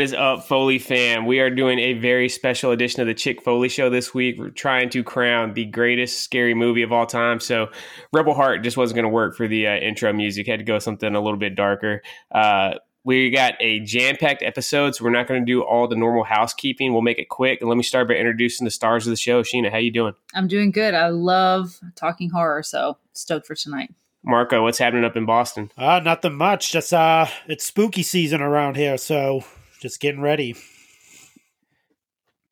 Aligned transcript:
What 0.00 0.04
is 0.04 0.14
up, 0.14 0.46
Foley 0.46 0.78
fam? 0.78 1.26
We 1.26 1.40
are 1.40 1.50
doing 1.50 1.78
a 1.78 1.92
very 1.92 2.30
special 2.30 2.70
edition 2.70 3.02
of 3.02 3.06
the 3.06 3.12
Chick 3.12 3.42
Foley 3.42 3.68
Show 3.68 3.90
this 3.90 4.14
week. 4.14 4.38
We're 4.38 4.48
trying 4.48 4.88
to 4.88 5.04
crown 5.04 5.52
the 5.52 5.66
greatest 5.66 6.22
scary 6.22 6.54
movie 6.54 6.80
of 6.80 6.90
all 6.90 7.04
time. 7.04 7.38
So, 7.38 7.68
Rebel 8.10 8.32
Heart 8.32 8.62
just 8.62 8.78
wasn't 8.78 8.94
going 8.94 9.04
to 9.04 9.10
work 9.10 9.36
for 9.36 9.46
the 9.46 9.66
uh, 9.66 9.76
intro 9.76 10.10
music. 10.14 10.46
Had 10.46 10.60
to 10.60 10.64
go 10.64 10.78
something 10.78 11.14
a 11.14 11.20
little 11.20 11.38
bit 11.38 11.54
darker. 11.54 12.00
Uh, 12.32 12.76
we 13.04 13.28
got 13.28 13.56
a 13.60 13.80
jam-packed 13.80 14.42
episode, 14.42 14.94
so 14.94 15.04
we're 15.04 15.10
not 15.10 15.28
going 15.28 15.42
to 15.42 15.44
do 15.44 15.62
all 15.62 15.86
the 15.86 15.96
normal 15.96 16.24
housekeeping. 16.24 16.94
We'll 16.94 17.02
make 17.02 17.18
it 17.18 17.28
quick. 17.28 17.60
And 17.60 17.68
let 17.68 17.76
me 17.76 17.82
start 17.82 18.08
by 18.08 18.14
introducing 18.14 18.64
the 18.64 18.70
stars 18.70 19.06
of 19.06 19.10
the 19.10 19.18
show. 19.18 19.42
Sheena, 19.42 19.70
how 19.70 19.76
you 19.76 19.92
doing? 19.92 20.14
I'm 20.34 20.48
doing 20.48 20.70
good. 20.70 20.94
I 20.94 21.08
love 21.08 21.78
talking 21.94 22.30
horror, 22.30 22.62
so 22.62 22.96
stoked 23.12 23.46
for 23.46 23.54
tonight. 23.54 23.92
Marco, 24.24 24.62
what's 24.62 24.78
happening 24.78 25.04
up 25.04 25.18
in 25.18 25.26
Boston? 25.26 25.70
Uh, 25.76 26.00
nothing 26.02 26.36
much. 26.36 26.72
Just 26.72 26.94
uh, 26.94 27.26
it's 27.46 27.66
spooky 27.66 28.02
season 28.02 28.40
around 28.40 28.78
here, 28.78 28.96
so 28.96 29.44
just 29.80 30.00
getting 30.00 30.20
ready. 30.20 30.54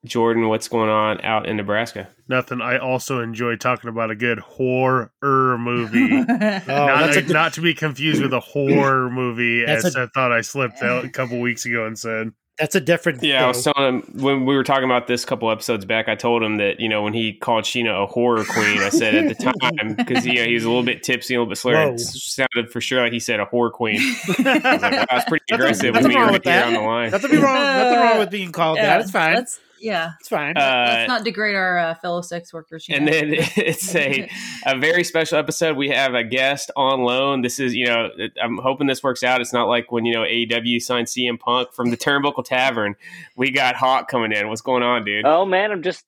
Jordan, 0.05 0.49
what's 0.49 0.69
going 0.69 0.89
on 0.89 1.21
out 1.23 1.47
in 1.47 1.57
Nebraska? 1.57 2.09
Nothing. 2.29 2.61
I 2.61 2.79
also 2.79 3.21
enjoy 3.21 3.57
talking 3.57 3.91
about 3.91 4.11
a 4.11 4.15
good 4.15 4.39
horror 4.39 5.11
movie. 5.59 6.09
Oh, 6.29 6.87
not, 6.87 7.01
that's 7.01 7.17
a 7.17 7.23
good- 7.23 7.33
not 7.33 7.55
to 7.55 7.61
be 7.61 7.75
confused 7.75 8.23
with 8.23 8.33
a 8.33 8.41
horror 8.41 9.11
movie, 9.11 9.65
That's 9.65 9.85
as 9.85 9.97
a- 9.97 10.03
I 10.03 10.07
thought 10.15 10.33
I 10.33 10.41
slipped 10.43 10.83
out 10.83 11.05
a 11.05 11.09
couple 11.09 11.41
weeks 11.41 11.67
ago 11.67 11.87
and 11.87 11.99
said. 11.99 12.33
That's 12.59 12.75
a 12.75 12.81
different. 12.81 13.23
Yeah, 13.23 13.45
I 13.45 13.49
was 13.49 13.63
telling 13.63 14.03
him 14.03 14.21
when 14.21 14.45
we 14.45 14.57
were 14.57 14.65
talking 14.65 14.85
about 14.85 15.07
this 15.07 15.23
a 15.23 15.27
couple 15.27 15.49
episodes 15.51 15.85
back. 15.85 16.09
I 16.09 16.17
told 16.17 16.43
him 16.43 16.57
that 16.57 16.81
you 16.81 16.89
know 16.89 17.03
when 17.03 17.15
he 17.15 17.33
called 17.33 17.65
Sheena 17.65 18.03
a 18.03 18.07
horror 18.07 18.45
queen, 18.45 18.79
I 18.79 18.89
said 18.89 19.15
at 19.15 19.29
the 19.29 19.53
time 19.61 19.95
because 19.95 20.27
you 20.27 20.35
know, 20.35 20.45
he 20.45 20.55
was 20.55 20.65
a 20.65 20.69
little 20.69 20.83
bit 20.83 21.05
tipsy, 21.05 21.35
a 21.35 21.39
little 21.39 21.49
bit 21.49 21.59
slurred. 21.59 21.95
It 21.95 22.01
sounded 22.01 22.73
for 22.73 22.81
sure 22.81 23.03
like 23.03 23.13
he 23.13 23.21
said 23.21 23.39
a 23.39 23.47
whore 23.47 23.71
queen. 23.71 24.01
I 24.29 24.33
was 24.39 24.39
like, 24.45 24.65
wow, 24.65 25.07
that's 25.09 25.29
pretty 25.29 25.45
aggressive 25.53 25.95
nothing 25.95 26.09
with 26.09 26.15
me 26.15 26.17
wrong 26.17 26.25
right 26.25 26.33
with 26.33 26.45
here 26.45 26.53
that. 26.55 26.67
on 26.67 26.73
the 26.75 26.81
line. 26.81 27.11
Nothing 27.13 27.41
wrong. 27.41 27.55
Nothing 27.55 28.01
wrong 28.01 28.19
with 28.19 28.31
being 28.31 28.51
called 28.51 28.79
that. 28.79 29.01
It's 29.03 29.11
fine. 29.13 29.35
Let's, 29.37 29.61
yeah. 29.81 30.13
It's 30.21 30.29
fine. 30.29 30.57
Uh, 30.57 30.85
let's 30.89 31.09
not 31.09 31.25
degrade 31.25 31.55
our 31.55 31.79
uh, 31.79 31.95
fellow 31.97 32.21
sex 32.21 32.53
workers. 32.53 32.87
and 32.89 33.07
know? 33.07 33.13
then 33.13 33.29
it's 33.35 33.95
a 33.95 34.31
a 34.67 34.79
very 34.79 35.05
special 35.05 35.39
episode. 35.39 35.77
We 35.77 35.89
have 35.91 36.15
a 36.15 36.25
guest 36.25 36.71
on 36.77 37.01
loan. 37.01 37.43
This 37.43 37.59
is, 37.59 37.75
you 37.75 37.87
know, 37.87 38.11
I'm 38.43 38.59
hoping 38.59 38.87
this 38.87 39.03
works 39.03 39.23
out. 39.23 39.41
It's 39.41 39.53
not 39.53 39.69
like 39.69 39.91
when, 39.93 40.05
you 40.05 40.15
know, 40.15 40.23
AEW 40.23 40.81
signed 40.81 41.07
CM 41.07 41.39
Punk 41.39 41.73
from 41.73 41.91
the 41.91 41.97
Turnbuckle 41.97 42.45
Tavern. 42.45 42.97
We 43.37 43.51
got 43.51 43.77
Hoch 43.77 44.09
coming 44.09 44.33
in. 44.33 44.49
What's 44.49 44.63
going 44.63 44.83
on, 44.83 45.05
dude? 45.05 45.25
Oh 45.27 45.45
man, 45.45 45.71
I'm 45.71 45.83
just 45.83 46.05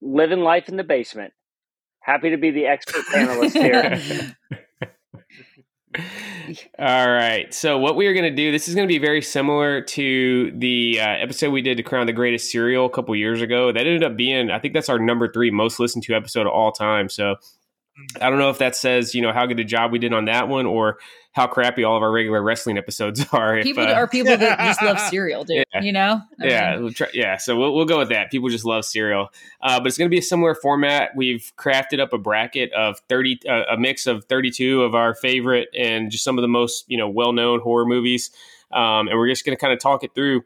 living 0.00 0.40
life 0.40 0.68
in 0.68 0.76
the 0.76 0.84
basement. 0.84 1.32
Happy 2.00 2.30
to 2.30 2.36
be 2.36 2.50
the 2.50 2.66
expert 2.66 3.04
panelist 3.12 3.52
here. 3.52 4.36
All 6.78 7.10
right. 7.10 7.52
So 7.52 7.78
what 7.78 7.96
we 7.96 8.06
are 8.06 8.12
going 8.12 8.24
to 8.24 8.34
do, 8.34 8.52
this 8.52 8.68
is 8.68 8.74
going 8.74 8.86
to 8.86 8.92
be 8.92 8.98
very 8.98 9.22
similar 9.22 9.80
to 9.80 10.50
the 10.52 11.00
uh, 11.00 11.08
episode 11.08 11.50
we 11.50 11.62
did 11.62 11.76
to 11.76 11.82
crown 11.82 12.06
the 12.06 12.12
greatest 12.12 12.50
cereal 12.50 12.86
a 12.86 12.90
couple 12.90 13.14
years 13.16 13.42
ago. 13.42 13.72
That 13.72 13.80
ended 13.80 14.04
up 14.04 14.16
being, 14.16 14.50
I 14.50 14.58
think 14.58 14.74
that's 14.74 14.88
our 14.88 14.98
number 14.98 15.30
three 15.30 15.50
most 15.50 15.80
listened 15.80 16.04
to 16.04 16.14
episode 16.14 16.46
of 16.46 16.52
all 16.52 16.72
time. 16.72 17.08
So 17.08 17.36
I 18.20 18.28
don't 18.30 18.38
know 18.38 18.50
if 18.50 18.58
that 18.58 18.76
says, 18.76 19.14
you 19.14 19.22
know, 19.22 19.32
how 19.32 19.46
good 19.46 19.58
a 19.58 19.64
job 19.64 19.90
we 19.90 19.98
did 19.98 20.12
on 20.12 20.26
that 20.26 20.48
one 20.48 20.66
or 20.66 20.98
how 21.32 21.46
crappy 21.46 21.84
all 21.84 21.96
of 21.96 22.02
our 22.02 22.10
regular 22.10 22.42
wrestling 22.42 22.78
episodes 22.78 23.24
are. 23.32 23.58
If, 23.58 23.64
people 23.64 23.84
uh, 23.84 23.92
are 23.92 24.08
people 24.08 24.36
that 24.36 24.58
just 24.58 24.82
love 24.82 24.98
cereal, 25.10 25.44
dude. 25.44 25.64
Yeah. 25.72 25.80
You 25.82 25.92
know? 25.92 26.20
I 26.40 26.46
yeah, 26.46 26.76
we'll 26.78 26.92
try, 26.92 27.08
yeah. 27.12 27.36
So 27.36 27.56
we'll, 27.56 27.74
we'll 27.74 27.84
go 27.86 27.98
with 27.98 28.08
that. 28.10 28.30
People 28.30 28.48
just 28.48 28.64
love 28.64 28.84
cereal, 28.84 29.28
uh, 29.62 29.78
but 29.80 29.86
it's 29.86 29.98
going 29.98 30.10
to 30.10 30.14
be 30.14 30.18
a 30.18 30.22
similar 30.22 30.54
format. 30.54 31.10
We've 31.14 31.52
crafted 31.56 32.00
up 32.00 32.12
a 32.12 32.18
bracket 32.18 32.72
of 32.72 32.98
thirty, 33.08 33.38
uh, 33.48 33.64
a 33.70 33.76
mix 33.76 34.06
of 34.06 34.24
thirty-two 34.24 34.82
of 34.82 34.94
our 34.94 35.14
favorite 35.14 35.68
and 35.78 36.10
just 36.10 36.24
some 36.24 36.38
of 36.38 36.42
the 36.42 36.48
most 36.48 36.84
you 36.88 36.98
know 36.98 37.08
well-known 37.08 37.60
horror 37.60 37.86
movies, 37.86 38.30
um, 38.72 39.08
and 39.08 39.18
we're 39.18 39.28
just 39.28 39.44
going 39.44 39.56
to 39.56 39.60
kind 39.60 39.72
of 39.72 39.78
talk 39.78 40.04
it 40.04 40.14
through 40.14 40.42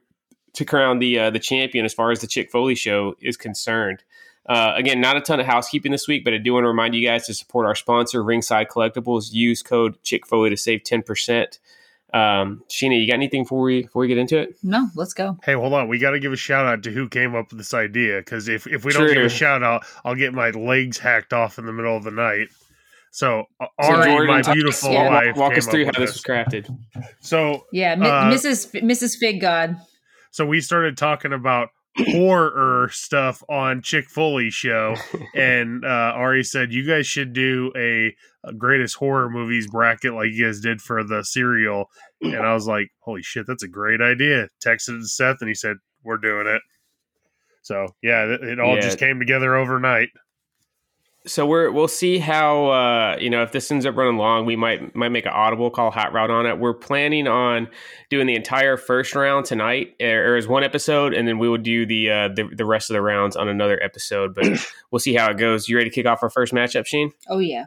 to 0.55 0.65
crown 0.65 0.99
the 0.99 1.19
uh, 1.19 1.31
the 1.31 1.39
champion 1.39 1.85
as 1.85 1.95
far 1.95 2.11
as 2.11 2.21
the 2.21 2.27
Chick 2.27 2.51
Foley 2.51 2.75
show 2.75 3.15
is 3.21 3.37
concerned. 3.37 4.03
Uh, 4.49 4.73
again, 4.77 5.01
not 5.01 5.17
a 5.17 5.21
ton 5.21 5.39
of 5.39 5.47
housekeeping 5.47 5.93
this 5.93 6.09
week, 6.09 6.25
but 6.25 6.33
I 6.35 6.39
do 6.39 6.55
want 6.55 6.65
to 6.65 6.69
remind 6.69 6.95
you 6.95 7.07
guys 7.07 7.27
to 7.27 7.35
support 7.35 7.67
our 7.67 7.75
sponsor, 7.75 8.23
Ringside 8.23 8.69
Collectibles. 8.69 9.33
Use 9.33 9.63
code 9.63 10.03
Chick 10.03 10.27
Foley 10.27 10.51
to 10.51 10.57
save 10.57 10.83
ten 10.83 11.03
percent. 11.03 11.59
Um, 12.13 12.65
Sheena, 12.69 13.01
you 13.01 13.07
got 13.07 13.13
anything 13.15 13.45
before 13.45 13.61
we 13.63 13.83
before 13.83 14.01
we 14.01 14.09
get 14.09 14.19
into 14.19 14.37
it? 14.39 14.57
no, 14.65 14.89
let's 14.97 15.15
go. 15.15 15.39
Hey, 15.45 15.53
hold 15.53 15.73
on. 15.75 15.87
We 15.87 15.99
got 16.01 16.11
to 16.11 16.19
give 16.19 16.33
a 16.33 16.37
shout 16.37 16.67
out 16.67 16.83
to 16.83 16.91
who 16.91 17.09
came 17.09 17.37
up 17.37 17.51
with 17.51 17.59
this 17.59 17.73
idea 17.73 18.19
because 18.19 18.49
if, 18.49 18.67
if 18.67 18.85
we 18.85 18.93
don't 18.93 19.07
give 19.13 19.23
a 19.25 19.29
shout 19.29 19.63
out, 19.63 19.85
I'll 20.05 20.17
get 20.17 20.35
my 20.35 20.51
legs 20.51 20.99
hacked 20.99 21.33
off 21.33 21.57
in 21.59 21.67
the 21.67 21.73
middle 21.73 21.97
of 21.97 22.03
the 22.03 22.11
night. 22.11 22.49
So, 23.13 23.45
uh, 23.61 23.67
So 23.83 23.93
Ari, 23.95 24.11
Jordan, 24.11 24.27
my 24.45 24.55
beautiful 24.55 24.91
yeah, 24.91 25.09
wife, 25.09 25.37
walk 25.37 25.51
came 25.53 25.59
us 25.59 25.67
through 25.69 25.87
up 25.87 25.95
how 25.95 26.01
this 26.01 26.13
was 26.15 26.23
crafted. 26.23 26.77
So, 27.21 27.67
Yeah, 27.73 27.93
Uh, 27.93 28.33
Mrs. 28.33 28.75
F- 28.75 28.83
Mrs. 28.83 29.17
Fig 29.17 29.41
God. 29.41 29.77
so 30.33 30.45
we 30.47 30.61
started 30.61 30.97
talking 30.97 31.33
about 31.33 31.69
horror 31.97 32.89
stuff 32.93 33.43
on 33.49 33.83
Chick 33.83 34.09
Foley 34.09 34.51
show, 34.51 34.95
and 35.35 35.85
uh, 35.85 35.89
Ari 36.15 36.45
said 36.45 36.73
you 36.73 36.87
guys 36.87 37.07
should 37.07 37.33
do 37.33 37.73
a, 37.77 38.15
a 38.45 38.53
greatest 38.53 38.97
horror 38.97 39.29
movies 39.31 39.67
bracket 39.69 40.15
like 40.15 40.31
you 40.33 40.47
guys 40.47 40.61
did 40.61 40.81
for 40.81 41.03
the 41.05 41.23
serial. 41.25 41.87
And 42.23 42.37
I 42.37 42.55
was 42.55 42.67
like, 42.67 42.89
holy 43.01 43.23
shit, 43.23 43.47
that's 43.47 43.63
a 43.63 43.69
great 43.69 44.01
idea. 44.01 44.49
Texted 44.65 45.03
Seth, 45.05 45.39
and 45.41 45.49
he 45.49 45.55
said 45.55 45.77
we're 46.05 46.19
doing 46.19 46.47
it. 46.47 46.63
So 47.63 47.89
yeah, 48.03 48.25
it, 48.25 48.43
it 48.43 48.61
all 48.61 48.75
Yeah. 48.77 48.81
just 48.83 48.99
came 48.99 49.19
together 49.19 49.55
overnight. 49.57 50.09
So 51.27 51.45
we're 51.47 51.71
we'll 51.71 51.87
see 51.87 52.19
how 52.19 52.69
uh, 52.69 53.17
you 53.21 53.29
know 53.29 53.43
if 53.43 53.53
this 53.53 53.71
ends 53.71 53.85
up 53.85 53.95
running 53.95 54.17
long, 54.17 54.47
we 54.47 54.57
might 54.57 54.97
might 54.97 55.11
make 55.11 55.27
an 55.27 55.33
audible 55.35 55.71
call 55.71 55.91
hot 55.91 56.15
route 56.15 56.31
on 56.31 56.47
it. 56.47 56.59
We're 56.59 56.73
planning 56.73 57.29
on 57.29 57.69
doing 58.09 58.27
the 58.27 58.35
entire 58.35 58.79
first 58.79 59.15
round 59.15 59.45
tonight, 59.45 59.97
or 60.01 60.37
as 60.37 60.49
one 60.49 60.65
episode, 60.65 61.13
and 61.13 61.29
then 61.29 61.39
we 61.39 61.47
will 61.47 61.59
do 61.59 61.85
the 61.85 62.11
uh, 62.11 62.29
the, 62.29 62.49
the 62.57 62.65
rest 62.65 62.89
of 62.89 62.95
the 62.95 63.03
rounds 63.03 63.37
on 63.37 63.49
another 63.49 63.79
episode. 63.83 64.35
But 64.35 64.47
we'll 64.91 64.99
see 64.99 65.13
how 65.13 65.31
it 65.31 65.37
goes. 65.37 65.69
You 65.69 65.77
ready 65.77 65.91
to 65.91 65.95
kick 65.95 66.07
off 66.07 66.23
our 66.23 66.31
first 66.31 66.55
matchup, 66.55 66.87
Sheen? 66.87 67.13
Oh 67.29 67.39
yeah. 67.39 67.67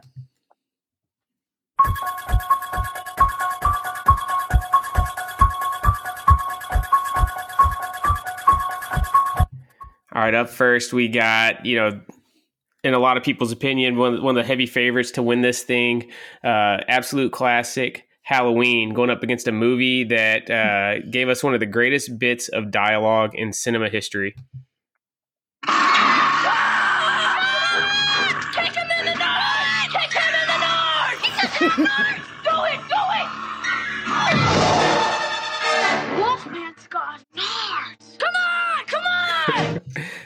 All 10.12 10.22
right, 10.22 10.34
up 10.34 10.48
first 10.48 10.92
we 10.92 11.06
got 11.06 11.64
you 11.64 11.76
know. 11.76 12.00
In 12.84 12.92
a 12.92 12.98
lot 12.98 13.16
of 13.16 13.22
people's 13.22 13.50
opinion, 13.50 13.96
one, 13.96 14.22
one 14.22 14.36
of 14.36 14.44
the 14.44 14.46
heavy 14.46 14.66
favorites 14.66 15.10
to 15.12 15.22
win 15.22 15.40
this 15.40 15.62
thing, 15.62 16.10
uh, 16.44 16.84
absolute 16.86 17.32
classic, 17.32 18.06
Halloween, 18.20 18.92
going 18.92 19.08
up 19.08 19.22
against 19.22 19.48
a 19.48 19.52
movie 19.52 20.04
that 20.04 20.50
uh, 20.50 21.00
gave 21.10 21.30
us 21.30 21.42
one 21.42 21.54
of 21.54 21.60
the 21.60 21.66
greatest 21.66 22.18
bits 22.18 22.48
of 22.48 22.70
dialogue 22.70 23.34
in 23.34 23.54
cinema 23.54 23.88
history. 23.88 24.34
Kick 25.66 25.72
him 28.74 28.90
in 28.98 29.06
the! 29.06 29.24
Kick 29.90 30.12
him 30.12 30.34
in 31.72 31.80
the! 32.06 32.13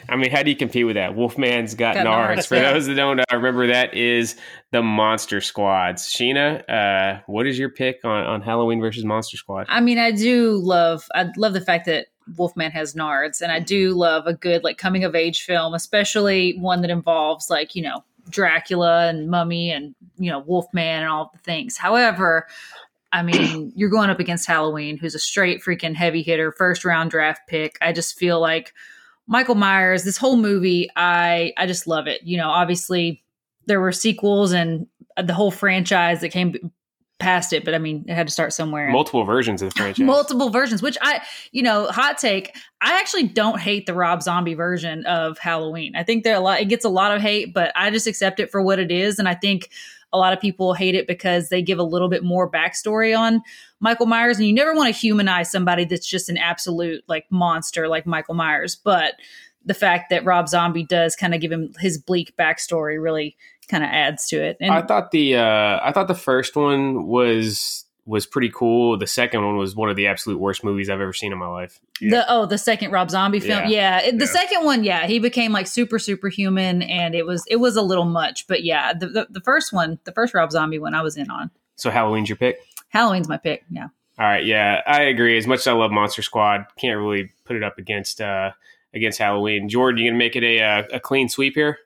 I 0.09 0.15
mean, 0.15 0.31
how 0.31 0.43
do 0.43 0.49
you 0.49 0.55
compete 0.55 0.85
with 0.85 0.95
that? 0.95 1.15
Wolfman's 1.15 1.75
got, 1.75 1.95
Got 1.95 2.05
nards. 2.05 2.37
nards, 2.37 2.47
For 2.47 2.55
yeah. 2.55 2.73
those 2.73 2.87
that 2.87 2.95
don't 2.95 3.19
uh, 3.19 3.23
remember, 3.31 3.67
that 3.67 3.93
is 3.93 4.35
the 4.71 4.81
Monster 4.81 5.41
Squads. 5.41 6.07
Sheena, 6.07 6.63
uh, 6.69 7.21
what 7.27 7.47
is 7.47 7.57
your 7.57 7.69
pick 7.69 7.99
on, 8.03 8.25
on 8.25 8.41
Halloween 8.41 8.81
versus 8.81 9.05
Monster 9.05 9.37
Squad? 9.37 9.67
I 9.69 9.81
mean, 9.81 9.97
I 9.99 10.11
do 10.11 10.53
love. 10.53 11.07
I 11.13 11.29
love 11.37 11.53
the 11.53 11.61
fact 11.61 11.85
that 11.85 12.07
Wolfman 12.37 12.71
has 12.71 12.93
nards, 12.95 13.41
and 13.41 13.51
I 13.51 13.59
do 13.59 13.93
love 13.93 14.27
a 14.27 14.33
good 14.33 14.63
like 14.63 14.77
coming 14.77 15.03
of 15.03 15.15
age 15.15 15.43
film, 15.43 15.73
especially 15.73 16.57
one 16.59 16.81
that 16.81 16.91
involves 16.91 17.49
like 17.49 17.75
you 17.75 17.83
know 17.83 18.03
Dracula 18.29 19.07
and 19.07 19.29
Mummy 19.29 19.71
and 19.71 19.95
you 20.17 20.31
know 20.31 20.39
Wolfman 20.39 21.01
and 21.01 21.09
all 21.09 21.31
the 21.33 21.39
things. 21.39 21.77
However. 21.77 22.47
I 23.11 23.23
mean, 23.23 23.73
you're 23.75 23.89
going 23.89 24.11
up 24.11 24.19
against 24.19 24.45
Halloween, 24.45 24.95
who's 24.95 25.15
a 25.15 25.19
straight 25.19 25.63
freaking 25.63 25.95
heavy 25.95 26.21
hitter, 26.21 26.51
first 26.51 26.85
round 26.85 27.09
draft 27.09 27.41
pick. 27.47 27.75
I 27.81 27.91
just 27.91 28.19
feel 28.19 28.39
like 28.39 28.71
Michael 29.29 29.55
Myers, 29.55 30.03
this 30.03 30.17
whole 30.17 30.35
movie, 30.35 30.89
I 30.95 31.53
I 31.55 31.67
just 31.67 31.87
love 31.87 32.07
it. 32.07 32.23
You 32.23 32.37
know, 32.37 32.49
obviously 32.49 33.23
there 33.67 33.79
were 33.79 33.91
sequels 33.91 34.51
and 34.51 34.87
the 35.21 35.33
whole 35.33 35.51
franchise 35.51 36.21
that 36.21 36.29
came 36.29 36.71
past 37.19 37.53
it, 37.53 37.63
but 37.65 37.75
I 37.75 37.77
mean, 37.77 38.05
it 38.07 38.15
had 38.15 38.27
to 38.27 38.33
start 38.33 38.53
somewhere. 38.53 38.89
Multiple 38.89 39.25
versions 39.25 39.61
of 39.61 39.69
the 39.69 39.75
franchise. 39.79 40.03
Multiple 40.03 40.49
versions, 40.49 40.81
which 40.81 40.97
I, 41.01 41.21
you 41.51 41.61
know, 41.61 41.87
hot 41.87 42.17
take. 42.17 42.55
I 42.81 42.97
actually 42.97 43.27
don't 43.27 43.59
hate 43.59 43.85
the 43.85 43.93
Rob 43.93 44.23
Zombie 44.23 44.53
version 44.55 45.05
of 45.05 45.37
Halloween. 45.37 45.95
I 45.95 46.03
think 46.03 46.23
there 46.23 46.35
a 46.35 46.39
lot. 46.39 46.61
It 46.61 46.65
gets 46.65 46.85
a 46.85 46.89
lot 46.89 47.15
of 47.15 47.21
hate, 47.21 47.53
but 47.53 47.71
I 47.75 47.91
just 47.91 48.07
accept 48.07 48.39
it 48.39 48.49
for 48.49 48.61
what 48.61 48.79
it 48.79 48.91
is, 48.91 49.19
and 49.19 49.27
I 49.27 49.35
think 49.35 49.69
a 50.11 50.17
lot 50.17 50.33
of 50.33 50.39
people 50.39 50.73
hate 50.73 50.95
it 50.95 51.07
because 51.07 51.49
they 51.49 51.61
give 51.61 51.79
a 51.79 51.83
little 51.83 52.09
bit 52.09 52.23
more 52.23 52.49
backstory 52.49 53.17
on 53.17 53.41
Michael 53.79 54.05
Myers, 54.05 54.37
and 54.37 54.47
you 54.47 54.53
never 54.53 54.73
want 54.73 54.93
to 54.93 54.99
humanize 54.99 55.51
somebody 55.51 55.85
that's 55.85 56.07
just 56.07 56.29
an 56.29 56.37
absolute 56.37 57.03
like 57.07 57.25
monster 57.29 57.87
like 57.87 58.05
Michael 58.05 58.35
Myers, 58.35 58.75
but 58.75 59.15
the 59.65 59.73
fact 59.73 60.09
that 60.09 60.25
Rob 60.25 60.47
Zombie 60.47 60.85
does 60.85 61.15
kind 61.15 61.35
of 61.35 61.41
give 61.41 61.51
him 61.51 61.73
his 61.79 61.97
bleak 61.97 62.33
backstory 62.37 63.01
really 63.01 63.35
kind 63.67 63.83
of 63.83 63.89
adds 63.89 64.27
to 64.27 64.41
it. 64.41 64.57
And 64.59 64.71
I 64.71 64.81
thought 64.81 65.11
the 65.11 65.35
uh, 65.35 65.79
I 65.83 65.91
thought 65.91 66.07
the 66.07 66.15
first 66.15 66.55
one 66.55 67.07
was 67.07 67.85
was 68.09 68.25
pretty 68.25 68.49
cool. 68.49 68.97
The 68.97 69.05
second 69.07 69.45
one 69.45 69.55
was 69.57 69.75
one 69.75 69.89
of 69.89 69.95
the 69.95 70.07
absolute 70.07 70.39
worst 70.39 70.63
movies 70.63 70.89
I've 70.89 70.99
ever 70.99 71.13
seen 71.13 71.31
in 71.31 71.37
my 71.37 71.47
life. 71.47 71.79
Yeah. 72.01 72.09
The 72.09 72.25
oh, 72.27 72.45
the 72.47 72.57
second 72.57 72.91
Rob 72.91 73.11
Zombie 73.11 73.39
film. 73.39 73.69
Yeah, 73.69 73.99
it- 73.99 74.17
the 74.17 74.25
Yeah. 74.25 74.31
second 74.31 74.65
one, 74.65 74.83
yeah, 74.83 75.05
he 75.05 75.19
became 75.19 75.51
like 75.51 75.67
super 75.67 75.99
superhuman, 75.99 76.81
and 76.81 77.13
it 77.13 77.25
was 77.25 77.43
it 77.47 77.57
was 77.57 77.75
a 77.75 77.81
little 77.81 78.05
much. 78.05 78.47
But 78.47 78.63
yeah, 78.63 78.93
the, 78.93 79.07
the 79.07 79.27
the 79.29 79.41
first 79.41 79.71
one, 79.71 79.99
the 80.05 80.11
first 80.11 80.33
Rob 80.33 80.51
Zombie 80.51 80.79
one, 80.79 80.95
I 80.95 81.01
was 81.03 81.17
in 81.17 81.29
on. 81.29 81.51
So 81.75 81.91
Halloween's 81.91 82.27
your 82.29 82.35
pick. 82.37 82.57
Halloween's 82.89 83.29
my 83.29 83.37
pick. 83.37 83.63
Yeah, 83.69 83.89
All 84.17 84.25
right, 84.25 84.43
yeah, 84.43 84.81
I 84.87 85.03
agree. 85.03 85.37
As 85.37 85.45
much 85.47 85.59
as 85.59 85.67
I 85.67 85.73
love 85.73 85.91
Monster 85.91 86.23
Squad, 86.23 86.65
can't 86.77 86.97
really 86.99 87.31
put 87.45 87.55
it 87.55 87.63
up 87.63 87.77
against 87.77 88.19
uh 88.21 88.51
against 88.93 89.19
Halloween. 89.19 89.69
Jordan, 89.69 90.01
you 90.03 90.09
gonna 90.09 90.17
make 90.17 90.35
it 90.35 90.43
a 90.43 90.61
uh, 90.61 90.83
a 90.93 90.99
clean 90.99 91.29
sweep 91.29 91.53
here? 91.53 91.77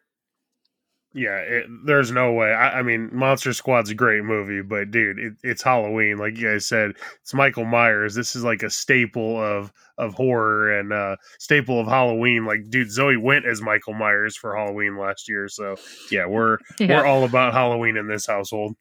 Yeah, 1.15 1.37
it, 1.37 1.65
there's 1.85 2.11
no 2.11 2.31
way. 2.33 2.51
I, 2.53 2.79
I 2.79 2.81
mean, 2.81 3.09
Monster 3.13 3.53
Squad's 3.53 3.91
a 3.91 3.95
great 3.95 4.23
movie, 4.23 4.63
but 4.63 4.89
dude, 4.89 5.19
it, 5.19 5.33
it's 5.43 5.61
Halloween. 5.61 6.17
Like 6.17 6.35
you 6.37 6.49
guys 6.49 6.65
said, 6.65 6.93
it's 7.21 7.35
Michael 7.35 7.65
Myers. 7.65 8.15
This 8.15 8.35
is 8.35 8.43
like 8.43 8.63
a 8.63 8.69
staple 8.69 9.39
of 9.39 9.71
of 9.99 10.15
horror 10.15 10.79
and 10.79 10.91
uh 10.91 11.17
staple 11.37 11.79
of 11.79 11.85
Halloween. 11.87 12.45
Like, 12.47 12.67
dude, 12.69 12.91
Zoe 12.91 13.15
went 13.17 13.45
as 13.45 13.61
Michael 13.61 13.93
Myers 13.93 14.35
for 14.35 14.55
Halloween 14.55 14.97
last 14.97 15.29
year. 15.29 15.47
So 15.47 15.75
yeah, 16.09 16.25
we're 16.25 16.57
Yeah. 16.79 16.97
we're 16.97 17.05
all 17.05 17.25
about 17.25 17.53
Halloween 17.53 17.95
in 17.95 18.07
this 18.07 18.25
household. 18.25 18.75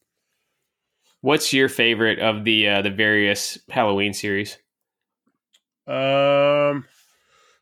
What's 1.20 1.52
your 1.52 1.68
favorite 1.68 2.18
of 2.18 2.44
the 2.44 2.66
uh, 2.66 2.82
the 2.82 2.90
various 2.90 3.58
Halloween 3.68 4.14
series? 4.14 4.56
Um, 5.86 6.86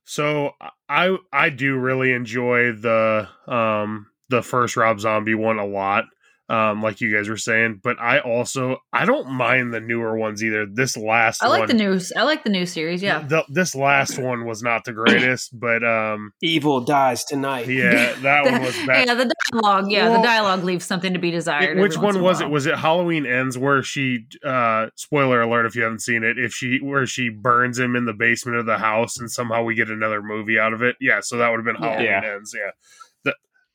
so 0.04 0.52
I 0.88 1.16
I 1.32 1.50
do 1.50 1.76
really 1.76 2.12
enjoy 2.12 2.72
the 2.72 3.28
um 3.48 4.06
the 4.30 4.42
first 4.42 4.76
Rob 4.76 5.00
Zombie 5.00 5.34
one 5.34 5.58
a 5.58 5.66
lot. 5.66 6.04
Um, 6.48 6.82
like 6.82 7.00
you 7.00 7.14
guys 7.16 7.28
were 7.28 7.36
saying, 7.36 7.78
but 7.80 8.00
I 8.00 8.18
also 8.18 8.78
I 8.92 9.04
don't 9.04 9.30
mind 9.30 9.72
the 9.72 9.78
newer 9.78 10.18
ones 10.18 10.42
either. 10.42 10.66
This 10.66 10.96
last 10.96 11.44
I 11.44 11.46
like 11.46 11.60
one, 11.60 11.68
the 11.68 11.74
new 11.74 12.00
I 12.16 12.24
like 12.24 12.42
the 12.42 12.50
new 12.50 12.66
series. 12.66 13.04
Yeah, 13.04 13.20
the, 13.20 13.44
this 13.48 13.76
last 13.76 14.18
one 14.18 14.44
was 14.44 14.60
not 14.60 14.84
the 14.84 14.92
greatest, 14.92 15.50
but 15.60 15.84
um, 15.84 16.32
Evil 16.42 16.80
dies 16.80 17.22
tonight. 17.22 17.68
yeah, 17.68 18.14
that 18.22 18.44
one 18.50 18.62
was 18.62 18.74
bad. 18.84 19.06
yeah, 19.06 19.14
the 19.14 19.32
dialogue. 19.52 19.92
Yeah, 19.92 20.08
Well, 20.08 20.20
the 20.22 20.26
dialogue 20.26 20.64
leaves 20.64 20.84
something 20.84 21.12
to 21.12 21.20
be 21.20 21.30
desired. 21.30 21.78
Which 21.78 21.96
one 21.96 22.20
was 22.20 22.40
it? 22.40 22.50
Was 22.50 22.66
it 22.66 22.74
Halloween 22.74 23.26
Ends 23.26 23.56
where 23.56 23.84
she 23.84 24.26
uh 24.44 24.88
spoiler 24.96 25.42
alert 25.42 25.66
if 25.66 25.76
you 25.76 25.84
haven't 25.84 26.02
seen 26.02 26.24
it, 26.24 26.36
if 26.36 26.52
she 26.52 26.80
where 26.82 27.06
she 27.06 27.28
burns 27.28 27.78
him 27.78 27.94
in 27.94 28.06
the 28.06 28.12
basement 28.12 28.58
of 28.58 28.66
the 28.66 28.78
house 28.78 29.18
and 29.20 29.30
somehow 29.30 29.62
we 29.62 29.76
get 29.76 29.88
another 29.88 30.20
movie 30.20 30.58
out 30.58 30.72
of 30.72 30.82
it? 30.82 30.96
Yeah, 31.00 31.20
so 31.20 31.36
that 31.36 31.48
would 31.48 31.58
have 31.58 31.64
been 31.64 31.76
Halloween 31.80 32.06
Yeah. 32.06 32.34
Ends, 32.34 32.52
yeah. 32.58 32.72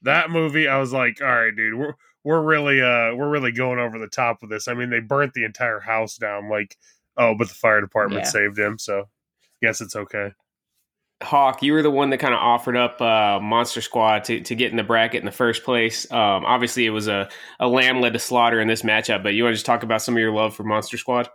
That 0.05 0.27
that 0.27 0.29
movie 0.31 0.67
I 0.67 0.79
was 0.79 0.93
like, 0.93 1.21
all 1.21 1.27
right, 1.27 1.55
dude, 1.55 1.75
we're 1.77 1.93
we're 2.23 2.41
really 2.41 2.81
uh 2.81 3.13
we're 3.15 3.29
really 3.29 3.51
going 3.51 3.79
over 3.79 3.99
the 3.99 4.07
top 4.07 4.37
with 4.41 4.49
this. 4.49 4.67
I 4.67 4.73
mean, 4.73 4.89
they 4.89 4.99
burnt 4.99 5.33
the 5.33 5.45
entire 5.45 5.79
house 5.79 6.17
down 6.17 6.49
like 6.49 6.77
oh, 7.17 7.35
but 7.37 7.47
the 7.49 7.53
fire 7.53 7.81
department 7.81 8.23
Yeah. 8.25 8.29
saved 8.29 8.57
him, 8.57 8.77
so 8.79 9.09
guess 9.61 9.81
it's 9.81 9.95
okay. 9.95 10.31
Hoch, 11.23 11.63
you 11.63 11.71
were 11.73 11.81
the 11.81 11.89
one 11.91 12.09
that 12.09 12.19
kind 12.19 12.33
of 12.33 12.39
offered 12.39 12.75
up 12.75 13.01
uh, 13.01 13.39
Monster 13.41 13.81
Squad 13.81 14.25
to, 14.25 14.41
to 14.41 14.53
get 14.55 14.71
in 14.71 14.77
the 14.77 14.83
bracket 14.83 15.21
in 15.21 15.25
the 15.25 15.31
first 15.31 15.63
place. 15.63 16.09
Um, 16.11 16.45
obviously, 16.45 16.85
it 16.85 16.89
was 16.89 17.07
a, 17.07 17.29
a 17.59 17.67
lamb 17.67 18.01
led 18.01 18.13
to 18.13 18.19
slaughter 18.19 18.59
in 18.59 18.67
this 18.67 18.81
matchup, 18.81 19.23
but 19.23 19.33
you 19.33 19.43
want 19.43 19.53
to 19.53 19.55
just 19.55 19.65
talk 19.65 19.83
about 19.83 20.01
some 20.01 20.15
of 20.15 20.19
your 20.19 20.33
love 20.33 20.53
for 20.55 20.63
Monster 20.63 20.97
Squad? 20.97 21.29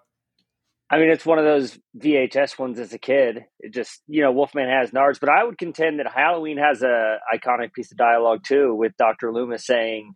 I 0.91 0.99
mean, 0.99 1.09
it's 1.11 1.25
one 1.25 1.39
of 1.39 1.45
those 1.45 1.79
VHS 1.99 2.59
ones 2.59 2.79
as 2.81 2.93
a 2.93 2.99
kid. 2.99 3.45
It 3.61 3.73
just, 3.73 4.03
you 4.09 4.23
know, 4.23 4.33
Wolfman 4.33 4.69
has 4.69 4.91
nards, 4.91 5.21
but 5.21 5.29
I 5.29 5.45
would 5.45 5.57
contend 5.57 6.01
that 6.01 6.11
Halloween 6.13 6.59
has 6.59 6.83
a 6.83 7.19
iconic 7.33 7.73
piece 7.73 7.93
of 7.93 7.97
dialogue 7.97 8.41
too, 8.45 8.75
with 8.75 8.97
Doctor 8.97 9.33
Loomis 9.33 9.65
saying, 9.65 10.15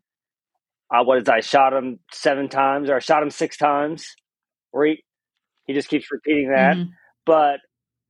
uh, 0.93 1.05
"What 1.05 1.19
is 1.19 1.29
I 1.29 1.41
shot 1.41 1.73
him 1.73 2.01
seven 2.13 2.49
times 2.49 2.91
or 2.91 2.97
I 2.97 2.99
shot 2.99 3.23
him 3.23 3.31
six 3.31 3.57
times?" 3.57 4.17
Or 4.73 4.85
he 4.87 5.05
he 5.67 5.75
just 5.75 5.89
keeps 5.89 6.11
repeating 6.11 6.51
that. 6.51 6.77
Mhm. 6.77 6.91
But 7.25 7.61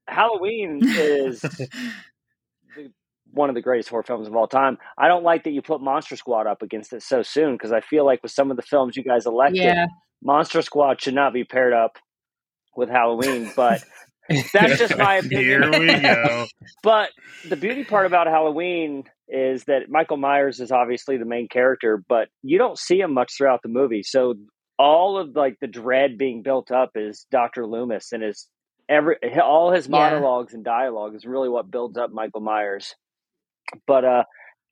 Halloween 0.09 0.81
is 0.83 1.41
the, 2.77 2.91
one 3.33 3.51
of 3.51 3.55
the 3.55 3.63
greatest 3.63 3.91
horror 3.91 4.03
films 4.03 4.27
of 4.27 4.35
all 4.35 4.49
time. 4.49 4.79
I 4.97 5.09
don't 5.09 5.23
like 5.25 5.45
that 5.45 5.51
you 5.51 5.61
put 5.61 5.83
Monster 5.83 6.17
Squad 6.17 6.47
up 6.47 6.63
against 6.63 6.95
it 6.95 7.03
so 7.03 7.23
soon 7.23 7.53
because 7.57 7.73
I 7.73 7.81
feel 7.83 8.07
like 8.07 8.23
with 8.23 8.33
some 8.33 8.51
of 8.51 8.57
the 8.57 8.63
films 8.63 8.97
you 8.97 9.05
guys 9.05 9.27
elected, 9.27 9.63
yeah, 9.63 9.87
Monster 10.23 10.63
Squad 10.63 11.03
should 11.03 11.15
not 11.15 11.35
be 11.35 11.45
paired 11.45 11.75
up 11.75 11.99
with 12.77 12.89
Halloween, 12.89 13.53
but 13.57 13.83
that's 14.53 14.77
just 14.79 14.97
my 14.97 15.17
opinion. 15.17 15.63
Here 15.63 15.79
we 15.79 16.01
go. 16.01 16.47
But 16.83 17.11
the 17.45 17.57
beauty 17.57 17.85
part 17.85 18.07
about 18.07 18.27
Halloween 18.27 19.05
is 19.29 19.65
that 19.65 19.89
Michael 19.89 20.17
Myers 20.19 20.61
is 20.61 20.71
obviously 20.71 21.17
the 21.17 21.25
main 21.25 21.49
character, 21.49 22.03
but 22.09 22.29
you 22.43 22.59
don't 22.59 22.79
see 22.79 23.01
him 23.01 23.15
much 23.15 23.33
throughout 23.37 23.61
the 23.63 23.69
movie. 23.69 24.03
So 24.03 24.35
all 24.79 25.19
of 25.19 25.35
like 25.37 25.57
the 25.61 25.67
dread 25.67 26.19
being 26.19 26.43
built 26.43 26.71
up 26.71 26.91
is 26.95 27.27
Dr. 27.31 27.67
Loomis 27.67 28.13
and 28.13 28.23
his 28.23 28.49
every 28.89 29.17
all 29.43 29.73
his 29.73 29.89
Yeah. 29.89 29.91
monologues 29.91 30.53
and 30.55 30.65
dialogue 30.65 31.15
is 31.15 31.25
really 31.25 31.49
what 31.49 31.71
builds 31.71 31.97
up 31.97 32.11
Michael 32.13 32.41
Myers. 32.43 32.95
But 33.87 34.05
uh 34.05 34.25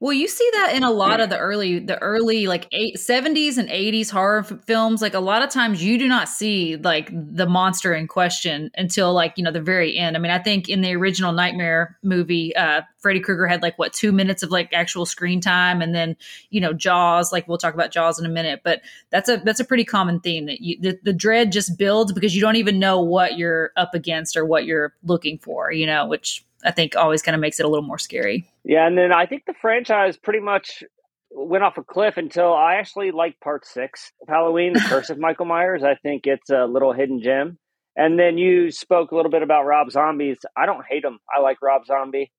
Well, 0.03 0.13
you 0.13 0.27
see 0.27 0.51
that 0.55 0.73
in 0.75 0.83
a 0.83 0.91
lot 0.91 1.21
of 1.21 1.31
the 1.31 1.39
early, 1.39 1.79
the 1.79 1.97
early 2.03 2.49
like 2.49 2.67
eight, 2.73 2.97
70s 2.97 3.57
and 3.57 3.69
80s 3.69 4.11
horror 4.11 4.41
f- 4.41 4.53
films. 4.67 5.01
Like 5.01 5.15
a 5.15 5.21
lot 5.21 5.43
of 5.43 5.51
times 5.51 5.81
you 5.81 5.97
do 5.97 6.09
not 6.09 6.29
see 6.29 6.75
like 6.75 7.09
the 7.13 7.47
monster 7.47 7.95
in 7.95 8.09
question 8.09 8.73
until 8.77 9.13
like, 9.13 9.35
you 9.37 9.45
know, 9.45 9.53
the 9.53 9.61
very 9.61 9.97
end. 9.97 10.17
I 10.17 10.19
mean, 10.19 10.33
I 10.33 10.41
think 10.41 10.69
in 10.69 10.81
the 10.81 10.93
original 10.97 11.31
Nightmare 11.31 11.99
movie, 12.03 12.53
uh, 12.57 12.83
Freddy 12.99 13.21
Krueger 13.21 13.47
had 13.47 13.63
like 13.63 13.79
what, 13.79 13.93
two 13.93 14.11
minutes 14.11 14.43
of 14.43 14.51
like 14.51 14.73
actual 14.73 15.07
screen 15.07 15.41
time. 15.41 15.81
And 15.81 15.95
then, 15.95 16.17
you 16.51 16.61
know, 16.61 16.73
Jaws, 16.73 17.31
like 17.31 17.47
we'll 17.47 17.57
talk 17.57 17.75
about 17.75 17.93
Jaws 17.93 18.19
in 18.19 18.27
a 18.27 18.29
minute, 18.29 18.63
but 18.65 18.81
that's 19.11 19.29
a, 19.29 19.37
that's 19.37 19.61
a 19.61 19.65
pretty 19.65 19.85
common 19.85 20.19
theme 20.19 20.47
that 20.47 20.61
you, 20.61 20.81
the, 20.81 20.99
the 21.05 21.13
dread 21.13 21.53
just 21.53 21.79
builds 21.79 22.13
because 22.13 22.35
you 22.35 22.41
don't 22.41 22.57
even 22.57 22.81
know 22.81 23.01
what 23.01 23.39
you're 23.39 23.71
up 23.77 23.95
against 23.95 24.37
or 24.37 24.45
what 24.45 24.65
you're 24.65 24.95
looking 25.05 25.39
for, 25.39 25.71
you 25.71 25.87
know, 25.87 26.09
which 26.09 26.45
I 26.65 26.71
think 26.71 26.97
always 26.97 27.23
kind 27.23 27.35
of 27.35 27.41
makes 27.41 27.59
it 27.61 27.67
a 27.67 27.69
little 27.69 27.87
more 27.87 27.99
scary. 27.99 28.47
Yeah, 28.65 28.87
and 28.87 28.97
then 28.97 29.13
I 29.13 29.27
think 29.27 29.45
the 29.47 29.55
franchise 29.61 30.17
pretty 30.17 30.41
much 30.41 30.83
went 31.31 31.65
off 31.65 31.79
a 31.79 31.83
cliff 31.83 32.17
until 32.19 32.53
I 32.53 32.75
actually 32.75 33.11
like 33.11 33.41
part 33.41 33.67
six 33.67 34.13
of 34.23 34.29
Halloween, 34.29 34.75
The 34.75 34.81
Curse 34.81 35.11
of 35.11 35.19
Michael 35.21 35.47
Myers. 35.47 35.83
I 35.83 35.95
think 35.97 36.27
it's 36.27 36.51
a 36.51 36.67
little 36.67 36.93
hidden 36.93 37.21
gem. 37.23 37.59
And 37.97 38.19
then 38.19 38.39
you 38.39 38.71
spoke 38.71 39.11
a 39.13 39.17
little 39.17 39.31
bit 39.31 39.43
about 39.43 39.65
Rob 39.67 39.91
Zombies. 39.91 40.39
I 40.57 40.67
don't 40.67 40.85
hate 40.89 41.05
him. 41.05 41.19
I 41.35 41.41
like 41.41 41.59
Rob 41.63 41.85
Zombie. 41.87 42.31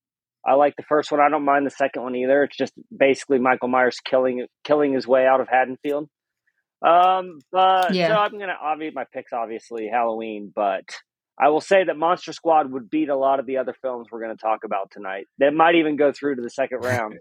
I 0.46 0.56
like 0.56 0.76
the 0.76 0.84
first 0.84 1.12
one. 1.12 1.22
I 1.22 1.30
don't 1.30 1.46
mind 1.46 1.66
the 1.66 1.70
second 1.72 2.04
one 2.04 2.16
either. 2.16 2.44
It's 2.44 2.58
just 2.58 2.74
basically 2.96 3.40
Michael 3.40 3.68
Myers 3.70 4.00
killing 4.04 4.46
killing 4.64 4.94
his 4.94 5.08
way 5.08 5.26
out 5.28 5.42
of 5.42 5.48
Haddonfield. 5.48 6.10
Um, 6.86 7.40
but 7.52 7.94
Yeah. 7.94 8.10
so 8.10 8.16
I'm 8.16 8.38
gonna 8.38 8.58
obviously 8.62 8.94
my 8.96 9.06
picks 9.14 9.32
obviously 9.32 9.88
Halloween, 9.88 10.52
but 10.54 10.84
I 11.40 11.50
will 11.50 11.62
say 11.62 11.84
that 11.84 11.98
Monster 11.98 12.34
Squad 12.34 12.72
would 12.72 12.90
beat 12.90 13.10
a 13.10 13.16
lot 13.16 13.40
of 13.40 13.46
the 13.46 13.58
other 13.58 13.76
films 13.82 14.08
we're 14.12 14.22
going 14.22 14.36
to 14.36 14.42
talk 14.42 14.64
about 14.64 14.92
tonight. 14.92 15.28
That 15.40 15.54
might 15.54 15.76
even 15.76 15.96
go 15.96 16.12
through 16.12 16.36
to 16.36 16.42
the 16.42 16.50
second 16.50 16.80
round. 16.84 17.16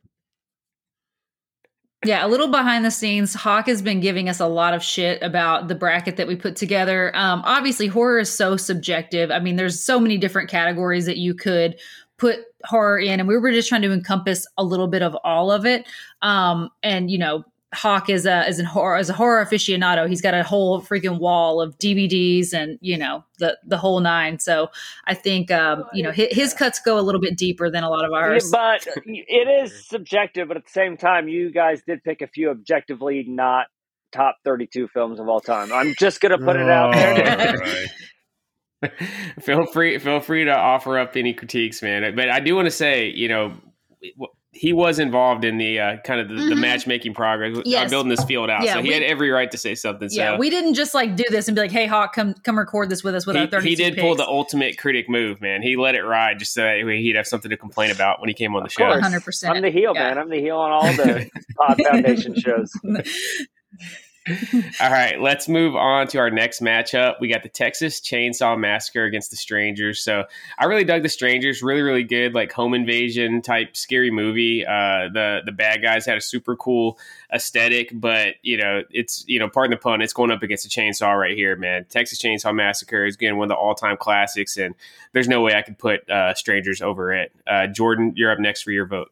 Yeah, 2.05 2.27
a 2.27 2.29
little 2.29 2.49
behind 2.49 2.85
the 2.85 2.91
scenes. 2.91 3.33
Hoch 3.33 3.67
has 3.67 3.81
been 3.81 4.01
giving 4.01 4.29
us 4.29 4.41
a 4.41 4.47
lot 4.47 4.75
of 4.75 4.83
shit 4.83 5.23
about 5.23 5.69
the 5.69 5.77
bracket 5.77 6.17
that 6.17 6.27
we 6.27 6.35
put 6.35 6.57
together. 6.57 7.17
Um, 7.17 7.43
obviously, 7.45 7.87
horror 7.87 8.19
is 8.19 8.37
so 8.37 8.57
subjective. 8.57 9.31
I 9.31 9.39
mean, 9.39 9.55
there's 9.55 9.81
so 9.81 10.01
many 10.01 10.19
different 10.19 10.51
categories 10.51 11.07
that 11.07 11.17
you 11.17 11.33
could 11.33 11.79
put 12.19 12.41
horror 12.65 12.99
in, 12.99 13.21
and 13.21 13.29
we 13.29 13.39
were 13.39 13.53
just 13.53 13.69
trying 13.69 13.83
to 13.83 13.93
encompass 13.93 14.47
a 14.59 14.65
little 14.65 14.89
bit 14.89 15.03
of 15.03 15.17
all 15.23 15.53
of 15.53 15.65
it. 15.65 15.87
Um, 16.23 16.71
and 16.83 17.09
you 17.09 17.19
know, 17.19 17.45
Hoch 17.75 18.11
is 18.11 18.27
a 18.27 18.47
is 18.47 18.61
a 18.61 18.65
horror 18.65 18.97
as 18.97 19.09
a 19.09 19.15
horror 19.15 19.45
aficionado. 19.45 20.09
He's 20.09 20.21
got 20.21 20.35
a 20.35 20.43
whole 20.43 20.83
freaking 20.83 21.19
wall 21.19 21.61
of 21.61 21.79
DVDs 21.79 22.53
and 22.53 22.79
you 22.83 22.99
know 22.99 23.25
the 23.39 23.59
the 23.65 23.79
whole 23.79 24.01
nine. 24.01 24.39
So 24.39 24.69
I 25.07 25.15
think 25.15 25.51
um, 25.51 25.85
you 25.93 26.03
know 26.03 26.11
his, 26.11 26.29
his 26.31 26.55
cuts 26.55 26.81
go 26.81 26.99
a 26.99 27.03
little 27.03 27.21
bit 27.21 27.37
deeper 27.37 27.71
than 27.71 27.83
a 27.83 27.91
lot 27.91 28.05
of 28.05 28.13
ours. 28.13 28.51
but 28.51 28.87
it 29.07 29.65
is 29.65 29.89
subjective, 29.89 30.49
but 30.49 30.57
at 30.57 30.65
the 30.65 30.71
same 30.71 30.97
time, 30.97 31.29
you 31.29 31.51
guys 31.51 31.83
did 31.87 32.05
pick 32.05 32.21
a 32.21 32.27
few 32.27 32.51
objectively 32.51 33.25
not 33.27 33.67
top 34.13 34.37
32 34.45 34.89
films 34.89 35.19
of 35.19 35.29
all 35.29 35.41
time. 35.41 35.73
I'm 35.73 35.95
just 35.99 36.21
going 36.21 36.39
to 36.39 36.45
put 36.45 36.57
it 36.57 36.69
out 36.69 36.93
there. 36.95 37.51
All 37.51 37.57
right. 37.57 37.89
feel 39.41 39.65
free 39.67 39.99
feel 39.99 40.21
free 40.21 40.45
to 40.45 40.57
offer 40.57 40.99
up 40.99 41.17
any 41.17 41.33
critiques, 41.33 41.83
man. 41.83 42.15
But 42.15 42.29
I 42.29 42.41
do 42.41 42.55
want 42.55 42.67
to 42.67 42.71
say, 42.71 43.09
you 43.09 43.29
know, 43.29 43.55
he 44.55 44.75
was 44.75 44.99
involved 44.99 45.45
in 45.47 45.57
the 45.57 45.81
uh, 45.81 45.97
kind 46.05 46.21
of 46.21 46.29
the, 46.29 46.35
the 46.35 46.41
Mhm. 46.55 46.61
matchmaking 46.61 47.15
progress, 47.15 47.57
uh, 47.57 47.63
Yes. 47.65 47.89
building 47.91 48.11
this 48.11 48.23
field 48.25 48.51
out. 48.51 48.63
Yeah, 48.65 48.75
so 48.75 48.83
he 48.83 48.89
we- 48.89 48.95
had 48.95 49.03
every 49.03 49.31
right 49.31 49.51
to 49.51 49.57
say 49.57 49.75
something. 49.75 50.09
Yeah, 50.13 50.35
so 50.35 50.39
we 50.39 50.51
didn't 50.51 50.75
just 50.75 50.93
like 50.95 51.17
do 51.17 51.25
this 51.31 51.49
and 51.49 51.55
be 51.55 51.63
like, 51.63 51.71
"Hey, 51.71 51.87
Hoch, 51.87 52.13
come 52.15 52.35
come 52.45 52.59
record 52.59 52.91
this 52.91 53.03
with 53.03 53.15
us 53.15 53.27
with 53.27 53.35
our 53.37 53.45
he, 53.45 53.49
32 53.49 53.69
he 53.71 53.75
did 53.91 53.99
pull 53.99 54.15
the 54.15 54.27
ultimate 54.27 54.77
critic 54.77 55.09
move, 55.09 55.41
man. 55.41 55.63
He 55.63 55.75
let 55.77 55.95
it 55.95 56.03
ride 56.03 56.39
just 56.39 56.53
so 56.53 56.61
that 56.63 56.77
he'd 56.87 57.17
have 57.17 57.27
something 57.27 57.51
to 57.51 57.57
complain 57.57 57.91
about 57.91 58.21
when 58.21 58.29
he 58.29 58.35
came 58.35 58.55
on 58.55 58.63
the 58.63 58.67
Of 58.67 58.73
show. 58.73 58.91
100%. 58.91 59.57
I'm 59.57 59.63
the 59.63 59.71
heel, 59.71 59.93
Yeah. 59.95 60.09
man. 60.09 60.19
I'm 60.19 60.29
the 60.29 60.41
heel 60.41 60.59
on 60.59 60.71
all 60.71 60.83
the 60.93 61.31
Pod 61.57 61.81
Foundation 61.83 62.35
shows. 62.39 62.71
All 64.81 64.91
right, 64.91 65.21
let's 65.21 65.49
move 65.49 65.75
on 65.75 66.07
to 66.09 66.19
our 66.19 66.31
next 66.31 66.61
matchup. 66.61 67.17
We 67.21 67.27
got 67.27 67.43
the 67.43 67.49
Texas 67.49 68.01
Chainsaw 68.01 68.57
Massacre 68.57 69.05
against 69.05 69.31
the 69.31 69.37
Strangers. 69.37 70.01
So 70.01 70.25
I 70.59 70.67
really 70.67 70.85
dug 70.85 71.03
the 71.03 71.09
Strangers. 71.09 71.61
Really, 71.61 71.83
really 71.83 72.05
good, 72.05 72.33
like 72.33 72.53
home 72.53 72.73
invasion 72.73 73.43
type 73.43 73.77
scary 73.77 74.13
movie. 74.13 74.65
Uh, 74.65 75.09
the 75.13 75.41
the 75.45 75.51
bad 75.51 75.83
guys 75.83 76.07
had 76.07 76.19
a 76.19 76.21
super 76.21 76.55
cool 76.55 76.99
aesthetic, 77.35 77.91
but 77.93 78.35
you 78.43 78.57
know, 78.59 78.83
it's 78.91 79.25
you 79.27 79.41
know, 79.41 79.49
pardon 79.49 79.73
the 79.73 79.77
pun, 79.77 80.01
it's 80.01 80.13
going 80.13 80.31
up 80.31 80.45
against 80.45 80.67
a 80.67 80.69
chainsaw 80.69 81.19
right 81.19 81.37
here, 81.37 81.57
man. 81.57 81.85
Texas 81.89 82.23
Chainsaw 82.23 82.55
Massacre 82.55 83.05
is 83.05 83.17
again 83.17 83.37
one 83.37 83.47
of 83.47 83.49
the 83.49 83.57
all 83.57 83.75
time 83.75 83.97
classics, 83.97 84.57
and 84.57 84.77
there's 85.13 85.29
no 85.29 85.41
way 85.41 85.55
I 85.55 85.63
could 85.63 85.79
put 85.79 86.09
uh, 86.09 86.35
Strangers 86.35 86.81
over 86.81 87.13
it. 87.13 87.33
Uh, 87.45 87.67
Jordan, 87.67 88.13
you're 88.15 88.31
up 88.31 88.39
next 88.39 88.63
for 88.63 88.71
your 88.71 88.87
vote. 88.87 89.11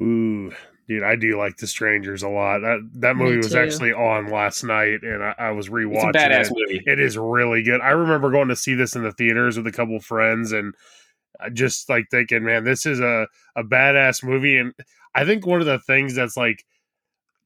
Ooh, 0.00 0.52
dude, 0.88 1.02
I 1.02 1.16
do 1.16 1.36
like 1.38 1.56
the 1.56 1.66
Strangers 1.66 2.22
a 2.22 2.28
lot. 2.28 2.60
That 2.60 2.88
that 3.00 3.16
movie 3.16 3.36
was 3.38 3.54
actually 3.54 3.92
on 3.92 4.28
last 4.30 4.64
night, 4.64 5.02
and 5.02 5.22
I, 5.22 5.34
I 5.38 5.50
was 5.50 5.66
It's 5.66 5.74
rewatching 5.74 6.10
a 6.10 6.12
badass 6.12 6.50
it. 6.50 6.52
movie. 6.56 6.82
It 6.86 7.00
is 7.00 7.16
really 7.18 7.62
good. 7.62 7.80
I 7.80 7.90
remember 7.90 8.30
going 8.30 8.48
to 8.48 8.56
see 8.56 8.74
this 8.74 8.94
in 8.96 9.02
the 9.02 9.12
theaters 9.12 9.56
with 9.56 9.66
a 9.66 9.72
couple 9.72 9.98
friends, 10.00 10.52
and 10.52 10.74
uh, 11.40 11.50
just 11.50 11.88
like 11.88 12.06
thinking, 12.10 12.44
man, 12.44 12.64
this 12.64 12.86
is 12.86 13.00
a 13.00 13.26
a 13.54 13.64
badass 13.64 14.22
movie. 14.24 14.56
And 14.56 14.72
I 15.14 15.24
think 15.24 15.46
one 15.46 15.60
of 15.60 15.66
the 15.66 15.78
things 15.78 16.14
that's 16.14 16.36
like 16.36 16.64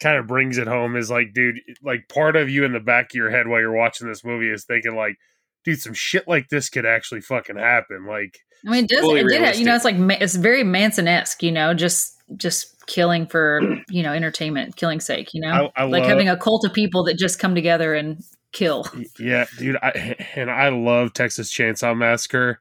kind 0.00 0.16
of 0.16 0.26
brings 0.26 0.56
it 0.59 0.66
home 0.66 0.97
is 0.97 1.11
like, 1.11 1.32
dude, 1.35 1.56
like 1.82 2.09
part 2.09 2.37
of 2.37 2.49
you 2.49 2.64
in 2.64 2.73
the 2.73 2.80
back 2.80 3.06
of 3.11 3.14
your 3.14 3.30
head 3.30 3.47
while 3.49 3.61
you're 3.61 3.73
watching 3.76 4.09
this 4.09 4.25
movie 4.25 4.49
is 4.50 4.64
thinking 4.64 4.94
like, 4.97 5.16
dude, 5.64 5.80
some 5.80 5.92
shit 5.94 6.26
like 6.26 6.49
this 6.49 6.70
could 6.70 6.87
actually 6.87 7.20
fucking 7.20 7.56
happen. 7.56 8.06
Like, 8.06 8.38
I 8.66 8.70
mean, 8.70 8.85
it 8.85 8.90
does. 8.90 9.00
Fully 9.00 9.20
It 9.20 9.28
did. 9.28 9.42
have- 9.42 9.56
You 9.56 9.64
know, 9.66 9.75
it's 9.75 9.85
like 9.85 9.97
it's 10.20 10.35
very 10.37 10.64
Manson 10.64 11.06
esque. 11.09 11.42
You 11.42 11.52
know, 11.52 11.75
just 11.75 12.16
just 12.37 12.87
killing 12.87 13.26
for 13.26 13.60
you 13.88 14.02
know 14.02 14.12
entertainment, 14.12 14.76
killing 14.76 15.00
sake. 15.00 15.28
You 15.32 15.42
know, 15.42 15.70
I, 15.76 15.82
I 15.82 15.84
like 15.84 16.02
love, 16.02 16.10
having 16.10 16.28
a 16.28 16.37
cult 16.37 16.64
of 16.64 16.72
people 16.72 17.04
that 17.04 17.18
just 17.18 17.38
come 17.38 17.54
together 17.54 17.94
and 17.94 18.22
kill. 18.52 18.87
Yeah, 19.18 19.46
dude, 19.58 19.76
I, 19.76 20.16
and 20.34 20.50
I 20.50 20.68
love 20.68 21.12
Texas 21.12 21.52
Chainsaw 21.52 21.96
Massacre. 21.96 22.60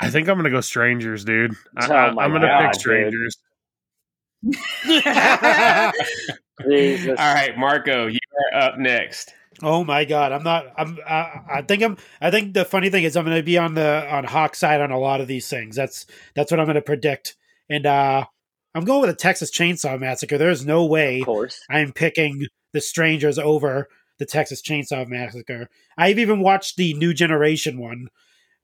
I 0.00 0.10
think 0.10 0.28
I'm 0.28 0.36
gonna 0.36 0.50
go 0.50 0.60
Strangers, 0.60 1.24
dude. 1.24 1.54
I, 1.76 1.86
Oh 1.88 1.94
I, 1.94 2.10
my 2.12 2.24
I'm 2.24 2.32
gonna 2.32 2.46
God, 2.46 2.72
pick. 2.72 2.80
Strangers. 2.80 3.36
Jesus. 6.68 7.18
All 7.18 7.34
right, 7.34 7.56
Marco, 7.56 8.06
you 8.06 8.18
are 8.52 8.60
up 8.60 8.78
next. 8.78 9.34
Oh 9.62 9.84
my 9.84 10.04
god, 10.04 10.32
I'm 10.32 10.42
not. 10.42 10.66
I'm. 10.76 10.98
I, 11.06 11.40
I 11.54 11.62
think 11.62 11.82
I'm. 11.82 11.96
I 12.20 12.30
think 12.30 12.54
the 12.54 12.64
funny 12.64 12.90
thing 12.90 13.04
is 13.04 13.16
I'm 13.16 13.24
going 13.24 13.36
to 13.36 13.42
be 13.42 13.58
on 13.58 13.74
the 13.74 14.12
on 14.12 14.24
Hoch 14.24 14.56
side 14.56 14.80
on 14.80 14.90
a 14.90 14.98
lot 14.98 15.20
of 15.20 15.28
these 15.28 15.48
things. 15.48 15.76
That's 15.76 16.06
that's 16.34 16.50
what 16.50 16.58
I'm 16.58 16.66
going 16.66 16.74
to 16.74 16.82
predict. 16.82 17.36
And 17.70 17.86
uh 17.86 18.24
I'm 18.74 18.84
going 18.84 19.00
with 19.02 19.10
the 19.10 19.16
Texas 19.16 19.50
Chainsaw 19.50 19.98
Massacre. 20.00 20.38
There's 20.38 20.64
no 20.64 20.84
way 20.86 21.20
Of 21.20 21.26
course. 21.26 21.60
I'm 21.70 21.92
picking 21.92 22.46
the 22.72 22.80
Strangers 22.80 23.38
over 23.38 23.88
the 24.18 24.26
Texas 24.26 24.62
Chainsaw 24.62 25.06
Massacre. 25.08 25.68
I've 25.98 26.18
even 26.18 26.40
watched 26.40 26.76
the 26.76 26.94
New 26.94 27.12
Generation 27.12 27.78
one 27.78 28.06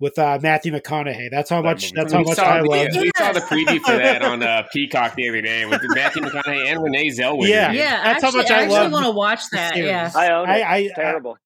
with 0.01 0.19
uh, 0.19 0.39
Matthew 0.41 0.73
McConaughey. 0.73 1.29
That's 1.31 1.51
how 1.51 1.61
That 1.61 1.69
much. 1.69 1.83
movie- 1.85 1.93
That's 1.97 2.13
we 2.13 2.17
how 2.19 2.23
much 2.25 2.37
saw 2.37 2.45
I 2.47 2.59
the, 2.63 2.69
love. 2.69 2.89
We 2.95 3.11
saw 3.19 3.33
the 3.33 3.41
preview 3.41 3.81
for 3.81 3.97
that 3.97 4.23
on 4.23 4.43
uh, 4.43 4.63
Peacock 4.73 5.15
the 5.17 5.29
other 5.29 5.41
day 5.43 5.67
with 5.67 5.83
Matthew 5.89 6.23
McConaughey 6.23 6.73
and 6.73 6.83
Renee 6.83 7.09
Zellweger. 7.11 7.49
Yeah. 7.49 7.73
Yeah, 7.73 8.03
That's 8.05 8.23
how 8.23 8.31
much 8.31 8.51
I 8.51 8.61
I 8.61 8.63
actually 8.63 8.89
want 8.93 9.05
to 9.07 9.11
watch 9.11 9.41
that. 9.53 9.77
Yeah, 9.77 10.11
I 10.15 10.31
own 10.31 10.49
it. 10.49 10.53
I, 10.53 10.61
I, 10.61 10.77
I 10.77 10.91
Terrible. 10.95 11.37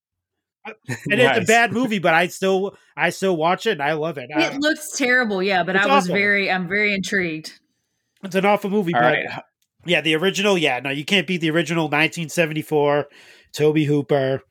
and 0.65 1.19
it's 1.19 1.39
a 1.39 1.45
bad 1.51 1.73
movie, 1.73 1.99
but 1.99 2.13
I 2.13 2.27
still 2.27 2.77
I 2.95 3.09
still 3.09 3.35
watch 3.35 3.65
it 3.65 3.71
and 3.71 3.81
I 3.81 3.93
love 3.93 4.17
it. 4.17 4.29
I- 4.33 4.51
it 4.53 4.59
looks 4.59 4.91
terrible. 4.95 5.41
Yeah, 5.43 5.63
but 5.63 5.75
I 5.75 5.87
was 5.87 6.05
awful. 6.05 6.15
very, 6.15 6.49
I'm 6.51 6.67
very 6.69 6.93
intrigued. 6.93 7.59
It's 8.23 8.35
an 8.35 8.45
awful 8.45 8.69
movie, 8.69 8.93
All 8.93 9.01
but 9.01 9.05
right. 9.13 9.25
Yeah, 9.85 10.01
the 10.01 10.15
original. 10.15 10.57
Yeah, 10.57 10.79
no, 10.79 10.89
you 10.89 11.03
can't 11.05 11.27
beat 11.27 11.41
the 11.41 11.51
original 11.51 11.85
1974 11.85 13.07
Tobe 13.51 13.77
Hooper 13.79 14.41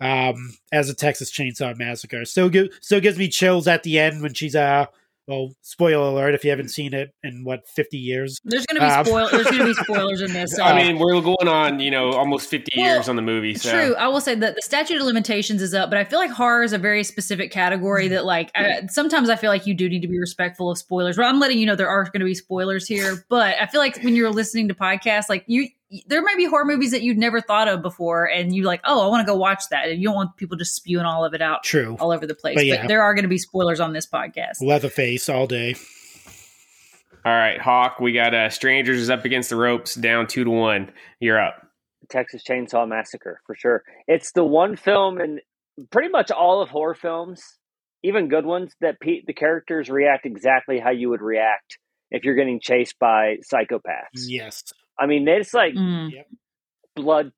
um, 0.00 0.54
as 0.72 0.90
a 0.90 0.94
Texas 0.94 1.30
Chainsaw 1.30 1.76
Massacre. 1.78 2.24
Still, 2.24 2.48
gi- 2.50 2.70
still 2.80 3.00
gives 3.00 3.16
me 3.18 3.28
chills 3.28 3.68
at 3.68 3.82
the 3.84 3.98
end 3.98 4.22
when 4.22 4.34
she's 4.34 4.56
uh. 4.56 4.86
Well, 5.28 5.50
spoiler 5.62 6.08
alert 6.08 6.34
if 6.34 6.42
you 6.42 6.50
haven't 6.50 6.70
seen 6.70 6.94
it 6.94 7.10
in 7.22 7.44
what 7.44 7.68
50 7.68 7.96
years. 7.96 8.38
There's 8.44 8.66
gonna 8.66 8.80
be 8.80 8.86
Um, 8.86 9.04
spoil. 9.04 9.28
There's 9.30 9.46
gonna 9.46 9.64
be 9.66 9.74
spoilers 9.84 10.20
in 10.20 10.32
this. 10.32 10.56
So. 10.56 10.64
I 10.64 10.82
mean, 10.82 10.98
we're 10.98 11.20
going 11.20 11.46
on, 11.46 11.78
you 11.78 11.90
know, 11.92 12.12
almost 12.12 12.48
50 12.50 12.72
Well, 12.76 12.94
years 12.96 13.08
on 13.08 13.16
the 13.16 13.22
movie. 13.22 13.54
So. 13.54 13.70
True. 13.70 13.94
I 13.94 14.08
will 14.08 14.20
say 14.20 14.34
that 14.34 14.56
the 14.56 14.62
statute 14.62 14.96
of 15.00 15.06
limitations 15.06 15.62
is 15.62 15.74
up, 15.74 15.90
but 15.90 15.98
I 15.98 16.04
feel 16.04 16.18
like 16.18 16.30
horror 16.30 16.64
is 16.64 16.72
a 16.72 16.78
very 16.78 17.04
specific 17.04 17.52
category 17.52 18.08
that, 18.08 18.24
like, 18.24 18.50
I, 18.56 18.86
sometimes 18.88 19.28
I 19.28 19.36
feel 19.36 19.50
like 19.50 19.66
you 19.66 19.74
do 19.74 19.88
need 19.88 20.02
to 20.02 20.08
be 20.08 20.18
respectful 20.18 20.70
of 20.70 20.78
spoilers. 20.78 21.16
But 21.16 21.26
I'm 21.26 21.38
letting 21.38 21.58
you 21.58 21.66
know 21.66 21.76
there 21.76 21.88
are 21.88 22.02
going 22.04 22.20
to 22.20 22.24
be 22.24 22.34
spoilers 22.34 22.86
here. 22.86 23.24
But 23.28 23.56
I 23.60 23.66
feel 23.66 23.80
like 23.80 24.02
when 24.02 24.16
you're 24.16 24.30
listening 24.30 24.68
to 24.68 24.74
podcasts, 24.74 25.28
like 25.28 25.44
you, 25.46 25.68
there 26.06 26.22
might 26.22 26.36
be 26.36 26.46
horror 26.46 26.64
movies 26.64 26.92
that 26.92 27.02
you'd 27.02 27.18
never 27.18 27.40
thought 27.40 27.68
of 27.68 27.82
before, 27.82 28.24
and 28.28 28.54
you're 28.54 28.66
like, 28.66 28.80
oh, 28.84 29.04
I 29.04 29.08
want 29.08 29.26
to 29.26 29.30
go 29.30 29.36
watch 29.36 29.64
that, 29.70 29.88
and 29.88 30.00
you 30.00 30.08
don't 30.08 30.14
want 30.14 30.36
people 30.36 30.56
just 30.56 30.74
spewing 30.74 31.04
all 31.04 31.24
of 31.24 31.34
it 31.34 31.42
out 31.42 31.62
True. 31.64 31.96
all 32.00 32.12
over 32.12 32.26
the 32.26 32.34
place. 32.34 32.56
But 32.56 32.66
But, 32.68 32.88
there 32.88 33.02
are 33.02 33.14
going 33.14 33.24
to 33.24 33.28
be 33.28 33.38
spoilers 33.38 33.80
on 33.80 33.92
this 33.92 34.06
podcast. 34.06 34.60
Leatherface 34.60 35.28
all 35.28 35.46
day. 35.46 35.74
All 37.24 37.32
right, 37.32 37.60
Hoch, 37.60 38.00
we 38.00 38.12
got 38.12 38.34
uh, 38.34 38.50
Strangers 38.50 38.98
is 38.98 39.10
up 39.10 39.24
against 39.24 39.50
the 39.50 39.56
ropes, 39.56 39.94
down 39.94 40.26
two 40.26 40.44
to 40.44 40.50
one. 40.50 40.92
You're 41.20 41.40
up. 41.40 41.66
Texas 42.08 42.42
Chainsaw 42.42 42.88
Massacre 42.88 43.40
for 43.46 43.54
sure. 43.54 43.82
It's 44.08 44.32
the 44.32 44.44
one 44.44 44.76
film 44.76 45.20
in 45.20 45.40
pretty 45.90 46.08
much 46.08 46.30
all 46.30 46.62
of 46.62 46.68
horror 46.68 46.94
films, 46.94 47.42
even 48.02 48.28
good 48.28 48.44
ones, 48.44 48.74
that 48.80 48.98
pe- 49.00 49.22
the 49.26 49.32
characters 49.32 49.88
react 49.88 50.26
exactly 50.26 50.80
how 50.80 50.90
you 50.90 51.10
would 51.10 51.22
react 51.22 51.78
if 52.12 52.22
you're 52.24 52.36
getting 52.36 52.60
chased 52.60 52.98
by 53.00 53.38
psychopaths. 53.52 54.26
Yes. 54.28 54.62
I 54.98 55.06
mean, 55.06 55.26
it's 55.26 55.52
like 55.52 55.74
Mm. 55.74 56.10
blood 56.94 57.32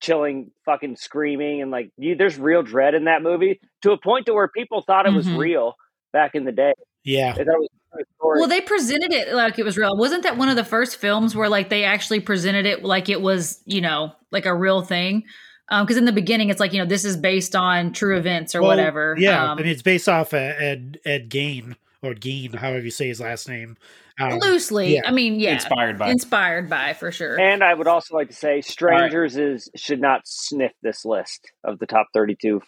chilling, 0.00 0.50
fucking 0.64 0.96
screaming, 0.96 1.62
and 1.62 1.70
like 1.70 1.90
you. 1.96 2.16
There's 2.16 2.36
real 2.38 2.62
dread 2.62 2.94
in 2.94 3.04
that 3.04 3.22
movie 3.22 3.60
to 3.82 3.92
a 3.92 3.98
point 4.00 4.26
to 4.26 4.34
where 4.34 4.48
people 4.48 4.82
thought 4.82 5.06
it 5.06 5.12
was 5.12 5.26
Mhm. 5.28 5.38
real 5.38 5.74
back 6.12 6.34
in 6.34 6.44
the 6.44 6.50
day. 6.52 6.72
Yeah. 7.04 7.34
They 7.34 7.44
was 7.44 7.68
story. 8.16 8.40
Well, 8.40 8.48
they 8.48 8.60
presented 8.62 9.12
it 9.12 9.32
like 9.34 9.58
it 9.58 9.64
was 9.64 9.76
real. 9.76 9.96
Wasn't 9.96 10.22
that 10.24 10.36
one 10.38 10.48
of 10.48 10.56
the 10.56 10.64
first 10.64 10.96
films 10.96 11.36
where 11.36 11.48
like 11.48 11.68
they 11.68 11.84
actually 11.84 12.20
presented 12.20 12.66
it 12.66 12.82
like 12.84 13.08
it 13.08 13.20
was, 13.20 13.62
you 13.66 13.80
know, 13.80 14.12
like 14.30 14.46
a 14.46 14.54
real 14.54 14.82
thing? 14.82 15.24
Because 15.70 15.96
in 15.96 16.04
the 16.04 16.12
beginning, 16.12 16.50
it's 16.50 16.58
like 16.60 16.72
you 16.72 16.78
know 16.80 16.84
this 16.86 17.04
is 17.04 17.16
based 17.16 17.54
on 17.54 17.92
true 17.92 18.16
events 18.16 18.54
or 18.54 18.60
Well, 18.60 18.70
whatever. 18.70 19.14
Yeah. 19.18 19.52
Um, 19.52 19.58
I 19.58 19.62
mean, 19.62 19.70
it's 19.70 19.82
based 19.82 20.08
off 20.08 20.34
Ed 20.34 20.98
Ed 21.04 21.28
Gain 21.28 21.76
or 22.02 22.14
Gein, 22.14 22.54
however 22.54 22.80
you 22.84 22.90
say 22.90 23.08
his 23.08 23.20
last 23.20 23.48
name. 23.48 23.76
Um, 24.20 24.38
loosely. 24.40 24.94
yeah. 24.94 25.02
I 25.06 25.10
mean, 25.12 25.40
yeah, 25.40 25.54
Inspired 25.54 25.98
by. 25.98 26.10
inspired 26.10 26.68
by 26.68 26.92
for 26.94 27.10
sure. 27.12 27.40
And 27.40 27.62
I 27.64 27.72
would 27.72 27.86
also 27.86 28.14
like 28.14 28.28
to 28.28 28.34
say, 28.34 28.60
Strangers 28.60 29.36
is 29.36 29.70
should 29.76 30.00
not 30.00 30.22
sniff 30.26 30.72
this 30.82 31.04
list 31.04 31.50
of 31.64 31.78
the 31.78 31.86
top 31.86 32.08
32 32.12 32.60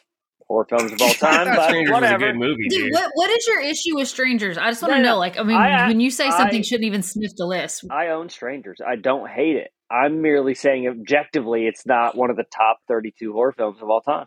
horror 0.49 0.67
films 0.69 0.93
of 0.93 1.03
all 1.03 1.09
time. 1.15 1.55
but 1.55 1.69
Strangers 1.69 1.91
was 1.91 1.99
a 1.99 2.03
whatever. 2.03 2.27
good 2.33 2.37
movie, 2.37 2.69
Dude, 2.69 2.85
dude. 2.85 2.93
what 2.93 3.11
what 3.15 3.31
is 3.31 3.47
your 3.47 3.61
issue 3.61 3.97
with 3.97 4.09
strangers? 4.09 4.57
I 4.57 4.71
just 4.71 4.83
want 4.83 4.95
to 4.95 4.99
No, 4.99 5.03
no, 5.03 5.09
know. 5.15 5.19
Like, 5.19 5.39
I 5.39 5.43
mean, 5.43 5.57
I- 5.57 5.87
when 5.89 6.01
you 6.01 6.11
say 6.11 6.31
something 6.31 6.61
I- 6.61 6.63
shouldn't 6.63 6.87
even 6.87 7.03
sniff 7.03 7.33
the 7.37 7.47
list. 7.47 7.85
I 7.91 8.09
own 8.09 8.29
Strangers. 8.31 8.79
I 8.87 8.97
don't 8.97 9.29
hate 9.29 9.57
it. 9.57 9.69
I'm 9.91 10.23
merely 10.23 10.55
saying 10.55 10.89
objectively, 10.89 11.67
it's 11.67 11.85
not 11.87 12.17
one 12.17 12.31
of 12.31 12.37
the 12.37 12.45
top 12.57 12.79
32 12.89 13.33
horror 13.33 13.53
films 13.53 13.83
of 13.83 13.91
all 13.91 14.01
time. 14.01 14.27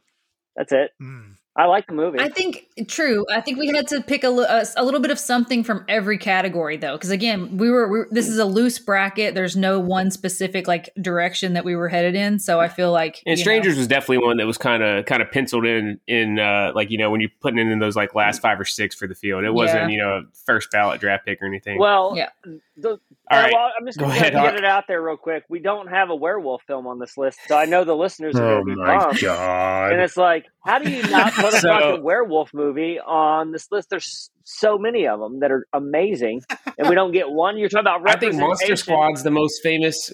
That's 0.55 0.71
it. 0.71 0.91
mm. 1.01 1.33
I 1.57 1.65
like 1.65 1.87
the 1.87 1.93
movie. 1.93 2.19
I 2.19 2.29
think 2.29 2.67
true. 2.87 3.25
I 3.33 3.41
think 3.41 3.57
we 3.57 3.67
had 3.67 3.87
to 3.87 4.01
pick 4.01 4.23
a, 4.23 4.29
a, 4.29 4.63
a 4.77 4.85
little 4.85 4.99
bit 4.99 5.09
of 5.09 5.17
something 5.17 5.63
from 5.63 5.83
every 5.89 6.19
category, 6.19 6.77
though, 6.77 6.93
because 6.95 7.09
again, 7.09 7.57
we 7.57 7.71
were, 7.71 7.87
we 7.91 7.97
were- 7.99 8.07
This 8.11 8.27
is 8.27 8.37
a 8.37 8.45
loose 8.45 8.77
bracket. 8.77 9.33
There's 9.33 9.55
no 9.55 9.79
one 9.79 10.11
specific 10.11 10.67
like 10.67 10.91
direction 11.01 11.53
that 11.53 11.65
we 11.65 11.75
were 11.75 11.89
headed 11.89 12.13
in. 12.13 12.37
So 12.37 12.59
I 12.59 12.67
feel 12.67 12.91
like 12.91 13.23
And 13.25 13.39
Strangers 13.39 13.73
know, 13.75 13.79
was 13.79 13.87
definitely 13.87 14.19
one 14.19 14.37
that 14.37 14.45
was 14.45 14.59
kind 14.59 14.83
of 14.83 15.05
kind 15.07 15.21
of 15.23 15.31
penciled 15.31 15.65
in 15.65 15.99
in 16.05 16.37
uh, 16.37 16.73
like 16.75 16.91
you 16.91 16.99
know 16.99 17.09
when 17.09 17.21
you're 17.21 17.31
putting 17.41 17.57
in 17.59 17.79
those 17.79 17.95
like 17.95 18.13
last 18.13 18.39
five 18.39 18.59
or 18.59 18.65
six 18.65 18.93
for 18.95 19.07
the 19.07 19.15
field. 19.15 19.43
It 19.43 19.51
wasn't 19.53 19.83
Yeah. 19.83 19.87
you 19.89 19.97
know 19.97 20.25
first 20.45 20.69
ballot 20.69 21.01
draft 21.01 21.25
pick 21.25 21.41
or 21.41 21.47
anything. 21.47 21.79
well, 21.79 22.13
Yeah. 22.15 22.29
The, 22.79 22.89
All 22.89 22.97
uh, 23.31 23.49
well, 23.51 23.71
I'm 23.79 23.85
just 23.87 23.97
going 23.97 24.11
to 24.13 24.19
get 24.19 24.33
Hoch. 24.35 24.53
it 24.53 24.63
out 24.63 24.83
there 24.87 25.01
real 25.01 25.17
quick. 25.17 25.43
We 25.49 25.59
don't 25.59 25.87
have 25.87 26.11
a 26.11 26.15
werewolf 26.15 26.61
film 26.67 26.85
on 26.85 26.99
this 26.99 27.17
list, 27.17 27.39
so 27.47 27.57
I 27.57 27.65
know 27.65 27.83
the 27.83 27.95
listeners 27.95 28.35
are 28.35 28.61
going 28.61 28.65
to 28.67 28.75
be 28.75 28.79
like, 28.79 28.89
Oh 28.89 28.95
my 28.97 29.05
bummed. 29.05 29.19
god! 29.21 29.91
And 29.93 30.01
it's 30.01 30.15
like, 30.15 30.45
how 30.63 30.77
do 30.77 30.89
you 30.89 31.01
not 31.09 31.33
put 31.33 31.53
a 31.55 31.57
fucking 31.61 32.03
werewolf 32.03 32.53
movie 32.53 32.99
on 32.99 33.51
this 33.51 33.67
list? 33.71 33.89
There's 33.89 34.29
so 34.43 34.77
many 34.77 35.07
of 35.07 35.19
them 35.19 35.39
that 35.39 35.51
are 35.51 35.65
amazing, 35.73 36.41
and 36.77 36.87
we 36.87 36.93
don't 36.93 37.11
get 37.11 37.29
one. 37.31 37.57
You're 37.57 37.69
talking 37.69 37.81
about 37.87 38.07
I 38.07 38.19
think 38.19 38.35
Monster. 38.35 38.75
Squad's 38.75 39.23
the 39.23 39.31
most 39.31 39.61
famous. 39.63 40.11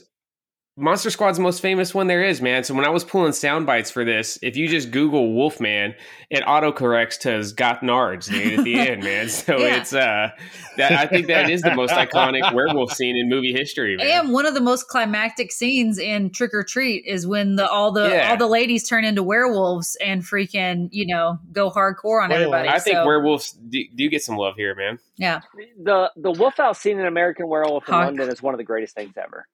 Monster 0.75 1.11
Squad's 1.11 1.37
the 1.37 1.43
most 1.43 1.61
famous 1.61 1.93
one 1.93 2.07
there 2.07 2.23
is, 2.23 2.41
man. 2.41 2.63
So 2.63 2.73
when 2.73 2.83
I 2.83 2.89
was 2.89 3.03
pulling 3.03 3.31
sound 3.33 3.67
bites 3.67 3.91
for 3.91 4.03
this, 4.03 4.39
if 4.41 4.57
you 4.57 4.67
just 4.67 4.89
Google 4.89 5.31
Wolfman, 5.35 5.93
it 6.31 6.43
autocorrects 6.45 7.19
to 7.19 7.53
Got 7.55 7.81
Nards, 7.81 8.27
dude, 8.27 8.57
at 8.57 8.63
the 8.65 8.79
end, 8.89 9.03
man. 9.03 9.29
So 9.29 9.59
Yeah. 9.59 9.75
it's 9.77 9.93
uh, 9.93 10.29
that 10.77 10.91
I 10.93 11.05
think 11.05 11.27
that 11.27 11.47
is 11.51 11.61
the 11.61 11.75
most 11.75 11.91
iconic 11.91 12.51
werewolf 12.55 12.91
scene 12.93 13.15
in 13.15 13.29
movie 13.29 13.53
history, 13.53 13.95
man. 13.97 14.07
and 14.07 14.33
one 14.33 14.47
of 14.47 14.55
the 14.55 14.61
most 14.61 14.87
climactic 14.87 15.51
scenes 15.51 15.99
in 15.99 16.31
Trick 16.31 16.55
or 16.55 16.63
Treat 16.63 17.05
is 17.05 17.27
when 17.27 17.55
the 17.55 17.69
all 17.69 17.91
the 17.91 18.09
Yeah. 18.09 18.31
all 18.31 18.37
the 18.37 18.47
ladies 18.47 18.89
turn 18.89 19.05
into 19.05 19.21
werewolves 19.21 19.95
and 20.03 20.23
freaking 20.23 20.87
you 20.91 21.05
know 21.05 21.37
go 21.51 21.69
hardcore 21.69 22.23
on 22.23 22.29
Spoiler. 22.31 22.33
everybody. 22.55 22.69
I 22.69 22.79
think 22.79 22.95
So, 22.95 23.05
werewolves 23.05 23.51
do, 23.51 23.83
do 23.95 24.09
get 24.09 24.23
some 24.23 24.37
love 24.37 24.55
here, 24.57 24.73
man. 24.73 24.97
yeah, 25.17 25.41
the 25.83 26.09
the 26.15 26.31
Wolf 26.31 26.57
House 26.57 26.79
scene 26.79 26.99
in 26.99 27.05
American 27.05 27.47
Werewolf 27.47 27.87
in 27.87 27.93
Hoch. 27.93 28.05
London 28.05 28.29
is 28.29 28.41
one 28.41 28.55
of 28.55 28.57
the 28.57 28.63
greatest 28.63 28.95
things 28.95 29.13
ever. 29.23 29.45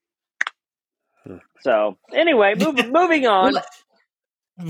So 1.62 1.98
anyway, 2.14 2.56
move, 2.56 2.76
moving 2.90 3.28
on. 3.28 3.54
Well, 3.54 3.64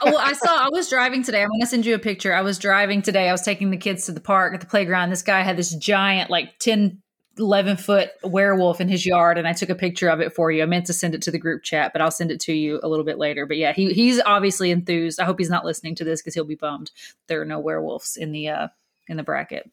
oh, 0.00 0.16
I 0.16 0.32
saw. 0.32 0.66
I 0.66 0.68
was 0.70 0.88
driving 0.88 1.22
today. 1.22 1.42
I'm 1.42 1.48
going 1.48 1.60
to 1.60 1.66
send 1.66 1.86
you 1.86 1.94
a 1.94 1.98
picture. 1.98 2.34
I 2.34 2.42
was 2.42 2.58
driving 2.58 3.02
today. 3.02 3.28
I 3.28 3.32
was 3.32 3.42
taking 3.42 3.70
the 3.70 3.76
kids 3.76 4.06
to 4.06 4.12
the 4.12 4.20
park 4.20 4.54
at 4.54 4.60
the 4.60 4.66
playground. 4.66 5.10
This 5.10 5.22
guy 5.22 5.42
had 5.42 5.56
this 5.56 5.74
giant, 5.74 6.30
like 6.30 6.58
10, 6.58 7.02
11 7.38 7.76
foot 7.76 8.10
werewolf 8.24 8.80
in 8.80 8.88
his 8.88 9.04
yard, 9.04 9.38
and 9.38 9.46
I 9.46 9.52
took 9.52 9.68
a 9.68 9.74
picture 9.74 10.08
of 10.08 10.20
it 10.20 10.34
for 10.34 10.50
you. 10.50 10.62
I 10.62 10.66
meant 10.66 10.86
to 10.86 10.92
send 10.92 11.14
it 11.14 11.22
to 11.22 11.30
the 11.30 11.38
group 11.38 11.62
chat, 11.62 11.92
but 11.92 12.00
I'll 12.00 12.10
send 12.10 12.30
it 12.30 12.40
to 12.40 12.52
you 12.52 12.80
a 12.82 12.88
little 12.88 13.04
bit 13.04 13.18
later. 13.18 13.46
But 13.46 13.58
yeah, 13.58 13.72
he 13.72 13.92
he's 13.92 14.20
obviously 14.20 14.70
enthused. 14.70 15.20
I 15.20 15.24
hope 15.24 15.38
he's 15.38 15.50
not 15.50 15.64
listening 15.64 15.94
to 15.96 16.04
this 16.04 16.22
because 16.22 16.34
he'll 16.34 16.44
be 16.44 16.54
bummed. 16.54 16.90
There 17.26 17.40
are 17.40 17.46
no 17.46 17.58
werewolves 17.58 18.16
in 18.16 18.32
the 18.32 18.48
uh 18.48 18.68
in 19.08 19.16
the 19.16 19.22
bracket. 19.22 19.70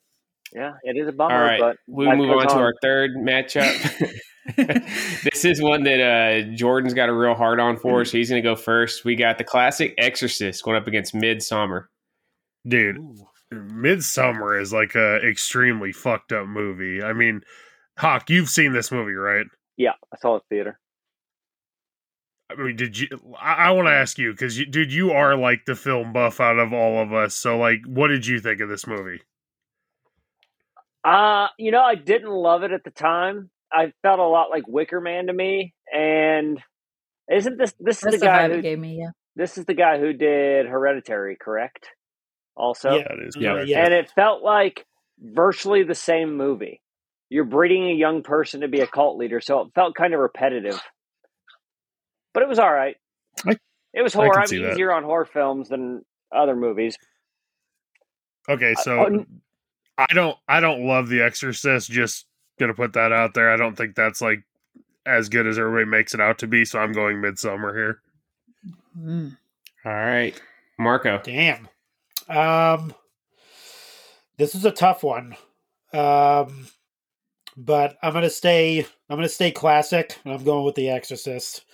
Yeah, 0.53 0.73
it 0.83 0.97
is 0.97 1.07
a 1.07 1.11
bummer. 1.11 1.35
All 1.35 1.41
right, 1.41 1.59
but 1.59 1.77
we 1.87 2.13
move 2.13 2.29
goes 2.29 2.51
on 2.51 2.57
to 2.57 2.63
our 2.63 2.73
third 2.81 3.11
matchup. 3.15 4.11
this 4.55 5.45
is 5.45 5.61
one 5.61 5.83
that 5.83 6.01
uh, 6.01 6.55
Jordan's 6.55 6.93
got 6.93 7.09
a 7.09 7.13
real 7.13 7.33
hard 7.33 7.59
on 7.59 7.77
for, 7.77 8.03
so 8.03 8.17
he's 8.17 8.29
going 8.29 8.41
to 8.41 8.47
go 8.47 8.55
first. 8.55 9.05
We 9.05 9.15
got 9.15 9.37
the 9.37 9.43
classic 9.43 9.93
Exorcist 9.97 10.63
going 10.63 10.75
up 10.75 10.87
against 10.87 11.13
Midsommar. 11.13 11.85
Dude, 12.67 12.97
Midsommar 13.53 14.61
is 14.61 14.73
like 14.73 14.95
a 14.95 15.17
extremely 15.27 15.91
fucked 15.91 16.33
up 16.33 16.47
movie. 16.47 17.01
I 17.01 17.13
mean, 17.13 17.41
Hoch, 17.97 18.29
you've 18.29 18.49
seen 18.49 18.73
this 18.73 18.91
movie, 18.91 19.13
right? 19.13 19.45
Yeah, 19.77 19.93
I 20.13 20.17
saw 20.17 20.35
it 20.35 20.43
theater. 20.49 20.79
I 22.49 22.55
mean, 22.55 22.75
did 22.75 22.99
you? 22.99 23.07
I, 23.39 23.53
I 23.53 23.71
want 23.71 23.87
to 23.87 23.93
ask 23.93 24.17
you 24.17 24.31
because, 24.31 24.59
you, 24.59 24.65
dude, 24.65 24.91
you 24.91 25.11
are 25.11 25.35
like 25.35 25.65
the 25.65 25.75
film 25.75 26.13
buff 26.13 26.39
out 26.39 26.59
of 26.59 26.73
all 26.73 27.01
of 27.01 27.13
us. 27.13 27.35
So, 27.35 27.57
like, 27.57 27.79
what 27.85 28.09
did 28.09 28.27
you 28.27 28.39
think 28.39 28.59
of 28.59 28.69
this 28.69 28.85
movie? 28.85 29.21
Uh, 31.03 31.47
you 31.57 31.71
know, 31.71 31.81
I 31.81 31.95
didn't 31.95 32.29
love 32.29 32.63
it 32.63 32.71
at 32.71 32.83
the 32.83 32.91
time. 32.91 33.49
I 33.73 33.91
felt 34.03 34.19
a 34.19 34.23
lot 34.27 34.49
like 34.49 34.67
Wicker 34.67 35.01
Man 35.01 35.27
to 35.27 35.33
me. 35.33 35.73
And 35.91 36.59
isn't 37.31 37.57
this 37.57 37.73
this 37.79 37.97
is 38.03 38.11
the 38.11 38.17
the 38.19 38.25
guy 38.25 38.49
who 38.49 38.61
gave 38.61 38.79
me. 38.79 38.99
Yeah. 38.99 39.11
this 39.35 39.57
is 39.57 39.65
the 39.65 39.73
guy 39.73 39.99
who 39.99 40.13
did 40.13 40.65
Hereditary, 40.67 41.37
correct? 41.39 41.89
Also, 42.55 42.91
Yeah. 42.95 43.03
That 43.07 43.27
is 43.27 43.35
Yeah. 43.37 43.63
Yeah. 43.63 43.83
and 43.85 43.93
it 43.93 44.11
felt 44.11 44.43
like 44.43 44.85
virtually 45.19 45.83
the 45.83 45.95
same 45.95 46.37
movie. 46.37 46.81
You're 47.29 47.45
breeding 47.45 47.89
a 47.89 47.93
young 47.93 48.21
person 48.21 48.61
to 48.61 48.67
be 48.67 48.81
a 48.81 48.87
cult 48.87 49.17
leader, 49.17 49.41
so 49.41 49.61
it 49.61 49.69
felt 49.73 49.95
kind 49.95 50.13
of 50.13 50.19
repetitive. 50.19 50.79
But 52.33 52.43
it 52.43 52.49
was 52.49 52.59
all 52.59 52.71
right. 52.71 52.95
I- 53.45 53.57
it 53.93 54.01
was 54.01 54.13
horror. 54.13 54.39
I'm 54.39 54.47
see 54.47 54.59
that. 54.59 54.71
easier 54.73 54.91
on 54.91 55.03
horror 55.03 55.25
films 55.25 55.69
than 55.69 56.03
other 56.35 56.55
movies. 56.55 56.97
Okay, 58.49 58.73
so 58.81 58.99
oh, 58.99 59.25
I 59.97 60.13
don't 60.13 60.37
I 60.47 60.59
don't 60.59 60.85
love 60.85 61.07
The 61.09 61.21
Exorcist. 61.21 61.89
Just 61.91 62.25
gonna 62.59 62.73
put 62.73 62.93
that 62.93 63.11
out 63.11 63.33
there. 63.33 63.51
I 63.51 63.57
don't 63.57 63.75
think 63.75 63.95
that's 63.95 64.21
like 64.21 64.43
as 65.05 65.29
good 65.29 65.47
as 65.47 65.57
everybody 65.57 65.85
makes 65.85 66.13
it 66.13 66.21
out 66.21 66.39
to 66.39 66.47
be. 66.47 66.65
So 66.65 66.79
I'm 66.79 66.93
going 66.93 67.17
Midsommar 67.17 67.75
here. 67.75 67.99
Mm. 68.97 69.37
All 69.85 69.91
right, 69.91 70.39
Marco. 70.77 71.21
Damn. 71.23 71.67
Um, 72.29 72.93
this 74.37 74.55
is 74.55 74.65
a 74.65 74.71
tough 74.71 75.03
one. 75.03 75.35
Um, 75.93 76.67
but 77.55 77.97
I'm 78.01 78.13
gonna 78.13 78.29
stay. 78.29 78.85
I'm 79.09 79.17
gonna 79.17 79.29
stay 79.29 79.51
classic. 79.51 80.17
and 80.23 80.33
I'm 80.33 80.43
going 80.43 80.65
with 80.65 80.75
The 80.75 80.89
Exorcist. 80.89 81.65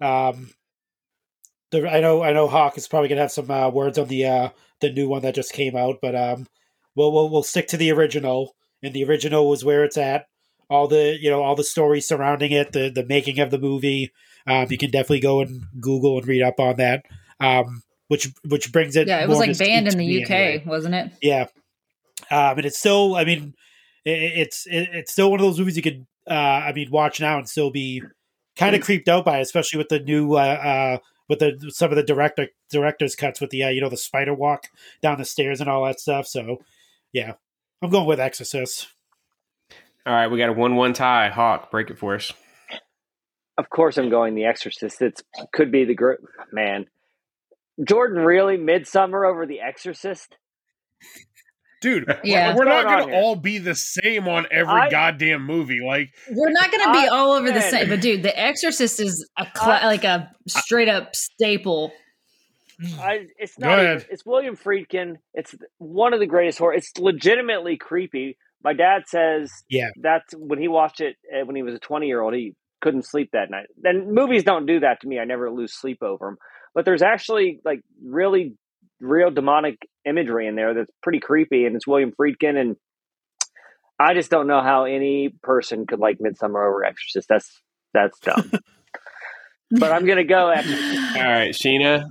Um, 0.00 0.50
the, 1.70 1.88
I 1.88 2.00
know. 2.00 2.22
I 2.22 2.32
know. 2.32 2.48
Hoch 2.48 2.76
is 2.76 2.88
probably 2.88 3.08
gonna 3.08 3.22
have 3.22 3.32
some 3.32 3.50
uh, 3.50 3.68
words 3.70 3.98
on 3.98 4.08
the 4.08 4.26
uh, 4.26 4.48
the 4.80 4.92
new 4.92 5.08
one 5.08 5.22
that 5.22 5.34
just 5.34 5.52
came 5.52 5.76
out, 5.76 5.98
but 6.02 6.14
um, 6.14 6.46
we'll, 6.94 7.12
we'll 7.12 7.30
we'll 7.30 7.42
stick 7.42 7.68
to 7.68 7.76
the 7.76 7.92
original. 7.92 8.54
And 8.82 8.94
the 8.94 9.04
original 9.04 9.48
was 9.48 9.64
where 9.64 9.84
it's 9.84 9.96
at. 9.96 10.26
All 10.68 10.88
the 10.88 11.18
you 11.20 11.30
know 11.30 11.42
all 11.42 11.54
the 11.54 11.64
stories 11.64 12.08
surrounding 12.08 12.52
it, 12.52 12.72
the 12.72 12.90
the 12.90 13.04
making 13.04 13.38
of 13.38 13.50
the 13.50 13.58
movie. 13.58 14.10
Um, 14.46 14.66
you 14.70 14.78
can 14.78 14.90
definitely 14.90 15.20
go 15.20 15.40
and 15.40 15.62
Google 15.80 16.18
and 16.18 16.26
read 16.26 16.42
up 16.42 16.58
on 16.58 16.76
that. 16.76 17.04
Um, 17.40 17.82
which 18.08 18.28
which 18.44 18.72
brings 18.72 18.96
it. 18.96 19.06
Yeah, 19.06 19.22
it 19.22 19.28
was 19.28 19.38
like 19.38 19.56
banned 19.56 19.88
in 19.88 19.96
the 19.96 20.22
UK, 20.22 20.30
anyway. 20.30 20.64
wasn't 20.66 20.94
it? 20.94 21.12
Yeah, 21.22 21.46
um, 22.30 22.58
and 22.58 22.66
it's 22.66 22.78
still. 22.78 23.16
I 23.16 23.24
mean, 23.24 23.54
it, 24.04 24.10
it's 24.10 24.66
it, 24.66 24.88
it's 24.92 25.12
still 25.12 25.30
one 25.30 25.40
of 25.40 25.46
those 25.46 25.58
movies 25.58 25.76
you 25.76 25.82
could. 25.82 26.06
Uh, 26.28 26.34
I 26.34 26.72
mean, 26.72 26.90
watch 26.90 27.20
now 27.20 27.38
and 27.38 27.48
still 27.48 27.70
be 27.70 28.02
kind 28.56 28.76
of 28.76 28.82
creeped 28.82 29.08
out 29.08 29.24
by, 29.24 29.38
it, 29.38 29.42
especially 29.42 29.78
with 29.78 29.88
the 29.88 30.00
new. 30.00 30.34
Uh, 30.34 30.38
uh, 30.38 30.98
with 31.28 31.38
the 31.38 31.70
some 31.70 31.90
of 31.90 31.96
the 31.96 32.02
director 32.02 32.48
director's 32.70 33.16
cuts 33.16 33.40
with 33.40 33.48
the 33.48 33.62
uh, 33.62 33.70
you 33.70 33.80
know 33.80 33.88
the 33.88 33.96
spider 33.96 34.34
walk 34.34 34.68
down 35.00 35.16
the 35.16 35.24
stairs 35.24 35.60
and 35.60 35.70
all 35.70 35.84
that 35.86 35.98
stuff. 35.98 36.26
So, 36.26 36.58
yeah, 37.12 37.32
I'm 37.82 37.90
going 37.90 38.06
with 38.06 38.20
Exorcist. 38.20 38.88
All 40.06 40.12
right, 40.14 40.28
we 40.28 40.38
got 40.38 40.48
a 40.48 40.52
one-one 40.52 40.92
tie. 40.94 41.28
Hoch, 41.30 41.70
break 41.70 41.90
it 41.90 41.98
for 41.98 42.14
us. 42.14 42.32
Of 43.58 43.68
course, 43.70 43.98
I'm 43.98 44.08
going 44.08 44.34
The 44.34 44.44
Exorcist. 44.44 45.02
It 45.02 45.20
could 45.52 45.70
be 45.70 45.84
the 45.84 45.94
group. 45.94 46.20
Man, 46.52 46.86
Jordan 47.86 48.22
really 48.24 48.56
Midsommar 48.56 49.28
over 49.28 49.46
The 49.46 49.60
Exorcist. 49.60 50.36
Dude, 51.80 52.04
Yeah. 52.24 52.54
we're 52.54 52.64
not 52.64 52.84
What's 52.84 52.84
going 52.84 53.00
on 53.02 53.10
gonna 53.10 53.16
all 53.22 53.36
be 53.36 53.58
the 53.58 53.74
same 53.74 54.26
on 54.28 54.46
every 54.50 54.72
I- 54.72 54.88
goddamn 54.90 55.44
movie. 55.44 55.80
Like, 55.84 56.10
We're 56.30 56.50
not 56.50 56.70
going 56.70 56.84
to 56.84 56.92
be 56.92 57.06
I- 57.06 57.08
all 57.08 57.32
over 57.32 57.50
the 57.50 57.60
same, 57.60 57.88
but 57.88 58.00
dude, 58.00 58.22
The 58.22 58.36
Exorcist 58.38 59.00
is 59.00 59.28
a 59.38 59.46
cla- 59.54 59.80
I- 59.82 59.86
like 59.86 60.04
a 60.04 60.30
straight 60.46 60.88
up 60.88 61.14
staple. 61.14 61.92
I, 63.00 63.26
it's 63.38 63.58
not. 63.58 63.78
even- 63.78 64.02
it's 64.10 64.24
William 64.26 64.56
Friedkin. 64.56 65.16
It's 65.34 65.54
one 65.78 66.14
of 66.14 66.20
the 66.20 66.26
greatest 66.26 66.58
horror. 66.58 66.74
It's 66.74 66.92
legitimately 66.98 67.76
creepy. 67.76 68.36
My 68.64 68.72
dad 68.74 69.02
says 69.06 69.50
Yeah. 69.68 69.88
that's 70.00 70.32
when 70.36 70.58
he 70.60 70.68
watched 70.68 71.00
it 71.00 71.16
uh, 71.32 71.44
when 71.44 71.56
he 71.56 71.62
was 71.62 71.74
a 71.74 71.78
20 71.80 72.06
year 72.06 72.20
old. 72.20 72.34
He 72.34 72.54
couldn't 72.80 73.04
sleep 73.06 73.30
that 73.32 73.50
night. 73.50 73.66
And 73.84 74.12
movies 74.12 74.44
don't 74.44 74.66
do 74.66 74.80
that 74.80 75.00
to 75.00 75.08
me. 75.08 75.18
I 75.18 75.24
never 75.24 75.50
lose 75.50 75.72
sleep 75.74 76.02
over 76.02 76.26
them. 76.26 76.36
But 76.74 76.84
there's 76.84 77.02
actually 77.02 77.60
like 77.64 77.80
really 78.04 78.54
real 79.00 79.30
demonic 79.30 79.76
imagery 80.04 80.46
in 80.46 80.54
there 80.56 80.74
that's 80.74 80.90
pretty 81.02 81.20
creepy, 81.20 81.64
and 81.66 81.74
it's 81.76 81.86
William 81.86 82.12
Friedkin. 82.12 82.56
And 82.56 82.76
I 83.98 84.14
just 84.14 84.30
don't 84.30 84.46
know 84.46 84.62
how 84.62 84.84
any 84.84 85.28
person 85.42 85.86
could 85.86 85.98
like 85.98 86.18
Midsommar 86.18 86.66
over 86.66 86.84
Exorcist. 86.84 87.28
That's 87.28 87.60
that's 87.92 88.18
dumb. 88.20 88.50
but 89.70 89.92
I'm 89.92 90.06
gonna 90.06 90.24
go 90.24 90.48
Exorcist. 90.50 91.16
All 91.16 91.22
right, 91.22 91.52
Sheena. 91.52 92.10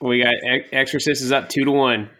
We 0.00 0.22
got 0.22 0.34
Ex- 0.44 0.68
Exorcist 0.72 1.22
is 1.22 1.32
up 1.32 1.48
two 1.48 1.64
to 1.64 1.70
one. 1.70 2.10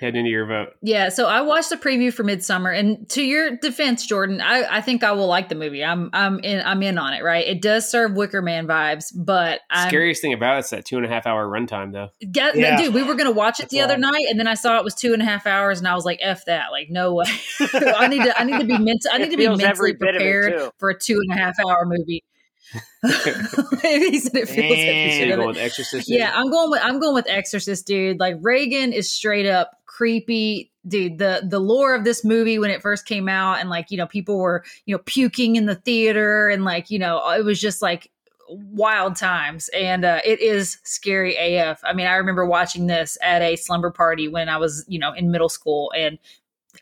Head 0.00 0.16
into 0.16 0.28
your 0.28 0.44
vote. 0.44 0.70
Yeah, 0.82 1.08
so 1.08 1.26
I 1.28 1.42
watched 1.42 1.70
the 1.70 1.76
preview 1.76 2.12
for 2.12 2.24
Midsommar, 2.24 2.76
and 2.76 3.08
to 3.10 3.22
your 3.22 3.56
defense, 3.56 4.04
Jordan, 4.04 4.40
I, 4.40 4.64
I 4.78 4.80
think 4.80 5.04
I 5.04 5.12
will 5.12 5.28
like 5.28 5.48
the 5.48 5.54
movie. 5.54 5.84
I'm 5.84 6.10
I'm 6.12 6.40
in 6.40 6.60
I'm 6.66 6.82
in 6.82 6.98
on 6.98 7.14
it. 7.14 7.22
Right, 7.22 7.46
it 7.46 7.62
does 7.62 7.88
serve 7.88 8.12
Wicker 8.12 8.42
Man 8.42 8.66
vibes, 8.66 9.12
but 9.14 9.60
I'm, 9.70 9.88
Scariest 9.88 10.20
thing 10.20 10.32
about 10.32 10.58
it's 10.58 10.70
that 10.70 10.84
two 10.84 10.96
and 10.96 11.06
a 11.06 11.08
half 11.08 11.26
hour 11.28 11.46
runtime, 11.48 11.92
though. 11.92 12.08
Get, 12.30 12.56
Yeah. 12.56 12.76
dude, 12.76 12.92
we 12.92 13.04
were 13.04 13.14
gonna 13.14 13.30
watch 13.30 13.60
it 13.60 13.62
That's 13.62 13.72
the 13.72 13.80
other 13.82 13.94
long. 13.94 14.12
night, 14.12 14.24
and 14.28 14.38
then 14.38 14.48
I 14.48 14.54
saw 14.54 14.78
it 14.78 14.84
was 14.84 14.96
two 14.96 15.12
and 15.12 15.22
a 15.22 15.24
half 15.24 15.46
hours, 15.46 15.78
and 15.78 15.86
I 15.86 15.94
was 15.94 16.04
like, 16.04 16.18
"F 16.20 16.44
that!" 16.46 16.72
Like, 16.72 16.88
no 16.90 17.14
way. 17.14 17.26
I 17.60 18.08
need 18.08 18.24
to 18.24 18.38
I 18.38 18.42
need 18.44 18.58
to 18.58 18.66
be 18.66 18.76
ment- 18.76 19.06
I 19.10 19.16
It 19.16 19.20
need 19.20 19.30
to 19.30 19.36
be 19.36 19.48
mentally 19.48 19.92
bit 19.92 20.16
of 20.16 20.20
it, 20.20 20.42
prepared 20.42 20.70
for 20.78 20.90
a 20.90 20.98
two 20.98 21.20
and 21.22 21.30
a 21.38 21.40
half 21.40 21.54
hour 21.60 21.84
movie. 21.86 22.24
he 23.02 24.18
said 24.18 24.34
it 24.34 24.48
feels 24.48 24.78
every 24.78 25.10
So 25.10 25.18
bit 25.18 25.28
you're 25.28 25.36
going 25.36 25.48
with 25.48 25.58
Exorcist? 25.58 26.08
Yeah, 26.08 26.32
I'm 26.34 26.50
going 26.50 26.70
with 26.70 26.80
I'm 26.82 26.98
going 26.98 27.14
with 27.14 27.28
Exorcist, 27.28 27.86
dude. 27.86 28.18
Like 28.18 28.36
Regan 28.40 28.92
is 28.92 29.12
straight 29.12 29.46
up 29.46 29.80
creepy, 29.86 30.72
dude. 30.86 31.18
The 31.18 31.46
the 31.48 31.60
lore 31.60 31.94
of 31.94 32.04
this 32.04 32.24
movie 32.24 32.58
when 32.58 32.70
it 32.70 32.82
first 32.82 33.06
came 33.06 33.28
out, 33.28 33.60
and 33.60 33.68
like 33.68 33.90
you 33.90 33.98
know 33.98 34.06
people 34.06 34.38
were 34.38 34.64
you 34.86 34.94
know 34.94 35.02
puking 35.04 35.56
in 35.56 35.66
the 35.66 35.74
theater, 35.74 36.48
and 36.48 36.64
like 36.64 36.90
you 36.90 36.98
know 36.98 37.30
it 37.30 37.44
was 37.44 37.60
just 37.60 37.82
like 37.82 38.10
wild 38.48 39.16
times, 39.16 39.68
and 39.68 40.04
uh, 40.04 40.20
it 40.24 40.40
is 40.40 40.78
scary 40.84 41.36
AF. 41.36 41.80
I 41.84 41.92
mean, 41.92 42.06
I 42.06 42.14
remember 42.16 42.46
watching 42.46 42.86
this 42.86 43.16
at 43.22 43.42
a 43.42 43.56
slumber 43.56 43.90
party 43.90 44.28
when 44.28 44.48
I 44.48 44.56
was 44.56 44.84
you 44.88 44.98
know 44.98 45.12
in 45.12 45.30
middle 45.30 45.48
school, 45.48 45.92
and 45.96 46.18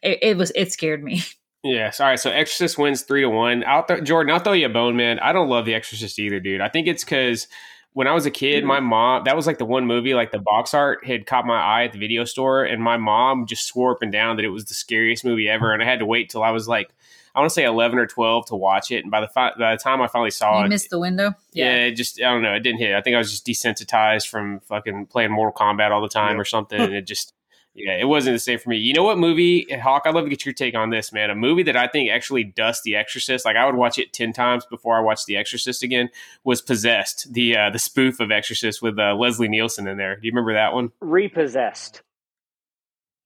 it, 0.02 0.18
it 0.22 0.36
was 0.36 0.52
it 0.54 0.72
scared 0.72 1.02
me. 1.02 1.22
Yes. 1.64 2.00
All 2.00 2.08
right. 2.08 2.18
So 2.18 2.30
Exorcist 2.30 2.76
wins 2.76 3.02
three 3.02 3.20
to 3.22 3.28
one. 3.30 3.64
I'll 3.64 3.84
th- 3.84 4.02
Jordan, 4.04 4.32
I'll 4.32 4.40
throw 4.40 4.52
you 4.52 4.66
a 4.66 4.68
bone, 4.68 4.96
man. 4.96 5.18
I 5.20 5.32
don't 5.32 5.48
love 5.48 5.64
The 5.64 5.74
Exorcist 5.74 6.18
either, 6.18 6.40
dude. 6.40 6.60
I 6.60 6.68
think 6.68 6.88
it's 6.88 7.04
because 7.04 7.46
when 7.92 8.08
I 8.08 8.14
was 8.14 8.26
a 8.26 8.30
kid, 8.30 8.58
mm-hmm. 8.60 8.66
my 8.68 8.80
mom 8.80 9.24
that 9.24 9.36
was 9.36 9.46
like 9.46 9.58
the 9.58 9.64
one 9.64 9.86
movie, 9.86 10.14
like 10.14 10.32
the 10.32 10.38
box 10.40 10.74
art 10.74 11.04
had 11.04 11.26
caught 11.26 11.46
my 11.46 11.60
eye 11.60 11.84
at 11.84 11.92
the 11.92 11.98
video 11.98 12.24
store, 12.24 12.64
and 12.64 12.82
my 12.82 12.96
mom 12.96 13.46
just 13.46 13.66
swore 13.66 13.92
up 13.92 14.02
and 14.02 14.10
down 14.10 14.36
that 14.36 14.44
it 14.44 14.48
was 14.48 14.64
the 14.64 14.74
scariest 14.74 15.24
movie 15.24 15.48
ever, 15.48 15.72
and 15.72 15.82
I 15.82 15.86
had 15.86 16.00
to 16.00 16.06
wait 16.06 16.30
till 16.30 16.42
I 16.42 16.50
was 16.50 16.66
like, 16.66 16.90
I 17.34 17.40
want 17.40 17.50
to 17.50 17.54
say 17.54 17.64
eleven 17.64 17.98
or 17.98 18.06
twelve 18.06 18.46
to 18.46 18.56
watch 18.56 18.90
it, 18.90 19.04
and 19.04 19.10
by 19.10 19.20
the 19.20 19.28
fi- 19.28 19.52
by 19.58 19.76
the 19.76 19.80
time 19.80 20.02
I 20.02 20.08
finally 20.08 20.30
saw 20.30 20.58
you 20.60 20.64
it, 20.66 20.68
missed 20.68 20.90
the 20.90 20.98
window. 20.98 21.34
yeah, 21.52 21.76
it 21.84 21.92
just 21.92 22.20
I 22.20 22.30
don't 22.32 22.42
know, 22.42 22.54
it 22.54 22.60
didn't 22.60 22.78
hit. 22.80 22.94
I 22.94 23.02
think 23.02 23.14
I 23.14 23.18
was 23.18 23.30
just 23.30 23.46
desensitized 23.46 24.26
from 24.28 24.60
fucking 24.60 25.06
playing 25.06 25.30
Mortal 25.30 25.52
Kombat 25.54 25.90
all 25.92 26.02
the 26.02 26.08
time 26.08 26.34
Yeah. 26.36 26.40
or 26.40 26.44
something, 26.44 26.80
and 26.80 26.94
it 26.94 27.06
just 27.06 27.32
yeah, 27.74 27.96
it 27.98 28.04
wasn't 28.06 28.34
the 28.34 28.38
same 28.38 28.58
for 28.58 28.68
me. 28.68 28.76
You 28.76 28.92
know 28.92 29.02
what 29.02 29.18
movie, 29.18 29.66
Hoch? 29.72 30.02
I'd 30.04 30.14
love 30.14 30.24
to 30.24 30.30
get 30.30 30.44
your 30.44 30.52
take 30.52 30.74
on 30.74 30.90
this, 30.90 31.12
man. 31.12 31.30
A 31.30 31.34
movie 31.34 31.62
that 31.62 31.76
I 31.76 31.86
think 31.88 32.10
actually 32.10 32.44
dusts 32.44 32.82
The 32.82 32.96
Exorcist. 32.96 33.44
Like 33.46 33.56
I 33.56 33.64
would 33.64 33.76
watch 33.76 33.98
it 33.98 34.12
ten 34.12 34.32
times 34.32 34.66
before 34.66 34.96
I 34.96 35.00
watched 35.00 35.26
The 35.26 35.36
Exorcist 35.36 35.82
again. 35.82 36.10
Was 36.44 36.60
Possessed, 36.60 37.32
the 37.32 37.56
uh, 37.56 37.70
the 37.70 37.78
spoof 37.78 38.20
of 38.20 38.30
Exorcist 38.30 38.82
with 38.82 38.98
uh, 38.98 39.14
Leslie 39.14 39.48
Nielsen 39.48 39.88
in 39.88 39.96
there. 39.96 40.16
Do 40.16 40.26
you 40.26 40.32
remember 40.32 40.52
that 40.54 40.74
one? 40.74 40.92
Repossessed. 41.00 42.02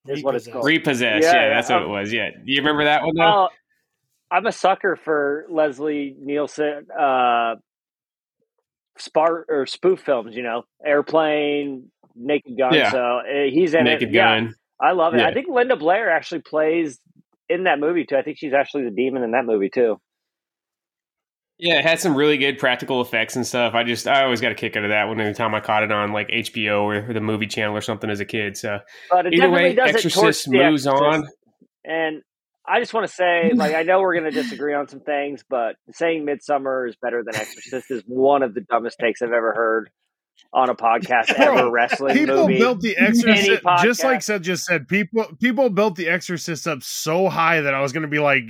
Is 0.07 0.23
what 0.23 0.35
it's 0.35 0.47
Repossessed. 0.47 0.53
called. 0.53 0.65
Repossessed. 0.65 1.23
Yeah, 1.23 1.33
Yeah, 1.33 1.49
that's 1.49 1.69
what 1.69 1.81
it 1.81 1.89
was. 1.89 2.13
Yeah, 2.13 2.29
do 2.31 2.39
you 2.45 2.61
remember 2.61 2.85
that 2.85 3.03
one 3.03 3.15
though? 3.15 3.49
I'm 4.31 4.45
a 4.45 4.51
sucker 4.53 4.95
for 4.95 5.45
Leslie 5.49 6.15
Nielsen. 6.19 6.87
Uh, 6.97 7.55
spar 8.97 9.45
or 9.49 9.65
spoof 9.65 9.99
films. 10.01 10.35
You 10.35 10.43
know, 10.43 10.63
Airplane, 10.85 11.91
Naked 12.17 12.57
Gun. 12.57 12.73
Yeah. 12.73 12.91
So 12.91 12.99
uh, 12.99 13.21
he's 13.49 13.73
in 13.73 13.85
Naked 13.85 14.09
it. 14.09 14.13
Yeah, 14.13 14.39
Gun. 14.39 14.55
I 14.81 14.91
love 14.91 15.13
it. 15.13 15.19
Yeah. 15.19 15.27
I 15.27 15.33
think 15.33 15.47
Linda 15.49 15.75
Blair 15.75 16.09
actually 16.09 16.41
plays 16.41 16.99
in 17.49 17.63
that 17.63 17.79
movie 17.79 18.05
too. 18.05 18.15
I 18.15 18.21
think 18.21 18.37
she's 18.37 18.53
actually 18.53 18.85
the 18.85 18.91
demon 18.91 19.23
in 19.23 19.31
that 19.31 19.45
movie 19.45 19.69
too. 19.69 19.99
Yeah, 21.59 21.79
it 21.79 21.85
had 21.85 21.99
some 21.99 22.15
really 22.15 22.37
good 22.37 22.59
practical 22.59 23.01
effects 23.01 23.35
and 23.35 23.45
stuff. 23.45 23.73
I 23.73 23.83
just 23.83 24.07
I 24.07 24.23
always 24.23 24.41
got 24.41 24.51
a 24.51 24.55
kick 24.55 24.75
out 24.75 24.83
of 24.83 24.91
that 24.91 25.07
one 25.07 25.19
every 25.19 25.33
time 25.33 25.55
I 25.55 25.59
caught 25.59 25.81
it 25.81 25.91
on 25.91 26.11
like 26.11 26.27
HBO 26.27 26.83
or 26.83 27.13
the 27.13 27.19
movie 27.19 27.47
channel 27.47 27.75
or 27.75 27.81
something 27.81 28.11
as 28.11 28.19
a 28.19 28.25
kid. 28.25 28.57
So 28.57 28.79
either 29.11 29.49
way, 29.49 29.75
Exorcist 29.75 30.47
moves 30.47 30.85
Exorcist. 30.85 30.87
on. 30.87 31.27
And 31.83 32.21
I 32.67 32.79
just 32.79 32.93
want 32.93 33.07
to 33.07 33.13
say, 33.13 33.51
like, 33.55 33.73
I 33.73 33.83
know 33.83 34.01
we're 34.01 34.19
going 34.19 34.31
to 34.31 34.41
disagree 34.41 34.75
on 34.75 34.87
some 34.87 34.99
things, 34.99 35.43
but 35.49 35.77
saying 35.93 36.27
Midsommar 36.27 36.89
is 36.89 36.95
better 37.01 37.23
than 37.23 37.35
Exorcist 37.35 37.89
is 37.89 38.03
one 38.05 38.43
of 38.43 38.53
the 38.53 38.61
dumbest 38.61 38.97
takes 39.01 39.23
I've 39.23 39.31
ever 39.31 39.53
heard 39.53 39.89
on 40.53 40.69
a 40.69 40.75
podcast 40.75 41.27
Bro, 41.35 41.57
ever. 41.57 41.71
Wrestling 41.71 42.15
People 42.17 42.47
movie. 42.47 42.57
built 42.59 42.81
the 42.81 42.95
Exorcist 42.97 43.61
just 43.81 44.03
like 44.03 44.19
podcast. 44.19 44.23
Seth 44.23 44.41
just 44.41 44.65
said. 44.65 44.87
People 44.87 45.25
people 45.41 45.69
built 45.69 45.95
the 45.95 46.07
Exorcist 46.07 46.67
up 46.67 46.83
so 46.83 47.29
high 47.29 47.61
that 47.61 47.73
I 47.73 47.81
was 47.81 47.91
going 47.93 48.03
to 48.03 48.07
be 48.07 48.19
like 48.19 48.43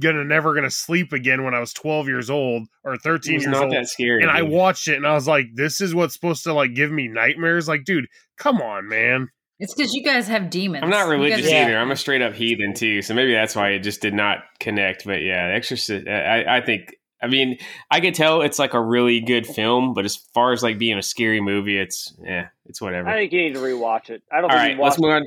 gonna 0.00 0.24
never 0.24 0.54
gonna 0.54 0.70
sleep 0.70 1.12
again 1.12 1.44
when 1.44 1.54
I 1.54 1.60
was 1.60 1.72
twelve 1.72 2.08
years 2.08 2.28
old 2.30 2.66
or 2.82 2.96
thirteen 2.96 3.34
was 3.36 3.44
years 3.44 3.52
not 3.52 3.64
old. 3.64 3.72
that 3.74 3.86
scary. 3.88 4.22
and 4.22 4.30
I 4.30 4.42
watched 4.42 4.88
it 4.88 4.96
and 4.96 5.06
I 5.06 5.12
was 5.14 5.28
like, 5.28 5.46
"This 5.54 5.80
is 5.80 5.94
what's 5.94 6.14
supposed 6.14 6.42
to 6.44 6.52
like 6.52 6.74
give 6.74 6.90
me 6.90 7.06
nightmares." 7.08 7.68
Like, 7.68 7.84
dude, 7.84 8.06
come 8.36 8.60
on, 8.60 8.88
man. 8.88 9.28
It's 9.60 9.72
because 9.72 9.94
you 9.94 10.02
guys 10.02 10.26
have 10.26 10.50
demons. 10.50 10.82
I'm 10.82 10.90
not 10.90 11.06
religious 11.08 11.42
guys- 11.42 11.50
Yeah. 11.52 11.66
either. 11.66 11.78
I'm 11.78 11.92
a 11.92 11.96
straight 11.96 12.22
up 12.22 12.34
heathen 12.34 12.74
too. 12.74 13.02
So 13.02 13.14
maybe 13.14 13.32
that's 13.32 13.54
why 13.54 13.70
it 13.70 13.78
just 13.80 14.02
did 14.02 14.12
not 14.12 14.38
connect. 14.58 15.04
But 15.04 15.22
yeah, 15.22 15.46
Exorcist. 15.54 16.08
I, 16.08 16.56
I 16.56 16.60
think. 16.60 16.96
I 17.24 17.28
mean, 17.28 17.58
I 17.90 18.00
could 18.00 18.14
tell 18.14 18.42
it's 18.42 18.58
like 18.58 18.74
a 18.74 18.80
really 18.80 19.20
good 19.20 19.46
film, 19.46 19.94
but 19.94 20.04
as 20.04 20.16
far 20.16 20.52
as 20.52 20.62
like 20.62 20.78
being 20.78 20.98
a 20.98 21.02
scary 21.02 21.40
movie, 21.40 21.78
it's 21.78 22.14
yeah, 22.22 22.48
it's 22.66 22.80
whatever. 22.80 23.08
I 23.08 23.14
think 23.14 23.32
you 23.32 23.40
need 23.40 23.54
to 23.54 23.60
rewatch 23.60 24.10
it. 24.10 24.22
I 24.30 24.40
don't 24.40 24.50
All 24.50 24.56
think 24.56 24.60
right, 24.60 24.76
you 24.76 24.82
let's 24.82 25.00
move 25.00 25.10
on. 25.12 25.26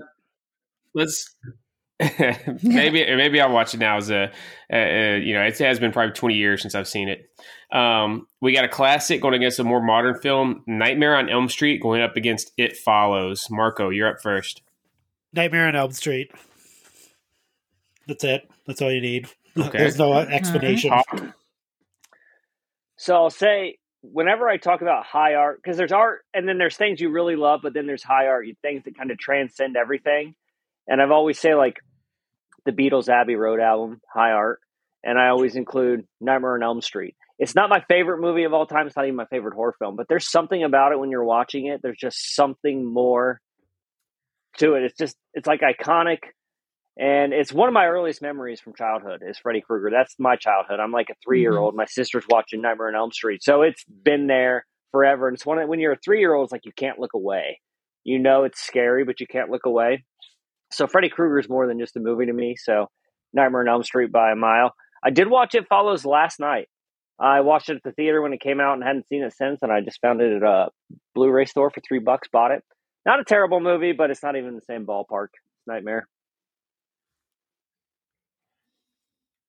Let's 0.93 1.35
maybe 2.61 3.03
maybe 3.15 3.41
I'll 3.41 3.51
watch 3.51 3.73
it 3.73 3.79
now 3.79 3.97
as 3.97 4.11
a 4.11 4.31
uh, 4.71 4.75
uh, 4.75 5.15
you 5.15 5.33
know 5.33 5.41
it 5.41 5.57
has 5.57 5.79
been 5.79 5.91
probably 5.91 6.13
20 6.13 6.35
years 6.35 6.61
since 6.61 6.75
I've 6.75 6.87
seen 6.87 7.09
it. 7.09 7.27
Um, 7.75 8.27
we 8.39 8.53
got 8.53 8.65
a 8.65 8.69
classic 8.69 9.19
going 9.19 9.33
against 9.33 9.57
a 9.57 9.63
more 9.63 9.81
modern 9.81 10.19
film, 10.19 10.63
Nightmare 10.67 11.15
on 11.15 11.27
Elm 11.27 11.49
Street, 11.49 11.81
going 11.81 12.03
up 12.03 12.15
against 12.15 12.51
It 12.55 12.77
Follows. 12.77 13.49
Marco, 13.49 13.89
you're 13.89 14.07
up 14.07 14.21
first. 14.21 14.61
Nightmare 15.33 15.67
on 15.67 15.75
Elm 15.75 15.91
Street. 15.91 16.31
That's 18.07 18.23
it. 18.23 18.49
That's 18.67 18.81
all 18.81 18.91
you 18.91 19.01
need. 19.01 19.27
Okay. 19.57 19.77
There's 19.79 19.97
no 19.97 20.13
explanation. 20.13 20.91
Hawk. 20.91 21.35
So 22.97 23.15
I'll 23.15 23.29
say 23.29 23.77
whenever 24.01 24.47
I 24.47 24.57
talk 24.57 24.81
about 24.81 25.05
high 25.05 25.35
art, 25.35 25.59
because 25.61 25.77
there's 25.77 25.91
art 25.91 26.21
and 26.33 26.47
then 26.47 26.57
there's 26.57 26.77
things 26.77 26.99
you 26.99 27.09
really 27.11 27.35
love, 27.35 27.61
but 27.63 27.73
then 27.73 27.87
there's 27.87 28.03
high 28.03 28.27
art, 28.27 28.45
things 28.61 28.83
that 28.85 28.97
kind 28.97 29.11
of 29.11 29.17
transcend 29.17 29.75
everything. 29.77 30.35
And 30.87 31.01
I've 31.01 31.11
always 31.11 31.39
say 31.39 31.55
like 31.55 31.77
the 32.65 32.71
Beatles 32.71 33.09
Abbey 33.09 33.35
Road 33.35 33.59
album, 33.59 34.01
high 34.13 34.31
art, 34.31 34.59
and 35.03 35.19
I 35.19 35.29
always 35.29 35.55
include 35.55 36.05
Nightmare 36.19 36.55
on 36.55 36.63
Elm 36.63 36.81
Street. 36.81 37.15
It's 37.39 37.55
not 37.55 37.69
my 37.69 37.83
favorite 37.87 38.19
movie 38.19 38.45
of 38.45 38.53
all 38.53 38.65
time. 38.65 38.87
It's 38.87 38.95
not 38.95 39.05
even 39.05 39.15
my 39.15 39.25
favorite 39.25 39.53
horror 39.53 39.75
film, 39.77 39.95
but 39.95 40.07
there's 40.09 40.29
something 40.29 40.63
about 40.63 40.91
it 40.91 40.99
when 40.99 41.11
you're 41.11 41.23
watching 41.23 41.67
it. 41.67 41.81
There's 41.83 41.97
just 41.97 42.35
something 42.35 42.83
more 42.83 43.39
to 44.57 44.73
it. 44.73 44.83
It's 44.83 44.97
just 44.97 45.15
it's 45.33 45.47
like 45.47 45.61
iconic. 45.61 46.19
And 46.99 47.31
it's 47.31 47.53
one 47.53 47.67
of 47.67 47.73
my 47.73 47.85
earliest 47.85 48.21
memories 48.21 48.59
from 48.59 48.73
childhood 48.73 49.21
is 49.27 49.37
Freddy 49.37 49.61
Krueger. 49.61 49.91
That's 49.91 50.15
my 50.17 50.35
childhood. 50.35 50.79
I'm 50.79 50.91
like 50.91 51.09
a 51.11 51.15
three 51.23 51.41
year 51.41 51.57
old. 51.57 51.73
Mm-hmm. 51.73 51.77
My 51.77 51.85
sister's 51.85 52.25
watching 52.27 52.61
Nightmare 52.61 52.87
on 52.87 52.95
Elm 52.95 53.11
Street. 53.11 53.43
So 53.43 53.61
it's 53.61 53.83
been 53.85 54.25
there 54.25 54.65
forever. 54.91 55.27
And 55.27 55.35
it's 55.35 55.45
one 55.45 55.59
of, 55.59 55.69
when 55.69 55.79
you're 55.79 55.93
a 55.93 55.99
three 56.03 56.19
year 56.19 56.33
old, 56.33 56.45
it's 56.45 56.51
like 56.51 56.65
you 56.65 56.71
can't 56.75 56.97
look 56.97 57.13
away. 57.13 57.61
You 58.03 58.19
know 58.19 58.45
it's 58.45 58.61
scary, 58.61 59.03
but 59.03 59.19
you 59.19 59.27
can't 59.27 59.51
look 59.51 59.65
away. 59.65 60.05
So 60.71 60.87
Freddy 60.87 61.09
Krueger 61.09 61.39
is 61.39 61.49
more 61.49 61.67
than 61.67 61.79
just 61.79 61.95
a 61.97 61.99
movie 61.99 62.25
to 62.25 62.33
me. 62.33 62.55
So 62.57 62.87
Nightmare 63.33 63.61
on 63.61 63.69
Elm 63.69 63.83
Street 63.83 64.11
by 64.11 64.31
a 64.31 64.35
mile. 64.35 64.73
I 65.03 65.11
did 65.11 65.29
watch 65.29 65.53
It 65.53 65.67
Follows 65.67 66.03
last 66.03 66.39
night. 66.39 66.67
I 67.19 67.41
watched 67.41 67.69
it 67.69 67.77
at 67.77 67.83
the 67.83 67.91
theater 67.91 68.21
when 68.21 68.33
it 68.33 68.41
came 68.41 68.59
out 68.59 68.73
and 68.73 68.83
hadn't 68.83 69.07
seen 69.07 69.23
it 69.23 69.33
since, 69.33 69.59
and 69.61 69.71
I 69.71 69.81
just 69.81 69.99
found 70.01 70.21
it 70.21 70.37
at 70.37 70.43
a 70.43 70.69
Blu-ray 71.15 71.45
store 71.45 71.71
for 71.71 71.81
three 71.87 71.99
bucks. 71.99 72.27
Bought 72.31 72.51
it. 72.51 72.63
Not 73.05 73.19
a 73.19 73.23
terrible 73.23 73.59
movie, 73.59 73.91
but 73.91 74.11
it's 74.11 74.21
not 74.21 74.35
even 74.35 74.55
the 74.55 74.61
same 74.61 74.85
ballpark. 74.85 75.27
It's 75.33 75.67
nightmare. 75.67 76.07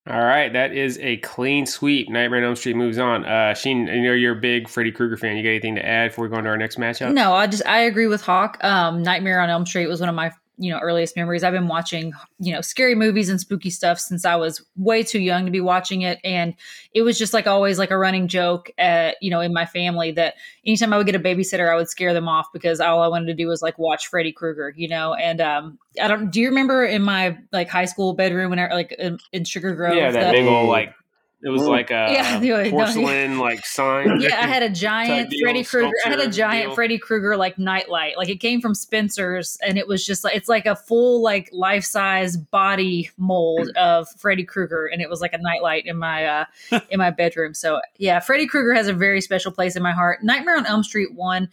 All 0.09 0.25
right, 0.25 0.51
that 0.55 0.73
is 0.73 0.99
a 1.01 1.18
clean 1.18 1.66
sweep. 1.66 2.09
Nightmare 2.09 2.38
on 2.38 2.44
Elm 2.47 2.57
Street 2.57 2.77
moves 2.77 2.97
on. 2.97 3.27
Uh, 3.27 3.53
Sheen, 3.53 3.90
I 3.90 3.99
know 3.99 4.12
you're 4.12 4.38
a 4.38 4.40
big 4.40 4.66
Freddy 4.66 4.90
Krueger 4.90 5.18
fan. 5.18 5.37
You 5.37 5.42
got 5.42 5.51
anything 5.51 5.75
to 5.75 5.85
add 5.85 6.12
before 6.12 6.25
we 6.25 6.31
go 6.31 6.38
into 6.38 6.49
our 6.49 6.57
next 6.57 6.79
matchup? 6.79 7.12
No, 7.12 7.35
I 7.35 7.47
just 7.47 7.66
I 7.66 7.81
agree 7.81 8.07
with 8.07 8.23
Hoch. 8.23 8.57
Um, 8.64 9.03
Nightmare 9.03 9.40
on 9.40 9.51
Elm 9.51 9.66
Street 9.66 9.87
was 9.87 10.01
one 10.01 10.09
of 10.09 10.14
my 10.14 10.33
you 10.59 10.71
know 10.71 10.79
earliest 10.81 11.16
memories. 11.16 11.44
I've 11.44 11.53
been 11.53 11.68
watching 11.68 12.12
you 12.38 12.53
know 12.53 12.61
scary 12.61 12.94
movies 12.94 13.29
and 13.29 13.40
spooky 13.40 13.71
stuff 13.71 13.99
since 13.99 14.25
I 14.25 14.37
was 14.37 14.64
way 14.77 15.03
too 15.03 15.21
young 15.21 15.44
to 15.44 15.51
be 15.51 15.61
watching 15.61 16.03
it, 16.03 16.18
and 16.25 16.55
it 16.92 17.03
was 17.03 17.18
just 17.18 17.33
like 17.33 17.47
always 17.47 17.79
like 17.79 17.90
a 17.90 17.99
running 17.99 18.29
joke 18.29 18.71
at 18.79 19.16
you 19.23 19.31
know 19.31 19.40
in 19.40 19.53
my 19.53 19.64
family 19.64 20.11
that 20.12 20.35
anytime 20.66 20.92
I 20.92 20.99
would 20.99 21.07
get 21.07 21.14
a 21.14 21.21
babysitter, 21.21 21.73
I 21.73 21.77
would 21.77 21.88
scare 21.88 22.12
them 22.12 22.29
off 22.29 22.47
because 22.53 22.81
all 22.81 23.03
I 23.03 23.09
wanted 23.09 23.27
to 23.27 23.35
do 23.35 23.47
was 23.49 23.62
like 23.62 23.79
watch 23.79 24.09
Freddy 24.09 24.33
Krueger, 24.33 24.75
you 24.77 24.88
know. 24.88 25.14
And 25.14 25.40
um, 25.40 25.79
I 26.01 26.09
don't. 26.09 26.31
Do 26.31 26.40
you 26.40 26.49
remember 26.49 26.85
in 26.85 27.03
my 27.03 27.38
like 27.53 27.68
high 27.68 27.87
school 27.87 28.14
bedroom 28.14 28.51
when 28.51 28.59
I 28.59 28.73
like 28.73 28.92
in, 28.99 29.18
in 29.33 29.44
Sugar 29.44 29.75
Grove? 29.75 29.94
yeah, 29.94 30.11
that 30.11 30.27
the- 30.27 30.38
big 30.38 30.47
old 30.47 30.68
like 30.68 30.94
it 31.40 31.51
was 31.51 31.62
like 31.62 31.90
a 31.90 32.09
Yeah, 32.12 32.40
no, 32.40 32.62
no, 32.64 32.70
porcelain 32.70 33.38
like 33.38 33.64
sign. 33.66 34.20
Yeah, 34.20 34.40
I 34.40 34.46
had 34.46 34.64
a 34.64 34.70
giant 34.70 35.33
Freddy 35.40 35.62
Krueger. 35.62 35.92
I 36.05 36.09
had 36.09 36.18
a 36.18 36.29
giant 36.29 36.68
deal. 36.68 36.74
Freddy 36.74 36.98
Krueger 36.98 37.37
like 37.37 37.59
nightlight. 37.59 38.16
Like 38.16 38.29
it 38.29 38.40
came 38.40 38.61
from 38.61 38.74
Spencer's, 38.74 39.57
and 39.64 39.79
it 39.79 39.87
was 39.87 40.05
just 40.05 40.24
like 40.24 40.35
it's 40.35 40.48
like 40.48 40.66
a 40.66 40.74
full 40.74 41.22
like 41.22 41.48
life 41.53 41.85
size 41.85 42.37
body 42.37 43.11
mold 43.18 43.70
of 43.77 44.09
Freddy 44.18 44.44
Krueger, 44.44 44.87
and 44.87 45.01
it 45.01 45.09
was 45.09 45.20
like 45.20 45.33
a 45.33 45.38
nightlight 45.38 45.87
in 45.87 45.96
my 45.96 46.24
uh 46.24 46.44
in 46.90 46.98
my 46.98 47.11
bedroom. 47.11 47.55
So 47.55 47.81
yeah, 47.98 48.18
Freddy 48.18 48.46
Krueger 48.46 48.74
has 48.74 48.88
a 48.88 48.92
very 48.92 49.20
special 49.20 49.53
place 49.53 49.77
in 49.77 49.83
my 49.83 49.92
heart. 49.92 50.24
Nightmare 50.24 50.57
on 50.57 50.66
Elm 50.66 50.83
Street 50.83 51.14
one. 51.14 51.48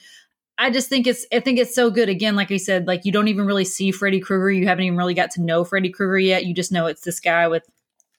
I 0.57 0.71
just 0.71 0.89
think 0.89 1.05
it's 1.05 1.27
I 1.31 1.41
think 1.41 1.59
it's 1.59 1.75
so 1.75 1.91
good. 1.91 2.09
Again, 2.09 2.35
like 2.35 2.51
I 2.51 2.57
said, 2.57 2.87
like 2.87 3.05
you 3.05 3.11
don't 3.11 3.27
even 3.27 3.45
really 3.45 3.65
see 3.65 3.91
Freddy 3.91 4.19
Krueger. 4.19 4.49
You 4.51 4.67
haven't 4.67 4.85
even 4.85 4.97
really 4.97 5.13
got 5.13 5.29
to 5.31 5.41
know 5.41 5.63
Freddy 5.63 5.89
Krueger 5.89 6.17
yet. 6.17 6.45
You 6.45 6.55
just 6.55 6.71
know 6.71 6.87
it's 6.87 7.01
this 7.01 7.19
guy 7.19 7.47
with 7.47 7.69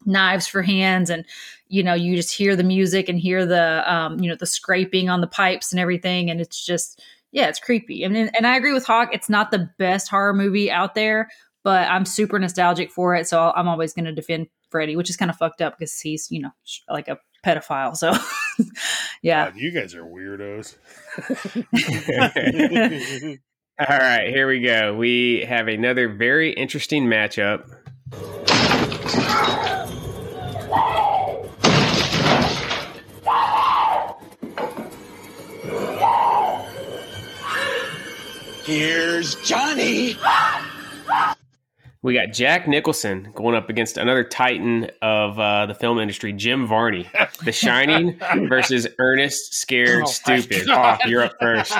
knives 0.06 0.46
for 0.46 0.62
hands 0.62 1.10
and 1.10 1.24
you 1.68 1.82
know 1.82 1.94
you 1.94 2.16
just 2.16 2.34
hear 2.34 2.56
the 2.56 2.64
music 2.64 3.08
and 3.08 3.18
hear 3.18 3.44
the 3.46 3.92
um 3.92 4.18
you 4.20 4.28
know 4.28 4.36
the 4.36 4.46
scraping 4.46 5.08
on 5.08 5.20
the 5.20 5.26
pipes 5.26 5.72
and 5.72 5.80
everything 5.80 6.30
and 6.30 6.40
it's 6.40 6.64
just 6.64 7.02
yeah 7.32 7.48
it's 7.48 7.58
creepy 7.58 8.04
I 8.04 8.08
mean, 8.08 8.30
and 8.34 8.46
i 8.46 8.56
agree 8.56 8.72
with 8.72 8.86
hoch 8.86 9.10
it's 9.12 9.28
not 9.28 9.50
the 9.50 9.70
best 9.78 10.08
horror 10.08 10.34
movie 10.34 10.70
out 10.70 10.94
there 10.94 11.28
but 11.64 11.88
i'm 11.88 12.04
super 12.04 12.38
nostalgic 12.38 12.90
for 12.90 13.14
it 13.14 13.26
so 13.28 13.52
i'm 13.54 13.68
always 13.68 13.92
going 13.92 14.04
to 14.04 14.12
defend 14.12 14.46
freddy 14.70 14.96
which 14.96 15.10
is 15.10 15.16
kind 15.16 15.30
of 15.30 15.36
fucked 15.36 15.60
up 15.60 15.78
because 15.78 15.98
he's 16.00 16.30
you 16.30 16.40
know 16.40 16.50
like 16.88 17.08
a 17.08 17.18
pedophile 17.44 17.96
so 17.96 18.12
yeah 19.22 19.50
God, 19.50 19.56
you 19.56 19.70
guys 19.70 19.94
are 19.94 20.02
weirdos. 20.02 20.76
All 23.78 23.98
right, 23.98 24.30
here 24.30 24.48
we 24.48 24.60
go. 24.62 24.94
We 24.94 25.44
have 25.46 25.68
another 25.68 26.08
very 26.08 26.50
interesting 26.50 27.04
matchup. 27.04 27.68
Here's 38.66 39.36
Johnny. 39.36 40.16
We 42.02 42.14
got 42.14 42.32
Jack 42.32 42.66
Nicholson 42.66 43.30
going 43.32 43.54
up 43.54 43.70
against 43.70 43.96
another 43.96 44.24
titan 44.24 44.90
of 45.00 45.38
uh, 45.38 45.66
the 45.66 45.74
film 45.74 46.00
industry, 46.00 46.32
Jim 46.32 46.66
Varney. 46.66 47.08
The 47.44 47.52
Shining 47.52 48.18
versus 48.48 48.88
Ernest 48.98 49.54
Scared 49.54 50.02
Oh, 50.02 50.06
Stupid. 50.06 50.68
Oh, 50.68 50.96
you're 51.06 51.22
up 51.22 51.34
first. 51.40 51.78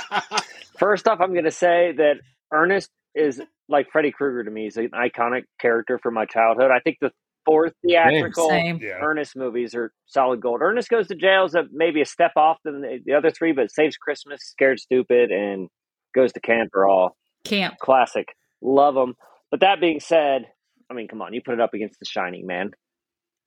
First 0.78 1.08
off, 1.08 1.20
I'm 1.20 1.32
going 1.32 1.44
to 1.44 1.50
say 1.50 1.90
that 1.96 2.20
Ernest 2.52 2.88
is 3.16 3.42
like 3.68 3.88
Freddy 3.90 4.12
Krueger 4.12 4.44
to 4.44 4.50
me. 4.52 4.64
He's 4.64 4.76
an 4.76 4.90
iconic 4.90 5.42
character 5.60 5.98
from 6.00 6.14
my 6.14 6.24
childhood. 6.24 6.70
I 6.70 6.78
think 6.78 6.98
the 7.00 7.10
four 7.44 7.72
theatrical 7.84 8.48
same 8.48 8.80
Ernest 9.00 9.34
movies 9.34 9.74
are 9.74 9.90
solid 10.06 10.40
gold. 10.40 10.60
Ernest 10.62 10.88
Goes 10.88 11.08
to 11.08 11.16
Jail 11.16 11.46
is 11.46 11.56
a, 11.56 11.64
maybe 11.72 12.00
a 12.00 12.06
step 12.06 12.32
off 12.36 12.58
than 12.64 12.80
the, 12.80 13.00
the 13.04 13.14
other 13.14 13.32
three, 13.32 13.50
but 13.50 13.72
Saves 13.72 13.96
Christmas, 13.96 14.40
Scared 14.42 14.78
Stupid, 14.78 15.32
and 15.32 15.68
Goes 16.16 16.32
to 16.32 16.40
Camp 16.40 16.74
are 16.74 16.88
all 16.88 17.16
camp 17.44 17.76
classic. 17.78 18.34
Love 18.62 18.94
them. 18.94 19.14
But 19.50 19.60
that 19.60 19.80
being 19.80 20.00
said, 20.00 20.46
I 20.90 20.94
mean, 20.94 21.06
come 21.08 21.22
on, 21.22 21.34
you 21.34 21.42
put 21.44 21.54
it 21.54 21.60
up 21.60 21.74
against 21.74 22.00
The 22.00 22.06
Shining, 22.06 22.46
man. 22.46 22.70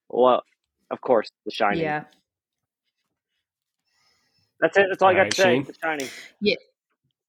Well, 0.08 0.44
of 0.92 1.02
course, 1.02 1.30
The 1.46 1.52
Shining. 1.52 1.82
yeah 1.82 2.04
That's 4.62 4.78
it. 4.78 4.86
That's 4.90 5.02
all, 5.02 5.10
I 5.10 5.14
got 5.14 5.20
right, 5.22 5.32
to 5.32 5.36
say. 5.36 5.44
Shane? 5.44 5.64
The 5.64 5.76
Shining. 5.82 6.10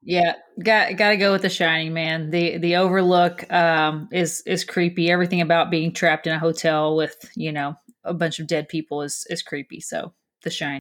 Yeah, 0.02 0.34
got 0.62 0.96
got 0.96 1.10
to 1.10 1.16
go 1.16 1.32
with 1.32 1.42
the 1.42 1.50
Shining, 1.50 1.92
man. 1.92 2.30
The 2.30 2.58
the 2.58 2.76
Overlook 2.76 3.50
um, 3.52 4.08
is 4.12 4.42
is 4.46 4.64
creepy. 4.64 5.10
Everything 5.10 5.42
about 5.42 5.70
being 5.70 5.92
trapped 5.92 6.26
in 6.26 6.32
a 6.32 6.38
hotel 6.38 6.96
with 6.96 7.16
you 7.36 7.52
know 7.52 7.74
a 8.04 8.14
bunch 8.14 8.38
of 8.40 8.46
dead 8.46 8.68
people 8.68 9.02
is 9.02 9.26
is 9.28 9.42
creepy. 9.42 9.80
So 9.80 10.14
the 10.42 10.50
Shining. 10.50 10.80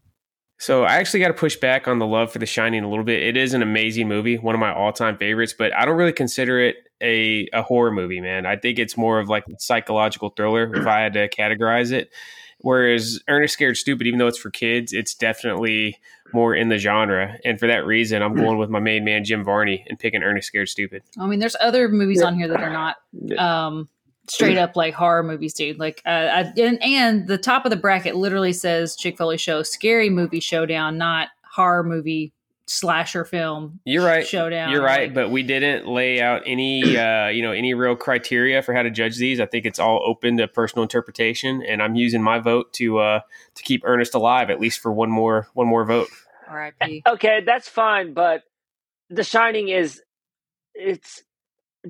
So 0.60 0.84
I 0.84 0.96
actually 0.98 1.22
got 1.22 1.30
to 1.30 1.34
push 1.34 1.56
back 1.56 1.88
on 1.88 2.00
the 2.00 2.06
love 2.06 2.34
for 2.34 2.40
The 2.40 2.46
Shining 2.46 2.84
a 2.84 2.90
little 2.90 3.06
bit. 3.06 3.24
It 3.24 3.38
is 3.38 3.54
an 3.54 3.62
amazing 3.62 4.10
movie, 4.10 4.38
one 4.38 4.54
of 4.54 4.60
my 4.60 4.74
all-time 4.74 5.18
favorites, 5.18 5.56
but 5.58 5.74
I 5.74 5.86
don't 5.86 5.96
really 5.96 6.12
consider 6.12 6.60
it 6.60 6.76
a, 7.02 7.48
a 7.54 7.62
horror 7.62 7.92
movie, 7.92 8.20
man. 8.20 8.46
I 8.46 8.58
think 8.58 8.78
it's 8.78 8.98
more 8.98 9.20
of 9.20 9.30
like 9.30 9.46
a 9.48 9.58
psychological 9.58 10.30
thriller 10.30 10.76
if 10.76 10.86
I 10.86 11.00
had 11.00 11.14
to 11.14 11.30
categorize 11.30 11.94
it. 11.94 12.12
Whereas 12.58 13.22
Ernest 13.30 13.54
Scared 13.54 13.78
Stupid, 13.78 14.06
even 14.06 14.20
though 14.20 14.28
it's 14.28 14.38
for 14.38 14.50
kids, 14.50 14.92
it's 14.92 15.14
definitely 15.14 15.98
more 16.34 16.54
in 16.54 16.68
the 16.68 16.78
genre. 16.78 17.38
And 17.46 17.58
for 17.58 17.68
that 17.68 17.86
reason, 17.86 18.22
I'm 18.22 18.36
going 18.36 18.58
with 18.58 18.70
my 18.70 18.82
main 18.82 19.06
man 19.06 19.24
Jim 19.24 19.46
Varney 19.46 19.86
and 19.88 19.98
picking 19.98 20.24
Ernest 20.24 20.48
Scared 20.50 20.68
Stupid. 20.68 21.04
I 21.18 21.26
mean, 21.26 21.40
there's 21.40 21.56
other 21.62 21.88
movies 21.88 22.22
on 22.22 22.36
here 22.36 22.50
that 22.50 22.62
are 22.62 22.70
not 22.70 22.98
um, 23.38 23.88
straight 24.30 24.58
up 24.58 24.76
like 24.76 24.94
horror 24.94 25.24
movies, 25.24 25.54
dude. 25.54 25.80
Like, 25.80 26.02
uh, 26.06 26.10
I, 26.10 26.54
and, 26.58 26.82
and 26.84 27.28
the 27.28 27.38
top 27.38 27.66
of 27.66 27.70
the 27.70 27.78
bracket 27.78 28.16
literally 28.16 28.54
says 28.54 28.96
Chick 28.96 29.18
Fil 29.18 29.32
A 29.32 29.38
Show, 29.38 29.64
Scary 29.64 30.10
Movie 30.10 30.40
Showdown, 30.40 30.98
not 30.98 31.30
horror 31.44 31.84
movie 31.84 32.34
slasher 32.70 33.26
film. 33.26 33.80
You're 33.84 34.06
right. 34.06 34.26
Showdown. 34.26 34.72
You're 34.72 34.84
right, 34.84 35.08
Like, 35.08 35.16
but 35.16 35.32
we 35.32 35.42
didn't 35.44 35.88
lay 35.88 36.22
out 36.22 36.44
any, 36.46 36.96
uh, 36.98 37.28
you 37.28 37.42
know, 37.42 37.52
any 37.52 37.74
real 37.74 37.96
criteria 37.96 38.62
for 38.62 38.74
how 38.74 38.84
to 38.84 38.92
judge 38.92 39.18
these. 39.18 39.40
I 39.40 39.48
think 39.48 39.66
it's 39.66 39.80
all 39.80 40.02
open 40.06 40.38
to 40.38 40.48
personal 40.48 40.84
interpretation, 40.84 41.64
and 41.64 41.82
I'm 41.82 41.96
using 41.96 42.22
my 42.22 42.40
vote 42.40 42.72
to 42.74 43.00
uh, 43.00 43.22
to 43.56 43.64
keep 43.64 43.82
Ernest 43.86 44.14
alive 44.14 44.50
at 44.50 44.60
least 44.60 44.80
for 44.80 44.92
one 44.92 45.10
more 45.10 45.48
one 45.54 45.68
more 45.68 45.84
vote. 45.84 46.10
R.I.P. 46.48 47.04
Okay, 47.08 47.42
that's 47.46 47.68
fine, 47.68 48.14
but 48.14 48.44
The 49.10 49.24
Shining 49.24 49.70
is 49.70 50.02
it's 50.74 51.24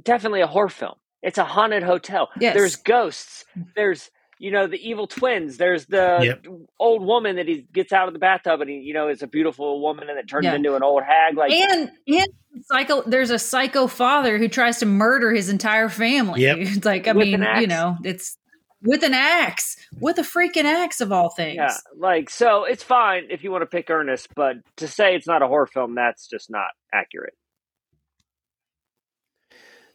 definitely 0.02 0.42
a 0.42 0.48
horror 0.48 0.70
film. 0.70 0.96
It's 1.22 1.38
a 1.38 1.44
haunted 1.46 1.84
hotel. 1.84 2.30
Yes. 2.40 2.56
There's 2.56 2.76
ghosts. 2.78 3.46
Mm. 3.58 3.66
There's 3.76 4.10
you 4.42 4.52
know 4.52 4.68
the 4.68 4.78
evil 4.78 5.06
twins. 5.06 5.58
There's 5.58 5.86
the 5.88 6.20
Yep. 6.24 6.46
old 6.80 7.06
woman 7.06 7.36
that 7.36 7.48
he 7.48 7.68
gets 7.74 7.92
out 7.92 8.08
of 8.08 8.14
the 8.14 8.20
bathtub 8.20 8.62
and 8.62 8.70
he 8.70 8.78
you 8.78 8.94
know 8.94 9.10
is 9.10 9.22
a 9.22 9.28
beautiful 9.28 9.82
woman 9.82 10.10
and 10.10 10.18
it 10.18 10.28
turns 10.30 10.46
Yeah. 10.46 10.56
into 10.56 10.76
an 10.76 10.84
old 10.84 11.04
hag. 11.04 11.36
Like 11.36 11.52
and 11.52 11.92
and 12.08 12.28
psycho 12.64 13.02
there's 13.04 13.32
a 13.32 13.40
psycho 13.40 13.88
father 13.88 14.38
who 14.38 14.48
tries 14.48 14.80
to 14.80 14.86
murder 14.86 15.32
his 15.34 15.50
entire 15.50 15.90
family 15.90 16.42
Yep. 16.42 16.58
It's 16.60 16.86
like 16.86 17.08
i 17.08 17.12
With 17.12 17.28
mean 17.28 17.46
you 17.60 17.68
know 17.68 17.98
it's 18.04 18.38
with 18.82 19.04
an 19.04 19.14
axe 19.14 19.76
with 20.00 20.18
a 20.18 20.22
freaking 20.24 20.64
axe 20.64 21.00
of 21.02 21.12
all 21.12 21.30
things 21.30 21.56
yeah, 21.58 21.74
like 21.98 22.30
so 22.30 22.64
it's 22.64 22.82
fine 22.84 23.24
if 23.30 23.44
you 23.44 23.52
want 23.52 23.62
to 23.62 23.66
pick 23.66 23.90
Ernest, 23.90 24.30
but 24.36 24.56
to 24.78 24.88
say 24.88 25.16
it's 25.16 25.28
not 25.28 25.42
a 25.42 25.48
horror 25.48 25.68
film, 25.68 25.96
that's 25.96 26.28
just 26.28 26.50
not 26.50 26.70
accurate. 26.94 27.34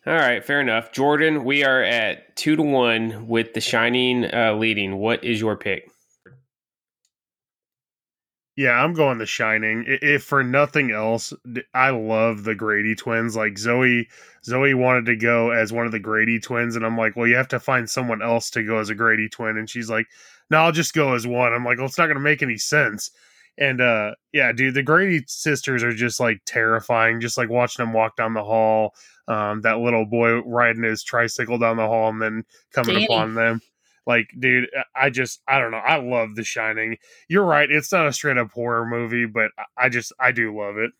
All 0.06 0.12
right, 0.12 0.44
fair 0.44 0.60
enough. 0.60 0.92
Jordan, 0.92 1.44
we 1.44 1.64
are 1.64 1.82
at 1.82 2.36
two 2.36 2.56
to 2.56 2.62
one 2.62 3.26
with 3.26 3.54
The 3.54 3.60
Shining 3.62 4.26
uh, 4.34 4.52
leading. 4.52 4.98
What 4.98 5.24
is 5.24 5.40
your 5.40 5.56
pick? 5.56 5.88
Yeah, 8.54 8.72
I'm 8.72 8.92
going 8.92 9.16
The 9.16 9.24
Shining. 9.24 9.84
If 9.86 10.22
for 10.22 10.44
nothing 10.44 10.90
else, 10.90 11.32
I 11.72 11.88
love 11.88 12.44
the 12.44 12.54
Grady 12.54 12.94
twins. 12.94 13.34
Like 13.34 13.56
Zoe, 13.56 14.06
Zoe 14.44 14.74
wanted 14.74 15.06
to 15.06 15.16
go 15.16 15.50
as 15.50 15.72
one 15.72 15.86
of 15.86 15.92
the 15.92 15.98
Grady 15.98 16.38
twins, 16.38 16.76
and 16.76 16.84
I'm 16.84 16.98
like, 16.98 17.16
well, 17.16 17.26
you 17.26 17.36
have 17.36 17.48
to 17.48 17.58
find 17.58 17.88
someone 17.88 18.20
else 18.20 18.50
to 18.50 18.62
go 18.62 18.78
as 18.78 18.90
a 18.90 18.94
Grady 18.94 19.30
twin, 19.30 19.56
and 19.56 19.70
she's 19.70 19.88
like, 19.88 20.06
no, 20.50 20.58
I'll 20.58 20.72
just 20.72 20.92
go 20.92 21.14
as 21.14 21.26
one. 21.26 21.54
I'm 21.54 21.64
like, 21.64 21.78
well, 21.78 21.86
it's 21.86 21.96
not 21.96 22.06
going 22.06 22.18
to 22.18 22.20
make 22.20 22.42
any 22.42 22.58
sense. 22.58 23.10
And 23.56 23.80
uh, 23.80 24.16
yeah, 24.32 24.52
dude, 24.52 24.74
the 24.74 24.82
Grady 24.82 25.24
sisters 25.26 25.82
are 25.82 25.94
just 25.94 26.20
like 26.20 26.42
terrifying. 26.44 27.20
Just 27.20 27.38
like 27.38 27.48
watching 27.48 27.84
them 27.84 27.94
walk 27.94 28.16
down 28.16 28.34
the 28.34 28.44
hall. 28.44 28.94
Um, 29.26 29.62
that 29.62 29.78
little 29.78 30.04
boy 30.04 30.40
riding 30.42 30.82
his 30.82 31.02
tricycle 31.02 31.58
down 31.58 31.76
the 31.78 31.86
hall 31.86 32.10
and 32.10 32.20
then 32.20 32.44
coming 32.72 32.94
Danny. 32.94 33.06
upon 33.06 33.34
them. 33.34 33.60
Like, 34.06 34.26
dude, 34.38 34.68
I 34.94 35.08
just, 35.08 35.40
I 35.48 35.58
don't 35.58 35.70
know. 35.70 35.78
I 35.78 35.96
love 35.96 36.34
The 36.34 36.44
Shining. 36.44 36.98
You're 37.28 37.44
right. 37.44 37.70
It's 37.70 37.90
not 37.90 38.06
a 38.06 38.12
straight 38.12 38.36
up 38.36 38.50
horror 38.52 38.84
movie, 38.84 39.24
but 39.24 39.50
I- 39.58 39.86
I 39.86 39.88
just, 39.88 40.12
I 40.20 40.30
do 40.32 40.54
love 40.54 40.76
it. 40.76 40.90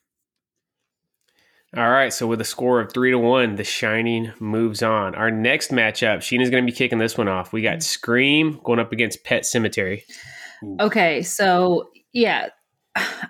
All 1.76 1.90
right, 1.90 2.12
so 2.12 2.28
with 2.28 2.40
a 2.40 2.44
score 2.44 2.80
of 2.80 2.92
three 2.92 3.10
to 3.10 3.18
one, 3.18 3.56
The 3.56 3.64
Shining 3.64 4.32
moves 4.38 4.80
on. 4.82 5.14
Our 5.16 5.30
next 5.32 5.70
matchup, 5.72 6.18
Sheena's 6.18 6.48
going 6.48 6.64
to 6.64 6.70
be 6.72 6.76
kicking 6.76 6.98
this 7.00 7.18
one 7.18 7.26
off. 7.26 7.52
We 7.52 7.62
got 7.62 7.82
Scream 7.82 8.60
going 8.62 8.78
up 8.78 8.92
against 8.92 9.24
Pet 9.24 9.42
Sematary. 9.42 10.02
okay 10.80 11.20
so 11.20 11.90
yeah 12.14 12.48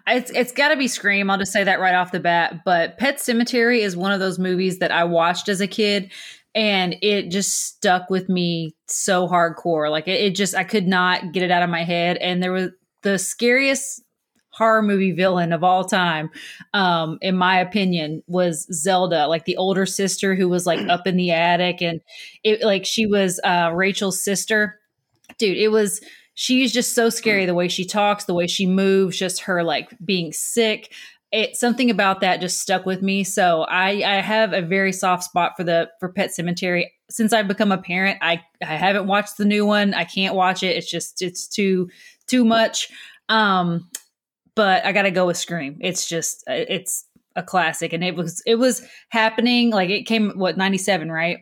it's 0.06 0.30
it's 0.30 0.52
got 0.52 0.68
to 0.68 0.76
be 0.76 0.88
scream 0.88 1.30
i'll 1.30 1.38
just 1.38 1.52
say 1.52 1.64
that 1.64 1.80
right 1.80 1.94
off 1.94 2.12
the 2.12 2.20
bat 2.20 2.60
but 2.64 2.98
pet 2.98 3.16
sematary 3.16 3.80
is 3.80 3.96
one 3.96 4.12
of 4.12 4.20
those 4.20 4.38
movies 4.38 4.78
that 4.78 4.92
i 4.92 5.04
watched 5.04 5.48
as 5.48 5.60
a 5.60 5.66
kid 5.66 6.10
and 6.54 6.96
it 7.02 7.30
just 7.30 7.64
stuck 7.64 8.10
with 8.10 8.28
me 8.28 8.74
so 8.86 9.26
hardcore 9.26 9.90
like 9.90 10.06
it, 10.06 10.20
it 10.20 10.34
just 10.34 10.54
i 10.54 10.64
could 10.64 10.86
not 10.86 11.32
get 11.32 11.42
it 11.42 11.50
out 11.50 11.62
of 11.62 11.70
my 11.70 11.82
head 11.82 12.16
and 12.18 12.42
there 12.42 12.52
was 12.52 12.70
the 13.02 13.18
scariest 13.18 14.02
horror 14.50 14.82
movie 14.82 15.12
villain 15.12 15.52
of 15.52 15.64
all 15.64 15.84
time 15.84 16.30
um 16.74 17.18
in 17.22 17.36
my 17.36 17.58
opinion 17.58 18.22
was 18.26 18.66
zelda 18.72 19.26
like 19.26 19.46
the 19.46 19.56
older 19.56 19.86
sister 19.86 20.34
who 20.34 20.48
was 20.48 20.64
like 20.66 20.86
up 20.88 21.06
in 21.06 21.16
the 21.16 21.30
attic 21.30 21.82
and 21.82 22.00
it 22.44 22.62
like 22.62 22.84
she 22.84 23.06
was 23.06 23.40
uh 23.44 23.70
rachel's 23.74 24.22
sister. 24.22 24.78
Dude 25.38 25.56
it 25.56 25.68
was 25.68 26.00
she's 26.34 26.72
just 26.72 26.92
so 26.94 27.08
scary 27.08 27.46
the 27.46 27.54
way 27.54 27.68
she 27.68 27.84
talks 27.84 28.24
the 28.24 28.34
way 28.34 28.46
she 28.46 28.66
moves 28.66 29.16
just 29.16 29.42
her 29.42 29.62
like 29.62 29.96
being 30.04 30.32
sick. 30.32 30.92
It 31.32 31.56
something 31.56 31.90
about 31.90 32.20
that 32.20 32.40
just 32.40 32.60
stuck 32.60 32.86
with 32.86 33.02
me. 33.02 33.24
So 33.24 33.62
i 33.62 34.02
i 34.02 34.20
have 34.20 34.52
a 34.52 34.62
very 34.62 34.92
soft 34.92 35.24
spot 35.24 35.52
for 35.56 35.64
the 35.64 35.90
for 35.98 36.12
pet 36.12 36.30
sematary. 36.30 36.86
Since 37.10 37.32
i've 37.32 37.48
become 37.48 37.72
a 37.72 37.78
parent 37.78 38.18
i 38.20 38.40
i 38.62 38.76
haven't 38.76 39.06
watched 39.06 39.36
the 39.36 39.44
new 39.44 39.64
one. 39.66 39.94
I 39.94 40.04
can't 40.04 40.34
watch 40.34 40.62
it. 40.62 40.76
It's 40.76 40.90
just 40.90 41.22
it's 41.22 41.48
too 41.48 41.88
too 42.26 42.44
much. 42.44 42.88
Um 43.28 43.88
but 44.54 44.84
i 44.84 44.92
gotta 44.92 45.10
go 45.10 45.26
with 45.26 45.36
scream. 45.36 45.78
It's 45.80 46.08
just 46.08 46.44
it's 46.46 47.04
a 47.36 47.42
classic. 47.42 47.92
And 47.92 48.04
it 48.04 48.14
was 48.14 48.42
it 48.46 48.56
was 48.56 48.86
happening 49.08 49.70
like 49.70 49.90
it 49.90 50.04
came 50.04 50.32
what 50.36 50.56
97 50.56 51.10
right 51.10 51.38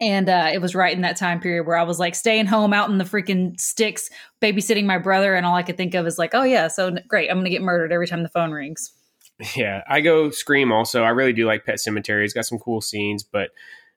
and 0.00 0.28
uh, 0.28 0.50
it 0.52 0.58
was 0.60 0.74
right 0.74 0.94
in 0.94 1.02
that 1.02 1.16
time 1.16 1.40
period 1.40 1.66
where 1.66 1.76
I 1.76 1.82
was 1.82 1.98
like 1.98 2.14
staying 2.14 2.46
home 2.46 2.72
out 2.72 2.90
in 2.90 2.98
the 2.98 3.04
freaking 3.04 3.58
sticks, 3.60 4.10
babysitting 4.42 4.84
my 4.84 4.98
brother, 4.98 5.34
and 5.34 5.46
all 5.46 5.54
I 5.54 5.62
could 5.62 5.76
think 5.76 5.94
of 5.94 6.06
is 6.06 6.18
like, 6.18 6.34
oh 6.34 6.42
yeah, 6.42 6.68
so 6.68 6.96
great, 7.08 7.30
I'm 7.30 7.38
gonna 7.38 7.50
get 7.50 7.62
murdered 7.62 7.92
every 7.92 8.06
time 8.06 8.22
the 8.22 8.28
phone 8.28 8.52
rings. 8.52 8.92
Yeah, 9.56 9.82
I 9.88 10.02
go 10.02 10.30
Scream 10.30 10.70
also. 10.70 11.02
I 11.02 11.08
really 11.10 11.32
do 11.32 11.46
like 11.46 11.64
Pet 11.64 11.76
Sematary. 11.76 12.24
It's 12.24 12.34
got 12.34 12.44
some 12.44 12.58
cool 12.58 12.82
scenes, 12.82 13.22
but 13.22 13.48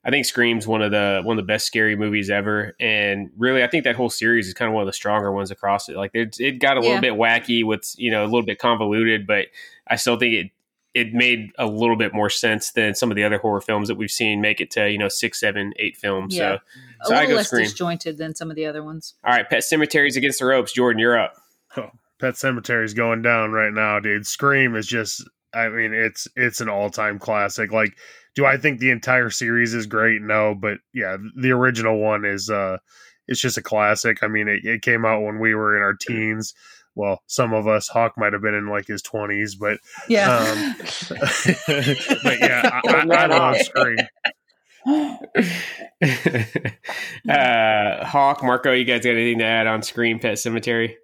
I 0.06 0.10
think 0.10 0.26
Scream's 0.26 0.66
one 0.68 0.82
of 0.82 0.92
the 0.92 1.22
one 1.24 1.38
of 1.38 1.46
the 1.46 1.48
best 1.52 1.66
scary 1.66 1.96
movies 1.98 2.30
ever. 2.30 2.76
And 2.80 3.30
really, 3.38 3.62
I 3.64 3.68
think 3.68 3.84
that 3.84 3.96
whole 3.96 4.10
series 4.10 4.48
is 4.48 4.54
kind 4.54 4.70
of 4.70 4.74
one 4.74 4.84
of 4.84 4.88
the 4.88 4.94
stronger 4.94 5.32
ones 5.34 5.52
across 5.52 5.90
it. 5.90 5.98
Like 5.98 6.12
it, 6.14 6.38
it 6.40 6.60
got 6.60 6.78
a 6.78 6.82
Yeah. 6.82 6.88
little 6.88 7.02
bit 7.02 7.14
wacky 7.14 7.66
with 7.66 7.94
you 7.98 8.10
know 8.10 8.24
a 8.24 8.26
little 8.26 8.44
bit 8.44 8.58
convoluted, 8.58 9.28
but 9.28 9.48
I 9.88 9.98
still 9.98 10.18
think 10.18 10.34
it 10.34 10.52
it 10.94 11.14
made 11.14 11.52
a 11.58 11.66
little 11.66 11.96
bit 11.96 12.14
more 12.14 12.30
sense 12.30 12.72
than 12.72 12.94
some 12.94 13.12
of 13.12 13.16
the 13.16 13.24
other 13.24 13.38
horror 13.40 13.62
films 13.62 13.88
that 13.88 13.96
we've 13.96 14.12
seen 14.12 14.42
make 14.42 14.62
it 14.62 14.72
to 14.72 14.90
you 14.90 14.98
know 14.98 15.10
six, 15.10 15.40
seven, 15.40 15.74
eight 15.78 15.98
films. 15.98 16.36
Yeah. 16.36 16.58
So, 16.58 16.60
so 17.06 17.14
a 17.14 17.18
I 17.18 17.20
little 17.22 17.32
go 17.32 17.38
less 17.38 17.48
Scream. 17.48 17.64
disjointed 17.64 18.18
than 18.18 18.36
some 18.36 18.50
of 18.50 18.56
the 18.56 18.66
other 18.66 18.84
ones. 18.84 19.16
All 19.24 19.34
right, 19.34 19.50
Pet 19.50 19.64
Sematary's 19.64 20.16
against 20.18 20.40
the 20.40 20.46
ropes. 20.46 20.74
Jordan, 20.74 21.00
you're 21.00 21.20
up. 21.20 21.34
Pet 22.20 22.36
Sematary's 22.36 22.94
going 22.94 23.22
down 23.22 23.52
right 23.52 23.74
now, 23.74 24.00
dude. 24.00 24.26
Scream 24.28 24.76
is 24.76 24.88
just 24.88 25.28
I 25.54 25.70
mean, 25.70 25.94
it's 25.94 26.28
it's 26.36 26.62
an 26.62 26.70
all 26.70 26.90
time 26.90 27.20
classic. 27.20 27.72
Like, 27.72 27.98
do 28.36 28.46
I 28.46 28.58
think 28.58 28.80
the 28.80 28.92
entire 28.92 29.30
series 29.30 29.74
is 29.74 29.86
great? 29.86 30.22
No, 30.22 30.56
but 30.56 30.78
yeah, 30.94 31.18
the 31.36 31.52
original 31.52 32.00
one 32.00 32.26
is 32.26 32.50
uh 32.50 32.78
it's 33.28 33.40
just 33.40 33.58
a 33.58 33.62
classic. 33.62 34.22
I 34.22 34.28
mean, 34.28 34.48
it, 34.48 34.66
it 34.66 34.82
came 34.82 35.06
out 35.06 35.24
when 35.24 35.40
we 35.40 35.56
were 35.56 35.78
in 35.78 35.82
our 35.82 35.94
teens. 35.94 36.54
Well, 36.96 37.22
some 37.28 37.54
of 37.54 37.68
us, 37.68 37.88
Hoch 37.88 38.14
might 38.18 38.34
have 38.34 38.42
been 38.42 38.54
in 38.54 38.68
like 38.68 38.88
his 38.88 39.02
twenties, 39.02 39.56
but 39.56 39.80
Yeah. 40.08 40.38
um, 40.38 40.76
but 42.24 42.40
yeah, 42.40 42.70
I, 42.72 42.82
I, 42.86 43.16
I 43.16 43.26
love 43.26 43.58
Scream. 43.58 43.98
uh, 47.30 48.06
Hoch, 48.06 48.44
Marco, 48.44 48.72
you 48.74 48.86
guys 48.86 49.04
got 49.04 49.12
anything 49.12 49.40
to 49.40 49.46
add 49.46 49.68
on 49.68 49.82
Scream 49.82 50.20
Pet 50.20 50.36
Sematary? 50.36 50.96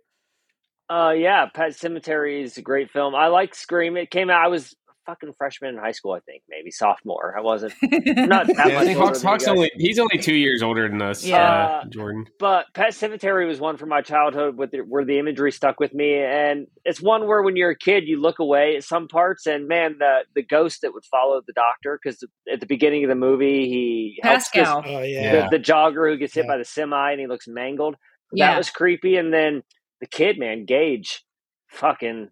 Uh, 0.89 1.13
yeah, 1.15 1.45
Pet 1.53 1.71
Sematary 1.71 2.43
is 2.43 2.57
a 2.57 2.61
great 2.61 2.91
film. 2.91 3.15
I 3.15 3.27
like 3.27 3.55
Scream. 3.55 3.95
It 3.97 4.09
came 4.11 4.29
out. 4.29 4.43
I 4.43 4.47
was 4.47 4.75
a 4.88 4.88
fucking 5.09 5.33
freshman 5.37 5.73
in 5.75 5.79
high 5.81 5.91
school, 5.91 6.13
I 6.13 6.19
think, 6.19 6.43
maybe 6.49 6.71
sophomore. 6.71 7.35
I 7.37 7.41
wasn't 7.41 7.73
not 7.81 8.47
that 8.47 8.55
Yeah, 8.57 8.63
I 8.63 8.73
much 8.73 8.85
think 8.85 8.99
older 8.99 9.07
Hoch's, 9.09 9.21
than 9.21 9.27
you 9.27 9.29
Hoch's 9.31 9.45
guys. 9.45 9.47
only 9.47 9.71
he's 9.75 9.99
only 9.99 10.17
two 10.19 10.35
years 10.35 10.61
older 10.61 10.87
than 10.87 11.01
us. 11.01 11.25
Yeah. 11.25 11.65
uh, 11.83 11.85
Jordan. 11.85 12.27
But 12.39 12.65
Pet 12.73 12.91
Sematary 12.91 13.47
was 13.47 13.59
one 13.59 13.77
from 13.77 13.89
my 13.89 14.01
childhood 14.01 14.57
with 14.57 14.71
the, 14.71 14.79
where 14.79 15.03
the 15.03 15.17
imagery 15.19 15.51
stuck 15.51 15.79
with 15.79 15.93
me, 15.93 16.15
and 16.15 16.67
it's 16.85 17.01
one 17.01 17.27
where 17.27 17.41
when 17.41 17.55
you're 17.55 17.71
a 17.71 17.77
kid, 17.77 18.03
you 18.07 18.21
look 18.21 18.39
away 18.39 18.75
at 18.77 18.83
some 18.83 19.07
parts, 19.07 19.45
and 19.47 19.67
man, 19.67 19.95
the 19.99 20.19
the 20.35 20.43
ghost 20.43 20.81
that 20.83 20.93
would 20.93 21.05
follow 21.05 21.41
the 21.45 21.53
doctor 21.53 21.99
because 22.01 22.23
at 22.51 22.59
the 22.59 22.65
beginning 22.67 23.03
of 23.03 23.09
the 23.09 23.15
movie, 23.15 23.67
he 23.67 24.19
helps 24.21 24.49
this- 24.51 24.67
Oh 24.67 24.81
yeah. 24.85 25.49
the, 25.49 25.57
the 25.57 25.63
jogger 25.63 26.11
who 26.11 26.17
gets 26.17 26.33
hit 26.35 26.45
Yeah. 26.45 26.51
by 26.53 26.57
the 26.57 26.65
semi 26.65 27.11
and 27.11 27.19
he 27.19 27.27
looks 27.27 27.47
mangled. 27.47 27.95
Yeah. 28.31 28.51
That 28.51 28.57
was 28.59 28.69
creepy. 28.69 29.15
And 29.17 29.33
then 29.33 29.63
the 30.01 30.07
kid, 30.07 30.37
man, 30.37 30.65
Gage, 30.65 31.23
fucking 31.69 32.29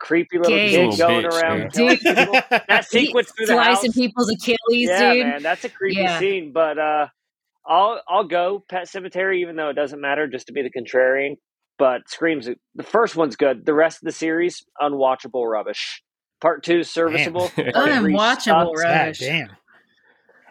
creepy 0.00 0.38
little 0.38 0.56
Gage. 0.56 0.70
kid 0.72 0.90
Little 0.90 1.08
going 1.08 1.24
bitch, 1.24 1.42
around. 1.42 1.58
yeah. 1.60 1.68
killing 1.68 1.96
Dude. 2.02 2.16
people. 2.16 2.40
That 2.68 2.84
sequence 2.88 3.30
through 3.32 3.46
the 3.46 3.56
house. 3.62 3.80
slicing 3.80 3.92
people's 3.92 4.30
Achilles, 4.30 4.56
yeah, 4.70 5.14
dude. 5.14 5.26
man, 5.26 5.42
that's 5.42 5.64
a 5.64 5.68
creepy 5.68 6.00
Yeah. 6.00 6.18
scene. 6.18 6.52
But 6.52 6.78
uh, 6.78 7.06
I'll 7.66 8.00
I'll 8.08 8.24
go 8.26 8.64
Pet 8.68 8.88
Sematary, 8.88 9.40
even 9.42 9.56
though 9.56 9.68
it 9.68 9.74
doesn't 9.74 10.00
matter, 10.00 10.26
just 10.26 10.46
to 10.48 10.52
be 10.52 10.62
the 10.62 10.70
contrarian. 10.70 11.36
but 11.78 12.08
Scream's 12.08 12.48
the 12.74 12.82
first 12.82 13.14
one's 13.16 13.36
good. 13.36 13.64
The 13.64 13.74
rest 13.74 13.98
of 14.02 14.06
the 14.06 14.12
series 14.12 14.64
unwatchable 14.80 15.46
rubbish. 15.48 16.02
Part 16.40 16.64
two 16.64 16.82
serviceable. 16.82 17.48
Unwatchable 17.56 18.74
rubbish. 18.74 19.18
damn. 19.20 19.50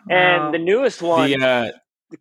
And 0.09 0.43
Wow. 0.45 0.51
the 0.51 0.57
newest 0.59 1.01
one, 1.01 1.29
The, 1.29 1.45
uh, 1.45 1.71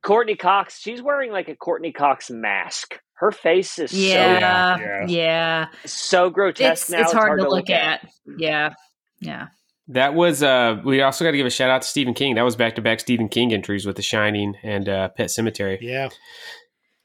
Courteney 0.02 0.34
Cox, 0.36 0.78
she's 0.80 1.00
wearing 1.00 1.30
like 1.32 1.48
a 1.48 1.54
Courteney 1.56 1.92
Cox 1.92 2.30
mask. 2.30 2.98
Her 3.18 3.32
face 3.32 3.78
is 3.78 3.92
yeah, 3.92 4.78
Yeah. 4.78 5.06
yeah, 5.08 5.66
so 5.84 5.88
so 6.18 6.30
grotesque 6.30 6.84
It's 6.84 6.90
now. 6.90 7.00
it's 7.02 7.12
hard, 7.12 7.40
to 7.40 7.48
look 7.48 7.68
at. 7.70 8.06
Yeah, 8.38 8.74
yeah. 9.20 9.48
that 9.88 10.14
was 10.14 10.42
uh 10.42 10.80
we 10.84 11.02
also 11.02 11.24
got 11.24 11.32
to 11.32 11.36
give 11.36 11.46
a 11.46 11.50
shout 11.50 11.70
out 11.70 11.82
to 11.82 11.88
Stephen 11.88 12.14
King. 12.14 12.34
That 12.36 12.42
was 12.42 12.56
back 12.56 12.74
to 12.76 12.82
back 12.82 13.00
Stephen 13.00 13.28
King 13.28 13.52
entries 13.52 13.86
with 13.86 13.96
The 13.96 14.02
Shining 14.02 14.54
and 14.62 14.88
uh, 14.88 15.08
Pet 15.08 15.28
Sematary. 15.28 15.78
Yeah. 15.80 16.08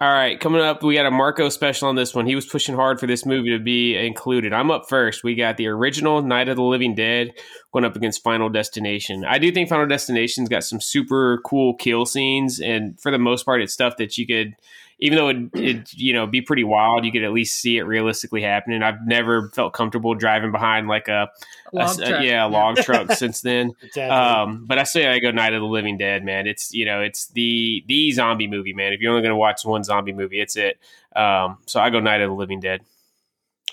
All 0.01 0.11
right, 0.11 0.37
coming 0.37 0.59
up, 0.59 0.83
we 0.83 0.95
got 0.95 1.05
a 1.05 1.11
Marco 1.11 1.47
special 1.47 1.87
on 1.87 1.95
this 1.95 2.13
one. 2.13 2.25
He 2.25 2.35
was 2.35 2.45
pushing 2.45 2.75
hard 2.75 2.99
for 2.99 3.07
this 3.07 3.25
movie 3.25 3.51
to 3.51 3.59
be 3.63 3.95
included. 3.95 4.51
I'm 4.51 4.69
up 4.69 4.89
first. 4.89 5.23
We 5.23 5.33
got 5.33 5.55
the 5.55 5.67
original 5.67 6.21
Night 6.21 6.49
of 6.49 6.57
the 6.57 6.63
Living 6.63 6.93
Dead 6.93 7.31
going 7.71 7.85
up 7.85 7.95
against 7.95 8.21
Final 8.21 8.49
Destination. 8.49 9.23
I 9.23 9.37
do 9.37 9.49
think 9.49 9.69
Final 9.69 9.87
Destination's 9.87 10.49
got 10.49 10.65
some 10.65 10.81
super 10.81 11.39
cool 11.45 11.73
kill 11.75 12.05
scenes, 12.05 12.59
and 12.59 12.99
for 12.99 13.11
the 13.11 13.17
most 13.17 13.45
part, 13.45 13.61
it's 13.61 13.71
stuff 13.71 13.95
that 13.95 14.17
you 14.17 14.27
could, 14.27 14.55
even 14.99 15.17
though 15.17 15.27
it, 15.29 15.37
it 15.53 15.93
you 15.93 16.13
know 16.13 16.25
be 16.27 16.41
pretty 16.41 16.63
wild, 16.63 17.03
you 17.05 17.11
could 17.11 17.23
at 17.23 17.31
least 17.33 17.59
see 17.59 17.77
it 17.77 17.83
realistically 17.83 18.41
happening. 18.41 18.81
I've 18.83 19.05
never 19.05 19.49
felt 19.49 19.73
comfortable 19.73 20.15
driving 20.15 20.51
behind 20.51 20.87
like 20.87 21.07
a, 21.07 21.29
a- 21.73 21.75
Log 21.75 21.99
a- 21.99 22.05
truck. 22.09 22.23
yeah 22.23 22.45
a 22.45 22.47
log 22.47 22.75
truck 22.83 23.11
since 23.13 23.41
then. 23.41 23.71
Exactly. 23.83 24.09
Um, 24.15 24.65
but 24.67 24.77
I 24.79 24.83
say 24.83 25.07
I 25.07 25.19
go 25.19 25.31
Night 25.31 25.53
of 25.53 25.61
the 25.61 25.67
Living 25.67 25.97
Dead, 25.97 26.23
man. 26.23 26.47
It's 26.47 26.73
you 26.73 26.85
know 26.85 27.01
it's 27.01 27.27
the 27.29 27.83
the 27.87 28.11
zombie 28.11 28.47
movie, 28.47 28.73
man. 28.73 28.93
If 28.93 29.01
you're 29.01 29.11
only 29.11 29.21
going 29.23 29.31
to 29.31 29.35
watch 29.37 29.65
one 29.65 29.83
zombie 29.83 30.13
movie, 30.13 30.39
it's 30.41 30.55
it. 30.55 30.79
Um, 31.15 31.57
so 31.65 31.79
I 31.79 31.89
go 31.89 31.99
Night 31.99 32.21
of 32.21 32.29
the 32.29 32.35
Living 32.35 32.59
Dead. 32.59 32.81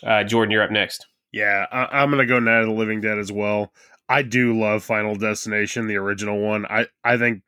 Uh, 0.03 0.25
Jordan, 0.25 0.51
you're 0.51 0.63
up 0.63 0.71
next. 0.71 1.07
Yeah, 1.33 1.67
I, 1.71 2.03
I'm 2.03 2.11
gonna 2.11 2.27
go 2.27 2.39
Night 2.41 2.61
of 2.63 2.67
the 2.67 2.73
Living 2.75 3.01
Dead 3.01 3.19
as 3.19 3.31
well. 3.31 3.73
I 4.09 4.23
do 4.23 4.59
love 4.59 4.83
Final 4.83 5.15
Destination, 5.15 5.87
the 5.87 5.97
original 5.97 6.41
one. 6.41 6.67
I 6.67 6.87
I 7.05 7.17
think 7.19 7.43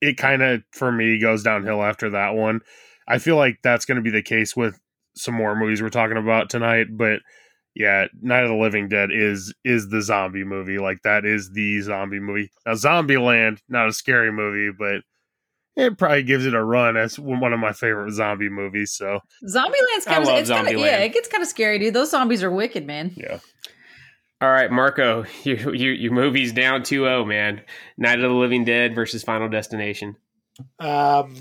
it 0.00 0.16
kind 0.16 0.42
of 0.42 0.62
for 0.72 0.90
me 0.90 1.20
goes 1.20 1.42
downhill 1.42 1.82
after 1.82 2.10
that 2.10 2.34
one. 2.34 2.62
I 3.10 3.18
feel 3.18 3.36
like 3.36 3.58
that's 3.62 3.84
going 3.84 3.96
to 3.96 4.02
be 4.02 4.10
the 4.10 4.22
case 4.22 4.56
with 4.56 4.78
some 5.16 5.34
more 5.34 5.56
movies 5.56 5.82
we're 5.82 5.88
talking 5.88 6.16
about 6.16 6.48
tonight, 6.50 6.86
but 6.90 7.20
yeah, 7.74 8.06
Night 8.20 8.42
of 8.42 8.48
the 8.48 8.56
Living 8.56 8.88
Dead 8.88 9.10
is 9.12 9.54
is 9.64 9.88
the 9.88 10.02
zombie 10.02 10.44
movie. 10.44 10.78
Like 10.78 10.98
that 11.04 11.24
is 11.24 11.50
the 11.52 11.80
zombie 11.82 12.20
movie. 12.20 12.50
Now 12.66 12.72
Zombieland, 12.74 13.58
not 13.68 13.88
a 13.88 13.92
scary 13.92 14.32
movie, 14.32 14.74
but 14.76 15.02
it 15.76 15.96
probably 15.96 16.24
gives 16.24 16.46
it 16.46 16.54
a 16.54 16.62
run 16.62 16.96
as 16.96 17.18
one 17.18 17.52
of 17.52 17.60
my 17.60 17.72
favorite 17.72 18.12
zombie 18.12 18.48
movies. 18.48 18.92
So 18.92 19.20
Zombieland's 19.48 20.04
kind 20.04 20.22
of 20.22 20.28
love 20.28 20.38
it's 20.40 20.50
kind 20.50 20.66
of 20.66 20.74
Zombieland. 20.74 20.80
yeah, 20.84 20.98
it 20.98 21.12
gets 21.12 21.28
kind 21.28 21.42
of 21.42 21.48
scary, 21.48 21.78
dude. 21.78 21.94
Those 21.94 22.10
zombies 22.10 22.42
are 22.42 22.50
wicked, 22.50 22.86
man. 22.86 23.12
yeah, 23.16 23.38
All 24.40 24.50
right, 24.50 24.70
Marco, 24.70 25.24
your 25.44 25.74
your, 25.74 25.94
your 25.94 26.12
movie's 26.12 26.52
down 26.52 26.82
2-0, 26.82 27.26
man. 27.26 27.62
Night 27.96 28.20
of 28.20 28.30
the 28.30 28.36
Living 28.36 28.64
Dead 28.64 28.94
versus 28.94 29.22
Final 29.22 29.48
Destination. 29.48 30.16
Um, 30.80 31.36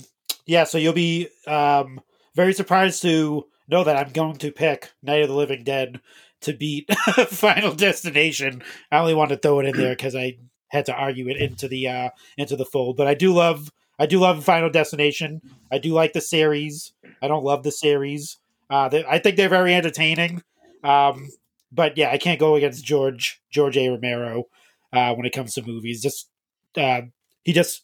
yeah, 0.50 0.64
so 0.64 0.80
you'll 0.80 0.94
be 0.94 1.30
um, 1.46 2.02
very 2.36 2.54
surprised 2.54 3.04
to 3.04 3.46
know 3.68 3.84
that 3.84 3.96
I'm 3.96 4.12
going 4.12 4.38
to 4.38 4.52
pick 4.52 4.92
Night 5.04 5.22
of 5.22 5.30
the 5.30 5.36
Living 5.36 5.64
Dead 5.64 6.02
to 6.42 6.54
beat 6.54 6.92
Final 7.28 7.76
Destination. 7.76 8.64
I 8.92 8.98
only 8.98 9.14
want 9.14 9.30
to 9.30 9.38
throw 9.38 9.60
it 9.60 9.68
in 9.68 9.78
there 9.78 9.92
because 9.92 10.16
I 10.16 10.40
had 10.70 10.88
to 10.88 10.94
argue 10.94 11.28
it 11.28 11.38
into 11.38 11.68
the 11.68 11.88
uh, 11.88 12.10
into 12.36 12.56
the 12.56 12.66
fold. 12.66 12.98
But 12.98 13.06
I 13.06 13.14
do 13.14 13.32
love 13.32 13.72
I 14.00 14.08
do 14.08 14.18
love 14.20 14.44
Final 14.44 14.72
Destination. 14.72 15.42
I 15.72 15.78
do 15.78 15.94
like 15.94 16.14
the 16.14 16.22
series. 16.22 16.94
I 17.22 17.28
don't 17.28 17.44
love 17.44 17.62
the 17.62 17.72
series. 17.72 18.40
Uh, 18.72 18.90
they, 18.90 19.06
I 19.06 19.20
think 19.20 19.38
they're 19.38 19.50
very 19.50 19.76
entertaining. 19.76 20.42
Um, 20.84 21.30
but 21.72 21.96
yeah, 21.96 22.10
I 22.10 22.18
can't 22.18 22.40
go 22.40 22.56
against 22.56 22.84
George 22.84 23.40
George 23.52 23.78
A. 23.78 23.88
Romero 23.88 24.46
uh, 24.92 25.14
when 25.14 25.28
it 25.28 25.34
comes 25.34 25.54
to 25.54 25.62
movies. 25.62 26.02
Just 26.02 26.28
uh, 26.76 27.02
he 27.44 27.54
just 27.54 27.84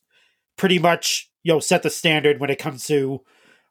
pretty 0.57 0.79
much 0.79 1.29
you 1.45 1.53
know 1.53 1.59
set 1.61 1.83
the 1.83 1.89
standard 1.89 2.39
when 2.41 2.49
it 2.49 2.59
comes 2.59 2.85
to 2.87 3.21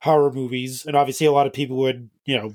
horror 0.00 0.30
movies 0.32 0.86
and 0.86 0.96
obviously 0.96 1.26
a 1.26 1.32
lot 1.32 1.46
of 1.46 1.52
people 1.52 1.76
would 1.76 2.08
you 2.24 2.36
know 2.36 2.54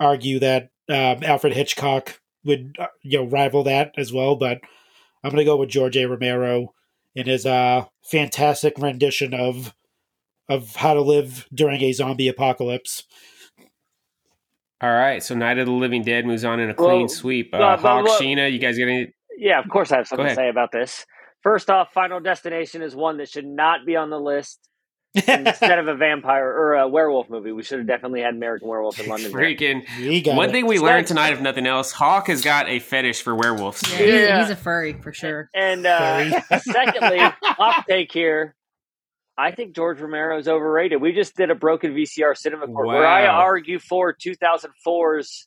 argue 0.00 0.38
that 0.40 0.70
um, 0.90 1.22
alfred 1.22 1.54
hitchcock 1.54 2.20
would 2.44 2.74
uh, 2.78 2.86
you 3.02 3.18
know 3.18 3.24
rival 3.24 3.62
that 3.62 3.92
as 3.96 4.12
well 4.12 4.34
but 4.36 4.58
i'm 5.22 5.30
gonna 5.30 5.44
go 5.44 5.56
with 5.56 5.68
george 5.70 5.96
a 5.96 6.04
romero 6.06 6.74
in 7.14 7.26
his 7.26 7.46
uh 7.46 7.84
fantastic 8.02 8.74
rendition 8.78 9.32
of 9.32 9.74
of 10.48 10.74
how 10.76 10.92
to 10.92 11.00
live 11.00 11.46
during 11.54 11.80
a 11.82 11.92
zombie 11.92 12.28
apocalypse 12.28 13.04
All 14.80 14.90
right, 14.90 15.22
so 15.22 15.36
Night 15.36 15.58
of 15.58 15.66
the 15.66 15.72
Living 15.72 16.02
Dead 16.02 16.26
moves 16.26 16.44
on 16.44 16.58
in 16.58 16.68
a 16.68 16.74
clean 16.74 17.02
Well, 17.02 17.08
sweep. 17.08 17.54
Uh, 17.54 17.58
but- 17.58 17.76
but 17.82 17.88
Hoch, 17.88 18.04
what- 18.04 18.20
Sheena, 18.20 18.50
you 18.52 18.58
guys 18.58 18.76
got 18.76 18.88
any? 18.88 19.12
Yeah, 19.38 19.60
of 19.60 19.68
course 19.68 19.92
I 19.92 19.98
have 19.98 20.08
something 20.08 20.26
to 20.26 20.34
say 20.34 20.48
about 20.48 20.72
this. 20.72 21.06
First 21.42 21.70
off, 21.70 21.92
Final 21.92 22.20
Destination 22.20 22.82
is 22.82 22.94
one 22.94 23.18
that 23.18 23.28
should 23.28 23.46
not 23.46 23.84
be 23.86 23.96
on 23.96 24.10
the 24.10 24.18
list. 24.20 24.58
Instead 25.14 25.78
of 25.78 25.88
a 25.88 25.94
vampire 25.94 26.46
or 26.48 26.72
a 26.74 26.88
werewolf 26.88 27.28
movie, 27.28 27.52
we 27.52 27.62
should 27.62 27.76
have 27.78 27.86
definitely 27.86 28.22
had 28.22 28.34
American 28.34 28.66
Werewolf 28.66 28.98
in 28.98 29.08
London. 29.10 29.30
Freaking 29.30 29.82
one 30.34 30.48
it. 30.48 30.52
thing 30.52 30.64
we 30.66 30.78
So 30.78 30.84
learned 30.84 30.94
that's- 31.04 31.08
tonight, 31.08 31.34
if 31.34 31.40
nothing 31.42 31.66
else, 31.66 31.92
Hoch 31.92 32.28
has 32.28 32.40
got 32.42 32.66
a 32.70 32.78
fetish 32.78 33.20
for 33.20 33.34
werewolves. 33.34 33.82
Yeah, 33.92 33.98
he's, 33.98 34.06
Yeah. 34.14 34.40
he's 34.40 34.50
a 34.50 34.56
furry 34.56 34.94
for 34.94 35.12
sure. 35.12 35.50
And 35.54 35.84
uh, 35.84 36.40
Sorry. 36.40 36.60
secondly, 36.62 37.18
hot 37.42 37.84
take 37.86 38.10
here. 38.10 38.54
I 39.36 39.50
think 39.50 39.74
George 39.74 40.00
Romero 40.00 40.38
is 40.38 40.48
overrated. 40.48 41.02
We 41.02 41.12
just 41.12 41.36
did 41.36 41.50
a 41.50 41.54
broken 41.54 41.92
VCR 41.94 42.34
cinema 42.34 42.66
court 42.66 42.86
where 42.86 43.06
I 43.06 43.26
argue 43.26 43.80
for 43.80 44.14
2004's 44.14 45.46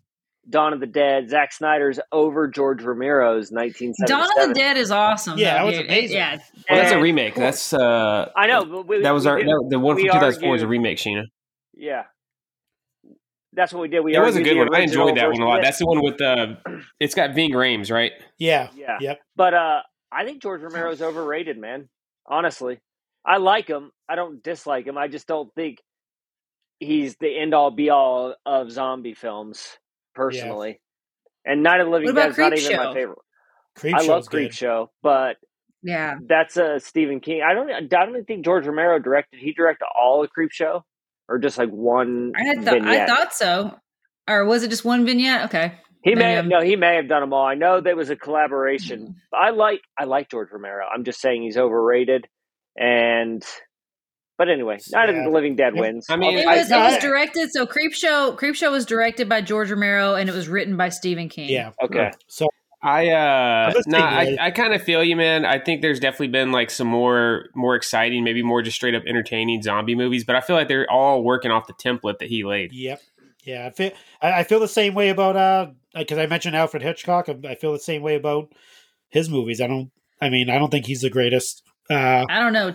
Dawn 0.50 0.74
of 0.74 0.80
the 0.80 0.86
Dead, 0.88 1.30
Zack 1.30 1.52
Snyder's 1.52 2.00
over 2.12 2.48
George 2.48 2.84
Romero's 2.84 3.52
1977. 3.52 4.08
Dawn 4.08 4.42
of 4.44 4.48
the 4.50 4.60
Dead 4.60 4.78
is 4.78 4.92
awesome. 4.92 5.38
Yeah, 5.40 5.54
though, 5.54 5.58
that 5.58 5.66
was 5.66 5.78
dude. 5.78 5.86
amazing. 5.88 6.18
Yeah, 6.18 6.38
Well, 6.70 6.80
that's 6.82 6.92
a 6.92 7.00
remake. 7.02 7.36
That's 7.36 7.74
uh, 7.74 8.30
I 8.36 8.48
know, 8.48 8.66
but 8.66 8.88
we, 8.88 9.02
that 9.02 9.12
was 9.12 9.26
our 9.26 9.38
did- 9.38 9.48
that, 9.48 9.68
the 9.70 9.80
one 9.80 9.96
from 9.96 10.04
we 10.04 10.10
2004 10.10 10.56
is 10.56 10.62
a 10.62 10.68
remake. 10.68 10.98
Sheena, 11.00 11.24
Yeah, 11.74 12.04
that's 13.54 13.74
what 13.74 13.82
we 13.82 13.88
did. 13.88 14.02
We 14.02 14.16
it 14.16 14.20
was 14.20 14.36
a 14.36 14.44
good 14.44 14.58
one. 14.58 14.74
I 14.76 14.82
enjoyed 14.82 15.18
that 15.18 15.32
one 15.32 15.42
a 15.42 15.46
lot. 15.48 15.62
That's 15.62 15.80
the 15.80 15.86
one 15.86 16.04
with 16.04 16.22
uh, 16.22 16.56
it's 17.00 17.16
got 17.16 17.34
Ving 17.34 17.52
Rhames, 17.52 17.92
right? 17.92 18.12
yeah 18.38 18.70
Yeah. 18.76 18.98
yep 19.00 19.20
But 19.36 19.54
uh, 19.54 19.82
I 20.12 20.26
think 20.26 20.42
George 20.42 20.62
Romero's 20.62 21.02
overrated, 21.02 21.58
man. 21.58 21.90
Honestly, 22.28 22.80
I 23.26 23.38
like 23.38 23.68
him. 23.68 23.92
I 24.10 24.16
don't 24.16 24.44
dislike 24.44 24.86
him. 24.86 24.98
I 24.98 25.08
just 25.08 25.28
don't 25.28 25.54
think 25.56 25.80
he's 26.80 27.16
the 27.18 27.36
end 27.40 27.54
all 27.54 27.72
be 27.72 27.90
all 27.90 28.36
of 28.46 28.72
zombie 28.72 29.14
films, 29.14 29.78
personally. 30.16 30.80
And 31.46 31.62
Night 31.62 31.80
of 31.80 31.88
the 31.88 31.92
Living 31.92 32.16
Dead 32.16 32.32
is 32.32 32.38
not 32.38 32.52
Creep 32.52 32.64
even 32.64 32.78
my 32.78 32.94
favorite. 32.94 33.20
creep 33.76 33.96
I 33.96 34.00
Show's 34.00 34.08
love 34.08 34.26
Creep 34.28 34.50
good. 34.50 34.56
Show, 34.56 34.92
but 35.04 35.38
yeah. 35.84 36.16
that's 36.28 36.58
a 36.58 36.80
Stephen 36.80 37.20
King. 37.20 37.42
I 37.48 37.54
don't. 37.54 37.70
I 37.70 37.82
don't 37.82 38.26
think 38.26 38.44
George 38.44 38.66
Romero 38.66 38.98
directed. 39.00 39.40
He 39.40 39.54
directed 39.54 39.86
all 39.96 40.24
of 40.24 40.32
Creepshow, 40.36 40.82
or 41.30 41.38
just 41.38 41.58
like 41.58 41.70
one 41.70 42.34
I 42.36 42.46
had 42.46 42.66
thought 42.66 42.82
I 42.82 43.06
thought 43.06 43.34
so, 43.34 43.78
or 44.28 44.46
was 44.46 44.64
it 44.64 44.70
just 44.70 44.86
one 44.86 45.06
vignette? 45.06 45.46
Okay. 45.46 45.74
He 46.06 46.14
may 46.14 46.34
have, 46.34 46.46
no, 46.46 46.62
he 46.62 46.76
may 46.76 46.98
have 46.98 47.08
done 47.10 47.22
them 47.22 47.34
all. 47.34 47.48
I 47.48 47.56
know 47.56 47.82
there 47.82 47.96
was 47.96 48.12
a 48.12 48.16
collaboration. 48.16 49.02
Mm-hmm. 49.02 49.12
I 49.34 49.50
like 49.50 49.82
I 49.98 50.04
like 50.04 50.30
George 50.30 50.50
Romero. 50.52 50.86
I'm 50.86 51.04
just 51.04 51.20
saying 51.20 51.42
he's 51.42 51.58
overrated. 51.58 52.28
And 52.78 53.44
but 54.38 54.50
anyway, 54.50 54.78
Night 54.92 55.10
of 55.10 55.16
Yeah. 55.16 55.24
the 55.24 55.30
Living 55.30 55.56
Dead 55.56 55.74
Yep. 55.76 55.82
wins. 55.82 56.06
I 56.10 56.16
mean, 56.18 56.38
It 56.38 56.48
I- 56.48 56.58
was 56.58 56.72
it 56.72 56.76
was 56.76 56.98
directed. 57.00 57.52
So 57.52 57.66
Creepshow 57.66 58.36
Creep 58.38 58.56
Show 58.56 58.72
was 58.72 58.86
directed 58.86 59.28
by 59.30 59.42
George 59.42 59.70
Romero 59.72 60.16
and 60.16 60.30
it 60.30 60.34
was 60.36 60.48
written 60.48 60.76
by 60.78 60.90
Stephen 60.90 61.30
King. 61.30 61.50
yeah 61.50 61.72
okay. 61.82 62.12
so 62.28 62.48
I 62.84 63.10
uh 63.10 63.74
I'm 63.76 63.82
no, 63.88 63.98
I, 63.98 64.38
I 64.40 64.52
kind 64.52 64.74
of 64.74 64.82
feel 64.84 65.04
you, 65.04 65.16
man. 65.16 65.44
I 65.46 65.58
think 65.60 65.82
there's 65.82 66.00
definitely 66.00 66.28
been 66.28 66.52
like 66.52 66.70
some 66.70 66.88
more 66.88 67.46
more 67.56 67.76
exciting, 67.76 68.24
maybe 68.24 68.44
more 68.44 68.62
just 68.62 68.76
straight 68.76 68.94
up 68.94 69.04
entertaining 69.08 69.62
zombie 69.64 69.96
movies, 69.96 70.24
but 70.24 70.36
I 70.36 70.42
feel 70.42 70.56
like 70.56 70.68
they're 70.68 70.90
all 70.92 71.24
working 71.24 71.50
off 71.52 71.66
the 71.68 71.74
template 71.74 72.20
that 72.20 72.30
he 72.30 72.44
laid. 72.44 72.72
Yep. 72.74 73.02
Yeah, 73.44 73.66
I 73.68 73.70
feel 73.72 73.92
I, 74.22 74.32
I 74.40 74.44
feel 74.44 74.60
the 74.60 74.68
same 74.68 74.94
way 74.94 75.10
about 75.10 75.36
uh 75.36 75.68
because 75.96 76.18
I 76.20 76.26
mentioned 76.28 76.56
Alfred 76.56 76.84
Hitchcock. 76.84 77.28
I, 77.30 77.38
I 77.48 77.56
feel 77.56 77.72
the 77.74 77.80
same 77.80 78.02
way 78.04 78.16
about 78.16 78.50
his 79.10 79.30
movies. 79.30 79.62
I 79.62 79.68
don't. 79.68 79.92
I 80.22 80.30
mean, 80.30 80.50
I 80.50 80.58
don't 80.60 80.70
think 80.70 80.86
he's 80.86 81.02
the 81.02 81.10
greatest. 81.10 81.64
Uh, 81.90 82.26
I 82.30 82.40
don't 82.40 82.54
know. 82.54 82.72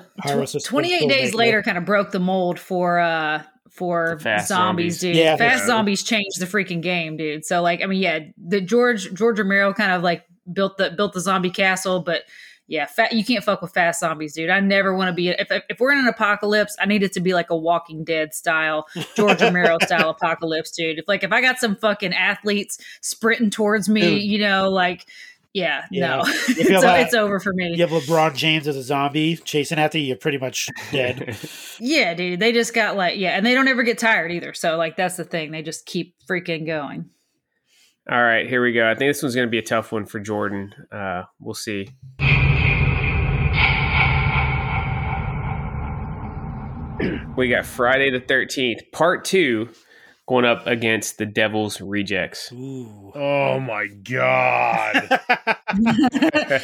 Tw- 0.47 0.65
Twenty 0.65 0.95
eight 0.95 1.09
days 1.09 1.33
filmmaker. 1.33 1.39
later, 1.39 1.63
kind 1.63 1.79
of 1.79 1.85
broke 1.85 2.11
the 2.13 2.21
mold 2.21 2.59
for 2.59 2.99
uh 3.01 3.43
for 3.71 4.19
For 4.19 4.19
fast 4.21 4.49
zombies, 4.49 4.99
zombies. 4.99 5.01
dude. 5.01 5.17
Yeah. 5.17 5.37
fast 5.37 5.61
Yeah. 5.63 5.67
zombies 5.67 6.03
changed 6.03 6.41
the 6.41 6.47
freaking 6.47 6.81
game, 6.83 7.17
dude. 7.17 7.45
So 7.45 7.63
like, 7.63 7.83
I 7.83 7.87
mean, 7.87 8.01
yeah, 8.03 8.21
the 8.37 8.61
George 8.61 9.13
George 9.15 9.39
Romero 9.39 9.73
kind 9.73 9.93
of 9.93 10.03
like 10.03 10.25
built 10.53 10.77
the 10.79 10.91
built 10.91 11.13
the 11.13 11.21
zombie 11.21 11.51
castle, 11.51 12.01
but 12.01 12.23
yeah, 12.67 12.87
fat, 12.87 13.13
you 13.13 13.25
can't 13.25 13.43
fuck 13.43 13.63
with 13.63 13.73
fast 13.73 13.99
zombies, 13.99 14.35
dude. 14.35 14.49
I 14.49 14.61
never 14.61 14.95
want 14.95 15.09
to 15.09 15.13
be 15.13 15.31
if 15.31 15.51
if 15.69 15.81
we're 15.81 15.91
in 15.91 15.99
an 15.99 16.07
apocalypse, 16.07 16.77
I 16.79 16.87
need 16.87 17.03
it 17.03 17.13
to 17.15 17.21
be 17.21 17.35
like 17.35 17.51
a 17.51 17.57
Walking 17.57 18.05
Dead 18.05 18.33
style, 18.33 18.87
George 19.17 19.43
Romero 19.43 19.77
style 19.83 20.11
apocalypse, 20.11 20.71
dude. 20.71 21.01
If 21.01 21.09
like 21.09 21.25
if 21.25 21.33
I 21.33 21.41
got 21.41 21.59
some 21.59 21.75
fucking 21.75 22.13
athletes 22.13 22.79
sprinting 23.01 23.51
towards 23.51 23.89
me, 23.89 24.01
Dude. 24.03 24.23
you 24.23 24.39
know, 24.39 24.71
like 24.71 25.07
Yeah, 25.53 25.85
Yeah. 25.91 26.17
no, 26.19 26.25
feel 26.25 26.57
it's, 26.75 26.83
that- 26.83 27.01
it's 27.01 27.15
over 27.15 27.41
for 27.41 27.53
me. 27.53 27.75
You 27.77 27.85
have 27.87 27.91
LeBron 27.91 28.37
James 28.37 28.69
as 28.69 28.77
a 28.77 28.83
zombie 28.83 29.37
chasing 29.37 29.79
after 29.81 29.99
you, 29.99 30.05
you're 30.07 30.17
pretty 30.17 30.39
much 30.39 30.69
dead. 30.93 31.37
Yeah, 31.83 32.13
dude, 32.15 32.39
they 32.41 32.53
just 32.53 32.75
got 32.75 32.95
like 32.97 33.17
yeah, 33.19 33.31
and 33.31 33.45
they 33.45 33.55
don't 33.55 33.67
ever 33.67 33.83
get 33.83 33.99
tired 33.99 34.31
either. 34.31 34.53
So 34.53 34.77
like 34.77 34.97
that's 34.97 35.17
the 35.17 35.25
thing, 35.25 35.51
they 35.51 35.63
just 35.63 35.87
keep 35.87 36.15
freaking 36.31 36.67
going. 36.67 37.09
All 38.11 38.23
right, 38.23 38.47
here 38.49 38.63
we 38.63 38.73
go. 38.73 38.89
I 38.91 38.95
think 38.95 39.09
this 39.11 39.23
one's 39.23 39.35
going 39.35 39.47
to 39.47 39.51
be 39.51 39.59
a 39.59 39.63
tough 39.63 39.93
one 39.93 40.05
for 40.07 40.21
Jordan. 40.21 40.73
Uh, 40.93 41.23
we'll 41.39 41.55
see. 41.55 41.89
we 47.37 47.49
got 47.49 47.65
Friday 47.65 48.11
the 48.11 48.21
13th, 48.21 48.93
part 48.93 49.25
two, 49.25 49.69
going 50.31 50.45
up 50.45 50.65
against 50.65 51.19
the 51.19 51.27
Devil's 51.27 51.81
Rejects. 51.81 52.53
Ooh. 52.53 53.11
Oh 53.17 53.59
my 53.59 53.89
god! 53.89 55.09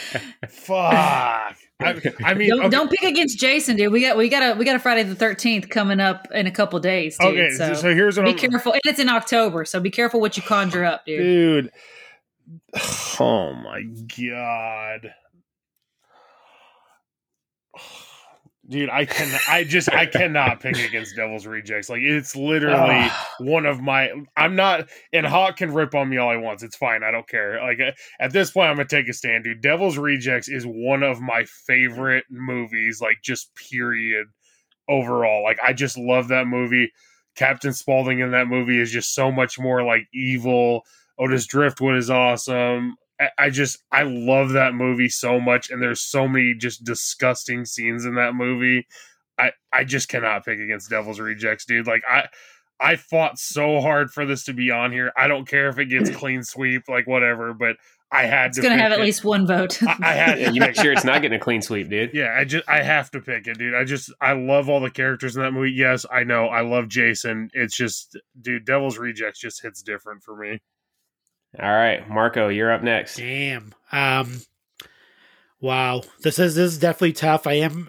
Fuck. 0.48 1.56
I, 1.78 2.00
I 2.24 2.34
mean, 2.34 2.48
Don't, 2.50 2.60
okay, 2.60 2.68
don't 2.70 2.90
pick 2.90 3.02
against 3.02 3.38
Jason, 3.38 3.76
dude. 3.76 3.92
We 3.92 4.00
got 4.00 4.16
we 4.16 4.28
got 4.28 4.54
a 4.54 4.56
we 4.56 4.64
got 4.64 4.76
a 4.76 4.78
Friday 4.78 5.02
the 5.02 5.16
Thirteenth 5.16 5.68
coming 5.68 5.98
up 5.98 6.28
in 6.32 6.46
a 6.46 6.50
couple 6.52 6.78
days, 6.78 7.18
dude. 7.18 7.32
okay. 7.32 7.50
so, 7.50 7.74
So, 7.74 7.82
so 7.82 7.94
here's 7.94 8.16
what 8.16 8.24
be 8.24 8.30
I'm 8.30 8.38
careful, 8.38 8.72
and 8.72 8.80
it's 8.84 9.00
in 9.00 9.08
October, 9.08 9.64
so 9.64 9.80
be 9.80 9.90
careful 9.90 10.20
what 10.20 10.36
you 10.36 10.44
conjure 10.44 10.84
up, 10.84 11.04
dude. 11.04 11.64
dude. 11.64 11.72
Oh 13.18 13.54
my 13.54 13.82
god. 14.28 15.14
Dude, 18.68 18.90
I 18.90 19.04
can 19.04 19.38
I 19.48 19.62
just 19.62 19.92
I 19.92 20.06
cannot 20.06 20.58
pick 20.58 20.76
against 20.78 21.14
Devil's 21.14 21.46
Rejects. 21.46 21.88
Like 21.88 22.02
it's 22.02 22.34
literally 22.34 23.08
one 23.38 23.64
of 23.64 23.80
my 23.80 24.10
I'm 24.36 24.56
not 24.56 24.88
and 25.12 25.24
Hawk 25.24 25.58
can 25.58 25.72
rip 25.72 25.94
on 25.94 26.08
me 26.08 26.16
all 26.16 26.32
he 26.32 26.38
wants. 26.38 26.64
It's 26.64 26.74
fine. 26.74 27.04
I 27.04 27.12
don't 27.12 27.28
care. 27.28 27.60
Like 27.62 27.78
uh, 27.78 27.92
at 28.18 28.32
this 28.32 28.50
point 28.50 28.68
I'm 28.68 28.76
going 28.76 28.88
to 28.88 28.96
take 28.96 29.08
a 29.08 29.12
stand, 29.12 29.44
dude. 29.44 29.60
Devil's 29.60 29.98
Rejects 29.98 30.48
is 30.48 30.64
one 30.64 31.04
of 31.04 31.20
my 31.20 31.44
favorite 31.44 32.24
movies 32.28 33.00
like 33.00 33.18
just 33.22 33.54
period 33.54 34.26
overall. 34.88 35.44
Like 35.44 35.60
I 35.62 35.72
just 35.72 35.96
love 35.96 36.28
that 36.28 36.48
movie. 36.48 36.90
Captain 37.36 37.72
Spaulding 37.72 38.18
in 38.18 38.32
that 38.32 38.48
movie 38.48 38.80
is 38.80 38.90
just 38.90 39.14
so 39.14 39.30
much 39.30 39.60
more 39.60 39.84
like 39.84 40.08
evil. 40.12 40.82
Otis 41.18 41.46
Driftwood 41.46 41.96
is 41.96 42.10
awesome. 42.10 42.96
I- 43.20 43.30
I 43.38 43.50
just 43.50 43.78
I 43.90 44.02
love 44.02 44.50
that 44.50 44.74
movie 44.74 45.08
so 45.08 45.40
much, 45.40 45.70
and 45.70 45.82
there's 45.82 46.00
so 46.00 46.28
many 46.28 46.54
just 46.54 46.84
disgusting 46.84 47.64
scenes 47.64 48.04
in 48.04 48.14
that 48.16 48.34
movie. 48.34 48.86
I 49.38 49.52
I 49.72 49.84
just 49.84 50.08
cannot 50.08 50.44
pick 50.44 50.58
against 50.58 50.90
Devil's 50.90 51.20
Rejects, 51.20 51.64
dude. 51.64 51.86
Like 51.86 52.02
I 52.08 52.26
I 52.78 52.96
fought 52.96 53.38
so 53.38 53.80
hard 53.80 54.10
for 54.10 54.26
this 54.26 54.44
to 54.44 54.52
be 54.52 54.70
on 54.70 54.92
here. 54.92 55.12
I 55.16 55.28
don't 55.28 55.48
care 55.48 55.68
if 55.68 55.78
it 55.78 55.86
gets 55.86 56.10
clean 56.16 56.42
sweep, 56.42 56.82
like 56.88 57.06
whatever, 57.06 57.54
but 57.54 57.76
I 58.12 58.24
had 58.26 58.48
It's 58.48 58.56
to. 58.56 58.62
gonna 58.62 58.74
pick 58.76 58.82
have 58.82 58.92
at 58.92 59.00
least 59.00 59.24
one 59.24 59.46
vote. 59.46 59.82
I, 59.82 59.96
I 60.02 60.12
had 60.12 60.38
Yeah, 60.38 60.48
to 60.48 60.54
you 60.54 60.60
make 60.60 60.74
sure 60.76 60.92
it's 60.92 61.02
not 61.04 61.22
getting 61.22 61.36
a 61.36 61.42
clean 61.42 61.60
sweep, 61.62 61.88
dude. 61.88 62.10
yeah, 62.14 62.34
I 62.38 62.44
just 62.44 62.68
I 62.68 62.82
have 62.82 63.10
to 63.12 63.20
pick 63.20 63.46
it, 63.46 63.58
dude. 63.58 63.74
I 63.74 63.84
just 63.84 64.12
I 64.20 64.32
love 64.34 64.68
all 64.68 64.80
the 64.80 64.90
characters 64.90 65.36
in 65.36 65.42
that 65.42 65.52
movie. 65.52 65.72
Yes, 65.72 66.04
I 66.12 66.22
know 66.24 66.46
I 66.46 66.60
love 66.60 66.88
Jason. 66.88 67.48
It's 67.54 67.76
just, 67.76 68.16
dude, 68.40 68.64
Devil's 68.66 68.98
Rejects 68.98 69.40
just 69.40 69.62
hits 69.62 69.82
different 69.82 70.22
for 70.22 70.36
me. 70.36 70.60
All 71.60 71.72
right, 71.72 72.08
Marco, 72.08 72.48
you're 72.48 72.72
up 72.72 72.82
next. 72.82 73.16
Damn. 73.16 73.74
Um. 73.92 74.40
Wow. 75.60 76.02
This 76.22 76.38
is 76.38 76.54
this 76.54 76.72
is 76.72 76.78
definitely 76.78 77.14
tough. 77.14 77.46
I 77.46 77.54
am. 77.54 77.88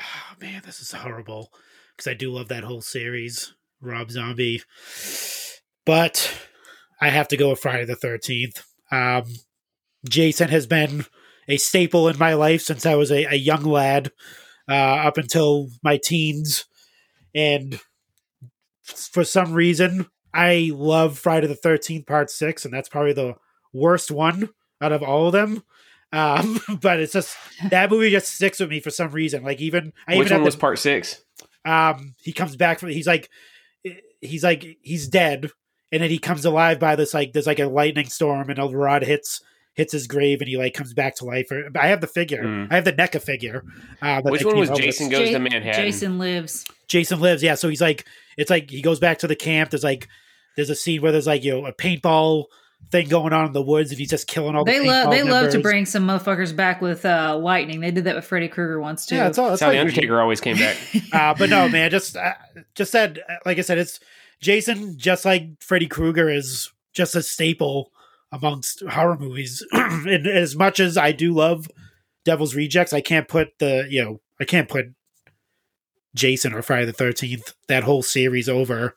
Oh, 0.00 0.34
man, 0.40 0.62
this 0.64 0.80
is 0.80 0.92
horrible 0.92 1.50
because 1.96 2.10
I 2.10 2.14
do 2.14 2.32
love 2.32 2.48
that 2.48 2.64
whole 2.64 2.80
series, 2.80 3.54
Rob 3.80 4.10
Zombie. 4.10 4.62
But 5.84 6.32
I 7.00 7.10
have 7.10 7.28
to 7.28 7.36
go 7.36 7.50
with 7.50 7.60
Friday 7.60 7.84
the 7.84 7.96
Thirteenth. 7.96 8.64
Um, 8.90 9.24
Jason 10.08 10.48
has 10.48 10.66
been 10.66 11.06
a 11.48 11.56
staple 11.56 12.08
in 12.08 12.18
my 12.18 12.34
life 12.34 12.62
since 12.62 12.84
I 12.84 12.94
was 12.94 13.10
a, 13.10 13.24
a 13.24 13.34
young 13.36 13.64
lad, 13.64 14.12
uh, 14.68 14.72
up 14.72 15.18
until 15.18 15.68
my 15.82 15.96
teens, 15.96 16.66
and 17.34 17.80
for 18.82 19.24
some 19.24 19.54
reason, 19.54 20.06
I 20.34 20.70
love 20.74 21.18
Friday 21.18 21.46
the 21.46 21.54
Thirteenth 21.54 22.06
Part 22.06 22.30
Six, 22.30 22.64
and 22.64 22.72
that's 22.74 22.88
probably 22.88 23.12
the 23.12 23.34
worst 23.72 24.10
one 24.10 24.48
out 24.80 24.92
of 24.92 25.02
all 25.02 25.26
of 25.26 25.32
them. 25.32 25.62
Um, 26.12 26.60
but 26.80 27.00
it's 27.00 27.12
just 27.12 27.36
that 27.70 27.90
movie 27.90 28.10
just 28.10 28.34
sticks 28.34 28.60
with 28.60 28.70
me 28.70 28.80
for 28.80 28.90
some 28.90 29.10
reason. 29.10 29.42
Like 29.42 29.60
even 29.60 29.92
I 30.06 30.16
Which 30.16 30.26
even 30.26 30.36
one 30.36 30.40
have 30.40 30.44
was 30.46 30.54
the- 30.54 30.60
part 30.60 30.78
six? 30.78 31.22
um 31.64 32.14
he 32.22 32.32
comes 32.32 32.54
back 32.56 32.78
from 32.78 32.90
he's 32.90 33.06
like 33.06 33.28
he's 34.20 34.44
like 34.44 34.78
he's 34.80 35.08
dead 35.08 35.50
and 35.90 36.00
then 36.02 36.08
he 36.08 36.18
comes 36.18 36.44
alive 36.44 36.78
by 36.78 36.94
this 36.94 37.12
like 37.12 37.32
there's 37.32 37.48
like 37.48 37.58
a 37.58 37.66
lightning 37.66 38.06
storm 38.08 38.48
and 38.48 38.60
a 38.60 38.64
rod 38.64 39.02
hits 39.02 39.42
hits 39.74 39.92
his 39.92 40.06
grave 40.06 40.40
and 40.40 40.48
he 40.48 40.56
like 40.56 40.72
comes 40.72 40.94
back 40.94 41.16
to 41.16 41.24
life 41.24 41.50
or 41.50 41.68
i 41.78 41.88
have 41.88 42.00
the 42.00 42.06
figure 42.06 42.42
Mm. 42.44 42.68
i 42.70 42.76
have 42.76 42.84
the 42.84 42.92
NECA 42.92 43.20
figure 43.20 43.64
uh, 44.00 44.20
that 44.20 44.30
Which 44.32 44.44
one 44.44 44.56
was 44.56 44.70
out 44.70 44.76
with. 44.76 44.84
Jason 44.84 45.08
Goes 45.08 45.30
to 45.30 45.38
Manhattan? 45.40 45.74
Jason 45.74 46.18
lives. 46.18 46.64
jason 46.86 47.18
lives 47.20 47.42
yeah 47.42 47.56
so 47.56 47.68
he's 47.68 47.80
like 47.80 48.06
it's 48.38 48.50
like 48.50 48.70
he 48.70 48.80
goes 48.80 48.98
back 48.98 49.18
to 49.18 49.26
the 49.26 49.36
camp 49.36 49.70
there's 49.70 49.84
like 49.84 50.08
there's 50.56 50.70
a 50.70 50.74
scene 50.74 51.02
where 51.02 51.12
there's 51.12 51.26
like 51.26 51.44
you 51.44 51.52
know 51.52 51.66
a 51.66 51.72
paintball 51.72 52.46
thing 52.90 53.08
going 53.08 53.32
on 53.32 53.46
in 53.46 53.52
the 53.52 53.62
woods 53.62 53.90
and 53.90 53.98
he's 53.98 54.10
just 54.10 54.26
killing 54.26 54.56
all 54.56 54.64
the 54.64 54.72
They 54.72 54.80
love 54.80 55.10
they 55.10 55.20
paintball 55.20 55.30
love 55.30 55.50
to 55.52 55.60
bring 55.60 55.84
some 55.84 56.06
motherfuckers 56.06 56.54
back 56.54 56.80
with 56.80 57.04
uh, 57.04 57.36
lightning. 57.36 57.80
They 57.80 57.90
did 57.90 58.04
that 58.04 58.16
with 58.16 58.24
Freddy 58.24 58.48
Krueger 58.48 58.80
once 58.80 59.06
too. 59.06 59.16
yeah 59.16 59.28
it's 59.28 59.38
all 59.38 59.50
That's 59.50 59.60
it's 59.60 59.66
how 59.66 59.70
the 59.70 59.78
Undertaker 59.78 60.20
always 60.20 60.40
came 60.40 60.56
back. 60.56 60.76
uh, 61.12 61.34
but 61.38 61.50
no, 61.50 61.68
man, 61.68 61.90
just 61.90 62.16
uh, 62.16 62.34
just 62.74 62.90
said, 62.90 63.20
like 63.44 63.58
I 63.58 63.62
said, 63.62 63.78
it's 63.78 64.00
Jason, 64.40 64.98
just 64.98 65.24
like 65.24 65.48
Freddy 65.60 65.86
Krueger, 65.86 66.30
is 66.30 66.72
just 66.94 67.14
a 67.14 67.22
staple 67.22 67.92
amongst 68.32 68.82
horror 68.88 69.18
movies. 69.18 69.64
and 69.72 70.26
as 70.26 70.56
much 70.56 70.80
as 70.80 70.96
I 70.96 71.12
do 71.12 71.34
love 71.34 71.68
Devil's 72.24 72.54
Rejects, 72.54 72.92
I 72.92 73.00
can't 73.00 73.28
put 73.28 73.58
the 73.58 73.86
you 73.90 74.02
know 74.02 74.20
I 74.40 74.44
can't 74.44 74.68
put 74.68 74.86
Jason 76.14 76.52
or 76.54 76.62
Friday 76.62 76.86
the 76.86 76.92
Thirteenth 76.92 77.54
that 77.68 77.84
whole 77.84 78.02
series 78.02 78.48
over 78.48 78.94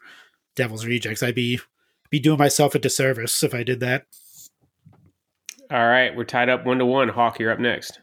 Devil's 0.55 0.86
Rejects. 0.86 1.22
I'd 1.24 1.36
be 1.36 1.59
be 2.09 2.20
doing 2.20 2.38
myself 2.39 2.76
a 2.76 2.80
disservice 2.80 3.41
if 3.43 3.53
I 3.53 3.64
did 3.64 3.80
that. 3.82 4.05
All 5.72 5.88
right, 5.88 6.16
we're 6.16 6.26
tied 6.26 6.49
up 6.49 6.66
one 6.66 6.80
to 6.80 6.86
one. 6.86 7.07
Hoch, 7.09 7.39
you're 7.39 7.51
up 7.51 7.59
next. 7.59 7.99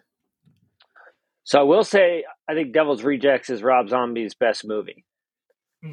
So 1.45 1.61
I 1.61 1.63
will 1.65 1.85
say, 1.85 2.25
I 2.49 2.55
think 2.55 2.73
Devil's 2.73 3.03
Rejects 3.03 3.51
is 3.51 3.63
Rob 3.63 3.89
Zombie's 3.89 4.35
best 4.35 4.67
movie. 4.67 5.05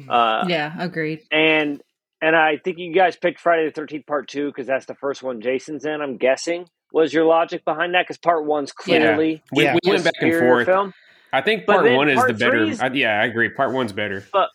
Uh, 0.08 0.44
yeah, 0.48 0.74
agreed. 0.78 1.20
and 1.30 1.80
and 2.20 2.34
I 2.34 2.56
think 2.62 2.78
you 2.78 2.92
guys 2.94 3.16
picked 3.16 3.38
Friday 3.40 3.66
the 3.66 3.72
Thirteenth 3.72 4.06
Part 4.06 4.28
Two 4.28 4.46
because 4.46 4.66
that's 4.66 4.86
the 4.86 4.94
first 4.94 5.22
one 5.22 5.40
Jason's 5.40 5.84
in. 5.84 6.00
I'm 6.00 6.16
guessing 6.16 6.66
was 6.92 7.12
your 7.12 7.24
logic 7.24 7.64
behind 7.64 7.94
that 7.94 8.04
because 8.04 8.16
Part 8.18 8.46
One's 8.46 8.72
clearly 8.72 9.42
We, 9.52 9.64
Yeah. 9.64 9.74
we 9.74 9.90
a 9.90 9.92
went 9.92 10.04
back 10.04 10.14
and 10.20 10.32
superior 10.32 10.48
forth. 10.64 10.66
film, 10.66 10.92
I 11.32 11.40
think 11.42 11.66
part 11.66 11.84
then 11.84 11.96
one 11.96 12.08
is 12.08 12.16
part 12.16 12.28
the 12.28 12.34
better. 12.34 12.64
three's- 12.66 12.80
I, 12.80 12.88
yeah, 12.88 13.20
I 13.20 13.24
agree. 13.26 13.48
Part 13.50 13.72
one's 13.72 13.92
better. 13.92 14.24
but 14.32 14.48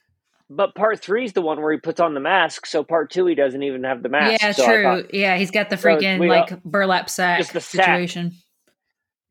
but 0.49 0.75
Part 0.75 0.99
Three's 1.01 1.31
the 1.31 1.41
one 1.41 1.61
where 1.61 1.71
he 1.71 1.79
puts 1.79 2.01
on 2.01 2.13
the 2.13 2.19
mask. 2.19 2.65
So 2.65 2.83
Part 2.83 3.09
Two 3.11 3.25
he 3.25 3.35
doesn't 3.35 3.63
even 3.63 3.83
have 3.85 4.03
the 4.03 4.09
mask. 4.09 4.41
yeah, 4.41 4.51
So 4.51 4.65
true. 4.65 4.83
thought, 4.83 5.13
yeah, 5.13 5.37
he's 5.37 5.51
got 5.51 5.69
the 5.69 5.77
So 5.77 5.87
freaking 5.89 6.19
we, 6.19 6.27
uh, 6.29 6.41
like 6.41 6.63
burlap 6.63 7.09
sack 7.09 7.37
just 7.39 7.53
the 7.53 7.61
sack. 7.61 7.85
situation. 7.85 8.33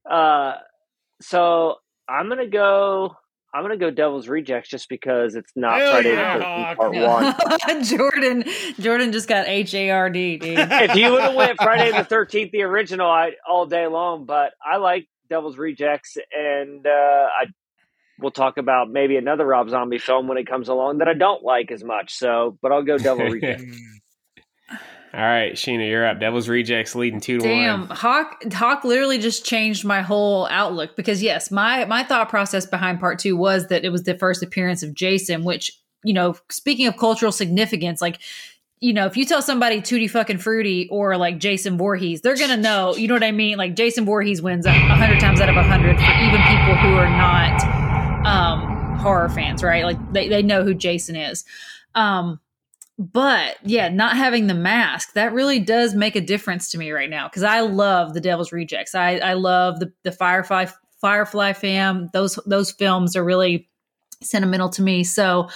Uh, 0.09 0.55
so 1.21 1.77
I'm 2.09 2.29
gonna 2.29 2.47
go. 2.49 3.15
I'm 3.53 3.63
gonna 3.63 3.77
go 3.77 3.91
Devil's 3.91 4.29
Rejects 4.29 4.69
just 4.69 4.89
because 4.89 5.35
it's 5.35 5.51
not 5.57 5.79
Hell 5.81 5.91
Friday 5.93 6.13
yeah, 6.13 6.39
the 6.39 6.45
Thirteenth 6.45 6.79
Part 6.79 7.61
One. 7.69 7.85
Jordan, 7.85 8.45
Jordan 8.79 9.13
just 9.13 9.29
got 9.29 9.49
H 9.49 9.75
A 9.75 9.91
R 9.91 10.09
D, 10.09 10.37
dude. 10.39 10.57
if 10.59 10.95
you 10.95 11.11
would 11.13 11.23
have 11.23 11.35
went 11.35 11.57
Friday 11.61 11.91
the 11.97 12.05
Thirteenth, 12.05 12.53
the 12.53 12.63
original, 12.63 13.11
I 13.11 13.33
all 13.47 13.67
day 13.67 13.87
long. 13.89 14.25
But 14.25 14.53
I 14.65 14.77
like 14.77 15.09
Devil's 15.31 15.57
Rejects, 15.57 16.19
and 16.37 16.87
uh, 16.87 16.91
I 16.91 17.47
we'll 18.21 18.31
talk 18.31 18.59
about 18.59 18.91
maybe 18.91 19.17
another 19.17 19.47
Rob 19.47 19.71
Zombie 19.71 19.99
film 19.99 20.29
when 20.29 20.37
it 20.37 20.47
comes 20.47 20.69
along 20.69 20.99
that 20.99 21.09
I 21.09 21.15
don't 21.15 21.43
like 21.43 21.71
as 21.71 21.83
much. 21.83 22.15
So, 22.15 22.59
but 22.61 22.73
I'll 22.73 22.83
go 22.83 22.99
Devil 22.99 23.27
Rejects. 23.31 23.81
All 25.13 25.21
right, 25.21 25.55
Sheena, 25.55 25.89
you're 25.89 26.07
up. 26.07 26.21
Devil's 26.21 26.49
Rejects 26.49 26.95
leading 26.95 27.21
two 27.21 27.39
to 27.39 27.45
Damn, 27.45 27.89
one. 27.89 27.97
Hoch 27.97 28.53
Hoch 28.53 28.85
literally 28.85 29.19
just 29.19 29.45
changed 29.45 29.85
my 29.85 30.03
whole 30.03 30.47
outlook 30.51 30.95
because 30.95 31.21
yes, 31.23 31.51
my 31.51 31.85
my 31.87 32.05
thought 32.05 32.29
process 32.29 32.65
behind 32.65 33.01
part 33.01 33.19
2 33.19 33.37
was 33.37 33.67
that 33.69 33.85
it 33.85 33.91
was 33.91 34.05
the 34.05 34.17
first 34.17 34.43
appearance 34.43 34.85
of 34.85 34.95
Jason, 34.95 35.43
which, 35.43 35.73
you 36.05 36.13
know, 36.13 36.37
speaking 36.49 36.87
of 36.87 36.97
cultural 36.97 37.33
significance, 37.33 38.01
like 38.01 38.21
you 38.81 38.95
know, 38.95 39.05
if 39.05 39.17
you 39.17 39.27
tell 39.27 39.43
somebody 39.43 39.83
Tutti 39.83 40.09
fucking 40.09 40.39
Fruity 40.39 40.89
or 40.91 41.19
like 41.19 41.39
Jason 41.39 41.77
Voorhees, 41.77 42.23
they're 42.23 42.37
gonna 42.37 42.57
know. 42.57 42.97
You 42.97 43.09
know 43.09 43.15
what 43.15 43.23
I 43.23 43.31
mean? 43.33 43.59
Like 43.59 43.77
Jason 43.77 44.07
Voorhees 44.07 44.41
wins 44.41 44.65
a 44.65 44.73
hundred 44.73 45.21
times 45.21 45.41
out 45.41 45.51
of 45.51 45.57
a 45.57 45.63
hundred 45.63 45.97
for 45.99 46.03
even 46.03 46.41
people 46.43 46.75
who 46.77 46.97
are 46.97 47.11
not 47.11 48.27
um, 48.27 48.97
horror 48.97 49.29
fans, 49.29 49.63
right? 49.63 49.85
Like 49.85 50.13
they 50.13 50.29
they 50.29 50.43
know 50.43 50.65
who 50.65 50.73
Jason 50.73 51.15
is. 51.15 51.45
Um, 51.95 52.41
but 52.99 53.59
yeah, 53.63 53.91
not 53.91 54.17
having 54.17 54.47
the 54.47 54.55
mask 54.55 55.13
that 55.13 55.35
really 55.35 55.59
does 55.59 55.95
make 55.95 56.17
a 56.17 56.21
difference 56.21 56.71
to 56.71 56.79
me 56.79 56.91
right 56.91 57.11
now 57.11 57.29
because 57.29 57.43
I 57.43 57.61
love 57.61 58.15
the 58.15 58.21
Devil's 58.21 58.51
Rejects. 58.51 58.95
I 58.95 59.17
I 59.17 59.35
love 59.35 59.79
the 59.79 59.93
the 60.05 60.13
Firefly 60.13 60.67
Firefly 61.03 61.53
fam. 61.53 62.09
Those 62.15 62.39
those 62.47 62.73
films 62.73 63.15
are 63.15 63.25
really 63.25 63.69
sentimental 64.23 64.71
to 64.71 64.83
me. 64.83 65.05
So 65.05 65.51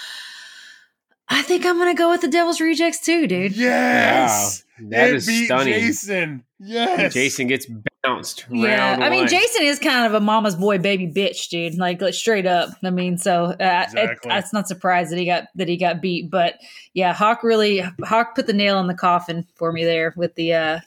I 1.29 1.43
think 1.43 1.65
I'm 1.65 1.79
gonna 1.79 1.95
go 1.95 2.11
with 2.11 2.21
the 2.21 2.29
Devil's 2.29 2.61
Rejects 2.61 3.01
too, 3.01 3.27
dude. 3.27 3.57
Yes. 3.57 4.65
That 4.91 5.09
it 5.11 5.15
is 5.17 5.27
beat 5.27 5.47
stunning. 5.47 5.73
Jason. 5.75 6.45
Yes. 6.59 7.15
Jason 7.15 7.47
gets 7.47 7.67
bounced. 8.03 8.47
Yeah, 8.51 8.91
round 8.91 9.05
I 9.05 9.09
mean, 9.11 9.21
one. 9.21 9.29
Jason 9.29 9.63
is 9.63 9.79
kind 9.79 10.05
of 10.07 10.15
a 10.15 10.21
mama's 10.21 10.57
boy, 10.57 10.79
baby 10.79 11.07
bitch, 11.07 11.49
dude. 11.49 11.77
Like, 11.79 12.01
like 12.01 12.15
straight 12.15 12.47
up. 12.47 12.71
I 12.83 12.91
mean, 12.91 13.17
so 13.19 13.45
uh, 13.45 13.55
it, 13.59 13.85
Exactly. 13.89 14.33
it's 14.33 14.53
not 14.53 14.69
surprised 14.69 15.13
that 15.13 15.19
he 15.19 15.27
got 15.27 15.45
that 15.55 15.69
he 15.69 15.77
got 15.77 16.03
beat. 16.03 16.31
But 16.31 16.57
yeah, 16.93 17.13
Hoch 17.15 17.43
really 17.43 17.85
Hoch 18.03 18.35
put 18.35 18.47
the 18.47 18.53
nail 18.53 18.79
in 18.81 18.87
the 18.87 18.95
coffin 18.95 19.47
for 19.55 19.73
me 19.73 19.85
there 19.85 20.13
with 20.17 20.35
the 20.35 20.53
uh 20.55 20.81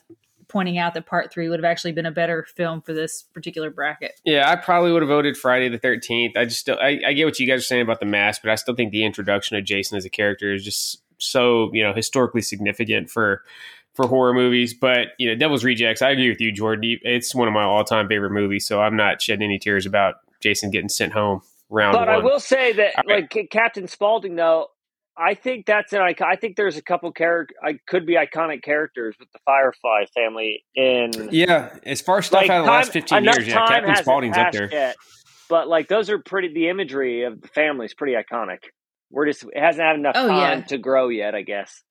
pointing 0.47 0.77
out 0.77 0.93
that 0.93 1.05
part 1.05 1.31
three 1.31 1.49
would 1.49 1.59
have 1.59 1.69
actually 1.69 1.91
been 1.91 2.05
a 2.05 2.11
better 2.11 2.45
film 2.55 2.81
for 2.81 2.93
this 2.93 3.23
particular 3.33 3.69
bracket. 3.69 4.19
Yeah, 4.25 4.49
I 4.49 4.55
probably 4.55 4.91
would 4.91 5.01
have 5.01 5.09
voted 5.09 5.37
Friday 5.37 5.69
the 5.69 5.77
Thirteenth. 5.77 6.37
I 6.37 6.45
just 6.45 6.59
still, 6.59 6.77
I, 6.79 6.99
I 7.05 7.13
get 7.13 7.25
what 7.25 7.39
you 7.39 7.47
guys 7.47 7.59
are 7.59 7.63
saying 7.63 7.81
about 7.81 7.99
the 7.99 8.05
mask, 8.05 8.41
but 8.41 8.51
I 8.51 8.55
still 8.55 8.75
think 8.75 8.91
the 8.91 9.05
introduction 9.05 9.57
of 9.57 9.63
Jason 9.65 9.97
as 9.97 10.05
a 10.05 10.09
character 10.09 10.53
is 10.53 10.63
just 10.63 11.01
so 11.19 11.71
you 11.73 11.83
know 11.83 11.93
historically 11.93 12.41
significant 12.41 13.09
for 13.09 13.43
for 13.93 14.07
horror 14.07 14.33
movies. 14.33 14.73
But 14.73 15.09
you 15.17 15.29
know, 15.29 15.35
Devil's 15.35 15.63
Rejects. 15.63 16.01
I 16.01 16.11
agree 16.11 16.29
with 16.29 16.39
you, 16.39 16.51
Jordan. 16.51 16.99
It's 17.01 17.35
one 17.35 17.47
of 17.47 17.53
my 17.53 17.63
all 17.63 17.83
time 17.83 18.07
favorite 18.07 18.31
movies, 18.31 18.65
so 18.65 18.81
I'm 18.81 18.95
not 18.95 19.21
shedding 19.21 19.43
any 19.43 19.59
tears 19.59 19.85
about 19.85 20.15
Jason 20.39 20.71
getting 20.71 20.89
sent 20.89 21.13
home 21.13 21.41
round 21.69 21.93
But 21.93 22.07
one. 22.07 22.09
I 22.09 22.17
will 22.19 22.39
say 22.39 22.73
that, 22.73 22.93
All 22.97 23.03
right. 23.07 23.27
like 23.35 23.49
Captain 23.51 23.87
Spaulding, 23.87 24.35
though, 24.35 24.67
I 25.19 25.33
think 25.33 25.65
that's 25.65 25.93
an 25.93 26.01
icon. 26.01 26.27
I 26.31 26.35
think 26.35 26.55
there's 26.55 26.77
a 26.77 26.81
couple 26.81 27.11
character, 27.11 27.55
I 27.63 27.79
could 27.87 28.05
be 28.05 28.15
iconic 28.15 28.61
characters 28.61 29.15
with 29.19 29.31
the 29.31 29.39
Firefly 29.45 30.05
family 30.13 30.63
in 30.75 31.29
yeah, 31.31 31.75
as 31.83 32.01
far 32.01 32.19
as 32.19 32.27
stuff 32.27 32.41
like 32.41 32.49
out 32.51 32.59
of 32.59 32.65
the 32.65 32.71
last 32.71 32.91
15 32.93 33.23
years, 33.23 33.47
yeah, 33.47 33.53
time 33.55 33.67
Captain 33.67 33.89
hasn't 33.89 34.05
Spaulding's 34.05 34.37
up 34.37 34.51
there. 34.51 34.69
Yet, 34.71 34.95
but 35.49 35.67
like 35.67 35.87
those 35.87 36.09
are 36.09 36.19
pretty. 36.19 36.53
The 36.53 36.69
imagery 36.69 37.23
of 37.23 37.41
the 37.41 37.47
family 37.47 37.85
is 37.85 37.93
pretty 37.93 38.13
iconic. 38.13 38.59
We're 39.09 39.25
just 39.25 39.43
it 39.43 39.57
hasn't 39.59 39.83
had 39.83 39.95
enough 39.95 40.13
Oh, 40.15 40.27
time 40.27 40.59
yeah. 40.59 40.65
to 40.65 40.77
grow 40.77 41.09
yet, 41.09 41.33
I 41.33 41.41
guess. 41.41 41.83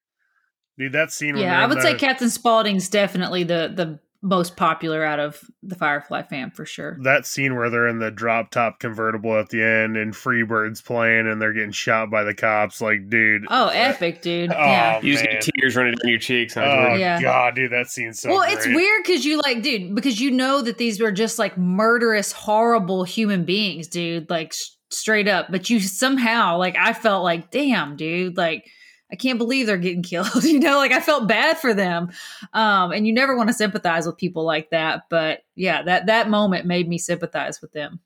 Dude, 0.79 0.93
that 0.93 1.11
scene. 1.11 1.37
Yeah, 1.37 1.61
I 1.61 1.65
in 1.65 1.71
would 1.71 1.83
say 1.83 1.95
Captain 1.95 2.29
Spaulding's 2.31 2.89
definitely 2.89 3.43
the 3.45 3.73
the 3.75 3.99
most 4.29 4.57
popular 4.57 5.05
out 5.05 5.21
of 5.21 5.41
the 5.63 5.77
Firefly 5.77 6.23
fam 6.23 6.51
for 6.51 6.67
sure. 6.67 6.99
that 7.05 7.27
scene 7.27 7.55
where 7.55 7.71
they're 7.71 7.87
in 7.87 8.01
the 8.01 8.11
drop 8.11 8.51
top 8.51 8.81
convertible 8.81 9.39
at 9.39 9.51
the 9.51 9.63
end 9.63 9.97
and 9.97 10.13
Freebird's 10.15 10.83
playing 10.83 11.29
and 11.29 11.41
they're 11.41 11.53
getting 11.53 11.71
shot 11.71 12.11
by 12.11 12.25
the 12.25 12.35
cops. 12.35 12.81
Like, 12.81 13.09
dude. 13.09 13.47
Oh, 13.49 13.69
epic, 13.69 14.23
dude. 14.23 14.51
Oh, 14.53 14.57
yeah. 14.59 15.01
You 15.01 15.13
just 15.13 15.25
get 15.25 15.41
tears 15.43 15.77
running 15.77 15.95
down 15.95 16.11
your 16.11 16.19
cheeks. 16.19 16.55
Huh, 16.55 16.63
Oh, 16.91 16.95
Yeah. 16.97 17.21
God, 17.23 17.55
dude, 17.55 17.71
that 17.71 17.87
scene's 17.89 18.19
so 18.21 18.31
well, 18.31 18.41
great. 18.41 18.55
it's 18.57 18.67
weird 18.67 19.05
because 19.05 19.25
you 19.25 19.41
like, 19.43 19.63
dude, 19.63 19.95
because 19.95 20.21
you 20.21 20.31
know 20.33 20.61
that 20.63 20.77
these 20.79 21.01
were 21.01 21.13
just 21.13 21.39
like 21.39 21.57
murderous, 21.57 22.33
horrible 22.33 23.05
human 23.05 23.45
beings, 23.45 23.87
dude, 23.87 24.29
like 24.29 24.49
s- 24.49 24.77
straight 24.91 25.29
up. 25.29 25.47
But 25.51 25.71
you 25.71 25.79
somehow, 25.79 26.59
like, 26.59 26.77
I 26.77 26.93
felt 26.93 27.23
like, 27.23 27.51
damn, 27.53 27.97
dude, 27.97 28.37
like, 28.37 28.65
I 29.11 29.17
can't 29.17 29.39
believe 29.39 29.67
they're 29.67 29.77
getting 29.79 30.03
killed. 30.03 30.45
you 30.45 30.59
know, 30.61 30.79
like 30.79 30.93
I 30.93 31.01
felt 31.01 31.29
bad 31.29 31.59
for 31.59 31.73
them. 31.75 32.11
Um, 32.53 32.93
and 32.93 33.07
you 33.07 33.13
never 33.13 33.37
want 33.37 33.49
to 33.49 33.55
sympathize 33.55 34.07
with 34.07 34.17
people 34.17 34.45
like 34.45 34.71
that, 34.71 35.05
but 35.09 35.45
yeah, 35.55 35.83
that 35.83 36.07
that 36.07 36.29
moment 36.29 36.67
made 36.67 36.89
me 36.89 36.99
sympathize 36.99 37.61
with 37.61 37.73
them. 37.73 38.01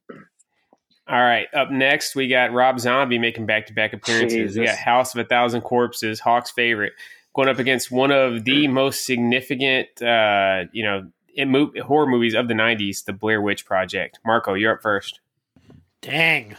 All 1.08 1.20
right. 1.20 1.48
Up 1.52 1.72
next, 1.72 2.14
we 2.14 2.28
got 2.28 2.52
Rob 2.52 2.78
Zombie 2.78 3.18
making 3.18 3.44
back 3.44 3.66
to 3.66 3.72
back 3.72 3.92
appearances. 3.92 4.56
We 4.56 4.66
got 4.66 4.76
House 4.76 5.12
of 5.12 5.20
a 5.20 5.24
Thousand 5.24 5.62
Corpses, 5.62 6.20
Hoch's 6.20 6.50
favorite, 6.50 6.92
going 7.34 7.48
up 7.48 7.58
against 7.58 7.90
one 7.90 8.12
of 8.12 8.44
the 8.44 8.68
most 8.68 9.04
significant, 9.04 9.88
uh, 10.00 10.64
you 10.72 10.84
know, 10.84 11.10
in 11.34 11.50
mo- 11.50 11.72
horror 11.84 12.06
movies 12.06 12.34
of 12.34 12.46
the 12.46 12.54
'90s, 12.54 13.04
The 13.04 13.12
Blair 13.12 13.42
Witch 13.42 13.64
Project. 13.66 14.20
Marco, 14.24 14.54
you're 14.54 14.74
up 14.74 14.82
first. 14.82 15.18
Dang. 16.00 16.56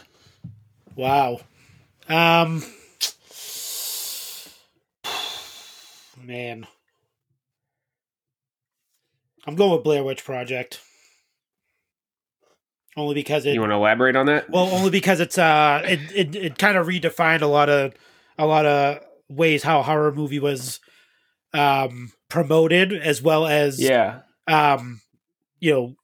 Wow. 0.96 1.40
Um 2.10 2.62
man. 6.24 6.66
I'm 9.46 9.56
going 9.56 9.72
with 9.72 9.82
Blair 9.82 10.04
Witch 10.04 10.24
Project. 10.24 10.80
Only 12.96 13.14
because 13.14 13.46
it 13.46 13.54
You 13.54 13.60
want 13.60 13.72
to 13.72 13.76
elaborate 13.76 14.16
on 14.16 14.26
that? 14.26 14.50
well, 14.50 14.68
only 14.68 14.90
because 14.90 15.20
it's 15.20 15.38
uh 15.38 15.82
it 15.84 16.00
it, 16.14 16.36
it 16.36 16.58
kind 16.58 16.76
of 16.76 16.86
redefined 16.86 17.40
a 17.40 17.46
lot 17.46 17.68
of 17.68 17.94
a 18.38 18.46
lot 18.46 18.66
of 18.66 18.98
ways 19.28 19.62
how 19.62 19.82
horror 19.82 20.12
movie 20.12 20.38
was 20.38 20.80
um 21.54 22.12
promoted 22.28 22.92
as 22.92 23.22
well 23.22 23.46
as 23.46 23.80
yeah. 23.80 24.20
um 24.46 25.00
you 25.58 25.72
know 25.72 25.94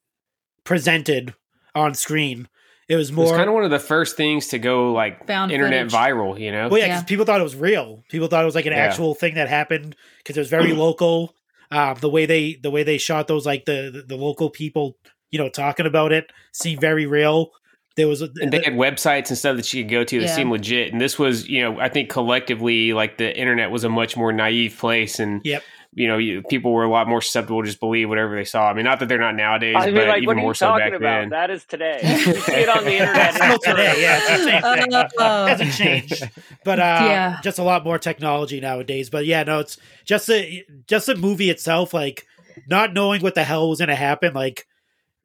presented 0.64 1.34
on 1.74 1.94
screen. 1.94 2.48
It 2.88 2.96
was 2.96 3.10
It 3.10 3.16
was 3.16 3.28
more 3.28 3.36
kind 3.36 3.48
of 3.48 3.54
one 3.54 3.64
of 3.64 3.70
the 3.70 3.78
first 3.78 4.16
things 4.16 4.48
to 4.48 4.58
go 4.58 4.92
like 4.92 5.26
Found 5.26 5.52
internet 5.52 5.90
footage. 5.90 5.92
viral. 6.14 6.40
You 6.40 6.52
know? 6.52 6.68
Well, 6.68 6.78
yeah, 6.78 6.86
Yeah. 6.86 6.94
because 6.96 7.04
people 7.08 7.24
thought 7.26 7.40
it 7.40 7.44
was 7.44 7.56
real. 7.56 8.02
People 8.08 8.28
thought 8.28 8.42
it 8.42 8.46
was 8.46 8.54
like 8.54 8.66
an 8.66 8.72
Yeah. 8.72 8.78
actual 8.78 9.14
thing 9.14 9.34
that 9.34 9.48
happened 9.48 9.94
because 10.18 10.36
it 10.36 10.40
was 10.40 10.48
very 10.48 10.72
local. 10.86 11.34
Um, 11.70 11.96
the 12.00 12.08
way 12.08 12.24
they 12.24 12.54
the 12.62 12.70
way 12.70 12.82
they 12.82 12.96
shot 12.96 13.28
those, 13.28 13.44
like 13.44 13.66
the, 13.66 13.90
the 13.92 14.02
the 14.02 14.16
local 14.16 14.48
people, 14.48 14.96
you 15.30 15.38
know, 15.38 15.50
talking 15.50 15.84
about 15.84 16.12
it, 16.12 16.30
seemed 16.52 16.80
very 16.80 17.04
real. 17.04 17.50
There 17.96 18.08
was 18.08 18.22
a, 18.22 18.30
and 18.40 18.52
they 18.52 18.62
had 18.62 18.74
websites 18.74 19.28
and 19.28 19.36
stuff 19.36 19.56
that 19.56 19.74
you 19.74 19.82
could 19.84 19.90
go 19.90 20.04
to 20.04 20.20
that 20.20 20.26
Yeah. 20.26 20.34
seemed 20.34 20.50
legit. 20.52 20.92
And 20.92 21.00
this 21.00 21.18
was, 21.18 21.46
you 21.48 21.60
know, 21.60 21.78
I 21.80 21.88
think 21.90 22.08
collectively, 22.08 22.92
like 22.94 23.18
the 23.18 23.36
internet 23.36 23.70
was 23.70 23.84
a 23.84 23.88
much 23.90 24.16
more 24.16 24.32
naive 24.32 24.76
place, 24.78 25.18
and 25.18 25.40
Yep. 25.44 25.62
You 25.94 26.06
know, 26.06 26.18
you, 26.18 26.42
people 26.42 26.72
were 26.72 26.84
a 26.84 26.90
lot 26.90 27.08
more 27.08 27.20
susceptible 27.22 27.62
to 27.62 27.66
just 27.66 27.80
believe 27.80 28.08
whatever 28.08 28.36
they 28.36 28.44
saw. 28.44 28.68
I 28.70 28.74
mean, 28.74 28.84
not 28.84 29.00
that 29.00 29.08
they're 29.08 29.18
not 29.18 29.34
nowadays, 29.34 29.74
I 29.78 29.86
mean, 29.86 29.94
but 29.96 30.08
like, 30.08 30.16
even 30.22 30.26
what 30.26 30.36
are 30.36 30.40
more 30.40 30.50
you 30.50 30.54
so 30.54 30.66
talking 30.68 30.84
back 30.90 30.94
about? 30.94 31.20
then. 31.20 31.28
That 31.30 31.50
is 31.50 31.64
today. 31.64 32.00
You 32.04 32.34
see 32.40 32.52
it 32.52 32.68
on 32.68 32.84
the 32.84 32.92
internet. 32.92 33.34
Still 33.34 33.58
today, 33.58 34.02
yeah, 34.02 34.20
it's 34.22 34.28
the 34.28 34.44
same 34.44 34.90
thing. 34.90 35.08
Oh. 35.18 35.46
hasn't 35.46 35.72
changed, 35.72 36.30
but 36.64 36.78
uh, 36.78 36.82
Yeah. 37.08 37.38
just 37.42 37.58
a 37.58 37.62
lot 37.62 37.84
more 37.84 37.98
technology 37.98 38.60
nowadays. 38.60 39.08
But 39.10 39.26
yeah, 39.26 39.42
no, 39.44 39.60
it's 39.60 39.78
just 40.04 40.28
a 40.30 40.64
just 40.86 41.06
the 41.06 41.16
movie 41.16 41.50
itself, 41.50 41.94
like 41.94 42.26
not 42.68 42.92
knowing 42.92 43.22
what 43.22 43.34
the 43.34 43.44
hell 43.44 43.68
was 43.68 43.78
going 43.78 43.88
to 43.88 43.94
happen, 43.94 44.34
like 44.34 44.66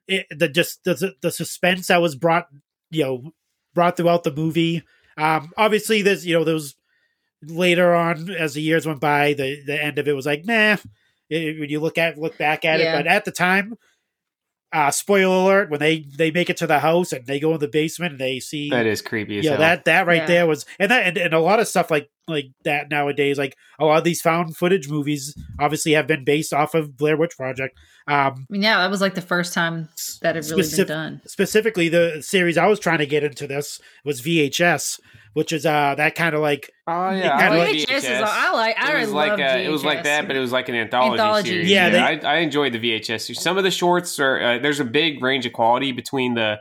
it, 0.07 0.26
the 0.32 0.47
just 0.47 0.84
the 0.86 1.14
the 1.22 1.32
suspense 1.32 1.88
that 1.88 2.01
was 2.01 2.16
brought, 2.16 2.47
you 2.89 3.03
know, 3.03 3.32
brought 3.74 3.97
throughout 3.97 4.24
the 4.24 4.34
movie. 4.34 4.84
Um, 5.18 5.51
obviously, 5.57 6.01
there's 6.01 6.26
you 6.26 6.34
know 6.34 6.43
those 6.43 6.76
later 7.47 7.93
on 7.95 8.29
as 8.31 8.53
the 8.53 8.61
years 8.61 8.85
went 8.85 8.99
by, 8.99 9.33
the 9.33 9.61
the 9.65 9.81
end 9.83 9.99
of 9.99 10.07
it 10.07 10.15
was 10.15 10.25
like, 10.25 10.45
nah. 10.45 10.77
It- 11.29 11.59
when 11.59 11.69
you 11.69 11.79
look 11.79 11.97
at 11.97 12.17
look 12.17 12.37
back 12.37 12.65
at 12.65 12.79
Yeah. 12.79 12.93
it, 12.93 12.97
but 13.03 13.07
at 13.07 13.25
the 13.25 13.31
time. 13.31 13.75
Uh, 14.75 14.89
spoiler 14.89 15.35
alert! 15.35 15.69
When 15.69 15.79
they 15.79 15.99
they 16.17 16.31
make 16.31 16.49
it 16.49 16.57
to 16.57 16.65
the 16.65 16.79
house 16.79 17.11
and 17.11 17.27
they 17.27 17.39
go 17.39 17.53
in 17.53 17.59
the 17.59 17.67
basement 17.67 18.13
and 18.13 18.19
they 18.19 18.39
see 18.39 18.71
that 18.71 18.87
is 18.87 19.03
creepy. 19.03 19.37
As 19.37 19.45
yeah, 19.45 19.51
hell. 19.51 19.59
that 19.59 19.85
that 19.85 20.07
right 20.07 20.21
Yeah. 20.21 20.25
there 20.25 20.47
was, 20.47 20.65
and 20.79 20.89
that 20.89 21.05
and, 21.05 21.15
and 21.15 21.31
a 21.35 21.39
lot 21.39 21.59
of 21.59 21.67
stuff 21.67 21.91
like 21.91 22.09
like 22.27 22.45
that 22.63 22.89
nowadays. 22.89 23.37
Like 23.37 23.55
a 23.77 23.85
lot 23.85 23.99
of 23.99 24.03
these 24.03 24.19
found 24.19 24.57
footage 24.57 24.89
movies, 24.89 25.37
obviously 25.59 25.91
have 25.91 26.07
been 26.07 26.23
based 26.23 26.53
off 26.53 26.73
of 26.73 26.97
Blair 26.97 27.15
Witch 27.15 27.37
Project. 27.37 27.77
Um, 28.07 28.47
I 28.49 28.53
mean, 28.53 28.63
yeah, 28.63 28.79
that 28.79 28.89
was 28.89 28.99
like 28.99 29.13
the 29.13 29.21
first 29.21 29.53
time 29.53 29.89
that 30.23 30.35
had 30.35 30.43
really 30.45 30.63
Specific- 30.63 30.87
been 30.87 30.97
done. 30.97 31.21
specifically, 31.27 31.87
the 31.89 32.23
series 32.23 32.57
I 32.57 32.65
was 32.65 32.79
trying 32.79 32.97
to 32.97 33.05
get 33.05 33.23
into 33.23 33.45
this 33.45 33.79
was 34.03 34.21
VHS, 34.21 34.99
which 35.34 35.51
is 35.51 35.65
uh 35.65 35.95
that 35.97 36.15
kind 36.15 36.34
of 36.36 36.41
like 36.41 36.71
oh 36.88 37.09
yeah, 37.11 37.38
kinda 37.38 37.43
I 37.45 37.49
like- 37.49 37.59
like 37.59 37.75
VHS 37.75 37.97
is 37.97 38.03
VHS. 38.05 38.21
I 38.23 38.53
like. 38.53 38.77
I 38.77 38.97
it 38.97 39.01
was 39.01 39.11
like 39.11 39.29
love 39.31 39.39
uh, 39.39 39.43
it 39.59 39.69
was 39.69 39.84
like 39.86 40.03
that, 40.03 40.27
but 40.27 40.36
it 40.36 40.39
was 40.39 40.51
like 40.51 40.69
an 40.69 40.75
anthology, 40.75 41.21
Anthology. 41.21 41.49
series. 41.49 41.69
Yeah, 41.69 41.88
Yeah, 41.88 42.27
I, 42.27 42.36
I 42.36 42.38
enjoyed 42.39 42.73
the 42.73 42.79
VHS. 42.79 43.36
Some 43.36 43.57
of 43.57 43.63
the 43.63 43.71
shorts 43.71 44.19
are 44.19 44.41
uh, 44.41 44.59
there's 44.59 44.79
a 44.79 44.86
big 44.86 45.21
range 45.21 45.45
of 45.45 45.53
quality 45.53 45.91
between 45.91 46.34
the 46.36 46.59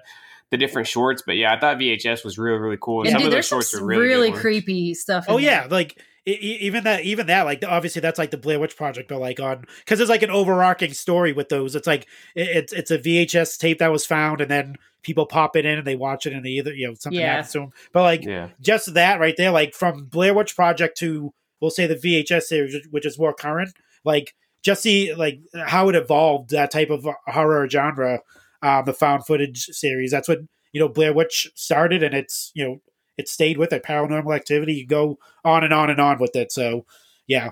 the 0.50 0.58
different 0.58 0.86
shorts, 0.86 1.22
but 1.24 1.36
yeah, 1.36 1.54
I 1.54 1.58
thought 1.58 1.78
VHS 1.78 2.24
was 2.24 2.36
really 2.38 2.58
really 2.58 2.78
cool. 2.80 3.02
And 3.02 3.10
Some 3.10 3.18
dude, 3.20 3.26
of 3.28 3.32
there's 3.32 3.48
those 3.48 3.70
some 3.70 3.78
shorts 3.78 3.82
are 3.82 3.84
really, 3.86 4.06
really, 4.06 4.26
good 4.28 4.32
ones. 4.32 4.42
creepy 4.42 4.94
stuff. 4.94 5.26
in 5.28 5.34
oh 5.34 5.36
there. 5.38 5.46
yeah, 5.46 5.66
like 5.70 5.98
even 6.24 6.84
that 6.84 7.02
even 7.04 7.26
that 7.26 7.42
like 7.44 7.64
obviously 7.66 8.00
that's 8.00 8.18
like 8.18 8.30
the 8.30 8.36
Blair 8.36 8.60
Witch 8.60 8.76
Project, 8.76 9.08
but 9.08 9.18
like 9.20 9.40
on 9.40 9.64
because 9.80 9.98
it's 10.00 10.10
like 10.10 10.22
an 10.22 10.30
overarching 10.30 10.92
story 10.92 11.32
with 11.32 11.48
those. 11.48 11.74
It's 11.74 11.86
like 11.86 12.06
it, 12.34 12.48
it's 12.56 12.72
it's 12.72 12.90
a 12.90 12.98
VHS 12.98 13.58
tape 13.58 13.78
that 13.80 13.90
was 13.90 14.06
found, 14.06 14.40
and 14.40 14.50
then 14.50 14.76
people 15.02 15.26
pop 15.26 15.56
it 15.56 15.66
in 15.66 15.78
and 15.78 15.86
they 15.86 15.96
watch 15.96 16.26
it, 16.26 16.32
and 16.32 16.44
they 16.44 16.50
either 16.50 16.72
you 16.72 16.86
know 16.88 16.94
something 16.94 17.20
Yeah. 17.20 17.30
happens 17.36 17.52
to 17.52 17.58
them. 17.60 17.70
But 17.92 18.02
like 18.02 18.24
Yeah, 18.24 18.50
just 18.60 18.94
that 18.94 19.18
right 19.20 19.34
there, 19.36 19.50
like 19.50 19.74
from 19.74 20.04
Blair 20.04 20.32
Witch 20.34 20.54
Project 20.54 20.96
to 20.98 21.32
we'll 21.60 21.70
say 21.70 21.86
the 21.86 21.96
VHS 21.96 22.42
series, 22.42 22.76
which 22.90 23.06
is 23.06 23.18
more 23.18 23.34
current, 23.34 23.70
like 24.04 24.34
just 24.64 24.82
see 24.82 25.12
like 25.14 25.40
how 25.66 25.88
it 25.88 25.96
evolved 25.96 26.50
that 26.50 26.70
type 26.70 26.90
of 26.90 27.04
horror 27.26 27.68
genre, 27.68 28.20
um, 28.62 28.84
the 28.84 28.92
found 28.92 29.26
footage 29.26 29.64
series. 29.64 30.12
That's 30.12 30.28
what 30.28 30.38
you 30.72 30.80
know 30.80 30.88
Blair 30.88 31.12
Witch 31.12 31.50
started, 31.56 32.04
and 32.04 32.14
it's 32.14 32.52
you 32.54 32.64
know 32.64 32.80
it 33.18 33.28
stayed 33.28 33.58
with 33.58 33.72
it. 33.72 33.82
Paranormal 33.82 34.34
Activity, 34.34 34.74
you 34.74 34.86
go 34.86 35.18
on 35.44 35.64
and 35.64 35.72
on 35.72 35.90
and 35.90 36.00
on 36.00 36.18
with 36.18 36.34
it. 36.36 36.52
So 36.52 36.86
yeah, 37.26 37.50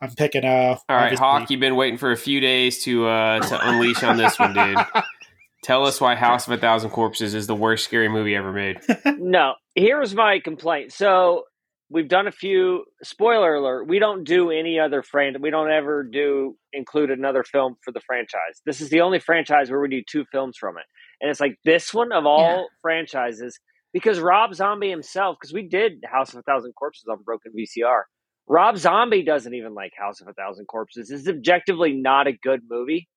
I'm 0.00 0.10
picking. 0.14 0.44
Uh, 0.44 0.76
all 0.88 0.96
right, 0.96 1.18
Hoch, 1.18 1.50
you've 1.50 1.60
been 1.60 1.76
waiting 1.76 1.98
for 1.98 2.12
a 2.12 2.16
few 2.16 2.40
days 2.40 2.82
to 2.84 3.06
uh 3.06 3.40
to 3.40 3.68
unleash 3.68 4.02
on 4.02 4.16
this 4.16 4.38
one, 4.38 4.54
dude. 4.54 4.78
Tell 5.62 5.86
us 5.86 5.98
why 5.98 6.14
House 6.14 6.46
of 6.46 6.52
a 6.52 6.58
Thousand 6.58 6.90
Corpses 6.90 7.32
is 7.32 7.46
the 7.46 7.54
worst 7.54 7.84
scary 7.84 8.08
movie 8.08 8.36
ever 8.36 8.52
made. 8.52 8.80
no, 9.06 9.54
here's 9.74 10.14
my 10.14 10.38
complaint. 10.38 10.92
So 10.92 11.44
we've 11.88 12.08
done 12.08 12.26
a 12.26 12.32
few. 12.32 12.84
Spoiler 13.02 13.54
alert: 13.54 13.88
we 13.88 13.98
don't 13.98 14.24
do 14.24 14.50
any 14.50 14.78
other 14.78 15.02
franchise. 15.02 15.40
We 15.40 15.48
don't 15.48 15.70
ever 15.70 16.02
do 16.02 16.54
include 16.74 17.10
another 17.10 17.42
film 17.42 17.76
for 17.80 17.92
the 17.92 18.00
franchise. 18.00 18.60
This 18.66 18.82
is 18.82 18.90
the 18.90 19.00
only 19.00 19.20
franchise 19.20 19.70
where 19.70 19.80
we 19.80 19.88
do 19.88 20.02
two 20.06 20.26
films 20.30 20.58
from 20.58 20.76
it, 20.76 20.84
and 21.22 21.30
it's 21.30 21.40
like 21.40 21.56
this 21.64 21.94
one 21.94 22.12
of 22.12 22.26
all 22.26 22.68
franchises 22.82 23.58
because 23.94 24.20
Rob 24.20 24.54
Zombie 24.54 24.90
himself. 24.90 25.38
Because 25.40 25.54
we 25.54 25.62
did 25.66 26.04
House 26.04 26.34
of 26.34 26.40
a 26.40 26.42
Thousand 26.42 26.74
Corpses 26.74 27.06
on 27.08 27.22
broken 27.22 27.52
VCR. 27.58 28.02
Rob 28.46 28.76
Zombie 28.76 29.22
doesn't 29.24 29.54
even 29.54 29.72
like 29.72 29.92
House 29.96 30.20
of 30.20 30.28
a 30.28 30.34
Thousand 30.34 30.66
Corpses. 30.66 31.10
It's 31.10 31.26
objectively 31.26 31.94
not 31.94 32.26
a 32.26 32.32
good 32.32 32.60
movie, 32.68 33.08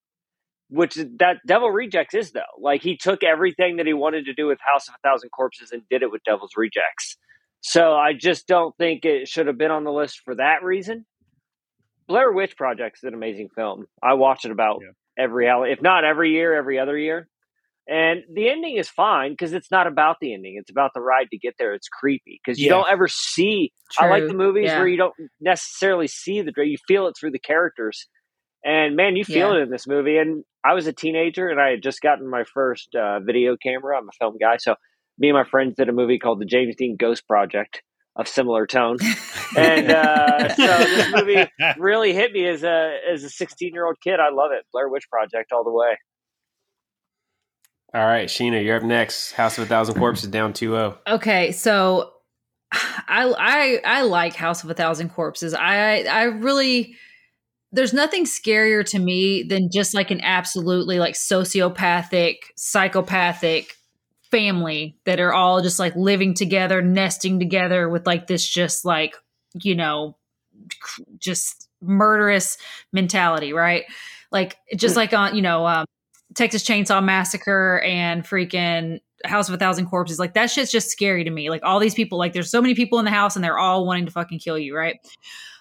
which 0.69 0.95
that 1.19 1.39
Devil 1.45 1.69
Rejects 1.69 2.13
is 2.15 2.31
though. 2.31 2.41
Like 2.61 2.81
he 2.81 2.95
took 2.95 3.23
everything 3.23 3.75
that 3.77 3.85
he 3.87 3.93
wanted 3.93 4.25
to 4.27 4.33
do 4.33 4.47
with 4.47 4.59
House 4.61 4.87
of 4.87 4.93
a 4.95 5.05
Thousand 5.05 5.31
Corpses 5.31 5.73
and 5.73 5.81
did 5.89 6.01
it 6.03 6.11
with 6.11 6.23
Devil's 6.23 6.53
Rejects. 6.55 7.17
So 7.59 7.93
I 7.95 8.13
just 8.13 8.47
don't 8.47 8.73
think 8.77 9.03
it 9.03 9.27
should 9.27 9.47
have 9.47 9.57
been 9.57 9.71
on 9.71 9.83
the 9.83 9.91
list 9.91 10.21
for 10.23 10.35
that 10.35 10.63
reason. 10.63 11.05
Blair 12.07 12.31
Witch 12.31 12.55
Project 12.55 12.99
is 12.99 13.03
an 13.03 13.13
amazing 13.13 13.49
film. 13.53 13.87
I 14.01 14.13
watch 14.13 14.45
it 14.45 14.51
about 14.51 14.79
Yeah. 14.81 14.91
every 15.17 15.47
if 15.47 15.81
not 15.81 16.05
every 16.05 16.31
year, 16.31 16.53
every 16.53 16.79
other 16.79 16.97
year. 16.97 17.27
And 17.89 18.23
the 18.33 18.49
ending 18.49 18.75
is 18.75 18.89
fine 18.89 19.31
because 19.31 19.53
it's 19.53 19.71
not 19.71 19.87
about 19.87 20.17
the 20.19 20.33
ending; 20.33 20.57
it's 20.59 20.69
about 20.69 20.91
the 20.93 20.99
ride 21.01 21.27
to 21.31 21.37
get 21.37 21.55
there. 21.57 21.73
It's 21.73 21.87
creepy 21.87 22.39
because 22.43 22.59
you 22.59 22.65
Yeah. 22.65 22.73
don't 22.73 22.89
ever 22.89 23.07
see 23.07 23.71
I 23.97 24.09
like 24.09 24.27
the 24.27 24.33
movies 24.33 24.65
Yeah. 24.65 24.79
where 24.79 24.87
you 24.87 24.97
don't 24.97 25.13
necessarily 25.39 26.07
see 26.07 26.41
the 26.41 26.51
you 26.57 26.77
feel 26.87 27.07
it 27.07 27.15
through 27.17 27.31
the 27.31 27.39
characters. 27.39 28.07
And 28.65 28.95
man, 28.97 29.15
you 29.15 29.23
feel 29.23 29.53
Yeah. 29.53 29.59
it 29.59 29.63
in 29.63 29.69
this 29.69 29.87
movie. 29.87 30.17
And 30.17 30.43
I 30.65 30.73
was 30.73 30.87
a 30.87 30.91
teenager 30.93 31.47
and 31.47 31.61
I 31.61 31.69
had 31.69 31.81
just 31.81 32.01
gotten 32.01 32.29
my 32.29 32.43
first 32.43 32.93
uh, 32.93 33.21
video 33.21 33.55
camera. 33.55 33.97
I'm 33.97 34.09
a 34.09 34.11
film 34.19 34.35
guy, 34.37 34.57
so 34.57 34.75
me 35.17 35.29
and 35.29 35.37
my 35.37 35.45
friends 35.45 35.75
did 35.77 35.87
a 35.87 35.93
movie 35.93 36.19
called 36.19 36.39
The 36.41 36.45
James 36.45 36.75
Dean 36.75 36.97
Ghost 36.97 37.25
Project 37.27 37.81
of 38.17 38.27
similar 38.27 38.67
tone. 38.67 38.97
And 39.55 39.89
uh, 39.89 40.49
so 40.55 40.65
this 40.65 41.07
movie 41.13 41.45
really 41.77 42.13
hit 42.13 42.33
me 42.33 42.45
as 42.47 42.63
a 42.63 42.97
as 43.09 43.23
a 43.23 43.29
16 43.29 43.73
year 43.73 43.85
old 43.85 43.97
kid. 44.03 44.19
I 44.19 44.29
love 44.33 44.51
it. 44.51 44.65
Blair 44.73 44.89
Witch 44.89 45.09
Project 45.09 45.53
all 45.53 45.63
the 45.63 45.71
way. 45.71 45.97
All 47.97 48.05
right, 48.05 48.29
Sheena, 48.29 48.63
you're 48.63 48.77
up 48.77 48.83
next. 48.83 49.31
House 49.31 49.57
of 49.57 49.63
a 49.63 49.67
Thousand 49.67 49.95
Corpses 49.95 50.29
down 50.29 50.51
oh. 50.51 50.53
2-0. 50.53 50.97
Okay, 51.07 51.51
so 51.51 52.11
I 52.71 53.33
I 53.35 53.81
I 53.83 54.01
like 54.03 54.35
House 54.35 54.63
of 54.63 54.69
a 54.69 54.75
Thousand 54.75 55.09
Corpses. 55.09 55.55
I 55.55 56.03
I 56.03 56.23
really 56.25 56.95
there's 57.71 57.93
nothing 57.93 58.25
scarier 58.25 58.85
to 58.91 58.99
me 58.99 59.41
than 59.41 59.71
just 59.71 59.95
like 59.95 60.11
an 60.11 60.21
absolutely 60.21 60.99
like 60.99 61.15
sociopathic, 61.15 62.35
psychopathic 62.55 63.73
family 64.29 64.99
that 65.05 65.19
are 65.19 65.33
all 65.33 65.63
just 65.63 65.79
like 65.79 65.95
living 65.95 66.35
together, 66.35 66.83
nesting 66.83 67.39
together 67.39 67.89
with 67.89 68.05
like 68.05 68.27
this 68.27 68.47
just 68.47 68.85
like, 68.85 69.15
you 69.55 69.73
know, 69.73 70.15
just 71.17 71.67
murderous 71.81 72.59
mentality, 72.93 73.53
right? 73.53 73.85
Like 74.31 74.55
just 74.75 74.95
like 74.95 75.13
on, 75.13 75.35
you 75.35 75.41
know, 75.41 75.65
um 75.65 75.85
Texas 76.37 76.63
Chainsaw 76.63 77.03
Massacre 77.03 77.81
and 77.83 78.23
freaking 78.23 78.99
House 79.25 79.49
of 79.49 79.55
a 79.55 79.57
Thousand 79.57 79.87
Corpses. 79.87 80.19
Like 80.19 80.35
that 80.35 80.51
shit's 80.51 80.71
just 80.71 80.89
scary 80.89 81.23
to 81.23 81.31
me. 81.31 81.49
Like 81.49 81.63
all 81.63 81.79
these 81.79 81.95
people, 81.95 82.19
like 82.19 82.33
there's 82.33 82.51
so 82.51 82.61
many 82.61 82.75
people 82.75 82.99
in 82.99 83.05
the 83.05 83.11
house 83.11 83.35
and 83.35 83.43
they're 83.43 83.57
all 83.57 83.85
wanting 83.85 84.05
to 84.05 84.11
fucking 84.11 84.39
kill 84.39 84.57
you, 84.57 84.75
right? 84.75 84.97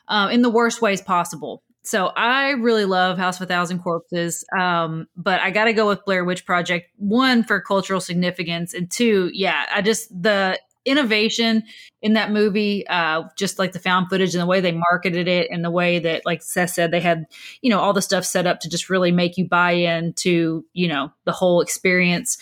Um, 0.09 0.31
in 0.31 0.43
the 0.43 0.51
worst 0.51 0.83
ways 0.83 1.01
possible. 1.01 1.63
So 1.83 2.09
I 2.09 2.51
really 2.51 2.85
love 2.85 3.17
House 3.17 3.41
of 3.41 3.45
a 3.45 3.47
Thousand 3.47 3.79
Corpses, 3.79 4.45
um, 4.59 5.07
but 5.17 5.41
I 5.41 5.51
got 5.53 5.65
to 5.65 5.73
go 5.73 5.87
with 5.87 6.05
Blair 6.05 6.25
Witch 6.25 6.45
Project. 6.45 6.91
One 6.97 7.45
for 7.45 7.61
cultural 7.61 8.01
significance, 8.01 8.75
and 8.75 8.91
two, 8.91 9.31
yeah, 9.33 9.67
I 9.73 9.83
just 9.83 10.11
the 10.11 10.59
innovation 10.87 11.65
in 12.01 12.15
that 12.15 12.31
movie, 12.31 12.87
uh, 12.87 13.25
just 13.37 13.59
like 13.59 13.73
the 13.73 13.79
found 13.79 14.09
footage 14.09 14.35
and 14.35 14.41
the 14.41 14.47
way 14.47 14.61
they 14.61 14.73
marketed 14.73 15.29
it, 15.29 15.49
and 15.51 15.65
the 15.65 15.71
way 15.71 15.99
that, 15.99 16.25
like 16.25 16.43
Seth 16.43 16.71
said, 16.71 16.91
they 16.91 17.01
had 17.01 17.27
you 17.61 17.71
know 17.71 17.81
all 17.81 17.93
the 17.93 18.03
stuff 18.03 18.25
set 18.25 18.47
up 18.47 18.61
to 18.61 18.71
just 18.71 18.89
really 18.89 19.13
make 19.13 19.37
you 19.37 19.47
buy 19.47 19.73
into 19.73 20.65
you 20.73 20.89
know 20.89 21.13
the 21.25 21.33
whole 21.33 21.61
experience. 21.61 22.39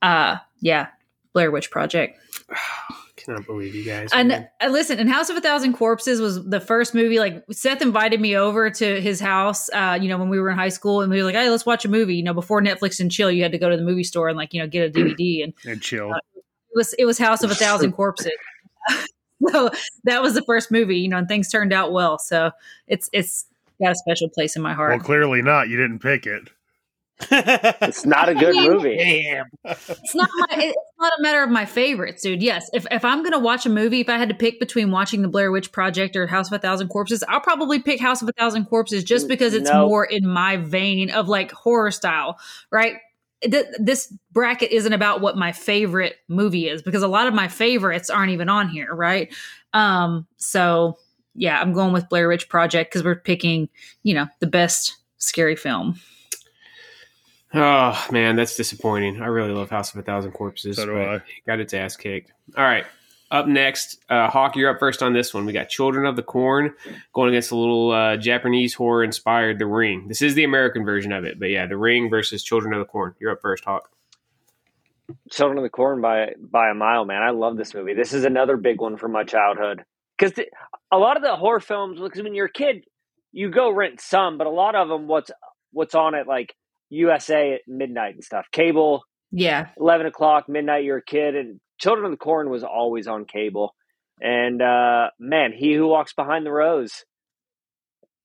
Uh, 0.00 0.36
yeah, 0.60 0.88
Blair 1.32 1.50
Witch 1.50 1.70
Project. 1.70 2.18
Cannot 3.16 3.44
believe 3.44 3.74
you 3.74 3.84
guys. 3.84 4.08
And 4.14 4.32
uh, 4.32 4.68
listen, 4.68 4.98
and 4.98 5.10
House 5.10 5.28
of 5.28 5.36
a 5.36 5.42
Thousand 5.42 5.74
Corpses 5.74 6.22
was 6.22 6.42
the 6.42 6.60
first 6.60 6.94
movie. 6.94 7.18
Like 7.18 7.44
Seth 7.50 7.82
invited 7.82 8.18
me 8.18 8.34
over 8.34 8.70
to 8.70 9.00
his 9.00 9.20
house, 9.20 9.68
uh, 9.74 9.98
you 10.00 10.08
know, 10.08 10.16
when 10.16 10.30
we 10.30 10.40
were 10.40 10.48
in 10.48 10.56
high 10.56 10.70
school, 10.70 11.02
and 11.02 11.10
we 11.10 11.18
were 11.18 11.24
like, 11.24 11.34
"Hey, 11.34 11.50
let's 11.50 11.66
watch 11.66 11.84
a 11.84 11.88
movie." 11.88 12.14
You 12.14 12.22
know, 12.22 12.32
before 12.32 12.62
Netflix 12.62 12.98
and 12.98 13.10
chill, 13.10 13.30
you 13.30 13.42
had 13.42 13.52
to 13.52 13.58
go 13.58 13.68
to 13.68 13.76
the 13.76 13.82
movie 13.82 14.04
store 14.04 14.28
and 14.28 14.38
like 14.38 14.54
you 14.54 14.60
know 14.60 14.66
get 14.66 14.88
a 14.88 14.92
DVD, 14.98 15.44
and 15.44 15.52
and 15.66 15.82
chill. 15.82 16.14
It 16.72 16.76
was 16.76 16.92
it 16.94 17.04
was 17.04 17.18
House 17.18 17.42
of 17.42 17.50
a 17.50 17.54
Thousand 17.54 17.92
Corpses. 17.92 18.32
so 19.50 19.70
that 20.04 20.22
was 20.22 20.34
the 20.34 20.42
first 20.42 20.70
movie, 20.70 20.98
you 20.98 21.08
know, 21.08 21.18
and 21.18 21.28
things 21.28 21.48
turned 21.48 21.72
out 21.72 21.92
well. 21.92 22.18
So 22.18 22.50
it's 22.86 23.08
it's 23.12 23.46
got 23.80 23.92
a 23.92 23.96
special 23.96 24.28
place 24.28 24.56
in 24.56 24.62
my 24.62 24.74
heart. 24.74 24.90
Well, 24.90 25.00
clearly 25.00 25.42
not. 25.42 25.68
You 25.68 25.76
didn't 25.76 26.00
pick 26.00 26.26
it. 26.26 26.48
It's 27.30 28.06
not 28.06 28.30
a 28.30 28.34
good 28.34 28.54
movie. 28.54 28.96
Damn. 28.96 29.46
it's 29.64 30.14
not 30.14 30.28
my 30.38 30.46
it's 30.56 30.76
not 30.98 31.12
a 31.18 31.22
matter 31.22 31.42
of 31.42 31.50
my 31.50 31.66
favorites, 31.66 32.22
dude. 32.22 32.42
Yes, 32.42 32.70
if 32.72 32.86
if 32.90 33.04
I'm 33.04 33.22
gonna 33.22 33.38
watch 33.38 33.66
a 33.66 33.68
movie, 33.68 34.00
if 34.00 34.08
I 34.08 34.16
had 34.16 34.30
to 34.30 34.34
pick 34.34 34.58
between 34.58 34.90
watching 34.90 35.20
the 35.20 35.28
Blair 35.28 35.50
Witch 35.52 35.70
Project 35.70 36.16
or 36.16 36.26
House 36.26 36.46
of 36.46 36.54
a 36.54 36.58
Thousand 36.58 36.88
Corpses, 36.88 37.22
I'll 37.28 37.40
probably 37.40 37.78
pick 37.78 38.00
House 38.00 38.22
of 38.22 38.28
a 38.28 38.32
Thousand 38.32 38.64
Corpses 38.66 39.04
just 39.04 39.28
because 39.28 39.52
it's 39.52 39.70
No. 39.70 39.86
more 39.86 40.04
in 40.04 40.26
my 40.26 40.56
vein 40.56 41.10
of 41.10 41.28
like 41.28 41.52
horror 41.52 41.90
style, 41.90 42.38
right? 42.70 42.96
Th- 43.42 43.66
This 43.78 44.12
bracket 44.32 44.70
isn't 44.70 44.92
about 44.92 45.20
what 45.20 45.36
my 45.36 45.52
favorite 45.52 46.16
movie 46.28 46.68
is 46.68 46.82
because 46.82 47.02
a 47.02 47.08
lot 47.08 47.26
of 47.26 47.34
my 47.34 47.48
favorites 47.48 48.10
aren't 48.10 48.32
even 48.32 48.48
on 48.48 48.68
here, 48.68 48.94
right? 48.94 49.32
Um, 49.72 50.26
so 50.36 50.98
yeah, 51.34 51.60
I'm 51.60 51.72
going 51.72 51.92
with 51.92 52.08
Blair 52.08 52.28
Witch 52.28 52.48
Project 52.48 52.90
because 52.90 53.04
we're 53.04 53.14
picking, 53.16 53.68
you 54.02 54.14
know, 54.14 54.26
the 54.40 54.46
best 54.46 54.96
scary 55.18 55.56
film. 55.56 56.00
Oh 57.52 58.06
man, 58.12 58.36
that's 58.36 58.56
disappointing. 58.56 59.20
I 59.20 59.26
really 59.26 59.52
love 59.52 59.70
House 59.70 59.92
of 59.92 59.98
a 59.98 60.02
Thousand 60.02 60.32
Corpses. 60.32 60.76
So 60.76 60.86
do 60.86 60.92
but 60.92 61.08
I. 61.08 61.22
Got 61.46 61.60
its 61.60 61.74
ass 61.74 61.96
kicked. 61.96 62.32
All 62.56 62.64
right. 62.64 62.84
Up 63.30 63.46
next, 63.46 64.02
uh, 64.08 64.28
Hoch, 64.28 64.56
you're 64.56 64.70
up 64.70 64.80
first 64.80 65.02
on 65.02 65.12
this 65.12 65.32
one. 65.32 65.46
We 65.46 65.52
got 65.52 65.68
Children 65.68 66.04
of 66.06 66.16
the 66.16 66.22
Corn 66.22 66.74
going 67.12 67.28
against 67.28 67.52
a 67.52 67.56
little 67.56 67.92
uh, 67.92 68.16
Japanese 68.16 68.74
horror 68.74 69.04
inspired 69.04 69.60
The 69.60 69.66
Ring. 69.66 70.08
This 70.08 70.20
is 70.20 70.34
the 70.34 70.42
American 70.42 70.84
version 70.84 71.12
of 71.12 71.24
it, 71.24 71.38
but 71.38 71.48
yeah, 71.50 71.66
The 71.66 71.76
Ring 71.76 72.10
versus 72.10 72.42
Children 72.42 72.74
of 72.74 72.80
the 72.80 72.86
Corn. 72.86 73.14
You're 73.20 73.30
up 73.30 73.40
first, 73.40 73.64
Hoch. 73.64 73.88
Children 75.30 75.58
of 75.58 75.64
the 75.64 75.70
Corn 75.70 76.00
by 76.00 76.34
by 76.40 76.70
a 76.70 76.74
mile, 76.74 77.04
man. 77.04 77.22
I 77.22 77.30
love 77.30 77.56
this 77.56 77.74
movie. 77.74 77.94
This 77.94 78.12
is 78.12 78.24
another 78.24 78.56
big 78.56 78.80
one 78.80 78.96
from 78.96 79.12
my 79.12 79.24
childhood 79.24 79.84
because 80.18 80.38
a 80.92 80.98
lot 80.98 81.16
of 81.16 81.22
the 81.22 81.34
horror 81.36 81.60
films, 81.60 82.00
because 82.00 82.22
when 82.22 82.34
you're 82.34 82.46
a 82.46 82.52
kid, 82.52 82.84
you 83.32 83.50
go 83.50 83.70
rent 83.70 84.00
some, 84.00 84.38
but 84.38 84.46
a 84.46 84.50
lot 84.50 84.74
of 84.74 84.88
them, 84.88 85.06
what's 85.08 85.30
what's 85.72 85.94
on 85.94 86.14
at 86.14 86.26
like 86.26 86.54
USA 86.90 87.54
at 87.54 87.60
midnight 87.66 88.14
and 88.14 88.24
stuff, 88.24 88.46
cable, 88.52 89.02
Yeah, 89.32 89.68
eleven 89.78 90.06
o'clock 90.06 90.48
midnight. 90.48 90.84
You're 90.84 90.98
a 90.98 91.04
kid, 91.04 91.34
and 91.36 91.60
Children 91.80 92.04
of 92.06 92.10
the 92.12 92.16
Corn 92.16 92.48
was 92.50 92.62
always 92.62 93.08
on 93.08 93.24
cable. 93.24 93.74
And 94.20 94.60
uh, 94.62 95.10
man, 95.18 95.52
He 95.52 95.72
Who 95.74 95.86
Walks 95.88 96.12
Behind 96.12 96.44
the 96.46 96.52
Rows. 96.52 97.04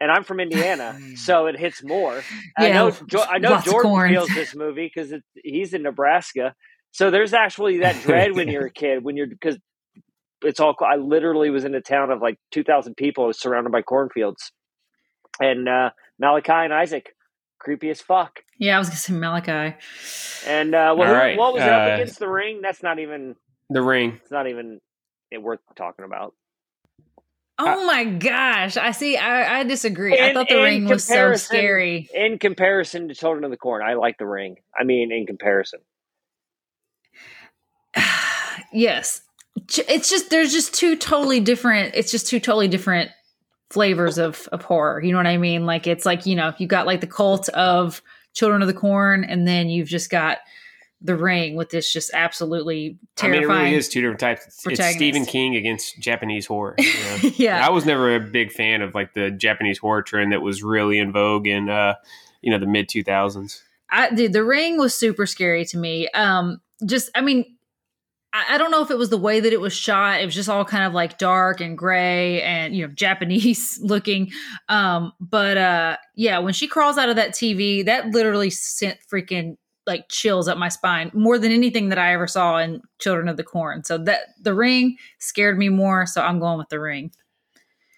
And 0.01 0.11
I'm 0.11 0.25
from 0.25 0.41
Indiana, 0.41 0.99
so 1.15 1.47
it 1.47 1.57
hits 1.57 1.81
more. 1.83 2.21
I 2.57 2.69
know. 2.71 2.91
Jo- 3.07 3.23
I 3.29 3.37
know 3.37 3.51
lots 3.51 3.65
Jordan 3.65 3.91
corn. 3.91 4.09
feels 4.11 4.27
this 4.29 4.53
movie 4.53 4.91
because 4.93 5.13
he's 5.41 5.73
in 5.73 5.83
Nebraska. 5.83 6.53
So 6.91 7.11
there's 7.11 7.33
actually 7.33 7.77
that 7.79 8.01
dread 8.03 8.35
when 8.35 8.49
you're 8.49 8.65
a 8.65 8.71
kid, 8.71 9.03
when 9.05 9.15
you're 9.15 9.27
because 9.27 9.57
it's 10.43 10.59
all. 10.59 10.75
I 10.85 10.97
literally 10.97 11.49
was 11.49 11.63
in 11.63 11.73
a 11.75 11.81
town 11.81 12.11
of 12.11 12.21
like 12.21 12.37
2,000 12.51 12.95
people, 12.95 13.27
was 13.27 13.39
surrounded 13.39 13.71
by 13.71 13.81
cornfields, 13.83 14.51
and 15.39 15.69
uh, 15.69 15.91
Malachi 16.19 16.51
and 16.51 16.73
Isaac, 16.73 17.15
creepy 17.59 17.89
as 17.89 18.01
fuck. 18.01 18.41
yeah. 18.59 18.75
I 18.75 18.79
was 18.79 18.89
gonna 18.89 18.97
say 18.97 19.13
Malachi. 19.13 19.77
And 20.45 20.75
uh, 20.75 20.93
well, 20.97 21.07
who- 21.07 21.13
right, 21.15 21.37
what 21.37 21.53
was 21.53 21.63
it 21.63 21.69
uh, 21.69 21.71
up 21.71 21.93
against 21.93 22.19
the 22.19 22.27
ring? 22.27 22.59
That's 22.61 22.83
not 22.83 22.99
even. 22.99 23.37
The 23.69 23.81
Ring. 23.81 24.19
It's 24.21 24.31
not 24.31 24.47
even 24.47 24.79
it 25.31 25.41
worth 25.41 25.59
talking 25.75 26.05
about. 26.05 26.33
Oh 27.57 27.85
my 27.85 28.03
gosh! 28.03 28.75
I 28.75 28.91
see. 28.91 29.15
I, 29.15 29.59
I 29.59 29.63
disagree. 29.63 30.19
I 30.19 30.33
thought 30.33 30.49
the 30.49 30.61
ring 30.61 30.85
was 30.85 31.05
so 31.05 31.35
scary. 31.35 32.09
In 32.13 32.37
comparison 32.37 33.07
to 33.07 33.15
Children 33.15 33.45
of 33.45 33.51
the 33.51 33.57
Corn, 33.57 33.81
I 33.81 33.93
like 33.93 34.17
the 34.17 34.25
ring. 34.25 34.57
I 34.77 34.83
mean, 34.83 35.13
in 35.13 35.25
comparison. 35.25 35.79
yes, 38.73 39.21
it's 39.55 40.09
just 40.09 40.29
there's 40.29 40.51
just 40.51 40.73
two 40.73 40.97
totally 40.97 41.39
different. 41.39 41.95
It's 41.95 42.11
just 42.11 42.27
two 42.27 42.41
totally 42.41 42.67
different 42.67 43.11
flavors 43.69 44.17
of 44.17 44.49
of 44.51 44.61
horror. 44.61 45.01
You 45.01 45.13
know 45.13 45.17
what 45.19 45.27
I 45.27 45.37
mean? 45.37 45.65
Like 45.65 45.87
it's 45.87 46.05
like 46.05 46.25
you 46.25 46.35
know 46.35 46.53
you've 46.57 46.69
got 46.69 46.85
like 46.85 46.99
the 46.99 47.07
cult 47.07 47.47
of 47.49 48.01
Children 48.33 48.63
of 48.63 48.67
the 48.67 48.73
Corn, 48.73 49.23
and 49.23 49.47
then 49.47 49.69
you've 49.69 49.87
just 49.87 50.09
got 50.09 50.39
the 51.01 51.15
ring 51.15 51.55
with 51.55 51.69
this 51.69 51.91
just 51.91 52.11
absolutely 52.13 52.97
I 53.21 53.27
mean, 53.27 53.33
terrifying. 53.33 53.43
it 53.43 53.63
really 53.63 53.75
is 53.75 53.89
two 53.89 54.01
different 54.01 54.19
types. 54.19 54.45
It's, 54.65 54.79
it's. 54.79 54.95
Stephen 54.95 55.25
King 55.25 55.55
against 55.55 55.99
Japanese 55.99 56.45
horror. 56.45 56.75
you 56.77 56.85
know? 56.85 57.31
yeah, 57.35 57.65
I 57.65 57.69
was 57.69 57.85
never 57.85 58.15
a 58.15 58.19
big 58.19 58.51
fan 58.51 58.81
of 58.81 58.95
like 58.95 59.13
the 59.13 59.31
Japanese 59.31 59.77
horror 59.77 60.01
trend 60.01 60.31
that 60.31 60.41
was 60.41 60.63
really 60.63 60.97
in 60.97 61.11
vogue 61.11 61.47
in 61.47 61.69
uh, 61.69 61.95
you 62.41 62.51
know 62.51 62.59
the 62.59 62.67
mid 62.67 62.87
2000s. 62.87 63.61
I 63.89 64.09
dude, 64.09 64.33
the 64.33 64.43
ring 64.43 64.77
was 64.77 64.95
super 64.95 65.25
scary 65.25 65.65
to 65.65 65.77
me. 65.77 66.07
Um, 66.09 66.61
just 66.85 67.09
I 67.13 67.21
mean, 67.21 67.55
I, 68.33 68.55
I 68.55 68.57
don't 68.57 68.71
know 68.71 68.81
if 68.81 68.91
it 68.91 68.97
was 68.97 69.09
the 69.09 69.17
way 69.17 69.39
that 69.39 69.53
it 69.53 69.61
was 69.61 69.73
shot. 69.73 70.21
It 70.21 70.25
was 70.25 70.35
just 70.35 70.49
all 70.49 70.65
kind 70.65 70.85
of 70.85 70.93
like 70.93 71.17
dark 71.17 71.61
and 71.61 71.77
gray 71.77 72.41
and 72.41 72.75
you 72.75 72.87
know 72.87 72.93
Japanese 72.95 73.79
looking. 73.81 74.31
Um, 74.69 75.13
but 75.19 75.57
uh, 75.57 75.97
yeah, 76.15 76.39
when 76.39 76.53
she 76.53 76.67
crawls 76.67 76.97
out 76.97 77.09
of 77.09 77.15
that 77.17 77.31
TV, 77.31 77.85
that 77.85 78.07
literally 78.07 78.49
sent 78.49 78.97
freaking 79.11 79.57
like 79.87 80.09
chills 80.09 80.47
up 80.47 80.57
my 80.57 80.69
spine 80.69 81.11
more 81.13 81.37
than 81.37 81.51
anything 81.51 81.89
that 81.89 81.99
I 81.99 82.13
ever 82.13 82.27
saw 82.27 82.57
in 82.57 82.81
Children 82.99 83.27
of 83.27 83.37
the 83.37 83.43
Corn. 83.43 83.83
So 83.83 83.97
that 83.99 84.29
the 84.41 84.53
ring 84.53 84.97
scared 85.19 85.57
me 85.57 85.69
more. 85.69 86.05
So 86.05 86.21
I'm 86.21 86.39
going 86.39 86.57
with 86.57 86.69
the 86.69 86.79
ring. 86.79 87.11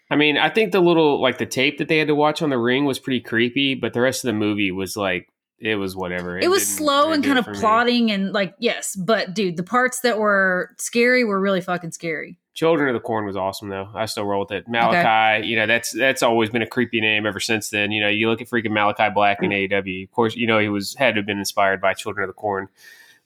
I 0.10 0.16
mean, 0.16 0.38
I 0.38 0.50
think 0.50 0.72
the 0.72 0.80
little 0.80 1.22
like 1.22 1.38
the 1.38 1.46
tape 1.46 1.78
that 1.80 1.88
they 1.88 1.98
had 1.98 2.08
to 2.08 2.16
watch 2.16 2.42
on 2.42 2.50
the 2.50 2.58
ring 2.58 2.86
was 2.86 3.00
pretty 3.00 3.20
creepy, 3.20 3.76
but 3.76 3.94
the 3.94 4.02
rest 4.02 4.24
of 4.24 4.28
the 4.28 4.34
movie 4.34 4.72
was 4.72 4.96
like 4.96 5.28
it 5.60 5.76
was 5.76 5.96
whatever. 5.96 6.38
It, 6.38 6.50
was 6.50 6.68
slow 6.68 7.12
it 7.12 7.16
and 7.16 7.24
kind 7.24 7.40
of 7.40 7.46
for 7.46 7.52
me. 7.52 7.60
plotting 7.60 8.12
and 8.12 8.32
like 8.32 8.54
yes, 8.60 8.96
but 8.96 9.34
dude, 9.34 9.58
the 9.58 9.64
parts 9.64 10.02
that 10.02 10.18
were 10.18 10.72
scary 10.78 11.24
were 11.24 11.40
really 11.40 11.62
fucking 11.62 11.92
scary. 11.92 12.38
Children 12.58 12.90
of 12.90 12.96
the 12.96 13.06
Corn 13.06 13.28
was 13.28 13.38
awesome 13.38 13.70
though. 13.70 13.88
I 13.94 14.08
still 14.08 14.26
roll 14.26 14.40
with 14.40 14.52
it. 14.52 14.68
Malachi, 14.68 15.46
you 15.46 15.56
know, 15.56 15.68
that's 15.68 15.92
that's 15.92 16.24
always 16.24 16.50
been 16.50 16.64
a 16.64 16.68
creepy 16.68 17.00
name 17.00 17.28
ever 17.28 17.40
since 17.40 17.70
then. 17.70 17.92
You 17.92 18.02
know, 18.02 18.08
you 18.08 18.28
look 18.28 18.42
at 18.42 18.50
freaking 18.50 18.72
Malachi 18.72 19.14
Black 19.14 19.44
in 19.44 19.52
AEW. 19.52 20.06
Of 20.06 20.12
course, 20.12 20.36
you 20.36 20.48
know 20.48 20.58
he 20.58 20.68
was 20.68 20.96
had 20.96 21.14
to 21.14 21.20
have 21.20 21.28
been 21.28 21.38
inspired 21.38 21.80
by 21.80 21.94
Children 21.94 22.24
of 22.24 22.30
the 22.30 22.40
Corn 22.42 22.68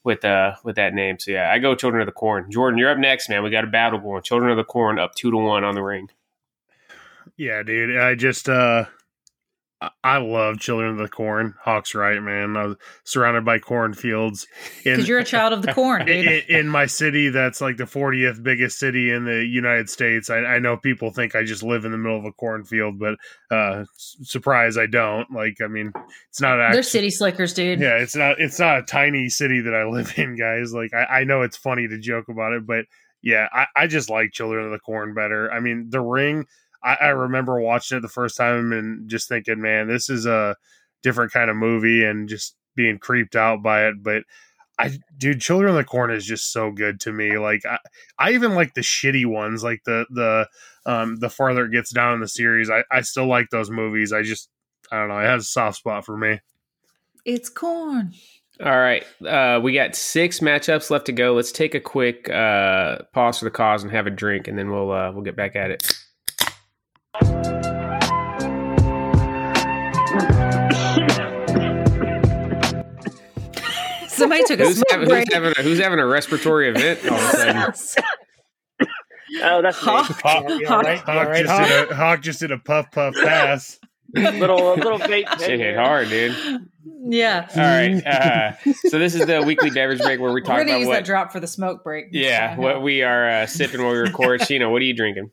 with 0.04 0.26
uh 0.26 0.56
with 0.66 0.76
that 0.76 0.94
name. 0.94 1.18
So 1.18 1.32
yeah, 1.32 1.50
I 1.50 1.60
go 1.60 1.76
Children 1.76 2.02
of 2.02 2.08
the 2.08 2.12
Corn. 2.12 2.52
Jordan, 2.52 2.78
you're 2.78 2.92
up 2.92 2.98
next, 2.98 3.30
man. 3.30 3.42
We 3.42 3.50
got 3.52 3.64
a 3.64 3.68
battle 3.68 4.00
going. 4.00 4.22
Children 4.22 4.52
of 4.52 4.58
the 4.58 4.66
Corn 4.66 5.00
up 5.00 5.16
two 5.16 5.32
to 5.32 5.38
one 5.38 5.64
on 5.64 5.76
the 5.76 5.82
ring. 5.82 6.10
Yeah, 7.38 7.64
dude. 7.64 7.98
I 7.98 8.16
just 8.16 8.50
uh 8.50 8.84
I- 10.04 10.18
love 10.18 10.60
Children 10.60 10.92
of 10.92 10.98
the 10.98 11.10
Corn. 11.10 11.56
Hoch's 11.64 11.96
right, 11.96 12.22
man. 12.22 12.56
I 12.56 12.66
was 12.66 12.78
surrounded 13.04 13.44
by 13.44 13.60
cornfields. 13.60 14.46
Because 14.84 15.08
you're 15.08 15.20
a 15.20 15.24
child 15.24 15.54
of 15.54 15.64
the 15.64 15.74
corn, 15.74 16.06
dude. 16.06 16.28
in, 16.28 16.56
in 16.56 16.68
my 16.70 16.86
city, 16.86 17.30
that's 17.30 17.62
like 17.62 17.78
the 17.78 17.86
40th 17.86 18.44
biggest 18.44 18.78
city 18.78 19.12
in 19.12 19.26
the 19.26 19.44
United 19.44 19.90
States. 19.90 20.30
I, 20.30 20.38
I 20.40 20.60
know 20.60 20.78
people 20.78 21.12
think 21.12 21.36
I 21.36 21.44
just 21.44 21.64
live 21.64 21.86
in 21.86 21.92
the 21.92 21.98
middle 21.98 22.18
of 22.20 22.26
a 22.26 22.32
cornfield, 22.32 23.00
but 23.00 23.16
uh, 23.50 23.86
surprise, 23.98 24.78
I 24.78 24.86
don't. 24.86 25.32
Like, 25.32 25.58
I 25.64 25.68
mean, 25.68 25.92
it's 26.30 26.42
not 26.42 26.72
They're 26.72 26.84
city 26.84 27.10
slickers, 27.10 27.54
dude. 27.54 27.80
Yeah, 27.80 27.98
it's 27.98 28.16
not. 28.16 28.40
It's 28.40 28.60
not 28.60 28.80
a 28.80 28.84
tiny 28.84 29.30
city 29.30 29.62
that 29.62 29.74
I 29.74 29.86
live 29.86 30.14
in, 30.18 30.38
guys. 30.38 30.74
Like, 30.74 30.94
I, 30.94 31.22
I 31.22 31.24
know 31.24 31.42
it's 31.42 31.58
funny 31.58 31.88
to 31.88 31.98
joke 31.98 32.30
about 32.30 32.54
it, 32.54 32.68
but 32.68 32.86
yeah, 33.24 33.48
I, 33.52 33.66
I 33.76 33.88
just 33.88 34.10
like 34.10 34.32
Children 34.32 34.66
of 34.66 34.72
the 34.72 34.80
Corn 34.80 35.14
better. 35.14 35.52
I 35.52 35.60
mean, 35.60 35.90
The 35.90 36.02
Ring. 36.02 36.46
I, 36.84 36.96
I 36.96 37.08
remember 37.10 37.60
watching 37.60 37.98
it 37.98 38.02
the 38.02 38.08
first 38.08 38.38
time 38.38 38.72
and 38.72 39.10
just 39.10 39.30
thinking, 39.30 39.62
man, 39.62 39.88
this 39.88 40.10
is 40.10 40.26
a 40.26 40.56
different 41.04 41.32
kind 41.32 41.50
of 41.50 41.56
movie, 41.56 42.04
and 42.04 42.30
just 42.30 42.56
being 42.76 42.98
creeped 43.00 43.36
out 43.36 43.62
by 43.62 43.88
it. 43.88 44.02
But 44.02 44.24
I, 44.80 44.98
dude, 45.18 45.42
Children 45.42 45.72
of 45.72 45.76
the 45.76 45.84
Corn 45.84 46.12
is 46.12 46.26
just 46.26 46.52
so 46.52 46.72
good 46.72 47.00
to 47.02 47.12
me. 47.12 47.38
Like, 47.38 47.66
I, 47.66 47.78
I 48.18 48.32
even 48.32 48.56
like 48.56 48.74
the 48.74 48.82
shitty 48.82 49.26
ones, 49.26 49.64
like 49.64 49.84
the 49.86 50.06
the 50.10 50.48
um 50.86 51.18
the 51.18 51.30
farther 51.30 51.66
it 51.66 51.72
gets 51.72 51.92
down 51.92 52.16
in 52.16 52.20
the 52.20 52.28
series. 52.28 52.70
I, 52.70 52.84
I 52.90 53.02
still 53.02 53.28
like 53.28 53.50
those 53.52 53.70
movies. 53.70 54.12
I 54.12 54.24
just, 54.24 54.50
I 54.92 55.00
don't 55.00 55.10
know, 55.10 55.20
it 55.20 55.26
has 55.26 55.44
a 55.44 55.48
soft 55.48 55.78
spot 55.78 56.06
for 56.06 56.18
me. 56.18 56.40
It's 57.26 57.50
corn. 57.50 58.14
All 58.64 58.78
right, 58.78 59.04
uh, 59.28 59.60
we 59.62 59.74
got 59.74 59.96
six 59.96 60.40
matchups 60.40 60.90
left 60.90 61.08
to 61.08 61.12
go. 61.12 61.34
Let's 61.34 61.52
take 61.52 61.74
a 61.74 61.80
quick 61.80 62.30
uh, 62.30 63.00
pause 63.12 63.40
for 63.40 63.46
the 63.46 63.52
cause 63.52 63.82
and 63.82 63.92
have 63.92 64.08
a 64.08 64.12
drink, 64.12 64.48
and 64.48 64.58
then 64.58 64.70
we'll 64.72 64.92
uh, 64.92 65.12
we'll 65.12 65.24
get 65.24 65.36
back 65.36 65.56
at 65.56 65.72
it. 65.72 65.92
Somebody 74.08 74.44
took 74.44 74.60
a 74.60 74.66
Who's 74.66 74.76
smoke 74.76 74.86
having, 74.92 75.08
break. 75.08 75.26
who's, 75.28 75.34
having 75.34 75.52
a, 75.58 75.62
who's 75.64 75.80
having 75.80 76.00
a 76.00 76.06
respiratory 76.06 76.70
event 76.70 77.00
all 77.10 77.18
of 77.18 77.24
a 77.24 77.74
sudden? 77.74 78.08
Oh, 79.44 79.62
that's 79.62 79.82
me. 79.86 79.92
Hoch. 79.94 80.08
Hoch, 80.22 80.44
You 80.50 80.68
all 80.68 80.82
right? 80.82 80.98
You 81.08 81.14
all 81.14 81.20
Hoch 81.20 81.28
right, 81.30 81.46
just 81.46 81.58
Hoch? 81.58 81.68
did 81.70 81.90
a 81.92 81.96
Hoch 81.96 82.22
just 82.22 82.40
did 82.42 82.52
a 82.52 82.58
puff 82.58 82.92
puff 82.92 83.16
pass. 83.16 83.80
little 84.14 84.76
little 84.76 85.00
vape. 85.00 85.26
pen 85.26 85.40
Shit 85.40 85.60
hit 85.62 85.78
hard, 85.78 86.10
dude. 86.10 86.36
Yeah. 87.06 87.48
All 87.56 87.62
right, 87.62 88.06
uh, 88.06 88.52
so 88.90 89.00
this 89.00 89.16
is 89.16 89.26
the 89.28 89.42
weekly 89.42 89.70
beverage 89.70 90.00
break 90.02 90.20
where 90.20 90.34
we 90.34 90.42
We're 90.42 90.46
talk 90.46 90.58
gonna 90.58 90.72
about 90.72 90.80
use 90.80 90.88
what 90.88 90.94
that 90.96 91.06
drop 91.06 91.32
for 91.32 91.40
the 91.40 91.48
smoke 91.48 91.82
break. 91.82 92.08
yeah 92.12 92.58
So, 92.58 92.62
what 92.62 92.82
we 92.82 93.04
are 93.04 93.30
uh, 93.30 93.46
sipping 93.48 93.82
while 93.82 93.94
we 93.94 94.00
record. 94.00 94.42
Sheena, 94.42 94.70
what 94.70 94.82
are 94.82 94.86
you 94.86 94.94
drinking? 94.94 95.32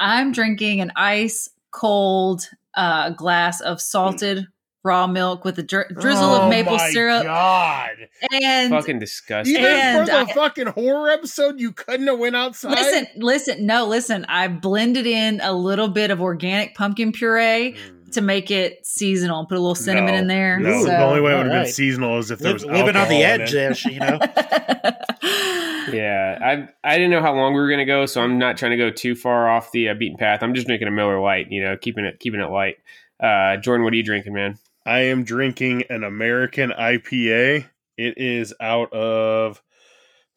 I'm 0.00 0.32
drinking 0.32 0.80
an 0.80 0.92
ice 0.96 1.48
cold 1.70 2.48
uh, 2.74 3.10
glass 3.10 3.60
of 3.60 3.80
salted 3.80 4.46
raw 4.84 5.06
milk 5.06 5.44
with 5.44 5.58
a 5.58 5.62
dri- 5.62 5.84
drizzle 5.92 6.24
Oh 6.30 6.42
of 6.44 6.50
maple 6.50 6.76
my 6.76 6.90
syrup 6.90 7.24
God. 7.24 7.90
and 8.42 8.70
Fucking 8.70 8.98
disgusting. 9.00 9.56
Even 9.56 9.66
And 9.70 9.98
for 10.08 10.12
the 10.14 10.18
I- 10.20 10.32
fucking 10.32 10.66
horror 10.68 11.10
episode, 11.10 11.60
you 11.60 11.72
couldn't 11.72 12.06
have 12.06 12.18
went 12.18 12.36
outside. 12.36 12.70
listen, 12.70 13.06
listen, 13.16 13.66
no, 13.66 13.86
listen. 13.86 14.24
I 14.28 14.48
blended 14.48 15.06
in 15.06 15.40
a 15.42 15.52
little 15.52 15.88
bit 15.88 16.10
of 16.10 16.20
organic 16.22 16.74
pumpkin 16.74 17.12
puree 17.12 17.76
to 18.12 18.20
make 18.22 18.50
it 18.50 18.86
seasonal. 18.86 19.44
Put 19.46 19.58
a 19.58 19.60
little 19.60 19.74
cinnamon 19.74 20.12
No, 20.14 20.18
in 20.20 20.26
there. 20.28 20.58
No, 20.60 20.80
so- 20.80 20.86
the 20.86 21.02
only 21.02 21.20
way 21.20 21.34
it 21.34 21.36
would 21.38 21.46
have 21.52 21.64
been 21.64 21.72
seasonal 21.72 22.18
is 22.18 22.30
if 22.30 22.38
there 22.38 22.52
Liv- 22.52 22.62
was 22.64 22.72
living 22.72 22.96
on 22.96 23.08
the 23.08 23.22
edge 23.24 23.52
it. 23.52 23.74
there, 23.84 23.92
you 23.92 23.98
know. 24.00 24.18
Yeah, 25.92 26.38
I 26.42 26.68
I 26.88 26.96
didn't 26.96 27.10
know 27.10 27.22
how 27.22 27.34
long 27.34 27.54
we 27.54 27.60
were 27.60 27.70
gonna 27.70 27.84
go, 27.84 28.06
so 28.06 28.22
I'm 28.22 28.38
not 28.38 28.56
trying 28.56 28.72
to 28.72 28.76
go 28.76 28.90
too 28.90 29.14
far 29.14 29.48
off 29.48 29.72
the 29.72 29.88
uh, 29.88 29.94
beaten 29.94 30.18
path. 30.18 30.42
I'm 30.42 30.54
just 30.54 30.66
drinking 30.66 30.88
a 30.88 30.92
Miller 30.92 31.20
Lite, 31.20 31.50
you 31.50 31.62
know, 31.62 31.76
keeping 31.76 32.04
it 32.04 32.20
keeping 32.20 32.40
it 32.40 32.50
light. 32.50 32.76
Uh, 33.20 33.56
Jordan, 33.56 33.84
what 33.84 33.92
are 33.92 33.96
you 33.96 34.04
drinking, 34.04 34.34
man? 34.34 34.58
I 34.86 35.00
am 35.00 35.24
drinking 35.24 35.84
an 35.90 36.04
American 36.04 36.70
IPA. 36.70 37.66
It 37.96 38.14
is 38.16 38.54
out 38.60 38.92
of 38.92 39.60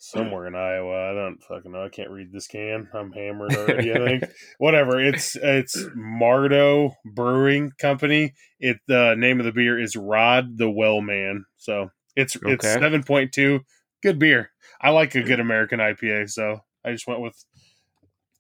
somewhere 0.02 0.48
in 0.48 0.56
Iowa. 0.56 1.12
I 1.12 1.14
don't 1.14 1.42
fucking 1.44 1.72
know. 1.72 1.86
I 1.86 1.90
can't 1.90 2.10
read 2.10 2.34
this 2.34 2.48
can. 2.48 2.90
I'm 2.94 3.12
hammered 3.12 3.56
already. 3.56 3.94
I 3.94 3.98
think 3.98 4.24
whatever. 4.58 5.00
It's 5.00 5.36
it's 5.36 5.78
Mardo 5.96 6.96
Brewing 7.06 7.72
Company. 7.78 8.34
It 8.60 8.78
the 8.88 9.16
name 9.16 9.40
of 9.40 9.46
the 9.46 9.52
beer 9.52 9.80
is 9.80 9.96
Rod 9.96 10.58
the 10.58 10.70
Well 10.70 11.02
Man. 11.02 11.46
So 11.58 11.90
it's 12.16 12.36
it's 12.44 12.66
seven 12.66 13.04
point 13.04 13.32
two. 13.32 13.62
Good 14.02 14.20
beer. 14.20 14.52
I 14.82 14.90
like 14.90 15.16
a 15.16 15.22
good 15.22 15.40
American 15.40 15.80
IPA. 15.80 16.30
So 16.32 16.62
I 16.84 16.92
just 16.92 17.08
went 17.08 17.22
with 17.22 17.36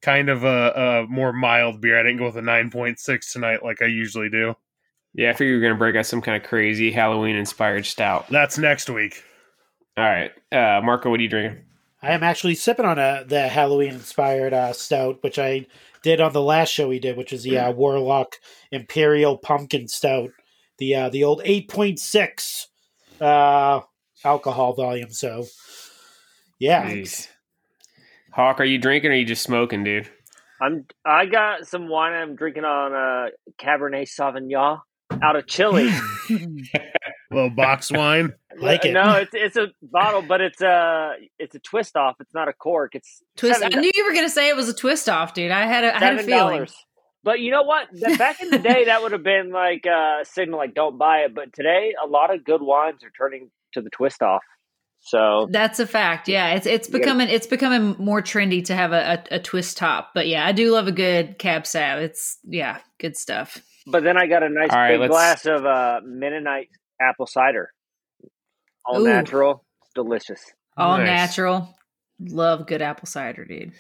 kind 0.02 0.30
of 0.30 0.44
a, 0.44 1.04
a 1.06 1.08
more 1.08 1.32
mild 1.32 1.80
beer. 1.80 2.00
I 2.00 2.04
didn't 2.04 2.18
go 2.18 2.26
with 2.26 2.38
a 2.38 2.42
nine 2.42 2.72
point 2.72 3.00
six 3.00 3.32
tonight 3.32 3.64
like 3.64 3.82
I 3.82 3.86
usually 3.86 4.30
do. 4.30 4.56
Yeah, 5.14 5.30
I 5.30 5.34
figured 5.34 5.50
you 5.50 5.56
were 5.58 5.62
gonna 5.62 5.78
break 5.78 5.96
out 5.96 6.06
some 6.06 6.22
kind 6.22 6.42
of 6.42 6.48
crazy 6.48 6.92
Halloween 6.92 7.36
inspired 7.36 7.86
stout. 7.86 8.28
That's 8.30 8.58
next 8.58 8.90
week. 8.90 9.24
All 9.98 10.06
right, 10.06 10.32
uh, 10.52 10.82
Marco, 10.82 11.10
what 11.10 11.20
are 11.20 11.24
you 11.24 11.30
drinking? 11.30 11.64
I 12.02 12.14
am 12.14 12.24
actually 12.24 12.56
sipping 12.56 12.86
on 12.86 12.98
a 12.98 13.24
the 13.28 13.48
Halloween 13.48 13.94
inspired 13.94 14.54
uh, 14.54 14.74
stout, 14.74 15.22
which 15.22 15.38
I 15.38 15.68
did 16.02 16.22
on 16.22 16.34
the 16.34 16.42
last 16.42 16.70
show 16.70 16.88
we 16.88 17.00
did, 17.00 17.18
which 17.18 17.34
is 17.34 17.44
the 17.44 17.58
uh, 17.58 17.72
Warlock 17.72 18.38
Imperial 18.72 19.38
Pumpkin 19.38 19.88
Stout, 19.88 20.32
the 20.78 20.96
uh, 20.96 21.10
the 21.10 21.24
old 21.24 21.42
eight 21.44 21.70
point 21.70 22.00
six 22.00 22.70
uh, 23.20 23.82
alcohol 24.24 24.74
volume. 24.74 25.12
So, 25.12 25.46
yeah, 26.62 26.90
Jeez. 26.90 27.28
Hoch, 28.32 28.60
are 28.60 28.66
you 28.66 28.78
drinking 28.78 29.10
or 29.10 29.14
are 29.14 29.18
you 29.18 29.26
just 29.26 29.44
smoking, 29.44 29.84
dude? 29.84 30.10
I'm 30.62 30.86
I 31.04 31.26
got 31.26 31.66
some 31.68 31.90
wine 31.90 32.14
I'm 32.14 32.36
drinking 32.36 32.66
on 32.66 32.94
uh 32.94 33.30
Cabernet 33.60 34.08
Sauvignon 34.08 34.82
out 35.22 35.36
of 35.36 35.48
Chile. 35.48 35.92
little 37.32 37.50
box 37.50 37.92
wine. 37.92 38.34
Like 38.60 38.84
it. 38.84 38.92
No, 38.92 39.16
it's 39.16 39.32
it's 39.34 39.56
a 39.56 39.68
bottle, 39.82 40.22
but 40.22 40.42
it's 40.42 40.62
a 40.62 41.14
it's 41.40 41.56
a 41.56 41.60
twist 41.60 41.96
off. 41.96 42.18
It's 42.20 42.34
not 42.34 42.50
a 42.50 42.54
cork. 42.54 42.96
It's 42.96 43.24
twist. 43.38 43.64
I 43.64 43.70
knew 43.70 43.90
you 43.96 44.06
were 44.06 44.14
gonna 44.14 44.30
say 44.30 44.50
it 44.50 44.58
was 44.58 44.68
a 44.68 44.74
twist 44.74 45.08
off, 45.08 45.34
dude. 45.34 45.52
I 45.52 45.66
had 45.66 45.86
a, 45.86 45.96
I 45.96 46.00
had 46.00 46.20
a 46.20 46.24
feeling. 46.24 46.68
But 47.24 47.40
you 47.40 47.50
know 47.50 47.64
what? 47.64 47.88
Back 48.18 48.42
in 48.42 48.50
the 48.50 48.60
day, 48.60 48.86
that 48.86 49.02
would 49.02 49.14
have 49.14 49.24
been 49.24 49.52
like 49.52 49.86
a 49.86 50.26
signal, 50.26 50.60
like 50.60 50.74
don't 50.74 50.98
buy 50.98 51.20
it. 51.20 51.34
But 51.34 51.54
today, 51.54 51.94
a 52.04 52.06
lot 52.06 52.32
of 52.32 52.44
good 52.44 52.62
wines 52.62 53.06
are 53.06 53.10
turning 53.18 53.50
to 53.74 53.82
the 53.82 53.90
twist 53.90 54.22
off. 54.22 54.44
So 55.04 55.48
That's 55.50 55.80
a 55.80 55.88
fact. 55.88 56.28
Yeah, 56.28 56.54
it's 56.54 56.66
it's 56.68 56.88
You 56.88 56.94
gotta- 56.94 57.04
becoming 57.04 57.30
it's 57.30 57.48
becoming 57.48 57.96
more 57.98 58.22
trendy 58.22 58.64
to 58.66 58.76
have 58.76 58.92
a, 58.94 59.24
a, 59.32 59.36
a 59.36 59.40
twist 59.40 59.78
top. 59.78 60.12
But 60.14 60.28
yeah, 60.28 60.46
I 60.46 60.52
do 60.52 60.72
love 60.72 60.88
a 60.88 60.92
good 60.92 61.38
cab 61.40 61.66
sav. 61.66 62.00
It's 62.00 62.38
yeah, 62.44 62.78
good 63.00 63.18
stuff. 63.18 63.58
But 63.88 64.04
then 64.04 64.16
I 64.18 64.28
got 64.28 64.44
a 64.44 64.50
nice 64.50 64.70
All 64.70 64.78
right, 64.78 64.92
big 64.92 65.00
let's- 65.02 65.12
glass 65.12 65.46
of 65.48 65.66
uh, 65.66 66.02
Mennonite 66.06 66.70
apple 67.02 67.26
cider, 67.26 67.72
all 68.86 69.02
Ooh. 69.02 69.06
natural, 69.08 69.66
it's 69.82 69.92
delicious. 69.96 70.40
All 70.78 70.98
Nice. 71.00 71.08
natural. 71.08 71.76
Love 72.20 72.68
good 72.68 72.84
apple 72.84 73.08
cider, 73.08 73.44
dude. 73.44 73.72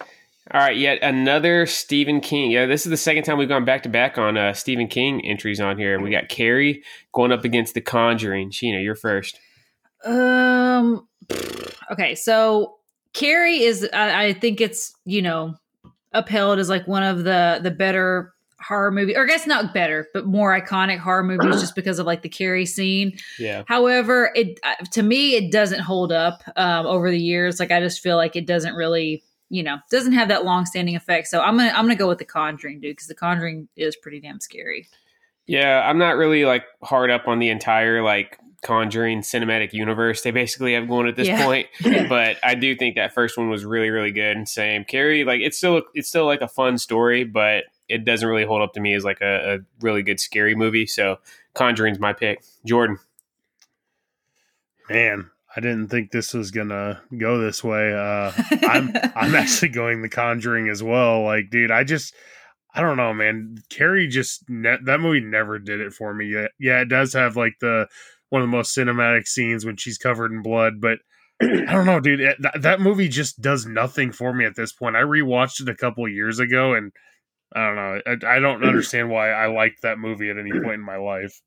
All 0.51 0.59
right, 0.59 0.75
yet 0.75 0.97
another 1.03 1.67
Stephen 1.67 2.19
King. 2.19 2.49
Yeah, 2.49 2.65
this 2.65 2.87
is 2.87 2.89
the 2.89 2.97
second 2.97 3.23
time 3.23 3.37
we've 3.37 3.47
gone 3.47 3.63
back 3.63 3.83
to 3.83 3.89
back 3.89 4.17
on 4.17 4.37
uh, 4.37 4.53
Stephen 4.53 4.87
King 4.87 5.23
entries 5.23 5.61
on 5.61 5.77
here. 5.77 6.01
We 6.01 6.09
got 6.09 6.29
Carrie 6.29 6.83
going 7.13 7.31
up 7.31 7.45
against 7.45 7.75
The 7.75 7.81
Conjuring. 7.81 8.49
Sheena, 8.49 8.83
you're 8.83 8.95
first. 8.95 9.39
Um. 10.03 11.07
Okay, 11.91 12.15
so 12.15 12.77
Carrie 13.13 13.61
is. 13.61 13.87
I, 13.93 14.25
I 14.25 14.33
think 14.33 14.61
it's 14.61 14.93
you 15.05 15.21
know 15.21 15.55
upheld 16.13 16.59
as 16.59 16.69
like 16.69 16.87
one 16.87 17.03
of 17.03 17.23
the 17.23 17.59
the 17.61 17.71
better 17.71 18.33
horror 18.61 18.91
movie, 18.91 19.15
or 19.15 19.23
I 19.23 19.27
guess 19.27 19.47
not 19.47 19.73
better, 19.73 20.07
but 20.13 20.25
more 20.25 20.59
iconic 20.59 20.99
horror 20.99 21.23
movies, 21.23 21.59
just 21.59 21.75
because 21.75 21.99
of 21.99 22.05
like 22.05 22.21
the 22.21 22.29
Carrie 22.29 22.65
scene. 22.65 23.17
Yeah. 23.39 23.63
However, 23.67 24.31
it 24.35 24.59
uh, 24.63 24.75
to 24.91 25.03
me 25.03 25.35
it 25.35 25.51
doesn't 25.51 25.81
hold 25.81 26.11
up 26.11 26.43
um, 26.55 26.85
over 26.85 27.09
the 27.09 27.19
years. 27.19 27.59
Like 27.59 27.71
I 27.71 27.79
just 27.79 28.01
feel 28.01 28.17
like 28.17 28.35
it 28.35 28.45
doesn't 28.45 28.75
really, 28.75 29.23
you 29.49 29.63
know, 29.63 29.77
doesn't 29.89 30.13
have 30.13 30.27
that 30.29 30.45
long 30.45 30.65
standing 30.65 30.95
effect. 30.95 31.27
So 31.27 31.41
I'm 31.41 31.57
gonna 31.57 31.69
I'm 31.69 31.85
gonna 31.85 31.95
go 31.95 32.07
with 32.07 32.19
the 32.19 32.25
Conjuring, 32.25 32.79
dude, 32.79 32.95
because 32.95 33.07
the 33.07 33.15
Conjuring 33.15 33.67
is 33.75 33.95
pretty 33.95 34.19
damn 34.19 34.39
scary. 34.39 34.87
Yeah, 35.47 35.81
I'm 35.87 35.97
not 35.97 36.15
really 36.15 36.45
like 36.45 36.63
hard 36.83 37.09
up 37.09 37.27
on 37.27 37.39
the 37.39 37.49
entire 37.49 38.01
like 38.03 38.37
Conjuring 38.61 39.21
cinematic 39.21 39.73
universe 39.73 40.21
they 40.21 40.29
basically 40.29 40.75
have 40.75 40.87
going 40.87 41.07
at 41.07 41.15
this 41.15 41.27
Yeah. 41.27 41.43
point. 41.43 41.67
but 42.09 42.37
I 42.43 42.53
do 42.55 42.75
think 42.75 42.95
that 42.95 43.11
first 43.13 43.37
one 43.37 43.49
was 43.49 43.65
really, 43.65 43.89
really 43.89 44.11
good. 44.11 44.37
And 44.37 44.47
same, 44.47 44.83
Carrie, 44.85 45.23
like 45.23 45.41
it's 45.41 45.57
still 45.57 45.81
it's 45.95 46.07
still 46.09 46.25
like 46.25 46.41
a 46.41 46.47
fun 46.47 46.77
story, 46.77 47.23
but 47.23 47.63
it 47.89 48.05
doesn't 48.05 48.27
really 48.27 48.45
hold 48.45 48.61
up 48.61 48.73
to 48.73 48.79
me 48.79 48.93
as 48.93 49.03
like 49.03 49.19
a, 49.21 49.55
a 49.55 49.57
really 49.83 50.03
good 50.03 50.19
scary 50.19 50.53
movie. 50.55 50.85
So 50.85 51.17
Conjuring's 51.55 51.99
my 51.99 52.13
pick. 52.13 52.43
Jordan. 52.65 52.99
Man, 54.89 55.29
I 55.55 55.59
didn't 55.61 55.87
think 55.89 56.11
this 56.11 56.33
was 56.33 56.51
gonna 56.51 57.01
go 57.17 57.37
this 57.39 57.63
way. 57.63 57.93
Uh, 57.93 58.31
I'm 58.67 58.93
I'm 59.15 59.35
actually 59.35 59.69
going 59.69 60.01
The 60.01 60.09
Conjuring 60.09 60.69
as 60.69 60.83
well. 60.83 61.23
Like, 61.23 61.49
dude, 61.49 61.71
I 61.71 61.83
just 61.83 62.13
I 62.73 62.81
don't 62.81 62.97
know, 62.97 63.13
man. 63.13 63.57
Carrie 63.69 64.07
just 64.07 64.49
ne- 64.49 64.77
that 64.85 64.99
movie 64.99 65.19
never 65.21 65.59
did 65.59 65.79
it 65.79 65.93
for 65.93 66.13
me. 66.13 66.27
Yet. 66.27 66.51
Yeah, 66.59 66.81
it 66.81 66.89
does 66.89 67.13
have 67.13 67.35
like 67.35 67.55
the 67.59 67.87
one 68.31 68.41
of 68.41 68.47
the 68.47 68.57
most 68.57 68.75
cinematic 68.75 69.27
scenes 69.27 69.65
when 69.65 69.75
she's 69.75 69.97
covered 69.97 70.31
in 70.31 70.41
blood, 70.41 70.79
but 70.79 70.99
I 71.41 71.73
don't 71.73 71.85
know, 71.85 71.99
dude. 71.99 72.35
That, 72.39 72.61
that 72.61 72.81
movie 72.81 73.09
just 73.09 73.41
does 73.41 73.65
nothing 73.65 74.11
for 74.11 74.33
me 74.33 74.45
at 74.45 74.55
this 74.55 74.71
point. 74.71 74.95
I 74.95 75.01
rewatched 75.01 75.61
it 75.61 75.69
a 75.69 75.75
couple 75.75 76.07
years 76.07 76.39
ago, 76.39 76.73
and 76.73 76.93
I 77.53 77.65
don't 77.65 77.75
know. 77.75 78.01
I, 78.07 78.37
I 78.37 78.39
don't 78.39 78.63
understand 78.67 79.09
why 79.09 79.31
I 79.31 79.47
liked 79.47 79.81
that 79.81 79.99
movie 79.99 80.29
at 80.29 80.37
any 80.37 80.51
point 80.51 80.75
in 80.75 80.85
my 80.85 80.95
life. 80.95 81.41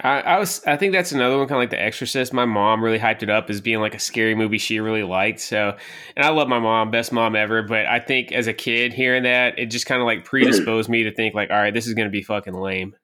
I, 0.00 0.20
I, 0.20 0.38
was 0.38 0.64
I 0.64 0.76
think 0.76 0.92
that's 0.92 1.12
another 1.12 1.36
one 1.36 1.48
kind 1.48 1.56
of 1.56 1.62
like 1.62 1.70
The 1.70 1.82
Exorcist. 1.82 2.32
My 2.32 2.46
mom 2.46 2.82
really 2.82 2.98
hyped 2.98 3.22
it 3.22 3.30
up 3.30 3.50
as 3.50 3.60
being 3.60 3.80
like 3.80 3.94
a 3.94 3.98
scary 3.98 4.34
movie 4.34 4.58
she 4.58 4.78
really 4.80 5.02
liked. 5.02 5.40
So, 5.40 5.76
and 6.16 6.24
I 6.24 6.30
love 6.30 6.48
my 6.48 6.60
mom, 6.60 6.90
best 6.92 7.12
mom 7.12 7.34
ever. 7.34 7.62
But 7.62 7.86
I 7.86 7.98
think 7.98 8.32
as 8.32 8.46
a 8.46 8.54
kid 8.54 8.92
hearing 8.92 9.24
that, 9.24 9.58
it 9.58 9.66
just 9.66 9.86
kind 9.86 10.00
of 10.00 10.06
like 10.06 10.24
predisposed 10.24 10.88
me 10.88 11.02
to 11.02 11.12
think 11.12 11.34
like, 11.34 11.50
all 11.50 11.56
right, 11.56 11.74
this 11.74 11.86
is 11.86 11.94
going 11.94 12.08
to 12.08 12.12
be 12.12 12.22
fucking 12.22 12.54
lame. 12.54 12.94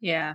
Yeah. 0.00 0.34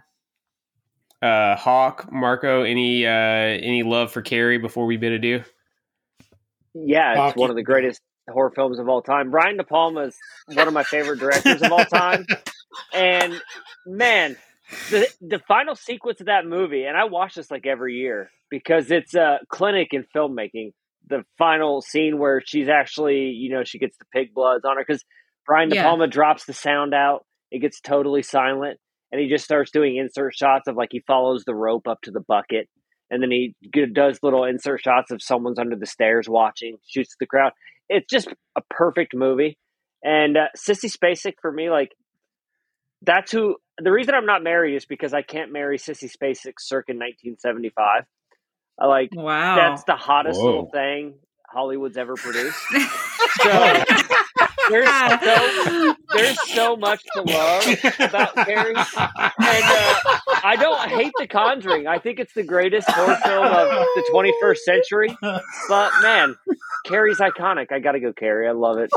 Uh, 1.22 1.56
Hoch, 1.56 2.10
Marco, 2.12 2.64
any 2.64 3.06
uh 3.06 3.10
any 3.10 3.84
love 3.84 4.12
for 4.12 4.22
Carrie 4.22 4.58
before 4.58 4.86
we 4.86 4.98
bid 4.98 5.12
adieu? 5.12 5.44
Yeah, 6.74 7.12
it's 7.12 7.18
Hawk, 7.18 7.36
one 7.36 7.50
of 7.50 7.56
the 7.56 7.64
greatest 7.64 8.02
horror 8.30 8.52
films 8.56 8.80
of 8.80 8.88
all 8.88 9.02
time. 9.02 9.32
Brian 9.32 9.58
De 9.58 9.64
Palma 9.64 10.02
is 10.02 10.16
one 10.48 10.68
of 10.68 10.74
my 10.74 10.84
favorite 10.84 11.20
directors 11.20 11.62
of 11.62 11.72
all 11.72 11.84
time, 11.86 12.26
and 12.94 13.42
man, 13.86 14.38
the 14.92 15.08
the 15.20 15.40
final 15.40 15.76
sequence 15.76 16.20
of 16.22 16.28
that 16.28 16.46
movie, 16.46 16.86
and 16.86 16.96
I 16.96 17.06
watch 17.06 17.36
this 17.36 17.52
like 17.52 17.66
every 17.66 17.96
year 17.96 18.30
because 18.50 18.92
it's 18.92 19.14
a 19.16 19.40
clinic 19.50 19.90
in 19.92 20.06
filmmaking. 20.16 20.72
The 21.08 21.26
final 21.40 21.82
scene 21.82 22.20
where 22.20 22.42
she's 22.46 22.70
actually, 22.70 23.30
you 23.30 23.52
know, 23.52 23.64
she 23.64 23.80
gets 23.80 23.98
the 23.98 24.06
pig 24.14 24.32
bloods 24.34 24.64
on 24.64 24.78
her 24.78 24.84
because 24.88 25.04
Brian 25.46 25.70
De 25.70 25.76
Yeah. 25.76 25.84
Palma 25.84 26.08
drops 26.08 26.46
the 26.46 26.54
sound 26.54 26.94
out. 26.94 27.26
It 27.50 27.60
gets 27.60 27.82
totally 27.82 28.22
silent, 28.22 28.80
and 29.12 29.20
he 29.22 29.28
just 29.30 29.44
starts 29.46 29.72
doing 29.72 29.98
insert 29.98 30.36
shots 30.36 30.68
of 30.68 30.76
like 30.76 30.90
he 30.92 31.02
follows 31.08 31.44
the 31.46 31.56
rope 31.56 31.88
up 31.88 32.00
to 32.04 32.12
the 32.12 32.20
bucket, 32.28 32.68
and 33.10 33.22
then 33.24 33.32
he 33.32 33.56
does 33.94 34.20
little 34.22 34.44
insert 34.46 34.82
shots 34.82 35.12
of 35.12 35.22
someone's 35.22 35.60
under 35.60 35.76
the 35.76 35.86
stairs 35.86 36.28
watching, 36.30 36.78
shoots 36.88 37.16
the 37.20 37.26
crowd. 37.26 37.52
It's 37.90 38.08
just 38.10 38.28
a 38.58 38.62
perfect 38.70 39.16
movie. 39.16 39.58
And 40.04 40.38
uh, 40.38 40.46
Sissy 40.58 40.92
Spacek 40.96 41.34
for 41.42 41.52
me, 41.52 41.70
like 41.70 41.92
that's 43.02 43.32
who. 43.32 43.56
The 43.82 43.92
reason 43.92 44.14
I'm 44.14 44.26
not 44.26 44.44
married 44.44 44.76
is 44.76 44.86
because 44.86 45.14
I 45.14 45.22
can't 45.22 45.54
marry 45.54 45.78
Sissy 45.78 46.10
Spacek 46.12 46.54
circa 46.60 46.92
1975. 46.92 48.04
I 48.82 48.86
like 48.86 49.10
Wow. 49.14 49.56
that's 49.56 49.84
the 49.86 49.96
hottest 49.96 50.40
Whoa. 50.40 50.46
little 50.46 50.70
thing 50.72 51.16
Hollywood's 51.50 51.98
ever 51.98 52.16
produced. 52.16 52.60
So 53.42 53.50
there's 54.70 54.90
so 55.22 55.96
there's 56.16 56.50
so 56.54 56.76
much 56.78 57.04
to 57.14 57.22
love 57.22 57.64
about 58.00 58.36
Carrie, 58.36 58.74
and 58.76 58.78
uh, 58.78 59.96
I 60.44 60.56
don't 60.60 60.90
hate 60.90 61.12
The 61.20 61.28
Conjuring. 61.28 61.88
I 61.88 62.00
think 62.00 62.20
it's 62.20 62.34
the 62.34 62.44
greatest 62.44 62.90
horror 62.90 63.18
film 63.24 63.46
of 63.46 63.68
the 63.70 64.10
21st 64.14 64.58
century. 64.58 65.18
But 65.68 65.92
man, 66.02 66.36
Carrie's 66.86 67.20
iconic. 67.20 67.72
I 67.72 67.80
got 67.80 67.94
to 67.94 68.00
go 68.00 68.14
Carrie. 68.14 68.48
I 68.48 68.52
love 68.52 68.78
it. 68.78 68.90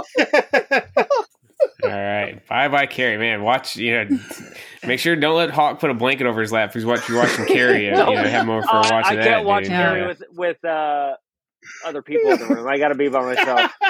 All 1.85 1.91
right, 1.91 2.47
bye 2.49 2.69
bye, 2.69 2.87
Carrie. 2.87 3.19
Man, 3.19 3.43
watch. 3.43 3.77
You 3.77 4.05
know, 4.05 4.19
make 4.85 4.99
sure 4.99 5.15
don't 5.17 5.37
let 5.37 5.51
Hoch 5.51 5.79
put 5.79 5.91
a 5.91 5.95
blanket 5.95 6.27
over 6.27 6.41
his 6.41 6.51
lap 6.53 6.71
if 6.71 6.75
he's 6.75 6.85
watching. 6.85 7.15
You're 7.15 7.23
watching 7.25 7.47
Carrie. 7.47 7.89
Uh, 7.91 7.99
you 8.11 8.17
know, 8.17 8.23
have 8.25 8.43
him 8.45 8.51
over 8.51 8.63
for 8.63 8.77
Uh, 8.77 8.89
watching 8.91 9.13
I 9.13 9.15
that. 9.17 9.25
can't 9.25 9.47
watch 9.47 9.65
dude. 9.65 9.73
Carrie 9.73 10.01
Yeah. 10.01 10.07
with 10.09 10.23
with 10.33 10.65
uh, 10.65 11.15
other 11.85 12.03
people 12.03 12.31
in 12.33 12.39
the 12.39 12.47
room. 12.47 12.67
I 12.69 12.79
got 12.79 12.89
to 12.89 12.95
be 12.95 13.09
by 13.09 13.35
myself. 13.35 13.71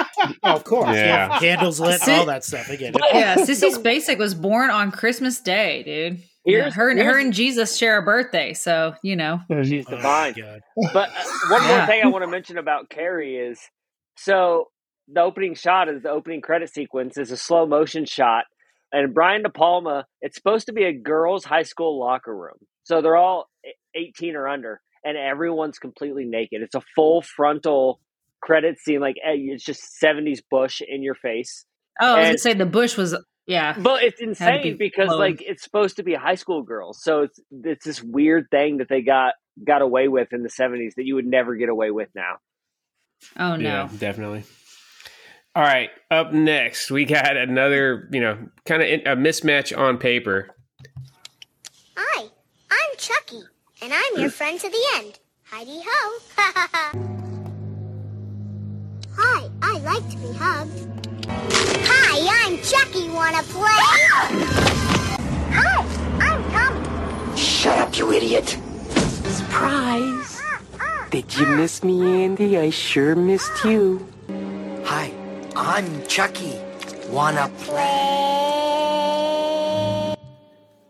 Oh, 0.41 0.55
of 0.55 0.63
course. 0.63 0.95
Yeah. 0.95 1.27
Yeah. 1.33 1.39
Candles 1.39 1.79
lit, 1.81 1.99
Sit- 1.99 2.17
all 2.17 2.25
that 2.27 2.45
stuff. 2.45 2.69
I 2.69 2.77
get 2.77 2.95
it. 2.95 3.01
yeah, 3.13 3.35
Sissy 3.37 3.73
Spacek 3.73 4.17
was 4.17 4.33
born 4.33 4.69
on 4.69 4.89
Christmas 4.91 5.41
Day, 5.41 5.83
dude. 5.83 6.19
Yeah, 6.45 6.57
Here's- 6.59 6.73
her, 6.75 6.89
and 6.89 6.99
her 6.99 7.19
and 7.19 7.33
Jesus 7.33 7.75
share 7.77 7.97
a 7.97 8.01
birthday, 8.03 8.53
so 8.53 8.93
you 9.03 9.17
know. 9.17 9.41
She's 9.63 9.85
Oh, 9.87 9.91
my 9.97 10.31
divine. 10.31 10.33
God. 10.33 10.61
But 10.93 11.09
uh, 11.09 11.23
one 11.49 11.67
more 11.67 11.85
thing 11.87 12.01
I 12.03 12.07
want 12.07 12.23
to 12.23 12.29
mention 12.29 12.57
about 12.57 12.89
Carrie 12.89 13.35
is 13.35 13.59
so 14.17 14.69
the 15.09 15.21
opening 15.21 15.55
shot 15.55 15.89
is 15.89 16.01
the 16.03 16.09
opening 16.09 16.39
credit 16.41 16.73
sequence 16.73 17.17
is 17.17 17.31
a 17.31 17.37
slow 17.37 17.65
motion 17.65 18.05
shot, 18.05 18.45
and 18.93 19.13
Brian 19.13 19.43
De 19.43 19.49
Palma. 19.49 20.05
It's 20.21 20.35
supposed 20.37 20.67
to 20.67 20.73
be 20.73 20.83
a 20.85 20.93
girls' 20.93 21.43
high 21.43 21.63
school 21.63 21.99
locker 21.99 22.33
room, 22.35 22.57
so 22.83 23.01
they're 23.01 23.17
all 23.17 23.49
eighteen 23.93 24.35
or 24.37 24.47
under, 24.47 24.79
and 25.03 25.17
everyone's 25.17 25.79
completely 25.79 26.25
naked. 26.25 26.61
It's 26.61 26.75
a 26.75 26.81
full 26.95 27.21
frontal 27.21 27.99
credit 28.41 28.79
scene, 28.79 28.99
like 28.99 29.15
eh, 29.23 29.35
it's 29.35 29.63
just 29.63 29.99
seventies 29.99 30.41
Bush 30.49 30.81
in 30.87 31.03
your 31.03 31.15
face. 31.15 31.65
Oh, 31.99 32.15
I 32.15 32.19
was 32.19 32.27
gonna 32.27 32.37
say 32.39 32.53
the 32.53 32.65
bush 32.65 32.97
was 32.97 33.15
yeah. 33.45 33.75
But 33.77 34.03
it's 34.03 34.21
insane 34.21 34.63
be 34.63 34.73
because 34.73 35.07
clothed. 35.07 35.19
like 35.19 35.41
it's 35.41 35.63
supposed 35.63 35.97
to 35.97 36.03
be 36.03 36.13
a 36.13 36.19
high 36.19 36.35
school 36.35 36.63
girls, 36.63 37.01
so 37.01 37.23
it's 37.23 37.39
it's 37.51 37.85
this 37.85 38.01
weird 38.01 38.47
thing 38.51 38.77
that 38.77 38.89
they 38.89 39.01
got 39.01 39.33
got 39.65 39.81
away 39.81 40.07
with 40.07 40.31
in 40.31 40.43
the 40.43 40.49
seventies 40.49 40.93
that 40.95 41.05
you 41.05 41.15
would 41.15 41.25
never 41.25 41.55
get 41.55 41.69
away 41.69 41.91
with 41.91 42.09
now. 42.15 42.37
Oh 43.37 43.55
no. 43.55 43.63
Yeah, 43.63 43.89
definitely. 43.97 44.43
All 45.55 45.63
right, 45.63 45.91
up 46.09 46.33
next 46.33 46.89
we 46.89 47.05
got 47.05 47.37
another, 47.37 48.09
you 48.11 48.21
know, 48.21 48.47
kind 48.65 48.81
of 48.81 48.89
a 48.89 49.21
mismatch 49.21 49.77
on 49.77 49.99
paper. 49.99 50.49
Hi, 51.95 52.27
I'm 52.71 52.97
Chucky, 52.97 53.41
and 53.83 53.93
I'm 53.93 54.17
your 54.17 54.29
friend 54.29 54.57
to 54.61 54.69
the 54.69 54.81
end. 54.95 55.19
Heidi 55.43 55.81
ho. 55.85 56.19
Hi, 59.17 59.49
I 59.61 59.79
like 59.79 60.09
to 60.09 60.17
be 60.17 60.31
hugged. 60.31 60.87
Hi, 61.27 62.45
I'm 62.45 62.57
Chucky. 62.59 63.09
Wanna 63.09 63.43
play? 63.43 63.83
Hi, 65.51 65.85
I'm 66.21 66.51
Tommy. 66.51 67.37
Shut 67.37 67.77
up, 67.77 67.97
you 67.97 68.13
idiot. 68.13 68.57
Surprise. 69.27 70.41
Did 71.11 71.35
you 71.35 71.43
uh-huh. 71.43 71.57
miss 71.57 71.83
me, 71.83 72.23
Andy? 72.23 72.57
I 72.57 72.69
sure 72.69 73.17
missed 73.17 73.65
you. 73.65 74.07
Hi, 74.85 75.11
I'm 75.57 76.07
Chucky. 76.07 76.57
Wanna 77.09 77.49
Play. 77.59 78.52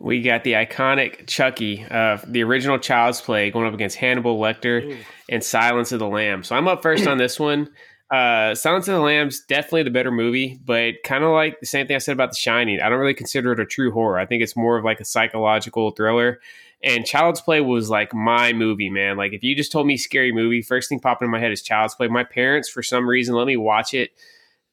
We 0.04 0.20
got 0.20 0.44
the 0.44 0.52
iconic 0.52 1.26
Chucky, 1.26 1.82
uh, 1.90 2.18
the 2.26 2.42
original 2.42 2.78
Child's 2.78 3.22
Play, 3.22 3.50
going 3.50 3.66
up 3.66 3.72
against 3.72 3.96
Hannibal 3.96 4.38
Lecter 4.38 4.98
and 5.30 5.42
Silence 5.42 5.92
of 5.92 5.98
the 5.98 6.06
Lambs. 6.06 6.48
So 6.48 6.56
I'm 6.56 6.68
up 6.68 6.82
first 6.82 7.06
on 7.06 7.16
this 7.16 7.40
one. 7.40 7.70
Uh, 8.10 8.54
Silence 8.54 8.86
of 8.86 8.96
the 8.96 9.00
Lambs 9.00 9.40
definitely 9.48 9.84
the 9.84 9.90
better 9.90 10.10
movie, 10.10 10.60
but 10.62 10.96
kind 11.04 11.24
of 11.24 11.30
like 11.30 11.58
the 11.58 11.64
same 11.64 11.86
thing 11.86 11.96
I 11.96 12.00
said 12.00 12.12
about 12.12 12.32
The 12.32 12.36
Shining. 12.36 12.82
I 12.82 12.90
don't 12.90 12.98
really 12.98 13.14
consider 13.14 13.52
it 13.52 13.60
a 13.60 13.64
true 13.64 13.92
horror. 13.92 14.18
I 14.18 14.26
think 14.26 14.42
it's 14.42 14.54
more 14.54 14.76
of 14.76 14.84
like 14.84 15.00
a 15.00 15.06
psychological 15.06 15.90
thriller. 15.92 16.38
And 16.82 17.06
Child's 17.06 17.40
Play 17.40 17.62
was 17.62 17.88
like 17.88 18.12
my 18.12 18.52
movie, 18.52 18.90
man. 18.90 19.16
Like 19.16 19.32
if 19.32 19.42
you 19.42 19.56
just 19.56 19.72
told 19.72 19.86
me 19.86 19.96
scary 19.96 20.32
movie, 20.32 20.60
first 20.60 20.90
thing 20.90 21.00
popping 21.00 21.28
in 21.28 21.32
my 21.32 21.40
head 21.40 21.50
is 21.50 21.62
Child's 21.62 21.94
Play. 21.94 22.08
My 22.08 22.24
parents, 22.24 22.68
for 22.68 22.82
some 22.82 23.08
reason, 23.08 23.34
let 23.34 23.46
me 23.46 23.56
watch 23.56 23.94
it. 23.94 24.10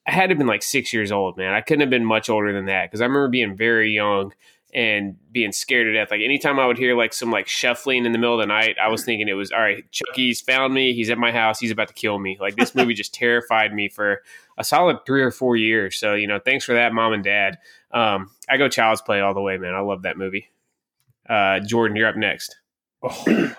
I 0.05 0.11
had 0.11 0.23
to 0.23 0.29
have 0.31 0.39
been 0.39 0.47
like 0.47 0.61
six 0.61 0.91
years 0.91 1.09
old, 1.09 1.37
man. 1.37 1.53
I 1.53 1.61
couldn't 1.61 1.81
have 1.81 1.89
been 1.89 2.03
much 2.03 2.29
older 2.29 2.51
than 2.51 2.65
that 2.65 2.87
because 2.87 2.99
I 2.99 3.05
remember 3.05 3.29
being 3.29 3.55
very 3.55 3.91
young 3.91 4.33
and 4.73 5.17
being 5.31 5.51
scared 5.51 5.85
to 5.85 5.93
death. 5.93 6.11
Like 6.11 6.21
anytime 6.21 6.59
I 6.59 6.65
would 6.65 6.77
hear 6.77 6.95
like 6.95 7.13
some 7.13 7.31
like 7.31 7.47
shuffling 7.47 8.05
in 8.05 8.11
the 8.11 8.17
middle 8.17 8.35
of 8.35 8.41
the 8.41 8.47
night, 8.47 8.77
I 8.81 8.87
was 8.87 9.03
thinking 9.03 9.27
it 9.27 9.33
was 9.33 9.51
all 9.51 9.59
right. 9.59 9.89
Chucky's 9.91 10.41
found 10.41 10.73
me. 10.73 10.93
He's 10.93 11.09
at 11.09 11.17
my 11.17 11.31
house. 11.31 11.59
He's 11.59 11.71
about 11.71 11.89
to 11.89 11.93
kill 11.93 12.19
me. 12.19 12.37
Like 12.39 12.55
this 12.55 12.73
movie 12.73 12.93
just 12.93 13.13
terrified 13.13 13.73
me 13.73 13.89
for 13.89 14.21
a 14.57 14.63
solid 14.63 14.97
three 15.05 15.21
or 15.21 15.31
four 15.31 15.55
years. 15.55 15.97
So 15.97 16.13
you 16.13 16.27
know, 16.27 16.39
thanks 16.39 16.65
for 16.65 16.73
that, 16.73 16.93
mom 16.93 17.13
and 17.13 17.23
dad. 17.23 17.57
Um, 17.91 18.31
I 18.49 18.57
go 18.57 18.69
Child's 18.69 19.01
Play 19.01 19.19
all 19.21 19.33
the 19.33 19.41
way, 19.41 19.57
man. 19.57 19.73
I 19.73 19.81
love 19.81 20.03
that 20.03 20.17
movie. 20.17 20.49
Uh, 21.27 21.59
Jordan, 21.59 21.95
you're 21.95 22.07
up 22.07 22.15
next. 22.15 22.57
Oh, 23.03 23.23
dude. 23.25 23.55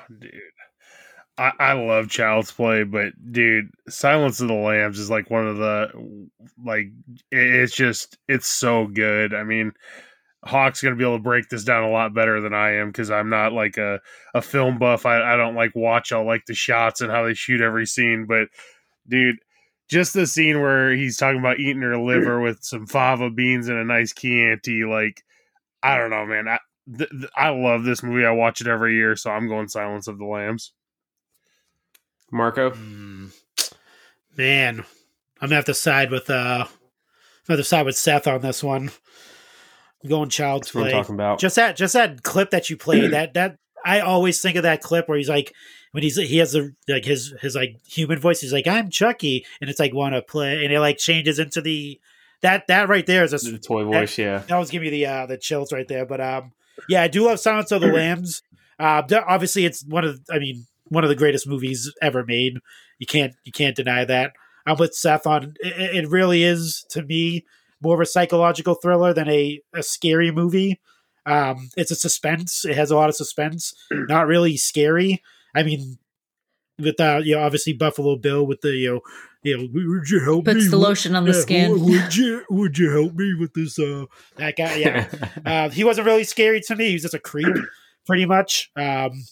I, 1.39 1.53
I 1.59 1.73
love 1.73 2.09
Child's 2.09 2.53
Play, 2.53 2.85
but 2.85 3.13
dude, 3.33 3.71
Silence 3.89 4.41
of 4.41 4.49
the 4.49 4.55
Lambs 4.55 4.99
is 4.99 5.11
like 5.11 5.31
one 5.31 5.49
of 5.49 5.57
the 5.57 6.29
like 6.65 6.93
it's 7.31 7.75
just 7.75 8.19
it's 8.29 8.47
so 8.47 8.87
good. 8.87 9.35
I 9.35 9.43
mean, 9.43 9.73
Hoch's 10.45 10.81
gonna 10.81 10.97
be 10.97 11.05
able 11.05 11.19
to 11.19 11.23
break 11.23 11.49
this 11.49 11.65
down 11.65 11.85
a 11.85 11.91
lot 11.91 12.15
better 12.15 12.41
than 12.41 12.53
I 12.53 12.75
am 12.75 12.89
because 12.89 13.11
I'm 13.11 13.29
not 13.29 13.53
like 13.53 13.77
a, 13.77 14.01
a 14.35 14.43
film 14.43 14.79
buff. 14.79 15.07
I, 15.07 15.35
I 15.35 15.37
don't 15.37 15.55
like 15.55 15.75
watch 15.77 16.11
all 16.11 16.25
like 16.27 16.47
the 16.47 16.55
shots 16.55 17.01
and 17.01 17.11
how 17.11 17.25
they 17.25 17.35
shoot 17.35 17.61
every 17.61 17.87
scene, 17.87 18.27
but 18.27 18.49
dude, 19.09 19.37
just 19.89 20.15
the 20.15 20.27
scene 20.27 20.61
where 20.61 20.95
he's 20.95 21.17
talking 21.17 21.39
about 21.39 21.61
eating 21.61 21.83
her 21.83 21.97
liver 21.97 22.41
with 22.41 22.63
some 22.65 22.87
fava 22.87 23.31
beans 23.31 23.69
and 23.69 23.79
a 23.79 23.85
nice 23.85 24.13
Chianti, 24.13 24.85
like 24.85 25.23
I 25.83 25.97
don't 25.97 26.11
know, 26.11 26.27
man. 26.27 26.49
I 26.49 26.59
th- 26.97 27.11
th- 27.11 27.31
I 27.37 27.51
love 27.51 27.85
this 27.85 28.03
movie. 28.03 28.25
I 28.25 28.31
watch 28.31 28.61
it 28.61 28.67
every 28.67 28.95
year, 28.95 29.15
so 29.17 29.31
I'm 29.31 29.49
going 29.49 29.69
Silence 29.69 30.09
of 30.09 30.19
the 30.19 30.25
Lambs. 30.25 30.73
Marco. 32.31 32.71
Hmm. 32.71 33.27
Man, 34.37 34.85
I'm 35.41 35.49
gonna 35.49 35.57
have 35.57 35.67
to 35.67 35.75
side 35.75 36.11
with 36.11 36.31
uh 36.31 36.67
other 37.49 37.63
side 37.63 37.87
with 37.87 37.97
Seth 37.97 38.27
on 38.27 38.41
this 38.41 38.63
one. 38.63 38.91
Going 40.07 40.31
child's 40.31 40.69
That's 40.69 40.75
what 40.75 40.85
I'm 40.85 40.91
play. 40.91 40.99
talking 41.01 41.15
about. 41.15 41.39
Just 41.39 41.57
that, 41.57 41.77
just 41.77 41.93
that 41.95 42.23
clip 42.23 42.51
that 42.51 42.69
you 42.71 42.77
played. 42.77 43.13
that 43.13 43.35
that 43.35 43.59
I 43.85 44.01
always 44.01 44.41
think 44.41 44.57
of 44.57 44.65
that 44.65 44.83
clip 44.83 45.09
where 45.09 45.19
he's 45.19 45.29
like, 45.29 45.53
when 45.93 46.03
he's 46.03 46.17
he 46.17 46.39
has 46.39 46.53
the 46.53 46.75
like 46.89 47.05
his 47.05 47.35
his 47.41 47.55
like 47.55 47.77
human 47.87 48.19
voice. 48.19 48.41
He's 48.41 48.53
like, 48.53 48.67
"I'm 48.67 48.91
Chucky," 48.91 49.47
and 49.61 49.71
it's 49.71 49.79
like, 49.79 49.95
"Want 49.95 50.15
to 50.15 50.23
play?" 50.23 50.65
And 50.65 50.73
it 50.73 50.81
like 50.81 50.99
changes 50.99 51.39
into 51.39 51.61
the 51.61 52.01
that 52.41 52.67
that 52.67 52.89
right 52.89 53.07
there 53.07 53.25
is 53.25 53.33
a 53.33 53.51
the 53.51 53.59
toy 53.59 53.85
voice, 53.85 54.19
yeah. 54.19 54.39
that 54.39 54.59
was 54.59 54.71
giving 54.71 54.87
me 54.87 54.91
the 54.91 55.07
uh, 55.07 55.27
the 55.27 55.39
chills 55.39 55.73
right 55.73 55.87
there. 55.87 56.05
But 56.05 56.21
um, 56.21 56.53
yeah, 56.89 57.03
I 57.03 57.09
do 57.09 57.27
love 57.27 57.41
Silence 57.41 57.71
of 57.71 57.81
the 57.81 57.87
Lambs. 57.93 58.43
Uh, 58.79 59.03
obviously, 59.27 59.65
it's 59.65 59.85
one 59.85 60.05
of 60.05 60.21
I 60.31 60.39
mean 60.39 60.67
one 60.85 61.05
of 61.05 61.11
the 61.11 61.17
greatest 61.17 61.47
movies 61.47 61.93
ever 62.01 62.25
made. 62.25 62.59
You 62.99 63.07
can't 63.07 63.35
you 63.45 63.53
can't 63.53 63.77
deny 63.77 64.05
that. 64.05 64.33
I'm 64.67 64.77
with 64.79 64.95
Seth 64.95 65.27
on 65.27 65.55
it. 65.61 65.97
It 66.05 66.09
really 66.09 66.43
is 66.43 66.87
to 66.91 67.03
me 67.03 67.45
more 67.83 67.95
of 67.95 68.01
a 68.01 68.07
psychological 68.07 68.75
thriller 68.75 69.13
than 69.13 69.29
a 69.29 69.61
a 69.75 69.83
scary 69.83 70.31
movie. 70.31 70.81
Um, 71.25 71.71
it's 71.77 71.91
a 71.91 71.97
suspense. 71.97 72.65
It 72.65 72.77
has 72.77 72.91
a 72.91 72.97
lot 72.97 73.09
of 73.09 73.15
suspense. 73.15 73.75
Not 73.91 74.27
really 74.27 74.57
scary. 74.57 75.23
I 75.55 75.63
mean, 75.63 75.99
with 76.79 77.01
uh, 77.01 77.21
you 77.23 77.37
know, 77.37 77.43
obviously 77.43 77.73
Buffalo 77.73 78.17
Bill 78.17 78.47
with 78.47 78.61
the 78.61 78.71
you 78.71 78.95
know, 78.95 79.01
you 79.43 79.57
know, 79.57 79.69
would 79.73 80.09
you 80.09 80.21
help 80.21 80.47
me? 80.47 80.55
Puts 80.55 80.71
the 80.71 80.79
with- 80.79 80.89
lotion 80.89 81.15
on 81.15 81.25
the 81.25 81.33
yeah, 81.33 81.41
skin. 81.41 81.71
Would, 81.73 81.83
would 81.83 82.17
you 82.17 82.45
would 82.51 82.79
you 82.79 82.91
help 82.91 83.15
me 83.15 83.35
with 83.35 83.55
this? 83.55 83.79
Uh, 83.79 84.07
that 84.37 84.57
guy, 84.57 84.77
yeah. 84.77 85.09
uh, 85.47 85.69
he 85.71 85.85
wasn't 85.85 86.07
really 86.07 86.25
scary 86.25 86.61
to 86.63 86.77
me. 86.77 86.89
He 86.89 86.93
was 86.95 87.03
just 87.03 87.15
a 87.15 87.19
creep, 87.19 87.55
pretty 88.07 88.27
much. 88.27 88.71
Um, 88.77 89.25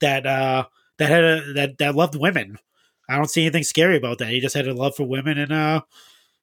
that 0.00 0.26
uh, 0.26 0.66
that 0.98 1.08
had 1.08 1.24
a 1.24 1.52
that 1.54 1.78
that 1.78 1.94
loved 1.94 2.16
women. 2.16 2.58
I 3.08 3.16
don't 3.16 3.30
see 3.30 3.42
anything 3.42 3.62
scary 3.62 3.96
about 3.96 4.18
that. 4.18 4.28
He 4.28 4.40
just 4.40 4.56
had 4.56 4.66
a 4.66 4.74
love 4.74 4.96
for 4.96 5.04
women, 5.04 5.38
and 5.38 5.52
uh, 5.52 5.82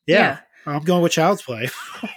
yeah, 0.08 0.40
I'm 0.66 0.84
going 0.84 1.02
with 1.02 1.12
Child's 1.12 1.42
Play. 1.42 1.70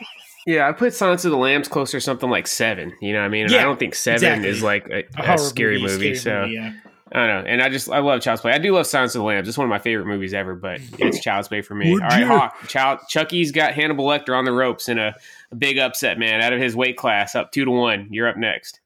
Yeah, 0.46 0.68
I 0.68 0.72
put 0.72 0.94
Silence 0.94 1.24
of 1.24 1.32
the 1.32 1.36
Lambs 1.36 1.66
closer 1.66 1.98
to 1.98 2.00
something 2.00 2.30
like 2.30 2.46
seven. 2.46 2.94
You 3.00 3.12
know 3.12 3.18
what 3.18 3.24
I 3.24 3.28
mean? 3.30 3.46
And 3.46 3.54
I 3.56 3.64
don't 3.64 3.80
think 3.80 3.96
seven 3.96 4.16
exactly. 4.16 4.48
is 4.48 4.62
like 4.62 4.88
a, 4.88 5.02
A 5.20 5.34
a, 5.34 5.38
scary 5.38 5.82
movie. 5.82 6.14
scary 6.14 6.14
so 6.14 6.42
movie, 6.42 6.54
yeah. 6.54 6.72
I 7.10 7.26
don't 7.26 7.44
know. 7.44 7.50
And 7.50 7.60
I 7.60 7.68
just 7.68 7.90
I 7.90 7.98
love 7.98 8.20
Child's 8.20 8.42
Play. 8.42 8.52
I 8.52 8.58
do 8.58 8.72
love 8.72 8.86
Silence 8.86 9.16
of 9.16 9.20
the 9.20 9.24
Lambs. 9.24 9.48
It's 9.48 9.58
one 9.58 9.64
of 9.64 9.70
my 9.70 9.80
favorite 9.80 10.06
movies 10.06 10.34
ever, 10.34 10.54
but 10.54 10.80
it's 10.98 11.20
Child's 11.20 11.48
Play 11.48 11.62
for 11.62 11.74
me. 11.74 11.92
Would 11.92 12.02
All 12.02 12.08
right, 12.08 12.20
you? 12.20 12.26
Hawk. 12.26 12.68
Child, 12.68 13.00
Chucky's 13.08 13.50
got 13.50 13.74
Hannibal 13.74 14.06
Lecter 14.06 14.36
on 14.36 14.44
the 14.44 14.52
ropes 14.52 14.88
in 14.88 15.00
a, 15.00 15.14
a 15.50 15.56
big 15.56 15.78
upset, 15.78 16.16
man, 16.16 16.40
out 16.40 16.52
of 16.52 16.60
his 16.60 16.76
weight 16.76 16.96
class, 16.96 17.34
up 17.34 17.50
two 17.50 17.64
to 17.64 17.70
one. 17.72 18.08
You're 18.12 18.28
up 18.28 18.36
next. 18.36 18.78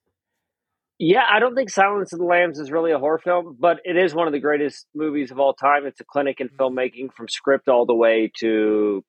Yeah, 0.98 1.24
I 1.30 1.40
don't 1.40 1.54
think 1.54 1.68
Silence 1.68 2.14
of 2.14 2.18
the 2.18 2.26
Lambs 2.26 2.58
is 2.58 2.70
really 2.70 2.92
a 2.92 2.98
horror 2.98 3.18
film, 3.18 3.56
but 3.58 3.80
it 3.84 3.96
is 3.96 4.14
one 4.14 4.26
of 4.26 4.32
the 4.32 4.40
greatest 4.40 4.86
movies 4.94 5.30
of 5.30 5.38
all 5.38 5.52
time. 5.52 5.86
It's 5.86 6.00
a 6.00 6.04
clinic 6.04 6.40
in 6.40 6.48
mm-hmm. 6.48 6.56
filmmaking 6.62 7.12
from 7.14 7.28
script 7.28 7.68
all 7.68 7.84
the 7.84 7.94
way 7.94 8.30
to 8.40 9.02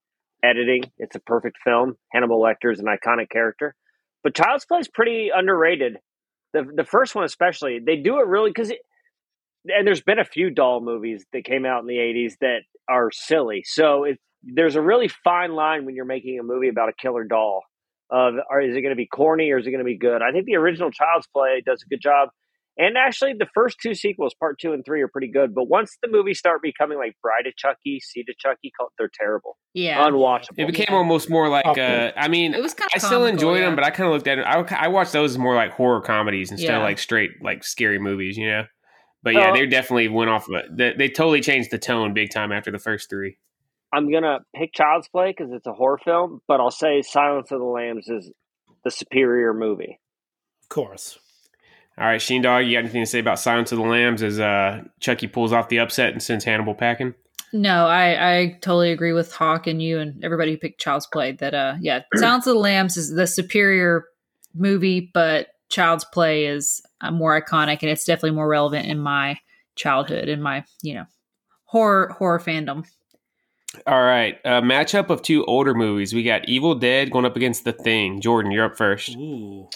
editing. 0.43 0.83
It's 0.97 1.15
a 1.15 1.19
perfect 1.19 1.57
film. 1.63 1.95
Hannibal 2.11 2.41
Lecter 2.41 2.71
is 2.71 2.79
an 2.79 2.85
iconic 2.85 3.29
character. 3.29 3.75
But 4.23 4.35
Child's 4.35 4.65
Play 4.65 4.79
is 4.79 4.87
pretty 4.87 5.29
underrated. 5.33 5.97
The 6.53 6.65
the 6.75 6.83
first 6.83 7.15
one 7.15 7.23
especially. 7.23 7.79
They 7.83 7.97
do 7.97 8.19
it 8.19 8.27
really 8.27 8.53
cuz 8.53 8.71
and 9.67 9.85
there's 9.85 10.01
been 10.01 10.19
a 10.19 10.25
few 10.25 10.49
doll 10.49 10.81
movies 10.81 11.25
that 11.33 11.45
came 11.45 11.65
out 11.65 11.81
in 11.81 11.87
the 11.87 11.97
80s 11.97 12.33
that 12.41 12.61
are 12.89 13.11
silly. 13.11 13.63
So 13.63 14.05
it, 14.05 14.19
there's 14.43 14.75
a 14.75 14.81
really 14.81 15.07
fine 15.07 15.53
line 15.53 15.85
when 15.85 15.95
you're 15.95 16.05
making 16.05 16.39
a 16.39 16.43
movie 16.43 16.67
about 16.67 16.89
a 16.89 16.93
killer 16.93 17.23
doll 17.23 17.63
of 18.09 18.35
or 18.49 18.61
is 18.61 18.75
it 18.75 18.81
going 18.81 18.91
to 18.91 18.95
be 18.95 19.07
corny 19.07 19.51
or 19.51 19.57
is 19.57 19.67
it 19.67 19.71
going 19.71 19.79
to 19.79 19.85
be 19.85 19.97
good? 19.97 20.21
I 20.21 20.31
think 20.31 20.45
the 20.45 20.55
original 20.55 20.91
Child's 20.91 21.27
Play 21.27 21.61
does 21.65 21.83
a 21.83 21.89
good 21.89 22.01
job. 22.01 22.29
And 22.77 22.97
actually, 22.97 23.33
the 23.33 23.47
first 23.53 23.77
two 23.83 23.93
sequels, 23.93 24.33
part 24.33 24.57
two 24.59 24.71
and 24.71 24.83
three, 24.85 25.01
are 25.01 25.07
pretty 25.09 25.27
good. 25.29 25.53
But 25.53 25.65
once 25.65 25.97
the 26.01 26.07
movies 26.07 26.39
start 26.39 26.61
becoming 26.61 26.97
like 26.97 27.15
Bride 27.21 27.45
of 27.45 27.55
Chucky, 27.57 27.99
Seed 27.99 28.27
of 28.29 28.37
Chucky, 28.37 28.71
they're 28.97 29.09
terrible, 29.13 29.57
Yeah. 29.73 29.99
unwatchable. 30.07 30.53
It 30.57 30.67
became 30.67 30.87
almost 30.95 31.29
more 31.29 31.49
like 31.49 31.65
uh, 31.65 32.11
I 32.15 32.27
mean, 32.29 32.53
It 32.53 32.61
was 32.61 32.73
kind 32.73 32.87
of 32.87 32.93
I 32.93 32.97
of 32.97 33.01
still 33.03 33.25
enjoyed 33.25 33.59
yeah. 33.59 33.65
them, 33.65 33.75
but 33.75 33.83
I 33.83 33.91
kind 33.91 34.07
of 34.07 34.13
looked 34.13 34.27
at 34.27 34.37
it. 34.39 34.43
I, 34.43 34.85
I 34.85 34.87
watched 34.87 35.11
those 35.11 35.31
as 35.31 35.37
more 35.37 35.53
like 35.53 35.73
horror 35.73 35.99
comedies 36.01 36.49
instead 36.49 36.69
Yeah. 36.69 36.77
of 36.77 36.83
like 36.83 36.97
straight 36.97 37.31
like 37.43 37.63
scary 37.65 37.99
movies, 37.99 38.37
you 38.37 38.47
know. 38.49 38.63
But 39.21 39.33
yeah, 39.33 39.49
Uh, 39.51 39.53
they 39.53 39.65
definitely 39.67 40.07
went 40.07 40.29
off. 40.31 40.47
Of 40.47 40.55
it. 40.55 40.65
They, 40.77 40.93
they 40.93 41.09
totally 41.09 41.41
changed 41.41 41.71
the 41.71 41.77
tone 41.77 42.13
big 42.13 42.31
time 42.31 42.51
after 42.53 42.71
the 42.71 42.79
first 42.79 43.09
three. 43.09 43.37
I'm 43.93 44.09
gonna 44.09 44.39
pick 44.55 44.73
Child's 44.73 45.09
Play 45.09 45.35
because 45.37 45.51
it's 45.51 45.67
a 45.67 45.73
horror 45.73 45.99
film, 46.03 46.39
but 46.47 46.61
I'll 46.61 46.71
say 46.71 47.01
Silence 47.01 47.51
of 47.51 47.59
the 47.59 47.65
Lambs 47.65 48.07
is 48.07 48.31
the 48.85 48.89
superior 48.89 49.53
movie. 49.53 49.99
Of 50.63 50.69
course. 50.69 51.19
All 52.01 52.07
right, 52.07 52.19
Sheen 52.19 52.41
Dog, 52.41 52.65
you 52.65 52.73
got 52.73 52.79
anything 52.79 53.03
to 53.03 53.05
say 53.05 53.19
about 53.19 53.37
Silence 53.37 53.71
of 53.71 53.77
the 53.77 53.83
Lambs 53.83 54.23
as 54.23 54.39
uh, 54.39 54.81
Chucky 54.99 55.27
pulls 55.27 55.53
off 55.53 55.69
the 55.69 55.77
upset 55.77 56.11
and 56.11 56.23
sends 56.23 56.43
Hannibal 56.43 56.73
packing? 56.73 57.13
No, 57.53 57.85
I, 57.85 58.37
I 58.37 58.57
totally 58.61 58.91
agree 58.91 59.13
with 59.13 59.31
Hawk 59.31 59.67
and 59.67 59.79
you 59.83 59.99
and 59.99 60.23
everybody 60.23 60.49
who 60.49 60.57
picked 60.57 60.81
Child's 60.81 61.05
Play 61.05 61.33
that 61.33 61.53
uh 61.53 61.75
yeah, 61.79 62.01
Silence 62.15 62.47
of 62.47 62.55
the 62.55 62.59
Lambs 62.59 62.97
is 62.97 63.11
the 63.11 63.27
superior 63.27 64.05
movie, 64.55 65.11
but 65.13 65.49
Child's 65.69 66.05
Play 66.05 66.45
is 66.45 66.81
uh, 67.01 67.11
more 67.11 67.39
iconic 67.39 67.83
and 67.83 67.91
it's 67.91 68.05
definitely 68.05 68.31
more 68.31 68.47
relevant 68.47 68.87
in 68.87 68.97
my 68.97 69.37
childhood 69.75 70.27
in 70.27 70.41
my, 70.41 70.63
you 70.81 70.95
know, 70.95 71.05
horror 71.65 72.15
horror 72.17 72.39
fandom. 72.39 72.83
All 73.85 74.01
right, 74.01 74.39
uh, 74.43 74.61
matchup 74.61 75.11
of 75.11 75.21
two 75.21 75.45
older 75.45 75.75
movies. 75.75 76.15
We 76.15 76.23
got 76.23 76.49
Evil 76.49 76.73
Dead 76.73 77.11
going 77.11 77.25
up 77.25 77.35
against 77.35 77.63
The 77.63 77.73
Thing. 77.73 78.21
Jordan, 78.21 78.51
you're 78.51 78.65
up 78.65 78.75
first. 78.75 79.15
Ooh, 79.15 79.69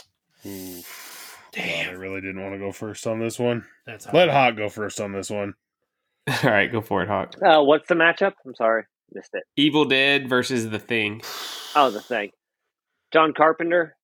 Damn. 1.55 1.89
I 1.89 1.93
really 1.93 2.21
didn't 2.21 2.41
want 2.41 2.53
to 2.53 2.59
go 2.59 2.71
first 2.71 3.07
on 3.07 3.19
this 3.19 3.39
one. 3.39 3.65
that's 3.85 4.11
Let 4.13 4.29
Hawk 4.29 4.57
go 4.57 4.69
first 4.69 4.99
on 4.99 5.13
this 5.13 5.29
one. 5.29 5.53
All 6.27 6.49
right, 6.49 6.71
go 6.71 6.81
for 6.81 7.01
it, 7.01 7.07
Hawk. 7.07 7.35
Uh, 7.41 7.61
what's 7.63 7.87
the 7.87 7.95
matchup? 7.95 8.33
I'm 8.45 8.55
sorry, 8.55 8.83
missed 9.13 9.31
it. 9.33 9.43
Evil 9.55 9.85
Dead 9.85 10.27
versus 10.27 10.69
The 10.69 10.79
Thing. 10.79 11.21
Oh, 11.75 11.91
the 11.91 12.01
thing. 12.01 12.31
John 13.13 13.33
Carpenter. 13.33 13.95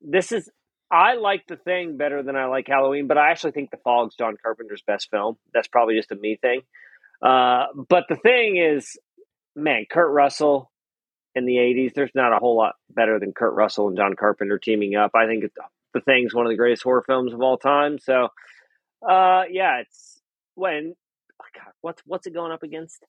This 0.00 0.32
is 0.32 0.50
I 0.90 1.14
like 1.14 1.46
the 1.46 1.56
thing 1.56 1.96
better 1.96 2.22
than 2.22 2.36
I 2.36 2.46
like 2.46 2.66
Halloween, 2.66 3.06
but 3.06 3.18
I 3.18 3.30
actually 3.30 3.52
think 3.52 3.70
The 3.70 3.76
Fog's 3.78 4.14
John 4.16 4.36
Carpenter's 4.42 4.82
best 4.86 5.10
film. 5.10 5.36
That's 5.52 5.68
probably 5.68 5.96
just 5.96 6.12
a 6.12 6.16
me 6.16 6.36
thing. 6.40 6.62
Uh, 7.20 7.66
but 7.88 8.04
the 8.08 8.16
thing 8.16 8.56
is, 8.56 8.96
man, 9.54 9.86
Kurt 9.90 10.10
Russell 10.12 10.70
in 11.34 11.44
the 11.46 11.56
'80s. 11.56 11.94
There's 11.94 12.14
not 12.14 12.32
a 12.32 12.38
whole 12.38 12.56
lot 12.56 12.76
better 12.90 13.18
than 13.18 13.32
Kurt 13.32 13.54
Russell 13.54 13.88
and 13.88 13.96
John 13.96 14.14
Carpenter 14.14 14.58
teaming 14.58 14.94
up. 14.94 15.12
I 15.14 15.26
think 15.26 15.44
it, 15.44 15.52
the 15.94 16.00
thing's 16.00 16.34
one 16.34 16.46
of 16.46 16.50
the 16.50 16.56
greatest 16.56 16.82
horror 16.82 17.02
films 17.06 17.32
of 17.32 17.40
all 17.40 17.56
time. 17.58 17.98
So, 17.98 18.28
uh, 19.08 19.42
yeah, 19.50 19.80
it's 19.80 20.20
when. 20.54 20.94
oh 21.40 21.44
God, 21.54 21.72
what's 21.80 22.02
what's 22.06 22.26
it 22.26 22.34
going 22.34 22.52
up 22.52 22.62
against? 22.62 23.04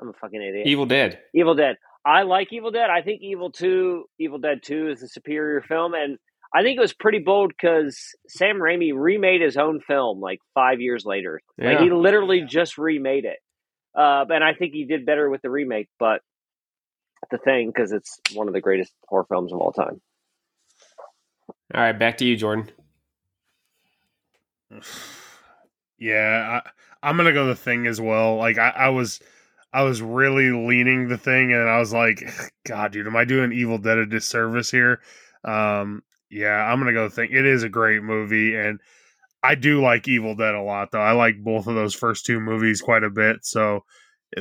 I'm 0.00 0.08
a 0.08 0.12
fucking 0.12 0.42
idiot. 0.42 0.66
Evil 0.66 0.86
Dead. 0.86 1.18
Evil 1.34 1.54
Dead. 1.54 1.76
I 2.04 2.22
like 2.22 2.52
Evil 2.52 2.70
Dead. 2.70 2.90
I 2.90 3.02
think 3.02 3.22
Evil 3.22 3.50
Two, 3.50 4.04
Evil 4.18 4.38
Dead 4.38 4.60
Two, 4.62 4.88
is 4.88 5.02
a 5.02 5.08
superior 5.08 5.62
film, 5.62 5.94
and 5.94 6.18
I 6.54 6.62
think 6.62 6.76
it 6.76 6.80
was 6.80 6.94
pretty 6.94 7.18
bold 7.18 7.50
because 7.50 7.98
Sam 8.28 8.56
Raimi 8.56 8.92
remade 8.94 9.40
his 9.40 9.56
own 9.56 9.80
film 9.80 10.20
like 10.20 10.38
five 10.54 10.80
years 10.80 11.04
later. 11.04 11.40
Like 11.58 11.80
he 11.80 11.90
literally 11.90 12.42
just 12.42 12.78
remade 12.78 13.24
it, 13.24 13.38
uh, 13.98 14.24
and 14.28 14.44
I 14.44 14.54
think 14.54 14.72
he 14.74 14.84
did 14.84 15.04
better 15.06 15.28
with 15.28 15.42
the 15.42 15.50
remake. 15.50 15.88
But 15.98 16.20
the 17.30 17.38
thing, 17.38 17.72
because 17.74 17.90
it's 17.92 18.20
one 18.34 18.46
of 18.46 18.54
the 18.54 18.60
greatest 18.60 18.92
horror 19.08 19.26
films 19.28 19.52
of 19.52 19.58
all 19.58 19.72
time. 19.72 20.00
All 21.48 21.80
right, 21.80 21.98
back 21.98 22.18
to 22.18 22.24
you, 22.24 22.36
Jordan. 22.36 22.70
Yeah, 25.98 26.60
I, 26.62 26.70
I'm 27.08 27.16
gonna 27.16 27.32
go 27.32 27.46
the 27.46 27.56
thing 27.56 27.86
as 27.86 27.98
well. 27.98 28.36
Like 28.36 28.58
I, 28.58 28.68
I 28.68 28.88
was, 28.90 29.18
I 29.72 29.82
was 29.82 30.02
really 30.02 30.50
leaning 30.50 31.08
the 31.08 31.16
thing, 31.16 31.54
and 31.54 31.70
I 31.70 31.78
was 31.78 31.90
like, 31.90 32.22
God, 32.66 32.92
dude, 32.92 33.06
am 33.06 33.16
I 33.16 33.24
doing 33.24 33.50
Evil 33.52 33.78
Dead 33.78 33.96
a 33.96 34.04
disservice 34.04 34.70
here? 34.70 35.00
Um, 35.42 36.02
yeah, 36.28 36.52
I'm 36.52 36.78
gonna 36.78 36.92
go 36.92 37.08
the 37.08 37.14
thing. 37.14 37.30
It 37.32 37.46
is 37.46 37.62
a 37.62 37.70
great 37.70 38.02
movie, 38.02 38.54
and 38.56 38.78
I 39.42 39.54
do 39.54 39.80
like 39.80 40.06
Evil 40.06 40.34
Dead 40.34 40.54
a 40.54 40.60
lot, 40.60 40.90
though. 40.90 41.00
I 41.00 41.12
like 41.12 41.42
both 41.42 41.66
of 41.66 41.74
those 41.74 41.94
first 41.94 42.26
two 42.26 42.40
movies 42.40 42.82
quite 42.82 43.02
a 43.02 43.08
bit. 43.08 43.38
So 43.46 43.84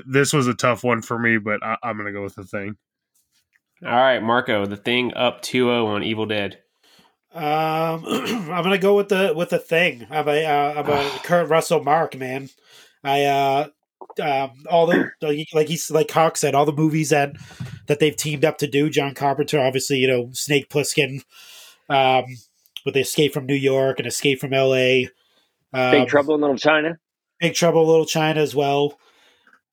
this 0.05 0.33
was 0.33 0.47
a 0.47 0.53
tough 0.53 0.83
one 0.83 1.01
for 1.01 1.17
me, 1.17 1.37
but 1.37 1.63
I, 1.63 1.77
I'm 1.83 1.95
gonna 1.95 2.11
go 2.11 2.23
with 2.23 2.35
the 2.35 2.43
thing. 2.43 2.75
All 3.85 3.91
right, 3.91 4.21
Marco, 4.21 4.65
The 4.65 4.77
Thing 4.77 5.13
up 5.13 5.41
2-0 5.41 5.85
on 5.85 6.03
Evil 6.03 6.25
Dead. 6.25 6.59
Um, 7.35 8.05
I'm 8.07 8.63
gonna 8.63 8.77
go 8.77 8.95
with 8.95 9.09
the 9.09 9.33
with 9.35 9.49
the 9.49 9.59
thing. 9.59 10.07
I'm 10.09 10.27
a 10.27 10.45
uh, 10.45 10.73
I'm 10.77 10.89
a 10.89 11.19
Kurt 11.23 11.49
Russell 11.49 11.83
mark 11.83 12.17
man. 12.17 12.49
I 13.03 13.25
uh 13.25 13.67
um 14.21 14.63
all 14.71 14.87
the 14.87 15.11
like 15.53 15.67
he's 15.67 15.91
like 15.91 16.09
Hawk 16.09 16.37
said 16.37 16.55
all 16.55 16.65
the 16.65 16.71
movies 16.71 17.09
that 17.09 17.33
that 17.87 17.99
they've 17.99 18.15
teamed 18.15 18.45
up 18.45 18.57
to 18.59 18.67
do. 18.67 18.89
John 18.89 19.13
Carpenter, 19.13 19.59
obviously, 19.59 19.97
you 19.97 20.07
know 20.07 20.29
Snake 20.31 20.69
Plissken, 20.69 21.23
um, 21.89 22.25
with 22.85 22.93
the 22.93 23.01
Escape 23.01 23.33
from 23.33 23.45
New 23.45 23.53
York 23.53 23.99
and 23.99 24.07
Escape 24.07 24.39
from 24.39 24.53
L.A. 24.53 25.09
Um, 25.73 25.91
Big 25.91 26.07
Trouble 26.07 26.35
in 26.35 26.41
Little 26.41 26.57
China. 26.57 26.97
Big 27.41 27.53
Trouble 27.53 27.81
in 27.81 27.87
Little 27.89 28.05
China 28.05 28.39
as 28.39 28.55
well, 28.55 28.97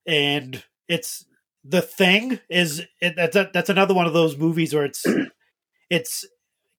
and 0.04 0.64
it's 0.88 1.24
the 1.64 1.82
thing 1.82 2.40
is 2.48 2.82
it, 3.00 3.14
that's 3.14 3.36
a, 3.36 3.50
that's 3.54 3.70
another 3.70 3.94
one 3.94 4.06
of 4.06 4.12
those 4.12 4.36
movies 4.36 4.74
where 4.74 4.84
it's 4.84 5.06
it's 5.90 6.26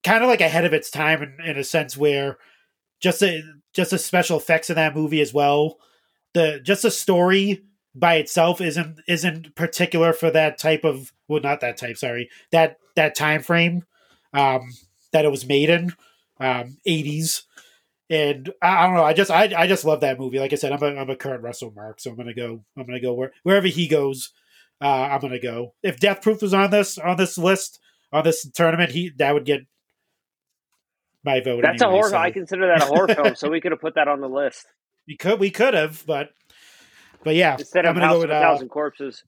kind 0.04 0.22
of 0.22 0.28
like 0.28 0.40
ahead 0.40 0.64
of 0.64 0.72
its 0.72 0.90
time 0.90 1.22
in, 1.22 1.36
in 1.44 1.56
a 1.58 1.64
sense 1.64 1.96
where 1.96 2.38
just 3.00 3.22
a 3.22 3.42
just 3.72 3.90
the 3.90 3.98
special 3.98 4.38
effects 4.38 4.70
in 4.70 4.76
that 4.76 4.94
movie 4.94 5.20
as 5.20 5.34
well. 5.34 5.78
The 6.34 6.60
just 6.62 6.82
the 6.82 6.90
story 6.90 7.64
by 7.94 8.16
itself 8.16 8.60
isn't 8.60 9.00
isn't 9.06 9.54
particular 9.54 10.12
for 10.12 10.30
that 10.30 10.58
type 10.58 10.84
of 10.84 11.12
well 11.28 11.40
not 11.40 11.60
that 11.60 11.76
type 11.76 11.96
sorry 11.96 12.28
that 12.50 12.76
that 12.96 13.14
time 13.14 13.42
frame 13.42 13.84
um 14.32 14.72
that 15.12 15.24
it 15.24 15.30
was 15.30 15.46
made 15.46 15.70
in 15.70 15.92
um 16.40 16.76
80s 16.86 17.42
and 18.10 18.52
I, 18.60 18.76
I 18.76 18.86
don't 18.86 18.96
know 18.96 19.04
i 19.04 19.12
just 19.12 19.30
I, 19.30 19.52
I 19.56 19.66
just 19.66 19.84
love 19.84 20.00
that 20.00 20.18
movie. 20.18 20.40
Like 20.40 20.52
i 20.52 20.56
said 20.56 20.72
i'm 20.72 20.82
a, 20.82 21.00
I'm 21.00 21.10
a 21.10 21.16
Kurt 21.16 21.40
Russell 21.40 21.72
mark 21.74 22.00
so 22.00 22.10
i'm 22.10 22.16
gonna 22.16 22.34
go 22.34 22.64
i'm 22.76 22.86
gonna 22.86 23.00
go 23.00 23.14
where, 23.14 23.32
wherever 23.44 23.68
he 23.68 23.86
goes 23.86 24.32
uh 24.80 25.08
i'm 25.12 25.20
gonna 25.20 25.38
go. 25.38 25.74
If 25.82 26.00
death 26.00 26.20
proof 26.20 26.42
was 26.42 26.54
on 26.54 26.70
this 26.70 26.98
on 26.98 27.16
this 27.16 27.38
list 27.38 27.78
on 28.12 28.24
this 28.24 28.48
tournament 28.50 28.90
he 28.90 29.12
that 29.18 29.34
would 29.34 29.44
get 29.44 29.60
my 31.24 31.40
vote 31.40 31.62
That's 31.62 31.82
a 31.82 31.88
horror. 31.88 32.10
so- 32.10 32.16
I 32.16 32.30
consider 32.30 32.66
that 32.68 32.82
a 32.82 32.86
horror 32.86 33.08
film, 33.08 33.34
so 33.34 33.50
we 33.50 33.60
could 33.62 33.72
have 33.72 33.80
put 33.80 33.94
that 33.96 34.08
on 34.08 34.20
the 34.20 34.28
list 34.28 34.66
we 35.08 35.16
could 35.16 35.38
we 35.40 35.50
could 35.50 35.74
have 35.74 36.04
but 36.06 36.30
but 37.24 37.34
yeah 37.34 37.56
instead 37.58 37.84
i'm 37.86 37.96
of 37.96 38.02
House 38.02 38.10
go 38.12 38.16
of 38.16 38.22
with 38.22 38.30
a 38.30 38.34
uh, 38.36 38.40
Thousand 38.40 38.68
Corpses. 38.68 39.22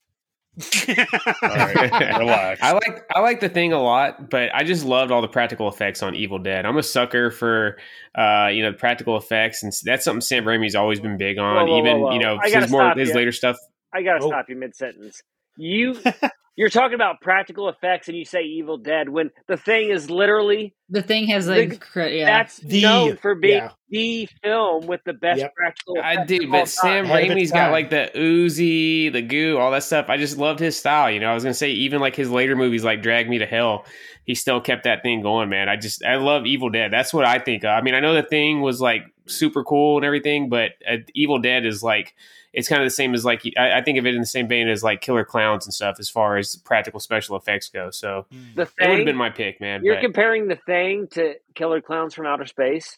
All 0.59 0.95
right, 1.43 2.17
relax. 2.17 2.61
I 2.63 2.71
like 2.71 3.03
I 3.15 3.19
like 3.19 3.39
the 3.41 3.49
thing 3.49 3.73
a 3.73 3.81
lot, 3.81 4.31
but 4.31 4.49
I 4.55 4.63
just 4.63 4.83
loved 4.85 5.11
all 5.11 5.21
the 5.21 5.27
practical 5.27 5.67
effects 5.67 6.01
on 6.01 6.15
Evil 6.15 6.39
Dead. 6.39 6.65
I'm 6.65 6.77
a 6.77 6.83
sucker 6.83 7.29
for 7.29 7.77
uh, 8.15 8.47
you 8.51 8.63
know 8.63 8.73
practical 8.73 9.17
effects, 9.17 9.61
and 9.61 9.71
that's 9.83 10.03
something 10.03 10.21
Sam 10.21 10.45
Raimi's 10.45 10.73
always 10.73 10.99
been 10.99 11.17
big 11.17 11.37
on. 11.37 11.67
Whoa, 11.67 11.73
whoa, 11.73 11.77
Even 11.79 11.99
whoa, 11.99 12.07
whoa. 12.07 12.13
you 12.13 12.19
know 12.19 12.39
his 12.43 12.71
more 12.71 12.81
stop 12.81 12.97
his 12.97 13.13
later 13.13 13.31
stuff. 13.31 13.57
I 13.93 14.01
gotta 14.01 14.23
Oh. 14.23 14.29
stop 14.29 14.45
you 14.49 14.55
mid 14.55 14.75
sentence. 14.75 15.21
You 15.57 15.95
you're 16.57 16.69
talking 16.69 16.95
about 16.95 17.21
practical 17.21 17.69
effects, 17.69 18.09
and 18.09 18.17
you 18.17 18.25
say 18.25 18.41
Evil 18.41 18.77
Dead 18.77 19.07
when 19.07 19.31
the 19.47 19.55
thing 19.55 19.89
is 19.89 20.09
literally 20.09 20.73
The 20.89 21.01
thing 21.01 21.27
has 21.27 21.47
like, 21.47 21.85
The- 21.93 22.11
yeah. 22.11 22.25
that's 22.25 22.57
The- 22.57 22.81
known 22.81 23.17
for 23.17 23.35
being 23.35 23.57
yeah. 23.63 23.69
the 23.89 24.27
film 24.43 24.87
with 24.87 25.01
the 25.05 25.13
best 25.13 25.39
Yep. 25.39 25.53
practical. 25.55 25.97
I 26.03 26.13
effects 26.13 26.27
do, 26.29 26.43
of 26.45 26.51
but 26.51 26.67
Sam 26.67 27.05
time. 27.05 27.05
Ahead 27.05 27.23
of 27.31 27.31
its 27.31 27.35
Raimi's 27.35 27.51
got 27.51 27.71
like 27.71 27.89
the 27.89 28.11
oozy, 28.17 29.09
the 29.09 29.21
goo, 29.21 29.57
all 29.57 29.71
that 29.71 29.83
stuff. 29.83 30.07
I 30.09 30.17
just 30.17 30.37
loved 30.37 30.59
his 30.59 30.75
style. 30.77 31.11
You 31.11 31.19
know, 31.19 31.29
I 31.29 31.33
was 31.33 31.43
gonna 31.43 31.53
say 31.53 31.69
even 31.71 31.99
like 32.01 32.15
his 32.15 32.29
later 32.29 32.55
movies, 32.55 32.83
like 32.83 33.01
Drag 33.01 33.29
Me 33.29 33.37
to 33.37 33.45
Hell, 33.45 33.85
he 34.25 34.33
still 34.35 34.59
kept 34.59 34.83
that 34.85 35.03
thing 35.03 35.21
going. 35.21 35.49
Man, 35.49 35.69
I 35.69 35.75
just 35.75 36.03
I 36.03 36.15
love 36.15 36.45
Evil 36.45 36.69
Dead. 36.69 36.91
That's 36.91 37.13
what 37.13 37.25
I 37.25 37.39
think. 37.39 37.63
of. 37.63 37.69
I 37.69 37.81
mean, 37.81 37.93
I 37.93 37.99
know 37.99 38.13
the 38.15 38.23
thing 38.23 38.61
was 38.61 38.81
like 38.81 39.03
super 39.27 39.63
cool 39.63 39.97
and 39.97 40.05
everything, 40.05 40.49
but 40.49 40.71
uh, 40.89 40.97
Evil 41.13 41.39
Dead 41.39 41.65
is 41.65 41.83
like 41.83 42.15
it's 42.57 42.67
kind 42.67 42.81
of 42.81 42.87
the 42.87 42.91
same 42.91 43.13
as 43.13 43.23
like 43.23 43.43
I, 43.55 43.73
I 43.73 43.81
think 43.83 43.99
of 43.99 44.07
it 44.07 44.15
in 44.15 44.19
the 44.19 44.25
same 44.25 44.47
vein 44.47 44.67
as 44.67 44.83
like 44.83 44.99
Killer 44.99 45.23
Clowns 45.23 45.67
and 45.67 45.73
stuff 45.73 45.97
as 45.99 46.09
far 46.09 46.37
as 46.37 46.55
practical 46.55 46.99
special 46.99 47.37
effects 47.37 47.69
go. 47.69 47.91
So 47.91 48.25
mm. 48.33 48.55
The 48.55 48.63
it 48.63 48.89
would 48.89 48.97
have 48.97 49.05
been 49.05 49.15
my 49.15 49.29
pick, 49.29 49.61
man. 49.61 49.81
You're 49.83 49.95
but 49.95 50.01
comparing 50.01 50.47
the 50.47 50.55
thing 50.55 51.07
to 51.11 51.35
Killer 51.53 51.81
Clowns 51.81 52.15
from 52.15 52.25
Outer 52.25 52.47
Space. 52.47 52.97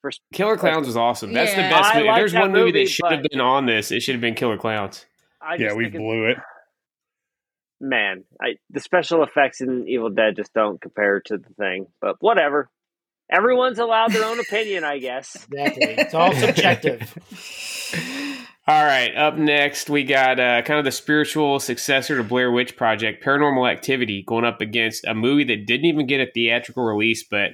For 0.00 0.10
Killer 0.32 0.56
Clowns 0.56 0.88
was 0.88 0.96
awesome. 0.96 1.32
That's 1.32 1.54
the 1.54 1.62
best 1.62 1.94
I 1.94 1.98
movie. 1.98 2.06
If 2.06 2.10
like 2.10 2.20
there's 2.20 2.34
one 2.34 2.52
movie, 2.52 2.64
movie, 2.64 2.84
that 2.84 2.90
should 2.90 3.12
have 3.12 3.22
been 3.22 3.40
on 3.40 3.66
this, 3.66 3.92
it 3.92 4.00
should 4.00 4.16
have 4.16 4.20
been 4.20 4.34
Killer 4.34 4.58
Clowns. 4.58 5.06
Yeah, 5.56 5.74
we 5.74 5.88
blew 5.88 6.26
it. 6.26 6.38
man, 7.80 8.24
I, 8.42 8.56
the 8.70 8.80
special 8.80 9.22
effects 9.22 9.60
in 9.60 9.86
Evil 9.86 10.10
Dead 10.10 10.34
just 10.34 10.52
don't 10.52 10.80
compare 10.80 11.20
to 11.26 11.38
the 11.38 11.54
thing. 11.54 11.86
But 12.00 12.16
whatever. 12.18 12.68
Everyone's 13.30 13.78
allowed 13.78 14.12
their 14.12 14.24
own 14.24 14.40
opinion, 14.40 14.84
I 14.84 14.98
guess. 14.98 15.36
exactly 15.52 15.84
it's 15.98 16.14
all 16.14 16.32
subjective 16.34 17.14
All 18.68 18.84
right, 18.84 19.16
up 19.16 19.38
next 19.38 19.88
we 19.88 20.04
got 20.04 20.38
uh, 20.38 20.60
kind 20.60 20.78
of 20.78 20.84
the 20.84 20.92
spiritual 20.92 21.58
successor 21.58 22.18
to 22.18 22.22
Blair 22.22 22.52
Witch 22.52 22.76
Project, 22.76 23.24
Paranormal 23.24 23.66
Activity, 23.66 24.22
going 24.22 24.44
up 24.44 24.60
against 24.60 25.06
a 25.06 25.14
movie 25.14 25.44
that 25.44 25.64
didn't 25.64 25.86
even 25.86 26.06
get 26.06 26.20
a 26.20 26.30
theatrical 26.30 26.84
release, 26.84 27.22
but 27.22 27.52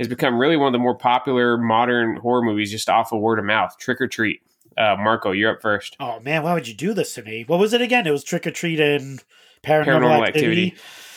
has 0.00 0.08
become 0.08 0.36
really 0.36 0.56
one 0.56 0.66
of 0.66 0.72
the 0.72 0.80
more 0.80 0.96
popular 0.96 1.56
modern 1.56 2.16
horror 2.16 2.42
movies 2.42 2.72
just 2.72 2.90
off 2.90 3.12
of 3.12 3.20
word 3.20 3.38
of 3.38 3.44
mouth. 3.44 3.78
Trick 3.78 4.00
or 4.00 4.08
Treat. 4.08 4.40
Uh, 4.76 4.96
Marco, 4.98 5.30
you're 5.30 5.52
up 5.52 5.62
first. 5.62 5.96
Oh 6.00 6.18
man, 6.18 6.42
why 6.42 6.52
would 6.52 6.66
you 6.66 6.74
do 6.74 6.94
this 6.94 7.14
to 7.14 7.22
me? 7.22 7.44
What 7.46 7.60
was 7.60 7.72
it 7.72 7.80
again? 7.80 8.04
It 8.04 8.10
was 8.10 8.24
Trick 8.24 8.44
or 8.44 8.50
Treat 8.50 8.80
and 8.80 9.22
Paranormal, 9.62 9.86
Paranormal 9.86 10.26
Activity. 10.26 10.74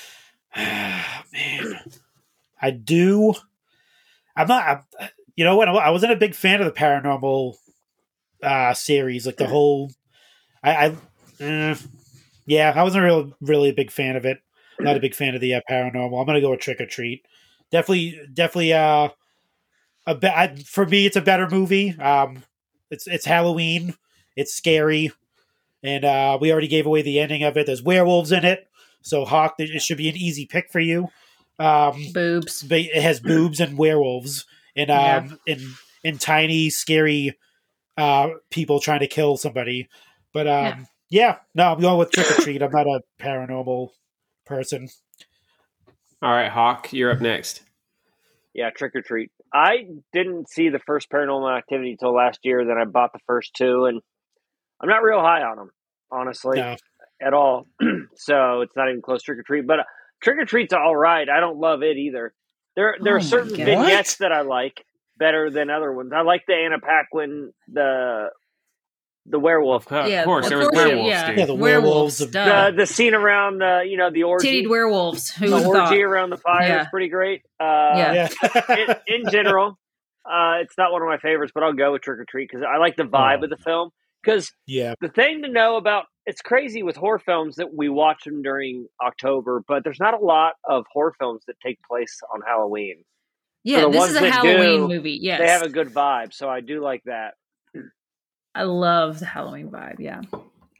man, 0.55 1.79
I 2.61 2.69
do. 2.69 3.33
I'm 4.35 4.47
not. 4.47 4.67
I'm, 4.99 5.09
you 5.35 5.43
know 5.43 5.55
what? 5.55 5.69
I 5.69 5.89
wasn't 5.89 6.11
a 6.11 6.17
big 6.17 6.35
fan 6.35 6.61
of 6.61 6.67
the 6.67 6.79
Paranormal 6.79 7.55
uh 8.43 8.73
series. 8.73 9.25
Like 9.25 9.37
the 9.37 9.47
whole. 9.47 9.91
I. 10.63 10.71
I 10.71 10.95
eh, 11.43 11.75
yeah, 12.49 12.73
I 12.75 12.81
wasn't 12.81 13.03
real, 13.03 13.31
really 13.41 13.69
a 13.69 13.73
big 13.73 13.91
fan 13.91 14.15
of 14.15 14.25
it. 14.25 14.39
Not 14.79 14.97
a 14.97 14.99
big 14.99 15.13
fan 15.13 15.35
of 15.35 15.41
the 15.41 15.53
uh, 15.53 15.61
Paranormal. 15.69 16.19
I'm 16.19 16.25
gonna 16.25 16.41
go 16.41 16.49
with 16.49 16.61
Trick 16.61 16.81
or 16.81 16.87
Treat. 16.87 17.23
Definitely, 17.71 18.19
definitely. 18.33 18.73
Uh, 18.73 19.09
a 20.07 20.15
be- 20.15 20.27
I, 20.27 20.55
for 20.55 20.85
me, 20.85 21.05
it's 21.05 21.15
a 21.15 21.21
better 21.21 21.47
movie. 21.47 21.91
Um, 21.99 22.43
it's 22.89 23.05
it's 23.05 23.25
Halloween. 23.25 23.93
It's 24.35 24.55
scary, 24.55 25.11
and 25.83 26.03
uh, 26.03 26.39
we 26.41 26.51
already 26.51 26.67
gave 26.67 26.87
away 26.87 27.03
the 27.03 27.19
ending 27.19 27.43
of 27.43 27.55
it. 27.55 27.67
There's 27.67 27.83
werewolves 27.83 28.31
in 28.31 28.45
it, 28.45 28.67
so 29.01 29.25
Hawk, 29.25 29.55
it 29.59 29.81
should 29.81 29.97
be 29.97 30.09
an 30.09 30.17
easy 30.17 30.45
pick 30.45 30.71
for 30.71 30.79
you. 30.79 31.09
Um, 31.59 32.07
boobs. 32.13 32.63
but 32.63 32.79
it 32.79 33.03
has 33.03 33.19
boobs 33.19 33.59
and 33.59 33.77
werewolves, 33.77 34.45
and 34.75 34.89
um, 34.89 35.39
and 35.47 35.61
and 36.03 36.19
tiny, 36.19 36.71
scary 36.71 37.37
uh, 37.99 38.29
people 38.49 38.79
trying 38.79 39.01
to 39.01 39.07
kill 39.07 39.37
somebody. 39.37 39.89
But 40.33 40.47
um, 40.47 40.87
yeah. 41.09 41.37
no, 41.53 41.73
I'm 41.73 41.81
going 41.81 41.97
with 41.99 42.11
Trick 42.11 42.31
or 42.31 42.41
Treat. 42.41 42.61
I'm 42.61 42.71
not 42.71 42.87
a 42.87 43.01
paranormal 43.19 43.89
person. 44.45 44.87
All 46.21 46.31
right, 46.31 46.49
Hawk, 46.51 46.93
you're 46.93 47.11
up 47.11 47.21
next. 47.21 47.61
Yeah, 48.53 48.69
Trick 48.71 48.95
or 48.95 49.01
Treat. 49.01 49.31
I 49.53 49.87
didn't 50.13 50.49
see 50.49 50.69
the 50.69 50.79
first 50.79 51.09
Paranormal 51.09 51.57
Activity 51.57 51.91
until 51.91 52.13
last 52.13 52.39
year. 52.43 52.65
Then 52.65 52.77
I 52.77 52.85
bought 52.85 53.13
the 53.13 53.19
first 53.25 53.53
two, 53.55 53.85
and 53.85 54.01
I'm 54.81 54.89
not 54.89 55.03
real 55.03 55.19
high 55.19 55.41
on 55.41 55.57
them, 55.57 55.69
honestly, 56.11 56.59
No. 56.59 56.75
at 57.21 57.33
all. 57.33 57.65
so 58.15 58.61
it's 58.61 58.75
not 58.75 58.89
even 58.89 59.01
close. 59.01 59.23
Trick 59.23 59.39
or 59.39 59.43
Treat, 59.43 59.65
but 59.65 59.79
uh, 59.79 59.83
Trick 60.21 60.37
or 60.39 60.45
Treat's 60.45 60.73
all 60.73 60.95
right. 60.95 61.27
I 61.27 61.39
don't 61.39 61.57
love 61.57 61.83
it 61.83 61.97
either. 61.97 62.33
There, 62.75 62.95
there 63.01 63.13
Oh 63.13 63.17
are 63.17 63.21
certain 63.21 63.55
vignettes 63.55 64.17
that 64.17 64.31
I 64.31 64.41
like 64.41 64.85
better 65.19 65.51
than 65.51 65.69
other 65.69 65.91
ones. 65.91 66.11
I 66.15 66.21
like 66.21 66.43
the 66.47 66.55
Anna 66.55 66.79
Paquin, 66.79 67.51
the 67.71 68.29
the 69.25 69.37
werewolf, 69.37 69.91
Of 69.91 70.07
Yeah, 70.07 70.23
course, 70.23 70.49
there 70.49 70.57
was 70.57 70.69
werewolves, 70.73 71.09
yeah. 71.09 71.31
Yeah, 71.31 71.45
the 71.45 71.53
Werewolves, 71.53 72.19
werewolves. 72.33 72.71
the 72.73 72.73
the 72.77 72.85
scene 72.87 73.13
around 73.13 73.59
the 73.59 73.83
you 73.87 73.97
know 73.97 74.09
the 74.11 74.23
orgy, 74.23 74.63
Titted 74.63 74.69
werewolves. 74.69 75.29
Who 75.31 75.49
the 75.49 75.55
would 75.57 75.63
thought? 75.65 75.91
orgy 75.91 76.01
around 76.01 76.31
the 76.31 76.37
fire 76.37 76.67
Yeah. 76.67 76.81
is 76.81 76.87
pretty 76.89 77.09
great. 77.09 77.41
Uh, 77.59 77.63
Yeah. 77.95 78.27
yeah, 78.43 78.75
in, 79.07 79.23
in 79.25 79.29
general, 79.29 79.77
uh, 80.25 80.57
it's 80.61 80.75
not 80.77 80.91
one 80.91 81.01
of 81.03 81.07
my 81.07 81.17
favorites, 81.19 81.51
but 81.53 81.63
I'll 81.63 81.73
go 81.73 81.91
with 81.91 82.01
Trick 82.01 82.19
or 82.19 82.25
Treat 82.27 82.49
because 82.49 82.65
I 82.67 82.77
like 82.77 82.95
the 82.95 83.03
vibe 83.03 83.39
Oh. 83.41 83.43
of 83.43 83.49
the 83.51 83.57
film. 83.57 83.91
Because 84.23 84.51
yeah, 84.65 84.95
the 84.99 85.09
thing 85.09 85.43
to 85.43 85.49
know 85.49 85.75
about 85.77 86.05
it's 86.25 86.41
crazy 86.41 86.81
with 86.83 86.95
horror 86.95 87.19
films 87.19 87.55
that 87.57 87.73
we 87.73 87.87
watch 87.87 88.23
them 88.25 88.41
during 88.41 88.87
October, 89.01 89.61
but 89.67 89.83
there's 89.83 89.99
not 89.99 90.13
a 90.13 90.17
lot 90.23 90.53
of 90.67 90.85
horror 90.91 91.13
films 91.19 91.43
that 91.47 91.55
take 91.63 91.77
place 91.89 92.19
on 92.33 92.41
Halloween. 92.45 93.03
Yeah, 93.63 93.89
this 93.89 94.09
is 94.09 94.15
a 94.15 94.31
Halloween 94.31 94.81
do, 94.81 94.87
movie. 94.87 95.19
Yes. 95.21 95.39
They 95.39 95.47
have 95.47 95.63
a 95.63 95.69
good 95.69 95.89
vibe, 95.89 96.33
so 96.33 96.49
I 96.49 96.61
do 96.61 96.81
like 96.81 97.03
that. 97.05 97.33
I 98.55 98.63
love 98.63 99.19
the 99.19 99.25
Halloween 99.25 99.69
vibe. 99.69 99.99
Yeah. 99.99 100.21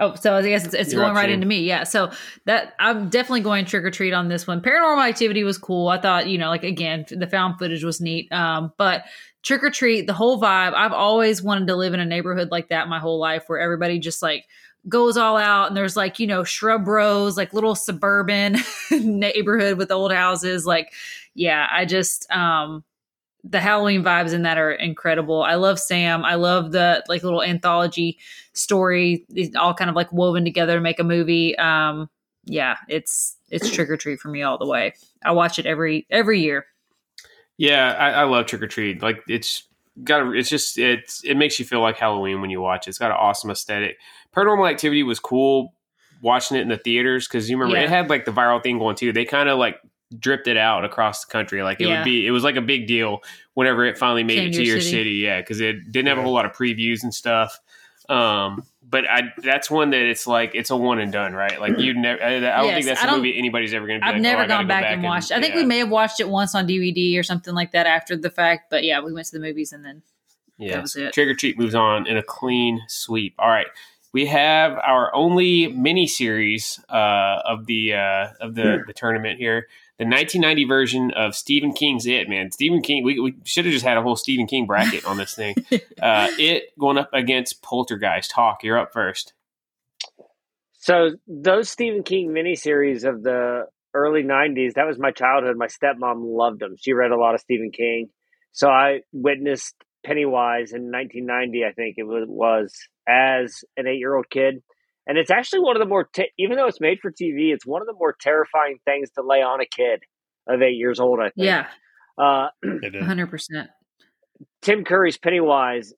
Oh, 0.02 0.16
so 0.16 0.34
I 0.34 0.42
guess 0.42 0.66
it's, 0.66 0.74
it's 0.74 0.94
going 0.94 1.14
right 1.14 1.30
into 1.30 1.46
me. 1.46 1.64
Yeah. 1.64 1.84
So 1.84 2.12
that 2.46 2.74
I'm 2.80 3.10
definitely 3.10 3.42
going 3.42 3.66
trick 3.66 3.84
or 3.84 3.92
treat 3.92 4.14
on 4.14 4.30
this 4.30 4.48
one. 4.48 4.62
Paranormal 4.62 5.08
Activity 5.08 5.44
was 5.44 5.58
cool. 5.58 5.90
I 5.90 6.00
thought, 6.00 6.28
you 6.28 6.38
know, 6.38 6.48
like 6.48 6.64
again, 6.64 7.06
the 7.10 7.28
found 7.28 7.60
footage 7.60 7.84
was 7.84 8.00
neat. 8.00 8.32
Um, 8.32 8.72
but 8.78 9.04
trick 9.42 9.62
or 9.62 9.70
treat, 9.70 10.08
the 10.08 10.14
whole 10.14 10.40
vibe. 10.42 10.74
I've 10.74 10.94
always 10.94 11.44
wanted 11.44 11.68
to 11.68 11.76
live 11.76 11.94
in 11.94 12.00
a 12.00 12.06
neighborhood 12.06 12.50
like 12.50 12.70
that 12.70 12.88
my 12.88 13.00
whole 13.00 13.20
life, 13.20 13.44
where 13.48 13.60
everybody 13.60 14.00
just 14.00 14.22
like 14.22 14.46
goes 14.88 15.18
all 15.18 15.36
out 15.36 15.68
and 15.68 15.76
there's 15.76 15.98
like 15.98 16.20
you 16.20 16.28
know 16.28 16.46
shrub 16.46 16.88
rows, 16.88 17.36
like 17.36 17.54
little 17.54 17.76
suburban 17.76 18.56
neighborhood 18.92 19.78
with 19.78 19.92
old 19.92 20.14
houses. 20.14 20.66
Like, 20.66 20.94
yeah, 21.40 21.68
I 21.72 21.86
just 21.86 22.30
um 22.32 22.84
the 23.46 23.62
Halloween 23.62 24.04
vibes 24.04 24.34
in 24.34 24.42
that 24.44 24.58
are 24.58 24.72
incredible. 24.74 25.42
I 25.42 25.56
love 25.56 25.80
Sam. 25.80 26.26
I 26.26 26.36
love 26.36 26.74
the 26.74 27.04
like 27.08 27.24
little 27.24 27.42
anthology 27.42 28.20
story, 28.52 29.26
It's 29.30 29.56
all 29.56 29.74
kind 29.74 29.90
of 29.90 29.96
like 29.96 30.12
woven 30.12 30.44
together 30.44 30.76
to 30.76 30.82
make 30.82 31.00
a 31.00 31.06
movie. 31.06 31.58
Um, 31.58 32.10
yeah, 32.44 32.76
it's 32.90 33.38
it's 33.50 33.72
trick 33.74 33.90
or 33.90 33.96
treat 33.96 34.20
for 34.20 34.28
me 34.28 34.42
all 34.42 34.58
the 34.58 34.68
way. 34.68 34.94
I 35.24 35.32
watch 35.32 35.58
it 35.58 35.66
every 35.66 36.06
every 36.10 36.42
year. 36.42 36.66
Yeah, 37.58 37.94
I, 37.98 38.10
I 38.12 38.24
love 38.24 38.46
Trick 38.46 38.62
or 38.62 38.68
Treat. 38.68 39.02
Like 39.02 39.24
it's 39.28 39.64
got 40.04 40.22
a, 40.22 40.32
it's 40.34 40.50
just 40.50 40.78
it's 40.78 41.24
it 41.24 41.36
makes 41.36 41.60
you 41.60 41.66
feel 41.66 41.80
like 41.82 41.98
Halloween 41.98 42.42
when 42.42 42.50
you 42.50 42.60
watch 42.60 42.88
it. 42.88 42.90
It's 42.90 43.00
got 43.00 43.12
an 43.12 43.18
awesome 43.18 43.50
aesthetic. 43.50 43.98
Paranormal 44.36 44.70
Activity 44.70 45.04
was 45.04 45.20
cool 45.20 45.74
watching 46.22 46.58
it 46.58 46.62
in 46.62 46.68
the 46.70 46.78
theaters 46.78 47.28
because 47.28 47.50
you 47.50 47.58
remember 47.58 47.78
Yeah. 47.78 47.84
it 47.86 47.90
had 47.90 48.10
like 48.10 48.26
the 48.26 48.32
viral 48.32 48.62
thing 48.62 48.80
going 48.80 48.98
too. 48.98 49.14
They 49.14 49.24
kind 49.24 49.48
of 49.48 49.58
like 49.58 49.80
dripped 50.18 50.48
it 50.48 50.58
out 50.58 50.86
across 50.86 51.26
the 51.26 51.32
country. 51.32 51.62
Like 51.62 51.80
it 51.82 51.88
Yeah. 51.88 52.00
would 52.00 52.06
be 52.06 52.26
it 52.26 52.32
was 52.32 52.44
like 52.44 52.56
a 52.56 52.62
big 52.62 52.88
deal 52.88 53.22
whenever 53.54 53.86
it 53.86 53.98
finally 53.98 54.24
made 54.24 54.36
Came 54.38 54.48
it 54.48 54.52
to 54.54 54.58
to 54.60 54.64
your 54.64 54.76
your 54.76 54.82
city. 54.82 54.92
city. 54.92 55.10
Yeah, 55.18 55.40
because 55.42 55.60
it 55.62 55.92
didn't 55.92 56.08
have 56.08 56.18
a 56.18 56.22
whole 56.24 56.34
lot 56.34 56.46
of 56.46 56.52
previews 56.54 57.04
and 57.04 57.14
stuff. 57.14 57.60
Um, 58.08 58.64
but 58.82 59.06
I 59.08 59.22
that's 59.44 59.70
one 59.70 59.92
that 59.92 60.02
it's 60.02 60.26
like 60.26 60.56
it's 60.56 60.72
a 60.72 60.76
one 60.76 61.00
and 61.00 61.12
done, 61.12 61.34
right? 61.34 61.60
Like 61.62 61.78
you 61.78 61.94
never. 61.94 62.24
I, 62.24 62.38
I 62.38 62.40
don't 62.40 62.66
Yes, 62.66 62.74
think 62.76 62.86
that's 62.88 63.04
I 63.04 63.14
a 63.14 63.16
movie 63.18 63.38
anybody's 63.38 63.72
ever 63.74 63.86
going 63.86 64.00
to. 64.02 64.08
I've 64.08 64.14
like, 64.16 64.22
never 64.24 64.42
oh, 64.42 64.46
I 64.46 64.48
gotta 64.48 64.64
gone 64.64 64.66
go 64.66 64.82
back, 64.82 64.92
and 64.94 65.04
watched. 65.04 65.32
I 65.32 65.40
think 65.40 65.54
yeah. 65.54 65.62
we 65.62 65.66
may 65.68 65.78
have 65.78 65.90
watched 65.92 66.20
it 66.20 66.28
once 66.28 66.56
on 66.56 66.68
DVD 66.68 67.20
or 67.20 67.24
something 67.24 67.54
like 67.54 67.72
that 67.74 67.86
after 67.86 68.18
the 68.18 68.32
fact. 68.32 68.72
But 68.72 68.84
yeah, 68.84 69.00
we 69.02 69.14
went 69.14 69.28
to 69.28 69.34
the 69.38 69.40
movies 69.46 69.72
and 69.74 69.86
then 69.86 70.02
Yeah. 70.58 70.82
was 70.82 70.96
it. 70.96 71.14
Trick 71.14 71.28
or 71.28 71.36
treat 71.36 71.60
moves 71.60 71.76
on 71.76 72.08
in 72.08 72.18
a 72.18 72.24
clean 72.24 72.82
sweep. 72.88 73.36
All 73.38 73.50
right. 73.50 73.68
we 74.12 74.26
have 74.26 74.72
our 74.80 75.14
only 75.14 75.68
mini 75.68 76.08
series 76.08 76.80
uh, 76.90 77.42
of 77.46 77.68
the 77.68 77.94
uh, 77.94 78.30
of 78.42 78.56
the, 78.56 78.84
the 78.88 78.94
tournament 78.94 79.38
here. 79.38 79.68
The 80.00 80.06
1990 80.06 80.64
version 80.64 81.12
of 81.12 81.36
Stephen 81.36 81.74
King's 81.74 82.06
It, 82.06 82.30
man. 82.30 82.52
Stephen 82.52 82.82
King, 82.82 83.04
we, 83.04 83.20
we 83.20 83.36
should 83.44 83.66
have 83.66 83.74
just 83.74 83.84
had 83.84 83.98
a 83.98 84.02
whole 84.02 84.16
Stephen 84.16 84.48
King 84.48 84.66
bracket 84.66 85.04
on 85.06 85.18
this 85.18 85.36
thing. 85.36 85.56
Uh, 86.02 86.30
it 86.40 86.72
going 86.80 86.98
up 86.98 87.10
against 87.12 87.62
Poltergeist. 87.62 88.32
Hawk, 88.32 88.64
you're 88.64 88.80
up 88.80 88.94
first. 88.94 89.34
So 90.76 91.10
those 91.28 91.70
Stephen 91.70 92.04
King 92.04 92.30
miniseries 92.30 93.04
of 93.04 93.22
the 93.22 93.66
early 93.94 94.24
'90s, 94.24 94.76
that 94.76 94.88
was 94.88 94.98
my 94.98 95.12
childhood. 95.12 95.58
My 95.58 95.68
stepmom 95.68 96.22
loved 96.24 96.62
them. 96.62 96.78
She 96.80 96.94
read 96.94 97.12
a 97.12 97.18
lot 97.18 97.36
of 97.36 97.42
Stephen 97.42 97.72
King, 97.72 98.10
so 98.54 98.70
I 98.70 99.02
witnessed 99.12 99.76
Pennywise 100.06 100.72
in 100.72 100.90
1990. 100.90 101.66
I 101.66 101.74
think 101.74 101.96
it 101.98 102.04
was, 102.04 102.24
was 102.30 102.74
as 103.06 103.66
an 103.76 103.88
eight-year-old 103.88 104.30
kid, 104.30 104.64
and 105.10 105.18
it's 105.18 105.30
actually 105.32 105.60
one 105.62 105.76
of 105.76 105.80
the 105.82 105.88
more, 105.88 106.06
te- 106.14 106.32
even 106.38 106.56
though 106.56 106.68
it's 106.68 106.80
made 106.80 107.00
for 107.02 107.12
TV, 107.12 107.52
it's 107.54 107.66
one 107.66 107.82
of 107.82 107.88
the 107.88 107.94
more 107.94 108.16
terrifying 108.22 108.78
things 108.86 109.10
to 109.18 109.22
lay 109.22 109.42
on 109.42 109.60
a 109.60 109.66
kid 109.66 110.00
of 110.48 110.62
eight 110.62 110.76
years 110.78 111.00
old. 111.02 111.20
I 111.20 111.32
think. 111.32 111.46
Yeah, 111.48 111.66
Uh, 112.18 112.48
It 112.64 112.96
is. 113.02 113.06
hundred 113.06 113.28
percent. 113.30 113.70
Tim 114.62 114.84
Curry's 114.86 115.18
Pennywise 115.18 115.94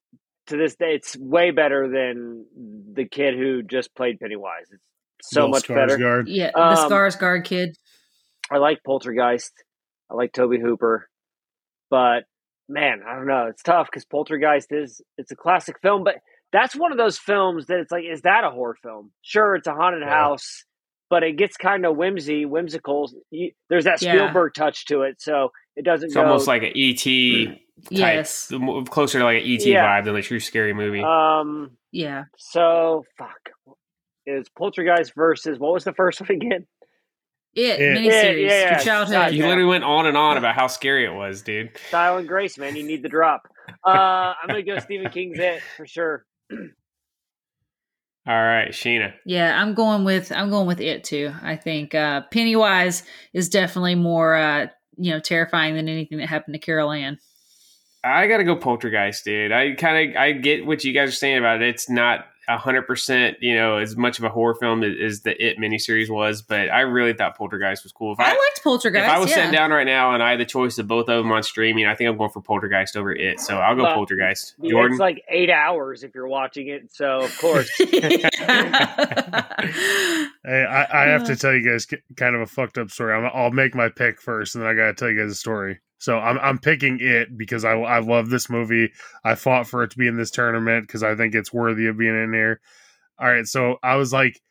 to 0.47 0.57
this 0.57 0.75
day, 0.75 0.95
it's 0.95 1.15
way 1.17 1.51
better 1.51 1.87
than 1.87 2.45
the 2.93 3.05
kid 3.05 3.35
who 3.35 3.61
just 3.61 3.93
played 3.95 4.19
Pennywise. 4.19 4.65
It's 4.71 5.29
so 5.31 5.41
Bill 5.41 5.49
much 5.49 5.67
better. 5.67 5.97
Skarsgård. 5.97 6.23
Yeah, 6.27 6.49
the 6.53 6.59
Um, 6.61 6.89
Skarsgård 6.89 7.43
kid. 7.45 7.75
I 8.49 8.57
like 8.57 8.79
Poltergeist. 8.83 9.51
I 10.09 10.15
like 10.15 10.33
Tobe 10.33 10.59
Hooper, 10.59 11.07
but 11.89 12.23
man, 12.67 13.01
I 13.07 13.15
don't 13.15 13.27
know. 13.27 13.45
It's 13.49 13.61
tough 13.63 13.87
because 13.89 14.03
Poltergeist 14.05 14.71
is 14.71 15.01
it's 15.17 15.31
a 15.31 15.35
classic 15.35 15.77
film, 15.81 16.03
but 16.03 16.15
that's 16.51 16.75
one 16.75 16.91
of 16.91 16.97
those 16.97 17.17
films 17.17 17.67
that 17.67 17.79
it's 17.79 17.91
like, 17.91 18.03
is 18.11 18.21
that 18.21 18.43
a 18.43 18.49
horror 18.49 18.75
film? 18.81 19.11
Sure, 19.21 19.55
it's 19.55 19.67
a 19.67 19.73
haunted 19.73 20.01
Yeah. 20.01 20.09
house, 20.09 20.63
but 21.09 21.23
it 21.23 21.37
gets 21.37 21.57
kind 21.57 21.85
of 21.85 21.95
whimsy, 21.95 22.45
whimsical. 22.45 23.09
You, 23.29 23.51
there's 23.69 23.85
that 23.85 24.01
Yeah. 24.01 24.13
Spielberg 24.15 24.53
touch 24.53 24.85
to 24.85 25.01
it, 25.03 25.21
so 25.21 25.51
it 25.75 25.85
doesn't 25.85 26.07
It's 26.07 26.15
go. 26.15 26.23
almost 26.23 26.47
like 26.47 26.63
an 26.63 26.73
ET 26.75 27.45
type, 27.47 27.57
Yes. 27.89 28.51
closer 28.89 29.19
to 29.19 29.25
like 29.25 29.41
an 29.43 29.47
ET 29.49 29.65
Yeah. 29.65 29.85
vibe 30.01 30.05
than 30.05 30.15
a 30.15 30.21
true 30.21 30.39
scary 30.39 30.73
movie. 30.73 31.01
um. 31.03 31.77
Yeah. 31.91 32.23
So 32.37 33.03
fuck. 33.17 33.49
Is 34.25 34.47
Poltergeist 34.49 35.13
versus 35.15 35.57
what 35.59 35.73
was 35.73 35.83
the 35.83 35.93
first 35.93 36.21
one 36.21 36.29
again? 36.31 36.67
It, 37.53 37.81
It- 37.81 37.97
miniseries. 37.97 38.05
Yeah, 38.05 38.31
yeah, 38.31 38.47
yeah. 38.47 38.71
Your 38.75 38.79
childhood. 38.79 39.33
You 39.33 39.45
literally 39.45 39.67
went 39.67 39.83
on 39.83 40.05
and 40.05 40.15
on 40.15 40.37
about 40.37 40.55
how 40.55 40.67
scary 40.67 41.03
it 41.05 41.13
was, 41.13 41.41
dude. 41.41 41.75
Style 41.89 42.17
and 42.17 42.27
Grace, 42.27 42.57
man. 42.57 42.75
You 42.77 42.83
need 42.83 43.03
the 43.03 43.09
drop. 43.09 43.41
Uh, 43.85 43.89
I'm 44.41 44.47
gonna 44.47 44.61
go 44.63 44.79
Stephen 44.79 45.09
King's 45.11 45.37
It 45.39 45.61
for 45.75 45.85
sure. 45.85 46.25
All 48.27 48.35
right, 48.35 48.69
Sheena. 48.69 49.13
Yeah, 49.25 49.59
I'm 49.59 49.73
going 49.73 50.03
with 50.03 50.31
I'm 50.31 50.51
going 50.51 50.67
with 50.67 50.79
it 50.79 51.03
too. 51.03 51.33
I 51.41 51.55
think 51.55 51.95
uh, 51.95 52.21
Pennywise 52.31 53.03
is 53.33 53.49
definitely 53.49 53.95
more 53.95 54.35
uh, 54.35 54.67
you 54.97 55.11
know 55.11 55.19
terrifying 55.19 55.75
than 55.75 55.89
anything 55.89 56.19
that 56.19 56.27
happened 56.27 56.53
to 56.53 56.59
Carol 56.59 56.91
Anne. 56.91 57.17
I 58.03 58.27
gotta 58.27 58.43
go 58.43 58.55
Poltergeist, 58.55 59.25
dude. 59.25 59.51
I 59.51 59.73
kind 59.73 60.11
of 60.11 60.17
I 60.17 60.33
get 60.33 60.65
what 60.65 60.83
you 60.83 60.93
guys 60.93 61.09
are 61.09 61.13
saying 61.13 61.39
about 61.39 61.63
it. 61.63 61.69
It's 61.69 61.89
not 61.89 62.25
hundred 62.47 62.83
percent, 62.83 63.37
you 63.41 63.55
know, 63.55 63.77
as 63.77 63.95
much 63.95 64.19
of 64.19 64.25
a 64.25 64.29
horror 64.29 64.55
film 64.55 64.83
as, 64.83 64.93
as 65.01 65.21
the 65.21 65.43
It 65.43 65.57
miniseries 65.57 66.09
was, 66.09 66.41
but 66.41 66.69
I 66.69 66.81
really 66.81 67.13
thought 67.13 67.37
Poltergeist 67.37 67.83
was 67.83 67.91
cool. 67.91 68.13
If 68.13 68.19
I, 68.19 68.25
I, 68.25 68.27
liked 68.29 68.61
Poltergeist. 68.63 69.05
if 69.05 69.11
I 69.11 69.19
was 69.19 69.29
yeah. 69.29 69.35
sitting 69.35 69.51
down 69.51 69.71
right 69.71 69.85
now 69.85 70.13
and 70.13 70.23
I 70.23 70.31
had 70.31 70.39
the 70.39 70.45
choice 70.45 70.77
of 70.77 70.87
both 70.87 71.09
of 71.09 71.23
them 71.23 71.31
on 71.31 71.43
streaming, 71.43 71.85
I 71.85 71.95
think 71.95 72.09
I'm 72.09 72.17
going 72.17 72.31
for 72.31 72.41
Poltergeist 72.41 72.97
over 72.97 73.13
It. 73.13 73.39
So 73.39 73.57
I'll 73.57 73.75
go 73.75 73.83
Well, 73.83 73.95
Poltergeist. 73.95 74.55
Jordan. 74.63 74.93
It's 74.93 74.99
like 74.99 75.23
eight 75.29 75.49
hours 75.49 76.03
if 76.03 76.15
you're 76.15 76.27
watching 76.27 76.67
it, 76.67 76.93
so 76.93 77.21
of 77.21 77.37
course. 77.37 77.69
Hey, 80.43 80.63
I, 80.63 81.03
I 81.03 81.07
have 81.09 81.25
to 81.25 81.33
uh. 81.33 81.35
tell 81.35 81.53
you 81.53 81.63
guys 81.63 81.85
kind 82.17 82.35
of 82.35 82.41
a 82.41 82.47
fucked 82.47 82.77
up 82.77 82.89
story. 82.89 83.13
I'm, 83.13 83.29
I'll 83.33 83.51
make 83.51 83.75
my 83.75 83.89
pick 83.89 84.19
first, 84.19 84.55
and 84.55 84.63
then 84.63 84.71
I 84.71 84.73
got 84.73 84.87
to 84.87 84.93
tell 84.93 85.09
you 85.09 85.21
guys 85.21 85.31
a 85.31 85.35
story. 85.35 85.79
So 86.01 86.17
I'm 86.17 86.39
I'm 86.39 86.57
picking 86.57 86.97
it 86.99 87.37
because 87.37 87.63
I 87.63 87.73
I 87.73 87.99
love 87.99 88.31
this 88.31 88.49
movie. 88.49 88.91
I 89.23 89.35
fought 89.35 89.67
for 89.67 89.83
it 89.83 89.91
to 89.91 89.99
be 89.99 90.07
in 90.07 90.17
this 90.17 90.31
tournament 90.31 90.87
because 90.87 91.03
I 91.03 91.15
think 91.15 91.35
it's 91.35 91.53
worthy 91.53 91.85
of 91.85 91.99
being 91.99 92.15
in 92.15 92.33
here. 92.33 92.59
All 93.19 93.27
right, 93.29 93.45
so 93.45 93.77
I 93.83 93.97
was 93.97 94.11
like, 94.11 94.41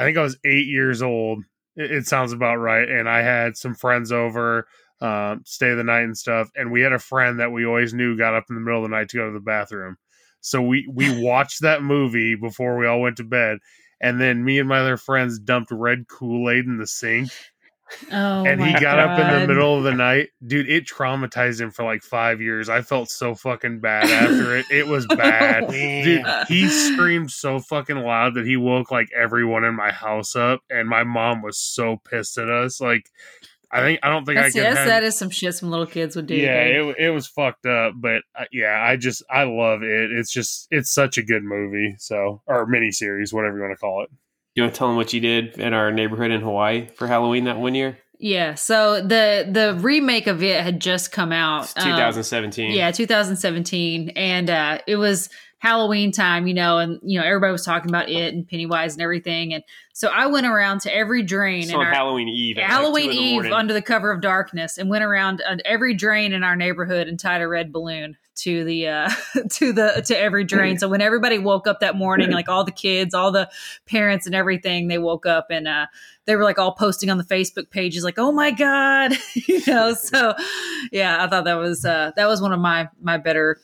I 0.00 0.04
think 0.04 0.18
I 0.18 0.22
was 0.22 0.36
eight 0.44 0.66
years 0.66 1.02
old. 1.02 1.44
It, 1.76 1.92
it 1.92 2.06
sounds 2.08 2.32
about 2.32 2.56
right, 2.56 2.88
and 2.88 3.08
I 3.08 3.22
had 3.22 3.56
some 3.56 3.76
friends 3.76 4.10
over, 4.10 4.66
um, 5.00 5.42
stay 5.46 5.74
the 5.74 5.84
night 5.84 6.02
and 6.02 6.18
stuff, 6.18 6.50
and 6.56 6.72
we 6.72 6.80
had 6.80 6.92
a 6.92 6.98
friend 6.98 7.38
that 7.38 7.52
we 7.52 7.64
always 7.64 7.94
knew 7.94 8.18
got 8.18 8.34
up 8.34 8.46
in 8.50 8.56
the 8.56 8.60
middle 8.60 8.84
of 8.84 8.90
the 8.90 8.96
night 8.96 9.08
to 9.10 9.16
go 9.16 9.26
to 9.26 9.32
the 9.32 9.38
bathroom. 9.38 9.98
So 10.40 10.60
we 10.60 10.90
we 10.92 11.22
watched 11.22 11.62
that 11.62 11.84
movie 11.84 12.34
before 12.34 12.76
we 12.76 12.84
all 12.88 13.00
went 13.00 13.18
to 13.18 13.24
bed, 13.24 13.58
and 14.00 14.20
then 14.20 14.44
me 14.44 14.58
and 14.58 14.68
my 14.68 14.80
other 14.80 14.96
friends 14.96 15.38
dumped 15.38 15.70
red 15.70 16.08
Kool 16.08 16.50
Aid 16.50 16.64
in 16.64 16.78
the 16.78 16.86
sink, 16.88 17.30
oh, 18.12 18.44
and 18.46 18.60
he 18.62 18.72
my 18.72 18.80
got 18.80 18.98
up 18.98 19.18
in 19.18 19.40
the 19.40 19.46
middle 19.46 19.76
of 19.78 19.84
the 19.84 19.92
night. 19.94 20.30
Dude, 20.46 20.68
it 20.68 20.86
traumatized 20.86 21.60
him 21.60 21.70
for 21.70 21.84
like 21.84 22.02
five 22.02 22.40
years. 22.40 22.68
I 22.68 22.82
felt 22.82 23.10
so 23.10 23.34
fucking 23.34 23.80
bad 23.80 24.04
after 24.10 24.56
it. 24.56 24.66
It 24.70 24.86
was 24.86 25.06
bad. 25.16 25.68
Dude, 25.68 26.24
he 26.48 26.68
screamed 26.68 27.30
so 27.30 27.58
fucking 27.60 27.96
loud 27.98 28.34
that 28.34 28.46
he 28.46 28.56
woke 28.56 28.90
like 28.90 29.08
everyone 29.16 29.64
in 29.64 29.74
my 29.74 29.92
house 29.92 30.34
up, 30.36 30.60
and 30.70 30.88
my 30.88 31.04
mom 31.04 31.42
was 31.42 31.58
so 31.58 32.00
pissed 32.08 32.38
at 32.38 32.48
us. 32.48 32.80
Like, 32.80 33.08
I 33.70 33.80
think 33.80 34.00
I 34.02 34.08
don't 34.10 34.24
think 34.24 34.38
That's, 34.38 34.54
I 34.54 34.58
can. 34.58 34.64
yes, 34.68 34.78
have- 34.78 34.86
that 34.86 35.02
is 35.04 35.18
some 35.18 35.30
shit 35.30 35.54
some 35.54 35.70
little 35.70 35.86
kids 35.86 36.14
would 36.16 36.26
do. 36.26 36.36
yeah, 36.36 36.62
it, 36.62 36.96
it 36.98 37.10
was 37.10 37.26
fucked 37.26 37.66
up, 37.66 37.94
but 37.96 38.22
uh, 38.34 38.44
yeah, 38.52 38.80
I 38.80 38.96
just 38.96 39.22
I 39.30 39.42
love 39.44 39.82
it. 39.82 40.12
It's 40.12 40.32
just 40.32 40.68
it's 40.70 40.90
such 40.90 41.18
a 41.18 41.22
good 41.22 41.42
movie. 41.42 41.96
So 41.98 42.42
or 42.46 42.66
miniseries, 42.66 43.32
whatever 43.32 43.56
you 43.56 43.62
want 43.64 43.74
to 43.74 43.80
call 43.80 44.02
it. 44.04 44.10
You 44.56 44.62
want 44.62 44.74
to 44.74 44.78
tell 44.78 44.88
them 44.88 44.96
what 44.96 45.12
you 45.12 45.20
did 45.20 45.58
in 45.58 45.74
our 45.74 45.92
neighborhood 45.92 46.30
in 46.30 46.40
Hawaii 46.40 46.88
for 46.96 47.06
Halloween 47.06 47.44
that 47.44 47.58
one 47.58 47.74
year? 47.74 47.98
Yeah, 48.18 48.54
so 48.54 49.02
the 49.02 49.46
the 49.50 49.74
remake 49.78 50.26
of 50.26 50.42
it 50.42 50.62
had 50.62 50.80
just 50.80 51.12
come 51.12 51.32
out. 51.32 51.64
It's 51.64 51.76
um, 51.76 51.90
2017. 51.92 52.72
yeah, 52.72 52.90
2017, 52.90 54.10
and 54.16 54.48
uh, 54.48 54.78
it 54.86 54.96
was 54.96 55.28
Halloween 55.58 56.12
time, 56.12 56.46
you 56.46 56.54
know, 56.54 56.78
and 56.78 56.98
you 57.02 57.20
know 57.20 57.26
everybody 57.26 57.52
was 57.52 57.64
talking 57.64 57.90
about 57.90 58.08
it 58.08 58.32
and 58.32 58.48
Pennywise 58.48 58.94
and 58.94 59.02
everything, 59.02 59.52
and 59.52 59.62
so 59.92 60.08
I 60.08 60.26
went 60.28 60.46
around 60.46 60.80
to 60.82 60.94
every 60.94 61.22
drain 61.22 61.68
in 61.68 61.74
on 61.74 61.84
our 61.86 61.92
Halloween 61.92 62.28
Eve. 62.28 62.56
like 62.56 62.66
Halloween 62.66 63.10
2 63.10 63.18
Eve 63.18 63.32
morning. 63.34 63.52
under 63.52 63.74
the 63.74 63.82
cover 63.82 64.10
of 64.10 64.22
darkness 64.22 64.78
and 64.78 64.88
went 64.88 65.04
around 65.04 65.42
uh, 65.46 65.56
every 65.66 65.92
drain 65.92 66.32
in 66.32 66.42
our 66.42 66.56
neighborhood 66.56 67.08
and 67.08 67.20
tied 67.20 67.42
a 67.42 67.48
red 67.48 67.70
balloon 67.70 68.16
to 68.36 68.64
the 68.64 68.88
uh 68.88 69.10
to 69.50 69.72
the 69.72 70.02
to 70.06 70.18
every 70.18 70.44
drain. 70.44 70.78
So 70.78 70.88
when 70.88 71.00
everybody 71.00 71.38
woke 71.38 71.66
up 71.66 71.80
that 71.80 71.96
morning, 71.96 72.30
like 72.30 72.48
all 72.48 72.64
the 72.64 72.70
kids, 72.70 73.14
all 73.14 73.32
the 73.32 73.50
parents 73.86 74.26
and 74.26 74.34
everything, 74.34 74.88
they 74.88 74.98
woke 74.98 75.26
up 75.26 75.48
and 75.50 75.66
uh 75.66 75.86
they 76.26 76.36
were 76.36 76.44
like 76.44 76.58
all 76.58 76.72
posting 76.72 77.10
on 77.10 77.18
the 77.18 77.24
Facebook 77.24 77.70
pages 77.70 78.04
like, 78.04 78.18
"Oh 78.18 78.32
my 78.32 78.50
god." 78.50 79.12
you 79.34 79.60
know, 79.66 79.94
so 79.94 80.34
yeah, 80.92 81.24
I 81.24 81.28
thought 81.28 81.44
that 81.44 81.54
was 81.54 81.84
uh 81.84 82.12
that 82.16 82.26
was 82.26 82.40
one 82.40 82.52
of 82.52 82.60
my 82.60 82.88
my 83.00 83.16
better 83.16 83.60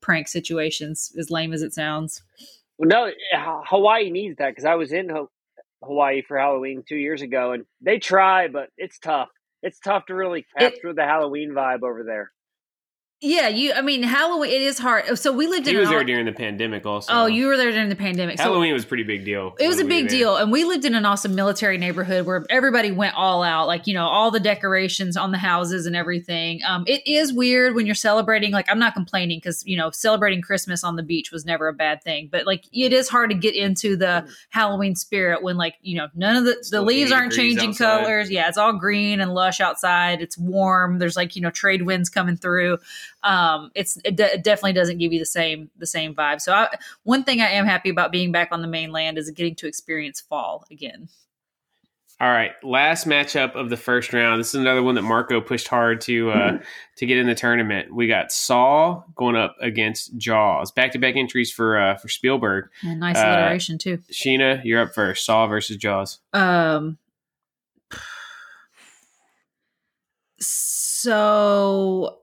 prank 0.00 0.28
situations 0.28 1.12
as 1.18 1.30
lame 1.30 1.52
as 1.52 1.62
it 1.62 1.74
sounds. 1.74 2.22
no, 2.78 3.10
Hawaii 3.34 4.10
needs 4.10 4.36
that 4.38 4.50
because 4.50 4.64
I 4.64 4.76
was 4.76 4.92
in 4.92 5.10
Hawaii 5.82 6.22
for 6.22 6.38
Halloween 6.38 6.84
two 6.86 6.96
years 6.96 7.22
ago, 7.22 7.52
and 7.52 7.64
they 7.80 7.98
try, 7.98 8.48
but 8.48 8.70
it's 8.76 8.98
tough. 8.98 9.28
It's 9.62 9.80
tough 9.80 10.06
to 10.06 10.14
really 10.14 10.46
capture 10.56 10.92
the 10.92 11.02
Halloween 11.02 11.50
vibe 11.50 11.82
over 11.82 12.04
there. 12.04 12.30
Yeah, 13.22 13.48
you 13.48 13.72
I 13.72 13.80
mean 13.80 14.02
Halloween 14.02 14.50
it 14.50 14.60
is 14.60 14.78
hard. 14.78 15.18
So 15.18 15.32
we 15.32 15.46
lived 15.46 15.64
He 15.64 15.72
in 15.72 15.80
was 15.80 15.88
an 15.88 15.94
there 15.94 16.04
during 16.04 16.26
the 16.26 16.32
pandemic 16.32 16.84
also. 16.84 17.10
Oh, 17.10 17.24
you 17.24 17.46
were 17.46 17.56
there 17.56 17.72
during 17.72 17.88
the 17.88 17.96
pandemic. 17.96 18.36
So 18.36 18.44
Halloween 18.44 18.74
was 18.74 18.84
a 18.84 18.86
pretty 18.86 19.04
big 19.04 19.24
deal. 19.24 19.56
It 19.58 19.68
was 19.68 19.80
a 19.80 19.84
we 19.84 19.88
big 19.88 20.08
deal. 20.08 20.36
And 20.36 20.52
we 20.52 20.64
lived 20.64 20.84
in 20.84 20.94
an 20.94 21.06
awesome 21.06 21.34
military 21.34 21.78
neighborhood 21.78 22.26
where 22.26 22.44
everybody 22.50 22.92
went 22.92 23.14
all 23.14 23.42
out, 23.42 23.68
like, 23.68 23.86
you 23.86 23.94
know, 23.94 24.06
all 24.06 24.30
the 24.30 24.38
decorations 24.38 25.16
on 25.16 25.32
the 25.32 25.38
houses 25.38 25.86
and 25.86 25.96
everything. 25.96 26.60
Um, 26.68 26.84
it 26.86 27.06
is 27.06 27.32
weird 27.32 27.74
when 27.74 27.86
you're 27.86 27.94
celebrating. 27.94 28.52
Like, 28.52 28.70
I'm 28.70 28.78
not 28.78 28.92
complaining 28.92 29.38
because, 29.38 29.64
you 29.66 29.78
know, 29.78 29.90
celebrating 29.90 30.42
Christmas 30.42 30.84
on 30.84 30.96
the 30.96 31.02
beach 31.02 31.32
was 31.32 31.46
never 31.46 31.68
a 31.68 31.72
bad 31.72 32.02
thing. 32.02 32.28
But, 32.30 32.44
like, 32.44 32.66
it 32.70 32.92
is 32.92 33.08
hard 33.08 33.30
to 33.30 33.36
get 33.36 33.54
into 33.54 33.96
the 33.96 34.30
Halloween 34.50 34.94
spirit 34.94 35.42
when, 35.42 35.56
like, 35.56 35.76
you 35.80 35.96
know, 35.96 36.08
none 36.14 36.36
of 36.36 36.44
the, 36.44 36.62
the 36.70 36.82
leaves 36.82 37.12
aren't 37.12 37.32
changing 37.32 37.70
outside. 37.70 38.02
colors. 38.02 38.30
Yeah, 38.30 38.46
it's 38.48 38.58
all 38.58 38.74
green 38.74 39.20
and 39.20 39.32
lush 39.32 39.58
outside. 39.62 40.20
It's 40.20 40.36
warm. 40.36 40.98
There's, 40.98 41.16
like, 41.16 41.34
you 41.34 41.40
know, 41.40 41.50
trade 41.50 41.80
winds 41.80 42.10
coming 42.10 42.36
through. 42.36 42.76
Um, 43.22 43.70
it's 43.74 43.98
it, 44.04 44.16
de- 44.16 44.34
it 44.34 44.44
definitely 44.44 44.74
doesn't 44.74 44.98
give 44.98 45.12
you 45.12 45.18
the 45.18 45.26
same 45.26 45.70
the 45.76 45.86
same 45.86 46.14
vibe. 46.14 46.40
So 46.40 46.52
I, 46.52 46.68
one 47.02 47.24
thing 47.24 47.40
I 47.40 47.50
am 47.50 47.64
happy 47.66 47.90
about 47.90 48.12
being 48.12 48.30
back 48.30 48.48
on 48.52 48.62
the 48.62 48.68
mainland 48.68 49.18
is 49.18 49.30
getting 49.30 49.54
to 49.56 49.66
experience 49.66 50.20
fall 50.20 50.64
again. 50.70 51.08
All 52.18 52.30
right, 52.30 52.52
last 52.62 53.06
matchup 53.06 53.56
of 53.56 53.68
the 53.68 53.76
first 53.76 54.14
round. 54.14 54.40
This 54.40 54.48
is 54.48 54.54
another 54.54 54.82
one 54.82 54.94
that 54.94 55.02
Marco 55.02 55.38
pushed 55.42 55.68
hard 55.68 56.00
to 56.02 56.30
uh, 56.30 56.58
to 56.96 57.04
get 57.04 57.18
in 57.18 57.26
the 57.26 57.34
tournament. 57.34 57.94
We 57.94 58.06
got 58.06 58.32
Saw 58.32 59.02
going 59.16 59.36
up 59.36 59.54
against 59.60 60.16
Jaws. 60.16 60.72
Back 60.72 60.92
to 60.92 60.98
back 60.98 61.16
entries 61.16 61.52
for 61.52 61.78
uh, 61.78 61.96
for 61.96 62.08
Spielberg. 62.08 62.70
Nice 62.82 63.18
Uh, 63.18 63.20
alliteration 63.26 63.76
too. 63.76 63.98
Sheena, 64.10 64.64
you're 64.64 64.80
up 64.80 64.94
first. 64.94 65.26
Saw 65.26 65.46
versus 65.46 65.76
Jaws. 65.76 66.20
Um, 66.32 66.96
so 70.38 72.18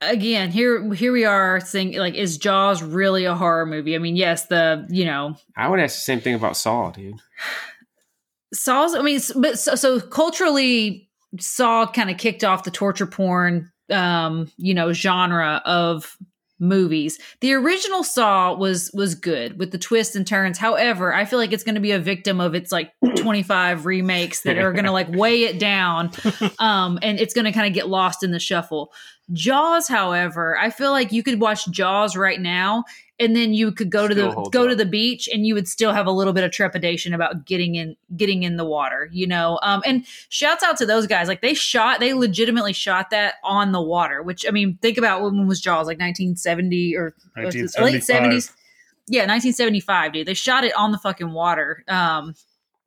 again, 0.00 0.50
here 0.50 0.92
here 0.92 1.12
we 1.12 1.24
are 1.24 1.60
saying 1.60 1.96
like, 1.96 2.14
is 2.14 2.38
Jaws 2.38 2.82
really 2.82 3.24
a 3.24 3.34
horror 3.34 3.66
movie? 3.66 3.94
I 3.94 3.98
mean, 3.98 4.16
yes, 4.16 4.46
the 4.46 4.86
you 4.88 5.04
know 5.04 5.36
I 5.56 5.68
would 5.68 5.80
ask 5.80 5.96
the 5.96 6.02
same 6.02 6.20
thing 6.20 6.34
about 6.34 6.56
Saw, 6.56 6.90
dude. 6.90 7.20
Saw's. 8.52 8.94
I 8.94 9.02
mean, 9.02 9.20
but 9.36 9.58
so, 9.58 9.74
so 9.74 10.00
culturally, 10.00 11.08
Saw 11.38 11.86
kind 11.86 12.10
of 12.10 12.16
kicked 12.16 12.44
off 12.44 12.64
the 12.64 12.70
torture 12.70 13.06
porn, 13.06 13.70
um, 13.90 14.50
you 14.56 14.74
know, 14.74 14.92
genre 14.92 15.62
of 15.64 16.16
movies. 16.58 17.18
The 17.40 17.52
original 17.54 18.02
Saw 18.02 18.54
was 18.54 18.90
was 18.92 19.14
good 19.14 19.58
with 19.58 19.70
the 19.70 19.78
twists 19.78 20.16
and 20.16 20.26
turns. 20.26 20.58
However, 20.58 21.14
I 21.14 21.24
feel 21.24 21.38
like 21.38 21.52
it's 21.52 21.64
going 21.64 21.76
to 21.76 21.80
be 21.80 21.92
a 21.92 21.98
victim 21.98 22.40
of 22.40 22.54
its 22.54 22.72
like 22.72 22.92
25 23.16 23.86
remakes 23.86 24.42
that 24.42 24.58
are 24.58 24.72
going 24.72 24.84
to 24.84 24.92
like 24.92 25.08
weigh 25.10 25.44
it 25.44 25.58
down, 25.58 26.10
um, 26.58 26.98
and 27.02 27.18
it's 27.18 27.34
going 27.34 27.44
to 27.44 27.52
kind 27.52 27.66
of 27.66 27.72
get 27.72 27.88
lost 27.88 28.22
in 28.22 28.30
the 28.30 28.40
shuffle. 28.40 28.92
Jaws, 29.32 29.88
however, 29.88 30.58
I 30.58 30.70
feel 30.70 30.90
like 30.90 31.12
you 31.12 31.22
could 31.22 31.40
watch 31.40 31.70
Jaws 31.70 32.16
right 32.16 32.40
now 32.40 32.84
and 33.18 33.34
then 33.34 33.52
you 33.52 33.72
could 33.72 33.90
go 33.90 34.06
to 34.06 34.14
the 34.14 34.30
go 34.52 34.66
to 34.66 34.74
the 34.74 34.86
beach 34.86 35.28
and 35.32 35.46
you 35.46 35.54
would 35.54 35.66
still 35.66 35.92
have 35.92 36.06
a 36.06 36.10
little 36.10 36.32
bit 36.32 36.44
of 36.44 36.50
trepidation 36.50 37.12
about 37.12 37.44
getting 37.44 37.74
in 37.74 37.96
getting 38.16 38.42
in 38.42 38.56
the 38.56 38.64
water 38.64 39.08
you 39.12 39.26
know? 39.26 39.58
Um 39.62 39.82
and 39.84 40.04
shouts 40.28 40.62
out 40.62 40.76
to 40.78 40.86
those 40.86 41.06
guys. 41.06 41.28
Like 41.28 41.42
they 41.42 41.54
shot 41.54 42.00
they 42.00 42.14
legitimately 42.14 42.72
shot 42.72 43.10
that 43.10 43.34
on 43.42 43.72
the 43.72 43.82
water 43.82 44.22
which 44.22 44.46
i 44.46 44.50
mean 44.50 44.78
think 44.80 44.98
about 44.98 45.22
when 45.22 45.46
was 45.46 45.60
jaws 45.60 45.86
like 45.86 45.98
1970 45.98 46.96
or 46.96 47.14
late 47.36 48.02
70s 48.02 48.52
yeah 49.08 49.22
1975 49.22 50.12
dude. 50.12 50.26
They 50.26 50.34
shot 50.34 50.64
it 50.64 50.76
on 50.76 50.92
the 50.92 50.98
fucking 50.98 51.32
water. 51.32 51.84
Um 51.88 52.34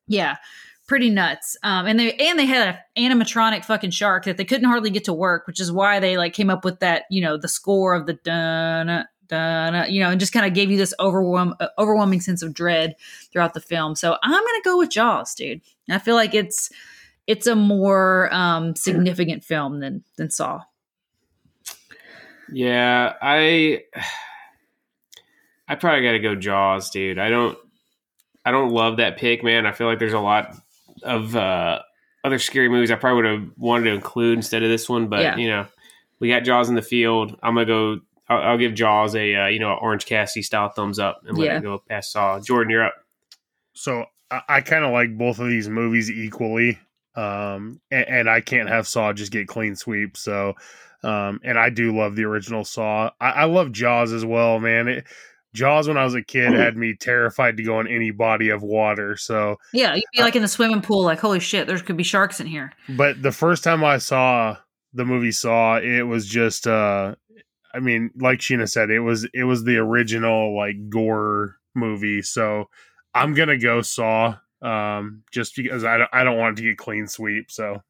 yeah 0.07 0.37
pretty 0.87 1.09
nuts. 1.09 1.57
Um 1.63 1.85
and 1.87 1.99
they 1.99 2.13
and 2.13 2.37
they 2.37 2.45
had 2.45 2.79
an 2.97 3.11
animatronic 3.11 3.65
fucking 3.65 3.91
shark 3.91 4.25
that 4.25 4.37
they 4.37 4.45
couldn't 4.45 4.67
hardly 4.67 4.89
get 4.89 5.05
to 5.05 5.13
work 5.13 5.47
which 5.47 5.59
is 5.59 5.71
why 5.71 5.99
they 5.99 6.17
like 6.17 6.33
came 6.33 6.49
up 6.49 6.63
with 6.63 6.79
that 6.79 7.03
you 7.09 7.21
know 7.21 7.37
the 7.37 7.47
score 7.47 7.93
of 7.93 8.05
the 8.05 8.13
dun 8.13 9.05
dun 9.31 9.89
you 9.91 9.99
know 9.99 10.09
and 10.11 10.19
just 10.19 10.33
kind 10.33 10.45
of 10.45 10.53
gave 10.53 10.69
you 10.69 10.77
this 10.77 10.93
overwhelm 10.99 11.55
uh, 11.59 11.67
overwhelming 11.79 12.21
sense 12.21 12.43
of 12.43 12.53
dread 12.53 12.95
throughout 13.31 13.53
the 13.55 13.59
film 13.61 13.95
so 13.95 14.15
i'm 14.21 14.31
gonna 14.31 14.61
go 14.63 14.77
with 14.77 14.89
jaws 14.91 15.33
dude 15.33 15.61
i 15.89 15.97
feel 15.97 16.15
like 16.15 16.35
it's 16.35 16.69
it's 17.25 17.47
a 17.47 17.55
more 17.55 18.31
um 18.33 18.75
significant 18.75 19.43
film 19.43 19.79
than 19.79 20.03
than 20.17 20.29
saw 20.29 20.61
Yeah, 22.53 23.13
I 23.21 23.83
I 25.67 25.75
probably 25.75 26.03
got 26.03 26.11
to 26.11 26.19
go 26.19 26.35
Jaws, 26.35 26.89
dude. 26.89 27.17
I 27.17 27.29
don't 27.29 27.57
I 28.43 28.51
don't 28.51 28.71
love 28.71 28.97
that 28.97 29.17
pick, 29.17 29.43
man. 29.43 29.65
I 29.65 29.71
feel 29.71 29.87
like 29.87 29.99
there's 29.99 30.11
a 30.13 30.19
lot 30.19 30.55
of 31.03 31.35
uh, 31.35 31.79
other 32.23 32.39
scary 32.39 32.67
movies 32.69 32.91
I 32.91 32.95
probably 32.95 33.21
would 33.23 33.31
have 33.41 33.49
wanted 33.57 33.85
to 33.85 33.95
include 33.95 34.37
instead 34.37 34.63
of 34.63 34.69
this 34.69 34.89
one, 34.89 35.07
but 35.07 35.21
Yeah. 35.21 35.37
you 35.37 35.47
know, 35.47 35.65
we 36.19 36.27
got 36.27 36.43
Jaws 36.43 36.67
in 36.67 36.75
the 36.75 36.81
field. 36.81 37.37
I'm 37.41 37.53
gonna 37.53 37.65
go. 37.65 37.99
I'll, 38.29 38.41
I'll 38.51 38.57
give 38.57 38.73
Jaws 38.73 39.15
a 39.15 39.35
uh, 39.35 39.47
you 39.47 39.59
know 39.59 39.73
Orange 39.81 40.05
Cassidy 40.05 40.43
style 40.43 40.69
thumbs 40.69 40.99
up 40.99 41.21
and 41.27 41.37
let 41.37 41.45
Yeah. 41.45 41.57
it 41.57 41.63
go 41.63 41.83
past 41.89 42.11
Saw. 42.11 42.39
Jordan, 42.39 42.71
you're 42.71 42.85
up. 42.85 42.95
So 43.73 44.05
I, 44.29 44.41
I 44.47 44.61
kind 44.61 44.83
of 44.85 44.91
like 44.91 45.17
both 45.17 45.39
of 45.39 45.47
these 45.47 45.69
movies 45.69 46.09
equally, 46.09 46.79
um, 47.15 47.81
and, 47.91 48.07
and 48.07 48.29
I 48.29 48.41
can't 48.41 48.69
have 48.69 48.87
Saw 48.87 49.13
just 49.13 49.31
get 49.31 49.47
clean 49.47 49.75
sweep. 49.75 50.17
So, 50.17 50.53
um, 51.03 51.39
and 51.43 51.57
I 51.57 51.69
do 51.69 51.95
love 51.95 52.15
the 52.15 52.25
original 52.25 52.63
Saw. 52.63 53.11
I, 53.19 53.29
I 53.31 53.43
love 53.45 53.71
Jaws 53.71 54.11
as 54.13 54.25
well, 54.25 54.59
man. 54.59 54.87
It, 54.87 55.05
Jaws 55.53 55.85
when 55.89 55.97
I 55.97 56.05
was 56.05 56.15
a 56.15 56.21
kid 56.21 56.53
had 56.53 56.77
me 56.77 56.95
terrified 56.97 57.57
to 57.57 57.63
go 57.63 57.81
in 57.81 57.87
any 57.87 58.11
body 58.11 58.47
of 58.49 58.63
water. 58.63 59.17
So, 59.17 59.57
yeah 59.73 59.93
you'd 59.95 60.03
be 60.15 60.21
like 60.21 60.37
in 60.37 60.41
the 60.41 60.47
swimming 60.47 60.81
pool 60.81 61.03
like 61.03 61.19
holy 61.19 61.41
shit 61.41 61.67
there 61.67 61.77
could 61.79 61.97
be 61.97 62.03
sharks 62.03 62.39
in 62.39 62.47
here 62.47 62.71
but 62.87 63.21
the 63.21 63.33
first 63.33 63.61
time 63.61 63.83
I 63.83 63.97
saw 63.97 64.55
the 64.93 65.03
movie 65.03 65.33
Saw, 65.33 65.77
it 65.77 66.03
was 66.03 66.25
just 66.25 66.67
uh 66.67 67.15
I 67.73 67.79
mean, 67.79 68.11
like 68.17 68.39
Sheena 68.39 68.69
said, 68.69 68.89
it 68.89 68.99
was 68.99 69.27
it 69.33 69.43
was 69.43 69.63
the 69.63 69.77
original 69.77 70.55
like 70.55 70.89
gore 70.89 71.57
movie. 71.75 72.21
So 72.21 72.69
I'm 73.13 73.33
gonna 73.33 73.57
go 73.57 73.81
Saw. 73.81 74.37
Um 74.61 75.23
just 75.31 75.55
because 75.55 75.83
I 75.83 75.97
don't 75.97 76.09
I 76.13 76.23
don't 76.23 76.37
want 76.37 76.57
it 76.57 76.61
to 76.61 76.69
get 76.69 76.77
clean 76.77 77.07
sweep. 77.07 77.51
So 77.51 77.81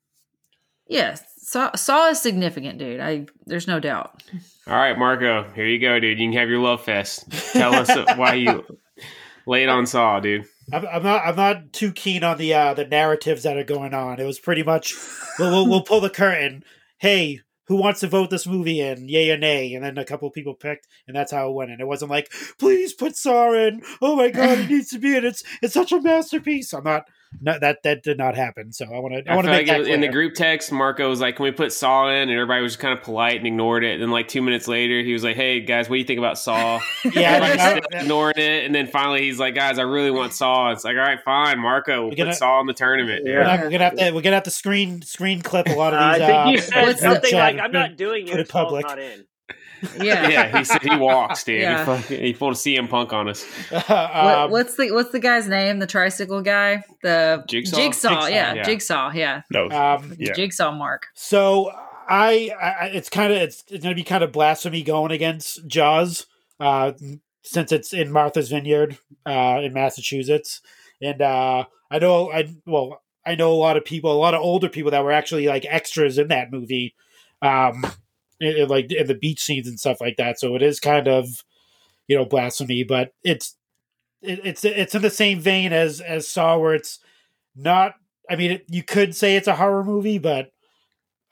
yes, 0.88 1.24
saw 1.38 1.76
saw 1.76 2.10
is 2.10 2.22
significant 2.22 2.78
dude 2.78 2.99
i 2.99 3.26
there's 3.45 3.68
no 3.68 3.80
doubt 3.80 4.24
All 4.68 4.76
right, 4.76 4.98
Marco, 4.98 5.44
here 5.56 5.66
you 5.66 5.80
go, 5.80 5.99
dude. 5.99 6.20
You 6.20 6.28
can 6.28 6.38
have 6.38 6.49
your 6.49 6.60
love 6.60 6.84
fest. 6.84 7.30
Tell 7.52 7.74
us 7.74 7.90
why 8.18 8.36
you 8.36 8.64
lay 9.45 9.64
it 9.64 9.70
on 9.70 9.86
Saw, 9.86 10.20
dude. 10.20 10.45
I'm, 10.72 10.86
I'm 10.86 11.03
not. 11.03 11.26
I'm 11.26 11.36
not 11.36 11.74
too 11.74 11.91
keen 11.91 12.24
on 12.24 12.38
the 12.38 12.53
uh, 12.53 12.74
the 12.74 12.86
narratives 12.86 13.44
that 13.44 13.58
are 13.58 13.64
going 13.64 13.94
on. 13.94 14.20
It 14.20 14.26
was 14.26 14.40
pretty 14.40 14.64
much. 14.64 14.95
We'll, 15.40 15.52
we'll, 15.52 15.68
we'll 15.68 15.82
pull 15.82 16.02
the 16.02 16.10
curtain. 16.10 16.64
Hey, 16.98 17.41
who 17.72 17.77
wants 17.77 18.02
to 18.02 18.07
vote 18.07 18.30
this 18.30 18.45
movie 18.45 18.81
in? 18.81 19.07
Yay 19.07 19.31
or 19.31 19.38
nay? 19.38 19.73
And 19.73 19.85
then 19.85 19.98
a 19.98 20.03
couple 20.03 20.30
people 20.30 20.53
picked, 20.53 20.89
and 21.07 21.15
that's 21.15 21.31
how 21.31 21.49
it 21.49 21.53
went. 21.53 21.72
And 21.72 21.80
it 21.80 21.88
wasn't 21.88 22.11
like, 22.11 22.30
please 22.60 22.93
put 22.93 23.15
Saw 23.15 23.53
in. 23.53 23.81
Oh 24.02 24.18
my 24.18 24.30
god, 24.30 24.60
it 24.60 24.69
needs 24.69 24.89
to 24.89 24.99
be 24.99 25.15
in. 25.15 25.23
It's 25.23 25.41
it's 25.61 25.73
such 25.73 25.93
a 25.93 26.02
masterpiece. 26.02 26.73
I'm 26.73 26.84
not. 26.84 27.06
No, 27.40 27.58
that 27.60 27.84
that 27.84 28.03
did 28.03 28.18
not 28.18 28.36
happen. 28.36 28.74
So 28.74 28.86
I 28.86 28.99
want 28.99 29.14
to. 29.14 29.30
I 29.30 29.34
I, 29.34 29.36
want 29.36 29.45
to 29.45 29.52
make 29.52 29.68
like 29.68 29.78
that 29.78 29.88
it- 29.88 29.94
in 29.94 30.02
the 30.02 30.10
group 30.10 30.34
text, 30.36 30.70
Marco 30.72 31.08
was 31.10 31.22
like, 31.22 31.38
"Can 31.38 31.44
we 31.44 31.52
put 31.52 31.72
Saw 31.72 32.10
in?" 32.10 32.24
And 32.24 32.32
everybody 32.32 32.62
was 32.62 32.74
just 32.74 32.82
kind 32.82 32.98
of 32.98 33.03
polite 33.03 33.38
and 33.38 33.48
ignored 33.48 33.84
it. 33.86 33.94
And 33.94 34.02
then, 34.03 34.12
like 34.12 34.28
two 34.28 34.41
minutes 34.41 34.68
later, 34.68 35.02
he 35.02 35.14
was 35.14 35.24
like, 35.24 35.38
"Hey 35.38 35.62
guys, 35.62 35.90
what 35.90 35.95
do 35.95 35.99
you 35.99 36.06
think 36.06 36.18
about 36.20 36.38
Saw?" 36.38 36.80
Yeah, 37.06 37.32
Everybody's 37.41 37.62
I- 37.95 37.99
ignoring 38.02 38.38
it. 38.38 38.66
And 38.66 38.76
then 38.76 38.88
finally, 38.88 39.22
he's 39.22 39.40
like, 39.40 39.56
"Guys, 39.56 39.80
I 39.80 39.84
really 39.84 40.12
want 40.12 40.34
Saw." 40.34 40.72
It's 40.72 40.84
like, 40.84 40.95
"All 40.98 41.02
right, 41.03 41.20
fine, 41.24 41.58
Marco, 41.60 42.08
we'll 42.08 42.16
gonna- 42.16 42.32
put 42.32 42.38
Saw 42.38 42.60
in 42.60 42.68
the 42.68 42.74
tournament." 42.74 43.24
dude." 43.26 43.34
We're, 43.36 43.44
not- 43.44 43.60
we're 43.62 43.70
gonna 43.72 43.84
have 43.86 43.95
to. 43.95 44.12
We're 44.12 44.22
gonna 44.22 44.36
have 44.36 44.44
to 44.44 44.52
screen 44.52 45.02
screen 45.02 45.41
clip 45.41 45.68
a 45.68 45.74
lot 45.74 45.94
of 45.94 45.99
these. 46.20 46.22
I 46.28 46.52
these. 46.52 46.66
think 46.66 46.76
uh, 46.76 46.80
you 46.82 46.86
said 46.94 46.99
something 46.99 47.34
like, 47.34 47.60
"I'm 47.60 47.72
not 47.72 47.95
doing 47.95 48.26
put 48.26 48.34
it. 48.34 48.40
it 48.40 48.41
It's 48.41 48.52
public. 48.52 48.86
not 48.86 48.99
in." 48.99 49.26
Yeah 49.98 50.28
yeah, 50.28 50.58
he 50.58 50.64
said 50.64 50.82
he 50.82 50.95
walks, 50.95 51.44
dude. 51.44 51.62
Yeah. 51.62 51.80
He, 51.80 51.86
fucking, 51.86 52.26
he 52.26 52.34
pulled 52.34 52.53
a 52.53 52.56
CM 52.56 52.90
Punk 52.90 53.14
on 53.14 53.30
us. 53.30 53.45
What, 53.72 53.90
um, 53.90 54.52
what's 54.52 54.76
the 54.76 54.91
what's 54.91 55.12
the 55.12 55.20
guy's 55.20 55.48
name? 55.48 55.80
The 55.80 55.88
tricycle 55.88 56.41
guy, 56.41 56.84
the 57.03 57.44
Jigsaw? 57.48 57.78
Jigsaw, 57.78 58.10
Jigsaw, 58.10 58.26
yeah, 58.28 58.53
yeah. 58.53 58.64
Jigsaw, 58.64 59.12
yeah, 59.14 59.41
no. 59.49 59.70
um, 59.70 60.14
Yeah. 60.18 60.34
Jigsaw 60.34 60.72
Mark. 60.72 61.08
So 61.14 61.72
I, 62.08 62.52
I 62.62 62.88
it's 62.94 63.10
kind 63.10 63.32
of 63.32 63.41
it's, 63.41 63.64
it's 63.70 63.84
going 63.84 63.95
to 63.95 63.99
be 63.99 64.03
kind 64.03 64.24
of 64.24 64.32
blasphemy 64.32 64.84
going 64.84 65.12
against 65.12 65.66
Jaws, 65.68 66.26
uh, 66.60 66.94
since 67.41 67.72
it's 67.72 67.94
in 67.94 68.12
Martha's 68.12 68.49
Vineyard, 68.49 68.98
uh, 69.26 69.60
in 69.64 69.74
Massachusetts, 69.74 70.62
and 71.02 71.22
uh, 71.22 71.66
I 71.90 71.99
know 71.99 72.32
I 72.32 72.53
well 72.66 73.02
I 73.26 73.36
know 73.36 73.52
a 73.52 73.56
lot 73.56 73.78
of 73.78 73.86
people, 73.86 74.12
a 74.12 74.18
lot 74.18 74.34
of 74.34 74.41
older 74.41 74.70
people 74.70 74.91
that 74.91 75.03
were 75.03 75.12
actually 75.12 75.48
like 75.48 75.66
extras 75.68 76.18
in 76.18 76.28
that 76.30 76.52
movie, 76.52 76.95
um, 77.41 77.86
in, 78.42 78.58
in, 78.58 78.68
like 78.68 78.92
in 78.92 79.08
the 79.08 79.16
beach 79.16 79.42
scenes 79.42 79.68
and 79.68 79.80
stuff 79.80 80.02
like 80.02 80.18
that. 80.18 80.40
So 80.40 80.56
it 80.56 80.62
is 80.62 80.80
kind 80.80 81.08
of 81.08 81.44
you 82.08 82.18
know 82.18 82.26
blasphemy, 82.26 82.84
but 82.84 83.14
it's 83.24 83.56
it, 84.22 84.42
it's 84.44 84.66
it's 84.66 84.96
in 84.96 85.02
the 85.02 85.10
same 85.10 85.40
vein 85.40 85.74
as 85.74 86.02
as 86.02 86.28
Saw, 86.28 86.58
where 86.58 86.76
it's 86.76 87.00
not. 87.56 87.96
I 88.30 88.36
mean, 88.36 88.52
it, 88.52 88.66
you 88.70 88.84
could 88.84 89.16
say 89.16 89.36
it's 89.36 89.48
a 89.48 89.56
horror 89.56 89.84
movie, 89.84 90.18
but 90.18 90.52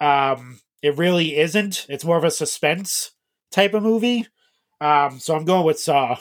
um, 0.01 0.59
it 0.81 0.97
really 0.97 1.37
isn't. 1.37 1.85
It's 1.89 2.05
more 2.05 2.17
of 2.17 2.23
a 2.23 2.31
suspense 2.31 3.11
type 3.51 3.73
of 3.73 3.83
movie. 3.83 4.27
Um, 4.81 5.19
so 5.19 5.35
I'm 5.35 5.45
going 5.45 5.65
with 5.65 5.79
Saw 5.79 6.17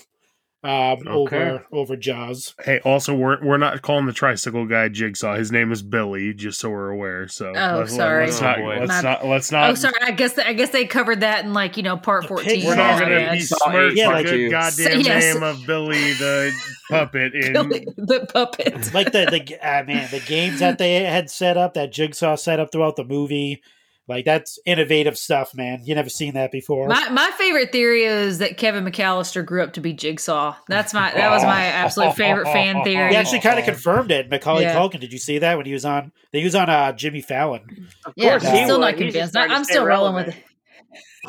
um, 0.64 1.06
over 1.06 1.64
over 1.70 1.97
Jaws. 1.97 2.55
Hey, 2.64 2.80
also 2.85 3.14
we're 3.14 3.44
we're 3.44 3.59
not 3.59 3.80
calling 3.82 4.06
the 4.06 4.12
tricycle 4.12 4.66
guy 4.66 4.89
Jigsaw. 4.89 5.36
His 5.36 5.52
name 5.52 5.70
is 5.70 5.82
Billy, 5.82 6.35
just 6.35 6.59
so 6.59 6.68
we're 6.70 6.90
aware. 6.90 7.28
So 7.28 7.52
Oh, 7.55 7.85
sorry. 7.86 8.26
let's 8.26 8.40
not 8.40 8.59
Oh, 8.59 8.62
boy. 8.62 8.78
let's 8.80 8.89
My- 8.89 9.01
not 9.02 9.26
let's 9.26 9.52
not 9.52 9.70
oh, 9.70 9.74
sorry. 9.74 9.94
I 10.02 10.10
guess 10.10 10.36
I 10.36 10.52
guess 10.55 10.70
they 10.70 10.85
covered 10.85 11.20
that 11.20 11.44
in 11.44 11.52
like 11.55 11.76
you 11.76 11.85
know 11.85 11.97
part 11.97 12.26
fourteen. 12.26 12.66
We're 12.66 12.74
not 12.74 12.98
gonna 12.98 13.14
man. 13.14 13.36
besmirch 13.36 13.94
Yeah, 13.94 14.09
the 14.09 14.12
like 14.14 14.26
good 14.26 14.40
you. 14.40 14.51
goddamn 14.51 15.01
Yes. 15.01 15.35
name 15.35 15.43
of 15.44 15.64
Billy 15.64 16.12
the 16.14 16.52
puppet 16.90 17.35
in 17.35 17.52
the 17.52 18.28
puppet. 18.32 18.93
Like 18.93 19.12
the 19.12 19.26
the 19.30 19.56
uh, 19.62 19.85
man, 19.85 20.09
the 20.10 20.20
games 20.20 20.59
that 20.59 20.78
they 20.78 21.05
had 21.05 21.30
set 21.30 21.56
up, 21.56 21.74
that 21.74 21.93
Jigsaw 21.93 22.35
set 22.36 22.59
up 22.59 22.72
throughout 22.72 22.97
the 22.97 23.05
movie, 23.05 23.62
like 24.09 24.24
that's 24.24 24.59
innovative 24.64 25.18
stuff, 25.18 25.55
man. 25.55 25.82
You 25.85 25.94
never 25.94 26.09
seen 26.09 26.35
that 26.35 26.51
before. 26.51 26.89
My 26.89 27.09
my 27.10 27.30
favorite 27.39 27.70
theory 27.72 28.05
is 28.05 28.39
that 28.39 28.56
Kevin 28.56 28.85
McAllister 28.85 29.44
grew 29.44 29.62
up 29.62 29.74
to 29.74 29.80
be 29.80 29.93
Jigsaw. 29.93 30.56
That's 30.66 30.94
my 30.94 31.12
that 31.12 31.30
was 31.30 31.43
my 31.44 31.64
absolute 31.66 32.16
favorite 32.16 32.47
fan 32.47 32.82
theory. 32.85 33.10
he 33.10 33.16
actually 33.16 33.40
kind 33.40 33.59
of 33.59 33.64
confirmed 33.64 34.10
it. 34.10 34.30
Macaulay 34.30 34.62
Yeah. 34.62 34.74
Culkin, 34.74 35.01
did 35.01 35.12
you 35.12 35.18
see 35.18 35.39
that 35.39 35.56
when 35.56 35.66
he 35.66 35.72
was 35.72 35.85
on? 35.85 36.12
He 36.32 36.43
was 36.43 36.55
on 36.55 36.70
uh, 36.70 36.93
Jimmy 36.93 37.20
Fallon. 37.20 37.89
Of 38.06 38.14
Yeah, 38.16 38.30
course, 38.30 38.44
I'm 38.47 38.55
he 38.56 38.64
still 38.64 38.78
would. 38.78 38.85
not 38.86 38.97
convinced. 38.97 39.35
trying 39.35 39.51
I'm 39.51 39.64
still 39.64 39.85
rolling 39.86 40.14
with 40.14 40.28
it. 40.28 40.44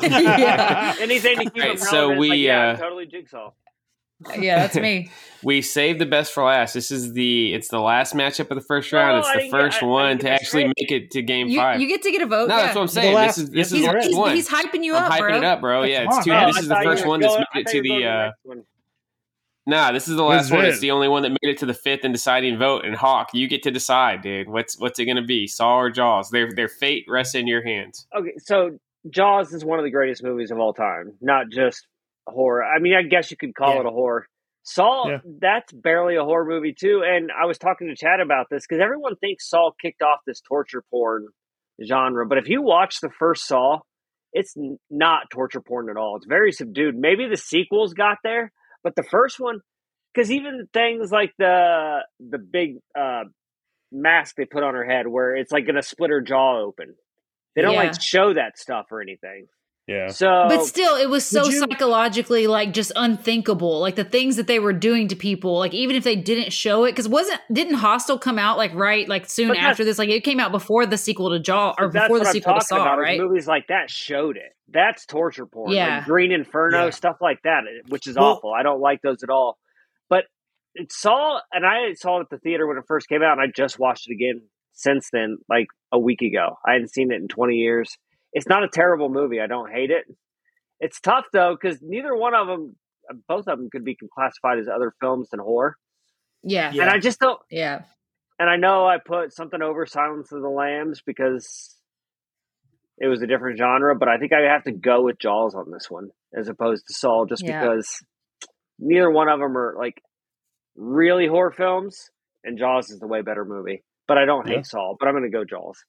yeah, 0.02 0.94
Anything 1.00 1.38
to 1.38 1.44
keep 1.50 1.56
Right, 1.62 1.70
him 1.72 1.76
so 1.76 1.98
relevant. 2.08 2.20
we, 2.20 2.28
like, 2.30 2.38
yeah, 2.40 2.68
uh, 2.70 2.76
totally 2.76 3.06
jigsaw. 3.06 3.50
Yeah, 4.38 4.60
that's 4.60 4.76
me. 4.76 5.10
We 5.42 5.62
saved 5.62 5.98
the 5.98 6.04
best 6.04 6.34
for 6.34 6.44
last. 6.44 6.74
This 6.74 6.90
is 6.90 7.14
the 7.14 7.54
it's 7.54 7.68
the 7.68 7.78
last 7.80 8.12
matchup 8.12 8.50
of 8.50 8.56
the 8.56 8.64
first 8.68 8.92
round. 8.92 9.16
I 9.16 9.18
it's 9.20 9.28
the 9.28 9.38
didn't 9.38 9.50
get- 9.52 9.58
first 9.58 9.82
I- 9.82 9.86
I 9.86 9.88
one 9.88 10.08
didn't 10.08 10.20
to 10.20 10.30
actually 10.32 10.46
straight. 10.64 10.74
make 10.78 10.90
it 10.92 11.10
to 11.12 11.22
game 11.22 11.48
You, 11.48 11.58
five. 11.58 11.80
you 11.80 11.88
get 11.88 12.02
to 12.02 12.10
get 12.10 12.20
a 12.20 12.26
vote. 12.26 12.50
no, 12.50 12.56
yeah. 12.58 12.62
that's 12.64 12.74
what 12.74 12.82
I'm 12.82 12.88
saying. 12.88 13.14
last- 13.14 13.36
this 13.36 13.44
is 13.44 13.50
this 13.50 13.56
yes, 13.56 13.72
is 13.72 13.86
the 13.86 13.92
first 13.92 14.06
he's, 14.08 14.16
one. 14.18 14.34
he's 14.34 14.48
hyping 14.50 14.84
you 14.84 14.94
I'm 14.94 15.04
up, 15.04 15.12
hyping 15.12 15.18
bro. 15.20 15.36
it 15.38 15.44
up, 15.44 15.60
bro. 15.62 15.82
Yeah, 15.84 16.02
it's 16.02 16.16
on, 16.18 16.24
two. 16.24 16.30
man. 16.30 16.46
This 16.48 16.56
Oh, 16.56 16.60
is 16.60 16.68
the 16.68 16.80
first 16.84 17.06
one 17.06 17.20
that's 17.20 17.32
going- 17.34 17.46
I 17.54 17.56
made 17.58 17.66
it 17.66 17.70
to 17.70 17.76
you 17.78 17.82
were 17.82 17.88
going 17.88 18.02
the. 18.02 18.08
uh 18.10 18.30
next. 18.54 18.66
Nah, 19.66 19.92
this 19.92 20.08
is 20.08 20.16
the 20.16 20.22
last 20.24 20.44
is 20.46 20.50
one. 20.52 20.64
it? 20.66 20.68
It's 20.68 20.80
the 20.80 20.90
only 20.90 21.08
one 21.08 21.22
that 21.22 21.30
made 21.30 21.50
it 21.50 21.58
to 21.60 21.66
the 21.66 21.72
fifth 21.74 22.00
and 22.04 22.12
deciding 22.12 22.58
vote. 22.58 22.84
And 22.84 22.94
Hawk, 22.94 23.28
you 23.32 23.48
get 23.48 23.62
to 23.62 23.70
decide, 23.70 24.20
dude. 24.20 24.48
What's 24.48 24.78
what's 24.78 24.98
it 24.98 25.06
going 25.06 25.16
to 25.16 25.22
be? 25.22 25.46
Saw 25.46 25.78
or 25.78 25.90
Jaws? 25.90 26.28
Their 26.28 26.50
their 26.54 26.68
fate 26.68 27.04
rests 27.08 27.34
in 27.34 27.46
your 27.46 27.62
hands. 27.62 28.06
Okay, 28.14 28.34
so 28.38 28.78
Jaws 29.08 29.54
is 29.54 29.64
one 29.64 29.78
of 29.78 29.86
the 29.86 29.90
greatest 29.90 30.22
movies 30.22 30.50
of 30.50 30.58
all 30.58 30.74
time, 30.74 31.14
not 31.22 31.48
just 31.50 31.86
horror. 32.30 32.64
I 32.64 32.78
mean, 32.78 32.94
I 32.94 33.02
guess 33.02 33.30
you 33.30 33.36
could 33.36 33.54
call 33.54 33.74
Yeah. 33.74 33.80
it 33.80 33.86
a 33.86 33.90
horror. 33.90 34.26
Saw, 34.62 35.08
Yeah. 35.08 35.18
that's 35.40 35.72
barely 35.72 36.16
a 36.16 36.24
horror 36.24 36.44
movie 36.44 36.74
too. 36.78 37.02
And 37.04 37.30
I 37.32 37.46
was 37.46 37.58
talking 37.58 37.88
to 37.88 37.96
Chad 37.96 38.20
about 38.20 38.46
this 38.50 38.66
because 38.68 38.82
everyone 38.82 39.16
thinks 39.16 39.48
Saw 39.48 39.70
kicked 39.80 40.02
off 40.02 40.20
this 40.26 40.40
torture 40.42 40.82
porn 40.90 41.26
genre, 41.84 42.26
but 42.26 42.38
if 42.38 42.48
you 42.48 42.60
watch 42.62 43.00
the 43.00 43.10
first 43.18 43.46
Saw, 43.46 43.80
it's 44.32 44.54
not 44.90 45.30
torture 45.32 45.60
porn 45.62 45.88
at 45.90 45.96
all. 45.96 46.16
It's 46.16 46.26
very 46.26 46.52
subdued. 46.52 46.94
Maybe 46.96 47.26
the 47.26 47.36
sequels 47.38 47.94
got 47.94 48.18
there, 48.22 48.52
but 48.84 48.94
the 48.94 49.02
first 49.02 49.40
one, 49.40 49.60
because 50.14 50.30
even 50.30 50.68
things 50.72 51.10
like 51.10 51.32
the 51.38 52.04
the 52.20 52.38
big 52.38 52.76
uh, 52.98 53.24
mask 53.90 54.36
they 54.36 54.44
put 54.44 54.62
on 54.62 54.74
her 54.74 54.84
head, 54.84 55.06
where 55.08 55.34
it's 55.34 55.50
like 55.50 55.66
gonna 55.66 55.82
split 55.82 56.10
her 56.10 56.20
jaw 56.20 56.60
open, 56.60 56.94
they 57.56 57.62
don't 57.62 57.72
Yeah. 57.72 57.84
like 57.84 58.00
show 58.00 58.34
that 58.34 58.58
stuff 58.58 58.86
or 58.92 59.00
anything. 59.00 59.48
Yeah. 59.90 60.06
So, 60.08 60.44
But 60.48 60.64
still, 60.64 60.94
it 60.94 61.08
was 61.10 61.26
so 61.26 61.46
you- 61.46 61.58
psychologically 61.58 62.46
like 62.46 62.72
just 62.72 62.92
unthinkable. 62.94 63.80
Like 63.80 63.96
the 63.96 64.04
things 64.04 64.36
that 64.36 64.46
they 64.46 64.60
were 64.60 64.72
doing 64.72 65.08
to 65.08 65.16
people, 65.16 65.58
like 65.58 65.74
even 65.74 65.96
if 65.96 66.04
they 66.04 66.14
didn't 66.14 66.52
show 66.52 66.84
it, 66.84 66.92
because 66.92 67.08
wasn't 67.08 67.40
didn't 67.52 67.74
Hostel 67.74 68.16
come 68.18 68.38
out 68.38 68.56
like 68.56 68.72
right 68.74 69.08
like 69.08 69.28
soon 69.28 69.56
after 69.56 69.84
this? 69.84 69.98
Like 69.98 70.08
it 70.08 70.22
came 70.22 70.38
out 70.38 70.52
before 70.52 70.86
the 70.86 70.96
sequel 70.96 71.30
to 71.30 71.40
Jaw 71.40 71.74
or 71.76 71.90
that's 71.90 72.04
before 72.04 72.18
the 72.18 72.20
what 72.22 72.26
I'm 72.28 72.32
sequel 72.32 72.52
to 72.54 72.60
talking 72.60 72.66
Saw, 72.76 72.82
about. 72.82 72.98
right? 73.00 73.20
Movies 73.20 73.48
like 73.48 73.66
that 73.68 73.90
showed 73.90 74.36
it. 74.36 74.52
That's 74.68 75.04
torture 75.06 75.46
porn. 75.46 75.72
Yeah. 75.72 75.96
like 75.96 76.04
Green 76.06 76.30
Inferno, 76.30 76.84
Yeah. 76.84 76.90
stuff 76.90 77.16
like 77.20 77.42
that, 77.42 77.64
eh, 77.68 77.82
which 77.88 78.06
is 78.06 78.14
Well- 78.16 78.26
awful. 78.36 78.52
I 78.54 78.62
don't 78.62 78.80
like 78.80 79.02
those 79.02 79.24
at 79.24 79.30
all. 79.30 79.58
But 80.08 80.24
it 80.76 80.92
saw, 80.92 81.40
and 81.52 81.66
I 81.66 81.94
saw 81.94 82.18
it 82.18 82.22
at 82.22 82.30
the 82.30 82.38
theater 82.38 82.66
when 82.68 82.76
it 82.78 82.84
first 82.86 83.08
came 83.08 83.22
out, 83.24 83.32
and 83.32 83.40
I 83.40 83.46
just 83.52 83.80
watched 83.80 84.08
it 84.08 84.12
again 84.12 84.42
since 84.72 85.10
then, 85.12 85.38
like 85.48 85.66
a 85.90 85.98
week 85.98 86.22
ago. 86.22 86.58
I 86.64 86.74
hadn't 86.74 86.92
seen 86.92 87.10
it 87.10 87.16
in 87.20 87.26
20 87.26 87.56
years. 87.56 87.98
It's 88.32 88.46
not 88.48 88.62
a 88.64 88.68
terrible 88.68 89.08
movie. 89.08 89.40
I 89.40 89.46
don't 89.46 89.70
hate 89.72 89.90
it. 89.90 90.04
It's 90.78 91.00
tough 91.00 91.24
though 91.32 91.56
because 91.60 91.78
neither 91.82 92.14
one 92.14 92.34
of 92.34 92.46
them, 92.46 92.76
both 93.28 93.48
of 93.48 93.58
them, 93.58 93.68
could 93.70 93.84
be 93.84 93.96
classified 94.14 94.58
as 94.58 94.68
other 94.68 94.92
films 95.00 95.28
than 95.30 95.40
horror. 95.40 95.76
yeah, 96.42 96.70
Yeah. 96.72 96.82
And 96.82 96.90
I 96.90 96.98
just 96.98 97.20
don't. 97.20 97.40
yeah. 97.50 97.82
And 98.38 98.48
I 98.48 98.56
know 98.56 98.86
I 98.86 98.96
put 99.04 99.34
something 99.34 99.60
over 99.60 99.84
Silence 99.84 100.32
of 100.32 100.40
the 100.40 100.48
Lambs 100.48 101.02
because 101.04 101.76
it 102.96 103.06
was 103.08 103.20
a 103.20 103.26
different 103.26 103.58
genre, 103.58 103.94
but 103.94 104.08
I 104.08 104.16
think 104.18 104.32
I 104.32 104.50
have 104.52 104.64
to 104.64 104.72
go 104.72 105.02
with 105.02 105.18
Jaws 105.18 105.54
on 105.54 105.70
this 105.70 105.90
one 105.90 106.08
as 106.34 106.48
opposed 106.48 106.86
to 106.86 106.94
Saw, 106.94 107.26
just 107.26 107.44
Yeah. 107.44 107.60
because 107.60 107.98
neither 108.78 109.10
one 109.10 109.28
of 109.28 109.40
them 109.40 109.56
are 109.58 109.74
like 109.78 110.00
really 110.76 111.26
horror 111.26 111.50
films, 111.50 112.10
and 112.44 112.56
Jaws 112.58 112.88
is 112.90 112.98
the 113.00 113.06
way 113.06 113.20
better 113.20 113.44
movie. 113.44 113.82
But 114.08 114.16
I 114.16 114.24
don't 114.24 114.46
hate 114.48 114.56
Yeah. 114.56 114.62
Saw, 114.62 114.94
but 114.98 115.06
I'm 115.08 115.14
going 115.14 115.24
to 115.24 115.36
go 115.36 115.44
Jaws. 115.44 115.84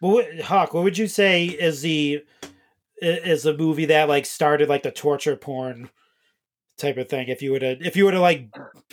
Well, 0.00 0.12
what- 0.12 0.40
Hawk, 0.40 0.74
what 0.74 0.84
would 0.84 0.98
you 0.98 1.06
say 1.06 1.44
is 1.46 1.82
the 1.82 2.24
is 3.02 3.44
the 3.44 3.56
movie 3.56 3.86
that 3.86 4.08
like 4.08 4.26
started 4.26 4.68
like 4.68 4.82
the 4.82 4.90
torture 4.90 5.36
porn 5.36 5.90
type 6.78 6.96
of 6.98 7.08
thing? 7.08 7.28
If 7.28 7.42
you 7.42 7.52
were 7.52 7.58
to 7.58 7.78
if 7.86 7.96
you 7.96 8.04
were 8.06 8.12
to 8.12 8.20
like 8.20 8.48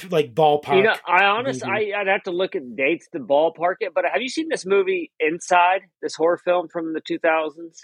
like 0.10 0.34
ballpark, 0.34 0.78
You 0.78 0.84
know, 0.84 0.96
I 1.08 1.26
honestly, 1.26 1.70
movie. 1.70 1.94
I, 1.94 2.02
I'd 2.02 2.08
have 2.08 2.24
to 2.24 2.32
look 2.32 2.56
at 2.56 2.76
dates 2.76 3.08
to 3.14 3.20
ballpark 3.20 3.76
it. 3.82 3.94
But 3.94 4.06
have 4.12 4.22
you 4.22 4.30
seen 4.30 4.48
this 4.50 4.66
movie 4.66 5.12
Inside? 5.20 5.82
This 6.02 6.16
horror 6.16 6.38
film 6.38 6.68
from 6.68 6.94
the 6.94 7.02
2000s? 7.02 7.78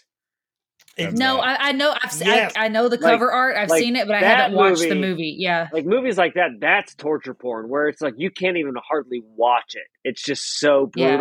in- 0.98 1.16
No, 1.16 1.40
I, 1.40 1.70
I 1.70 1.72
know. 1.72 1.96
I've 2.02 2.12
se- 2.12 2.26
Yes. 2.26 2.54
I, 2.56 2.66
I 2.66 2.68
know 2.68 2.88
the 2.88 2.98
Like- 2.98 3.14
cover 3.14 3.32
art. 3.32 3.56
I've 3.58 3.70
like 3.70 3.82
seen 3.82 3.96
it, 3.96 4.06
but 4.08 4.16
I 4.16 4.20
haven't 4.20 4.56
watched 4.56 4.82
the 4.82 4.90
movie- 4.96 5.00
movie. 5.02 5.36
Yeah, 5.40 5.68
like 5.74 5.86
movies 5.86 6.18
like 6.18 6.36
that 6.36 6.52
that's 6.60 6.94
torture 6.96 7.34
porn 7.34 7.68
where 7.70 7.88
it's 7.88 8.02
like 8.02 8.14
you 8.18 8.30
can't 8.30 8.58
even 8.58 8.76
hardly 8.78 9.24
watch 9.36 9.74
it 9.76 9.88
it's 10.04 10.22
just 10.24 10.60
so 10.60 10.92
Yeah. 10.96 11.18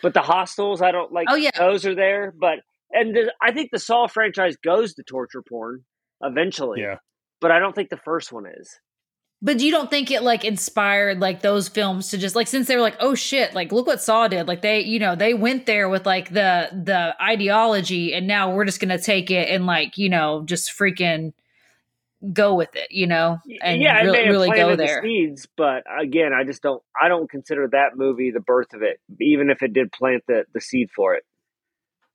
Brutal 0.00 0.10
but 0.10 0.14
the 0.14 0.22
hostels 0.26 0.82
i 0.82 0.90
don't 0.92 1.12
like 1.12 1.26
Oh, 1.30 1.36
yeah. 1.36 1.50
those 1.56 1.84
are 1.86 1.94
there 1.94 2.32
but 2.38 2.60
and 2.90 3.14
the, 3.14 3.32
i 3.42 3.52
think 3.52 3.70
the 3.72 3.78
saw 3.78 4.06
franchise 4.06 4.56
goes 4.64 4.94
to 4.94 5.02
torture 5.02 5.42
porn 5.48 5.84
eventually 6.22 6.80
Yeah. 6.82 6.96
but 7.40 7.50
i 7.50 7.58
don't 7.58 7.74
think 7.74 7.90
the 7.90 7.96
first 7.96 8.32
one 8.32 8.44
is 8.46 8.78
but 9.40 9.60
you 9.60 9.70
don't 9.70 9.88
think 9.88 10.10
it 10.10 10.24
like 10.24 10.44
inspired 10.44 11.20
like 11.20 11.42
those 11.42 11.68
films 11.68 12.10
to 12.10 12.18
just 12.18 12.34
like 12.34 12.48
since 12.48 12.66
they 12.66 12.74
were 12.74 12.82
like, 12.82 12.96
oh 12.98 13.14
shit, 13.14 13.54
like 13.54 13.70
look 13.70 13.86
what 13.86 14.02
Saw 14.02 14.26
did. 14.26 14.48
Like 14.48 14.62
they, 14.62 14.80
you 14.80 14.98
know, 14.98 15.14
they 15.14 15.32
went 15.32 15.64
there 15.64 15.88
with 15.88 16.04
like 16.06 16.30
the 16.30 16.68
the 16.72 17.14
ideology, 17.22 18.14
and 18.14 18.26
now 18.26 18.52
we're 18.52 18.64
just 18.64 18.80
gonna 18.80 18.98
take 18.98 19.30
it 19.30 19.48
and 19.48 19.64
like 19.64 19.96
you 19.96 20.08
know 20.08 20.42
just 20.44 20.76
freaking 20.76 21.34
go 22.32 22.54
with 22.54 22.74
it, 22.74 22.88
you 22.90 23.06
know, 23.06 23.38
and 23.62 23.80
yeah 23.80 24.00
really 24.00 24.28
really 24.28 24.50
go 24.50 24.76
there. 24.76 25.00
the 25.00 25.08
seeds 25.08 25.48
but 25.56 25.84
again 26.00 26.32
i 26.32 26.44
just 26.44 26.62
don't 26.62 26.82
i 27.00 27.08
don't 27.08 27.30
consider 27.30 27.68
that 27.68 27.96
movie 27.96 28.30
the 28.30 28.40
birth 28.40 28.74
of 28.74 28.82
it 28.82 29.00
even 29.20 29.50
if 29.50 29.62
it 29.62 29.72
did 29.72 29.90
plant 29.92 30.22
the, 30.26 30.44
the 30.52 30.60
seed 30.60 30.90
for 30.94 31.14
it 31.14 31.24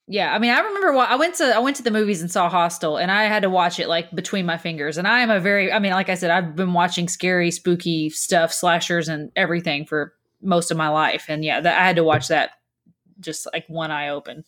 Yeah, 0.08 0.34
I 0.34 0.40
mean, 0.40 0.52
I 0.52 0.60
remember 0.60 0.92
wa- 0.92 1.08
I 1.10 1.16
went 1.16 1.36
to 1.36 1.56
I 1.56 1.60
went 1.60 1.78
to 1.78 1.84
the 1.84 1.92
movies 1.92 2.22
and 2.22 2.30
saw 2.30 2.50
Hostel, 2.50 2.98
and 2.98 3.10
I 3.10 3.24
had 3.24 3.44
to 3.44 3.50
watch 3.50 3.80
it 3.80 3.88
like 3.88 4.12
between 4.12 4.46
my 4.46 4.58
fingers. 4.58 4.98
And 4.98 5.08
I 5.08 5.22
am 5.22 5.30
a 5.30 5.40
very, 5.40 5.72
I 5.72 5.80
mean, 5.80 5.94
like 5.94 6.10
I 6.10 6.16
said, 6.16 6.30
I've 6.30 6.58
been 6.58 6.74
watching 6.74 7.08
scary, 7.08 7.52
spooky 7.52 8.10
stuff, 8.10 8.52
slashers, 8.54 9.08
and 9.08 9.32
everything 9.38 9.86
for 9.86 10.14
most 10.42 10.72
of 10.72 10.78
my 10.78 10.90
life. 10.90 11.28
And 11.30 11.46
yeah, 11.46 11.62
that, 11.62 11.80
I 11.80 11.86
had 11.86 11.96
to 11.96 12.04
watch 12.04 12.28
that 12.28 12.52
just 13.22 13.48
like 13.54 13.66
one 13.70 13.92
eye 13.92 14.10
open. 14.10 14.44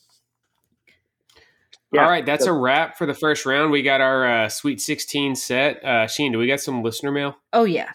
Yeah. 1.91 2.03
All 2.03 2.09
right, 2.09 2.25
that's 2.25 2.45
a 2.45 2.51
wrap 2.53 2.97
for 2.97 3.05
the 3.05 3.13
first 3.13 3.45
round. 3.45 3.71
We 3.71 3.81
got 3.81 4.01
our 4.01 4.25
uh, 4.45 4.49
Sweet 4.49 4.81
16 4.81 5.35
set. 5.35 5.83
Uh, 5.83 6.07
Sheen, 6.07 6.31
do 6.31 6.37
we 6.39 6.47
got 6.47 6.59
some 6.59 6.83
listener 6.83 7.11
mail? 7.11 7.37
Oh 7.53 7.63
yeah. 7.63 7.91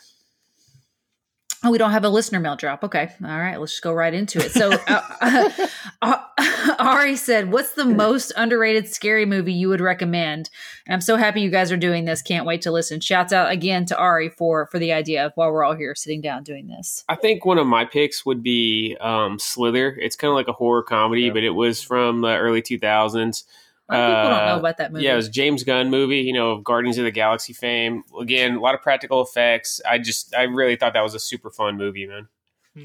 Oh, 1.62 1.71
we 1.71 1.77
don't 1.77 1.91
have 1.91 2.05
a 2.05 2.09
listener 2.09 2.41
mail 2.41 2.57
drop. 2.57 2.83
Okay, 2.85 3.11
all 3.23 3.39
right, 3.39 3.61
let's 3.61 3.73
just 3.73 3.83
go 3.83 3.93
right 3.93 4.15
into 4.15 4.39
it. 4.39 4.51
So, 4.53 4.73
uh, 4.89 5.67
uh, 6.03 6.17
Ari 6.79 7.17
said, 7.17 7.53
"What's 7.53 7.75
the 7.75 7.85
most 7.85 8.33
underrated 8.35 8.89
scary 8.89 9.27
movie 9.27 9.53
you 9.53 9.69
would 9.69 9.83
recommend?" 9.83 10.49
And 10.87 10.95
I'm 10.95 11.03
so 11.03 11.17
happy 11.17 11.43
you 11.43 11.51
guys 11.51 11.71
are 11.71 11.77
doing 11.77 12.07
this. 12.07 12.23
Can't 12.23 12.47
wait 12.47 12.62
to 12.62 12.71
listen. 12.71 13.01
Shouts 13.01 13.35
out 13.35 13.51
again 13.53 13.85
to 13.87 13.99
Ari 13.99 14.31
for 14.31 14.69
for 14.69 14.79
the 14.79 14.95
idea 14.95 15.27
of 15.27 15.33
while 15.35 15.53
we're 15.53 15.62
all 15.62 15.77
here 15.77 15.95
sitting 15.95 16.23
down 16.23 16.45
doing 16.45 16.67
this. 16.69 17.05
I 17.11 17.15
think 17.17 17.45
one 17.45 17.59
of 17.59 17.67
my 17.67 17.85
picks 17.85 18.25
would 18.25 18.43
be 18.43 18.97
um, 18.99 19.39
Slither. 19.39 19.95
It's 20.01 20.17
kind 20.17 20.31
of 20.31 20.37
like 20.37 20.49
a 20.49 20.53
horror 20.55 20.83
comedy, 20.83 21.23
Yeah. 21.25 21.33
but 21.35 21.45
it 21.45 21.51
was 21.51 21.83
from 21.83 22.23
the 22.23 22.39
early 22.39 22.62
2000s. 22.62 23.45
A 23.91 23.99
lot 23.99 24.01
of 24.01 24.17
people 24.17 24.31
don't 24.37 24.47
know 24.47 24.55
Uh, 24.55 24.59
about 24.59 24.77
that 24.79 24.93
movie. 24.93 25.05
Yeah, 25.05 25.15
it 25.15 25.17
was 25.17 25.29
James 25.29 25.65
Gunn 25.65 25.91
movie, 25.91 26.19
you 26.21 26.33
know, 26.33 26.53
of 26.53 26.65
Guardians 26.65 26.97
of 26.99 27.05
the 27.05 27.11
Galaxy 27.11 27.53
fame. 27.53 28.05
Again, 28.21 28.55
a 28.57 28.61
lot 28.61 28.75
of 28.75 28.83
practical 28.83 29.21
effects. 29.23 29.81
I 29.89 29.99
just, 29.99 30.35
I 30.35 30.43
really 30.43 30.77
thought 30.77 30.93
that 30.93 31.03
was 31.03 31.15
a 31.15 31.19
super 31.21 31.51
fun 31.51 31.77
movie, 31.77 32.07
man. 32.07 32.29
Hmm. 32.75 32.85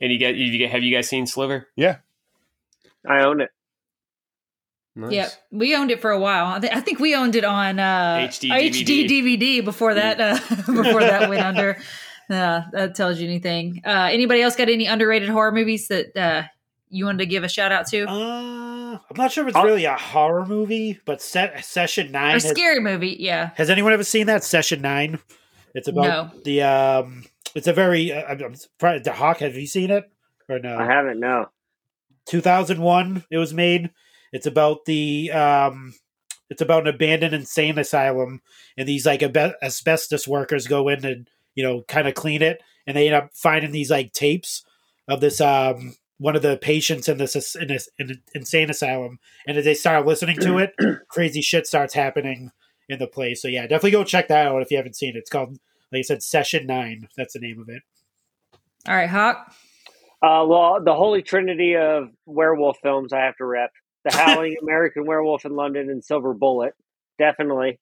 And 0.00 0.12
you 0.12 0.18
get, 0.18 0.36
you 0.36 0.56
get, 0.56 0.70
have 0.70 0.82
you 0.82 0.94
guys 0.94 1.08
seen 1.08 1.26
Slither? 1.26 1.68
Yeah. 1.76 1.96
i 3.08 3.22
own 3.22 3.40
it 3.40 3.50
Nice. 4.96 5.12
Yeah, 5.12 5.28
we 5.52 5.76
owned 5.76 5.90
it 5.92 6.00
for 6.00 6.10
a 6.10 6.18
while. 6.18 6.46
I, 6.46 6.58
th- 6.58 6.72
I 6.74 6.80
think 6.80 6.98
we 6.98 7.14
owned 7.14 7.36
it 7.36 7.44
on 7.44 7.78
uh, 7.78 8.26
HD 8.28 8.50
HD 8.50 9.08
DVD 9.08 9.64
before 9.64 9.94
that 9.94 10.20
uh, 10.20 10.34
before 10.66 11.00
that 11.00 11.30
went 11.30 11.42
under. 11.42 11.78
Uh, 12.28 12.62
that 12.72 12.96
tells 12.96 13.18
you 13.20 13.26
anything. 13.28 13.82
Uh, 13.84 14.08
anybody 14.10 14.42
else 14.42 14.56
got 14.56 14.68
any 14.68 14.86
underrated 14.86 15.28
horror 15.28 15.52
movies 15.52 15.88
that 15.88 16.16
uh, 16.16 16.42
you 16.88 17.04
wanted 17.04 17.18
to 17.18 17.26
give 17.26 17.44
a 17.44 17.48
shout 17.48 17.70
out 17.70 17.86
to? 17.88 18.04
Uh, 18.94 18.98
I'm 19.10 19.16
not 19.16 19.32
sure 19.32 19.44
if 19.44 19.48
it's 19.48 19.56
I'll- 19.56 19.64
really 19.64 19.84
a 19.84 19.96
horror 19.96 20.46
movie, 20.46 20.98
but 21.04 21.20
se- 21.22 21.60
Session 21.62 22.10
Nine. 22.12 22.30
Or 22.30 22.32
Has, 22.32 22.48
scary 22.48 22.80
movie? 22.80 23.16
Yeah. 23.20 23.50
has 23.56 23.70
anyone 23.70 23.92
ever 23.92 24.04
seen 24.04 24.26
that 24.26 24.42
Session 24.44 24.80
Nine? 24.82 25.18
It's 25.74 25.88
about 25.88 26.34
No. 26.34 26.40
the 26.44 26.62
um. 26.62 27.24
It's 27.54 27.66
a 27.66 27.72
very. 27.72 28.12
Uh, 28.12 28.22
I'm, 28.22 28.42
I'm 28.42 28.54
surprised- 28.54 29.04
the 29.04 29.12
Hawk. 29.12 29.38
Have 29.38 29.54
you 29.54 29.66
seen 29.66 29.90
it 29.90 30.10
or 30.48 30.58
no? 30.58 30.76
i 30.76 30.84
haven't 30.84 31.20
no 31.20 31.46
2001 32.26 33.24
it 33.30 33.38
was 33.38 33.54
made 33.54 33.90
it's 34.32 34.46
about 34.46 34.84
the 34.84 35.30
um 35.30 35.94
it's 36.48 36.60
about 36.60 36.82
an 36.86 36.92
abandoned 36.94 37.32
insane 37.34 37.78
asylum 37.78 38.40
and 38.76 38.88
these 38.88 39.06
like 39.06 39.22
abe- 39.22 39.54
asbestos 39.62 40.26
workers 40.26 40.66
go 40.66 40.88
in 40.88 41.04
and 41.06 41.28
you 41.54 41.62
know 41.62 41.82
kind 41.88 42.08
of 42.08 42.14
clean 42.14 42.42
it 42.42 42.60
and 42.86 42.96
they 42.96 43.06
end 43.06 43.14
up 43.14 43.30
finding 43.32 43.70
these 43.70 43.90
like 43.90 44.12
tapes 44.12 44.64
of 45.08 45.20
this 45.20 45.40
um 45.40 45.94
one 46.20 46.36
of 46.36 46.42
the 46.42 46.56
patients 46.58 47.08
in 47.08 47.18
this 47.18 47.56
in 47.56 47.68
this 47.68 47.88
in 47.98 48.10
an 48.10 48.22
insane 48.34 48.70
asylum 48.70 49.18
and 49.46 49.56
as 49.56 49.64
they 49.64 49.74
start 49.74 50.06
listening 50.06 50.36
to 50.38 50.58
it 50.58 50.72
crazy 51.08 51.40
shit 51.40 51.66
starts 51.66 51.94
happening 51.94 52.52
in 52.88 52.98
the 52.98 53.06
place 53.06 53.40
so 53.42 53.48
yeah 53.48 53.62
definitely 53.62 53.90
go 53.90 54.04
check 54.04 54.28
that 54.28 54.46
out 54.46 54.62
if 54.62 54.70
you 54.70 54.76
haven't 54.76 54.96
seen 54.96 55.16
it 55.16 55.18
it's 55.18 55.30
called 55.30 55.58
like 55.90 56.00
i 56.00 56.02
said 56.02 56.22
session 56.22 56.66
9 56.66 57.08
that's 57.16 57.32
the 57.32 57.40
name 57.40 57.58
of 57.58 57.68
it 57.68 57.82
All 58.86 58.94
right, 58.94 59.08
Hawk. 59.08 59.52
Uh, 60.22 60.44
well, 60.46 60.82
the 60.84 60.94
holy 60.94 61.22
trinity 61.22 61.76
of 61.76 62.10
werewolf 62.26 62.78
films 62.82 63.12
I 63.12 63.20
have 63.20 63.36
to 63.36 63.44
rep: 63.46 63.70
The 64.04 64.12
Howling, 64.16 64.56
American 64.62 65.06
Werewolf 65.06 65.44
in 65.46 65.56
London, 65.56 65.88
and 65.88 66.04
Silver 66.04 66.34
Bullet. 66.34 66.74
Definitely. 67.18 67.78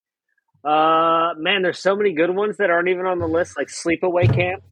Uh, 0.65 1.35
man, 1.37 1.63
there's 1.63 1.79
so 1.79 1.97
many 1.97 2.13
good 2.13 2.35
ones 2.35 2.57
that 2.59 2.71
aren't 2.71 2.89
even 2.89 3.07
on 3.07 3.19
the 3.19 3.27
list, 3.29 3.57
like 3.57 3.69
Sleepaway 3.69 4.33
Camp. 4.33 4.63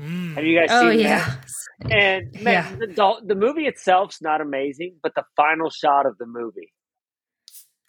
Mm. 0.00 0.34
Have 0.34 0.44
you 0.44 0.58
guys 0.58 0.68
Oh 0.70 0.90
seen 0.90 1.00
yeah. 1.00 1.36
that? 1.80 1.90
And 1.92 2.32
man, 2.42 2.44
Yeah. 2.54 2.76
the, 2.76 2.86
the 2.86 3.22
the 3.28 3.34
movie 3.34 3.66
itself's 3.66 4.20
not 4.22 4.40
amazing, 4.40 4.96
but 5.02 5.12
the 5.14 5.24
final 5.36 5.70
shot 5.70 6.06
of 6.06 6.16
the 6.18 6.26
movie. 6.26 6.72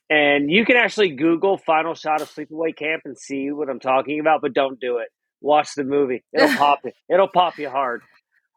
And 0.09 0.51
you 0.51 0.65
can 0.65 0.75
actually 0.75 1.09
Google 1.15 1.57
final 1.57 1.95
shot 1.95 2.21
of 2.21 2.30
Sleepaway 2.30 2.75
Camp 2.75 3.03
and 3.05 3.17
see 3.17 3.51
what 3.51 3.69
I'm 3.69 3.80
talking 3.80 4.19
about, 4.19 4.41
but 4.41 4.53
don't 4.53 4.80
do 4.80 4.97
it. 4.97 5.07
Watch 5.41 5.69
the 5.75 5.84
movie. 5.84 6.23
It'll 6.34 6.49
pop 6.57 6.80
it. 6.84 6.93
It'll 7.11 7.30
pop 7.30 7.57
you 7.57 7.69
hard. 7.69 8.01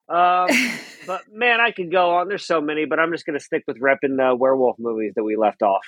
Um, 0.09 0.49
but 1.07 1.23
man, 1.33 1.61
I 1.61 1.71
could 1.71 1.91
go 1.91 2.17
on. 2.17 2.29
There's 2.29 2.45
so 2.47 2.61
many, 2.61 2.85
but 2.85 2.99
I'm 2.99 3.11
just 3.13 3.25
going 3.25 3.39
to 3.39 3.45
stick 3.45 3.63
with 3.67 3.81
repping 3.81 4.17
the 4.19 4.35
werewolf 4.39 4.77
movies 4.79 5.13
that 5.17 5.25
we 5.25 5.37
left 5.37 5.63
off. 5.63 5.85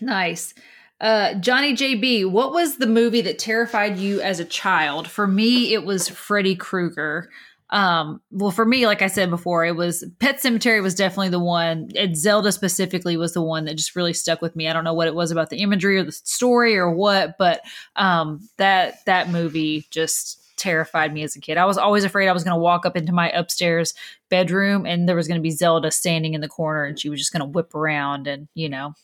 Nice. 0.00 0.54
Uh, 1.00 1.34
Johnny 1.34 1.74
JB, 1.74 2.30
what 2.30 2.52
was 2.52 2.78
the 2.78 2.86
movie 2.86 3.20
that 3.20 3.38
terrified 3.38 3.98
you 3.98 4.20
as 4.20 4.40
a 4.40 4.44
child? 4.44 5.08
For 5.08 5.26
me, 5.26 5.72
it 5.72 5.84
was 5.84 6.08
Freddy 6.08 6.56
Krueger. 6.56 7.30
Um, 7.70 8.20
well, 8.30 8.50
for 8.50 8.64
me, 8.64 8.86
like 8.86 9.02
I 9.02 9.08
said 9.08 9.30
before, 9.30 9.64
it 9.64 9.76
was 9.76 10.04
Pet 10.18 10.40
Sematary 10.40 10.82
was 10.82 10.94
definitely 10.94 11.28
the 11.28 11.38
one. 11.38 11.90
And 11.94 12.16
Zelda 12.16 12.50
specifically 12.50 13.16
was 13.16 13.34
the 13.34 13.42
one 13.42 13.66
that 13.66 13.76
just 13.76 13.94
really 13.94 14.14
stuck 14.14 14.40
with 14.40 14.56
me. 14.56 14.68
I 14.68 14.72
don't 14.72 14.84
know 14.84 14.94
what 14.94 15.06
it 15.06 15.14
was 15.14 15.30
about 15.30 15.50
the 15.50 15.58
imagery 15.58 15.98
or 15.98 16.04
the 16.04 16.12
story 16.12 16.76
or 16.76 16.90
what, 16.90 17.36
but 17.38 17.60
um, 17.94 18.48
that 18.56 19.04
that 19.04 19.28
movie 19.28 19.86
just 19.90 20.42
terrified 20.56 21.12
me 21.12 21.22
as 21.22 21.36
a 21.36 21.40
kid. 21.40 21.58
I 21.58 21.66
was 21.66 21.78
always 21.78 22.04
afraid 22.04 22.28
I 22.28 22.32
was 22.32 22.42
going 22.42 22.56
to 22.56 22.60
walk 22.60 22.84
up 22.84 22.96
into 22.96 23.12
my 23.12 23.30
upstairs 23.30 23.94
bedroom 24.28 24.86
and 24.86 25.08
there 25.08 25.14
was 25.14 25.28
going 25.28 25.38
to 25.38 25.42
be 25.42 25.50
Zelda 25.50 25.90
standing 25.90 26.34
in 26.34 26.40
the 26.40 26.48
corner 26.48 26.84
and 26.84 26.98
she 26.98 27.08
was 27.08 27.20
just 27.20 27.32
going 27.32 27.40
to 27.40 27.46
whip 27.46 27.74
around 27.74 28.26
and 28.26 28.48
you 28.54 28.68
know, 28.68 28.94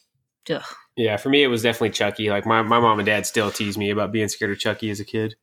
ugh. 0.50 0.62
Yeah, 0.96 1.16
for 1.16 1.28
me 1.28 1.42
it 1.42 1.48
was 1.48 1.62
definitely 1.62 1.90
Chucky. 1.90 2.30
Like 2.30 2.46
my, 2.46 2.62
my 2.62 2.78
mom 2.80 2.98
and 3.00 3.06
dad 3.06 3.26
still 3.26 3.50
tease 3.50 3.76
me 3.76 3.90
about 3.90 4.12
being 4.12 4.28
scared 4.28 4.52
of 4.52 4.58
Chucky 4.58 4.90
as 4.90 5.00
a 5.00 5.04
kid. 5.04 5.34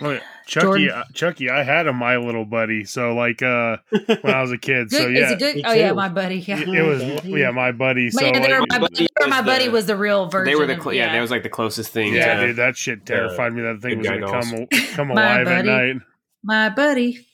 Oh, 0.00 0.10
yeah. 0.10 0.20
Chucky, 0.46 0.90
uh, 0.90 1.04
Chucky, 1.14 1.48
I 1.50 1.62
had 1.62 1.86
a 1.86 1.92
My 1.92 2.16
Little 2.16 2.44
Buddy. 2.44 2.84
So 2.84 3.14
like 3.14 3.42
uh 3.42 3.76
when 4.22 4.34
I 4.34 4.40
was 4.42 4.50
a 4.52 4.58
kid. 4.58 4.88
Good, 4.90 4.96
so 4.98 5.06
yeah, 5.08 5.26
is 5.26 5.32
it 5.32 5.38
good? 5.38 5.62
Oh 5.64 5.72
yeah, 5.72 5.92
my 5.92 6.08
buddy. 6.08 6.36
Yeah. 6.40 6.60
it, 6.60 6.68
it 6.68 6.82
was 6.82 7.24
yeah 7.24 7.50
my 7.52 7.72
buddy. 7.72 8.10
So 8.10 8.24
yeah, 8.24 8.32
like, 8.38 8.50
my, 8.70 8.78
My 8.78 8.78
Buddy 8.80 9.06
they 9.20 9.26
my 9.28 9.40
was 9.40 9.46
buddy 9.46 9.64
the- 9.66 9.70
was 9.70 9.86
the 9.86 9.96
real 9.96 10.28
version. 10.28 10.50
They 10.52 10.58
were 10.58 10.66
the 10.66 10.76
of- 10.76 10.82
cl- 10.82 10.94
yeah. 10.94 11.12
that 11.12 11.20
was 11.20 11.30
like 11.30 11.42
the 11.42 11.48
closest 11.48 11.90
thing. 11.92 12.14
yeah, 12.14 12.34
to, 12.40 12.46
dude, 12.48 12.56
that 12.56 12.76
shit 12.76 13.06
terrified 13.06 13.52
me. 13.54 13.62
That 13.62 13.80
thing 13.80 13.98
was 13.98 14.08
good 14.08 14.20
gonna 14.22 14.42
come 14.42 14.66
come 14.94 15.08
My 15.08 15.14
alive 15.14 15.46
at 15.48 15.64
buddy. 15.66 15.68
night. 15.94 16.02
my 16.42 16.68
buddy. 16.70 17.26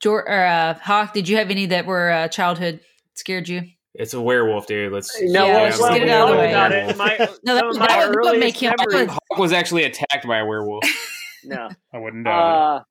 Jor- 0.00 0.26
or, 0.26 0.46
uh, 0.46 0.74
Hawk, 0.74 1.12
did 1.12 1.28
you 1.28 1.36
have 1.36 1.50
any 1.50 1.66
that 1.66 1.84
were 1.86 2.10
uh, 2.10 2.28
childhood 2.28 2.80
scared 3.14 3.48
you? 3.48 3.64
It's 3.94 4.14
a 4.14 4.20
werewolf, 4.20 4.66
dude. 4.66 4.92
Let's. 4.92 5.20
No, 5.20 5.46
Yeah, 5.46 5.54
well, 5.54 5.62
let's 5.64 5.80
well, 5.80 5.92
get 5.94 6.02
it 6.02 6.08
out 6.10 6.28
of 6.30 6.36
the 6.36 6.40
way. 6.40 6.88
it. 6.90 6.96
My, 6.96 7.16
No, 7.44 7.54
that- 7.54 7.60
some 7.60 7.68
of 7.70 7.78
my 7.78 7.86
that 7.88 8.08
would- 8.08 8.24
that 8.24 8.38
make 8.38 8.54
earliest 8.54 8.60
him- 8.60 8.70
that 8.76 8.86
memories. 8.88 9.08
would- 9.08 9.18
Hawk 9.30 9.38
was 9.38 9.52
actually 9.52 9.84
attacked 9.84 10.26
by 10.26 10.38
a 10.38 10.46
werewolf. 10.46 10.84
No. 11.42 11.68
I 11.94 11.98
wouldn't 11.98 12.24
doubt 12.26 12.76
Uh, 12.76 12.82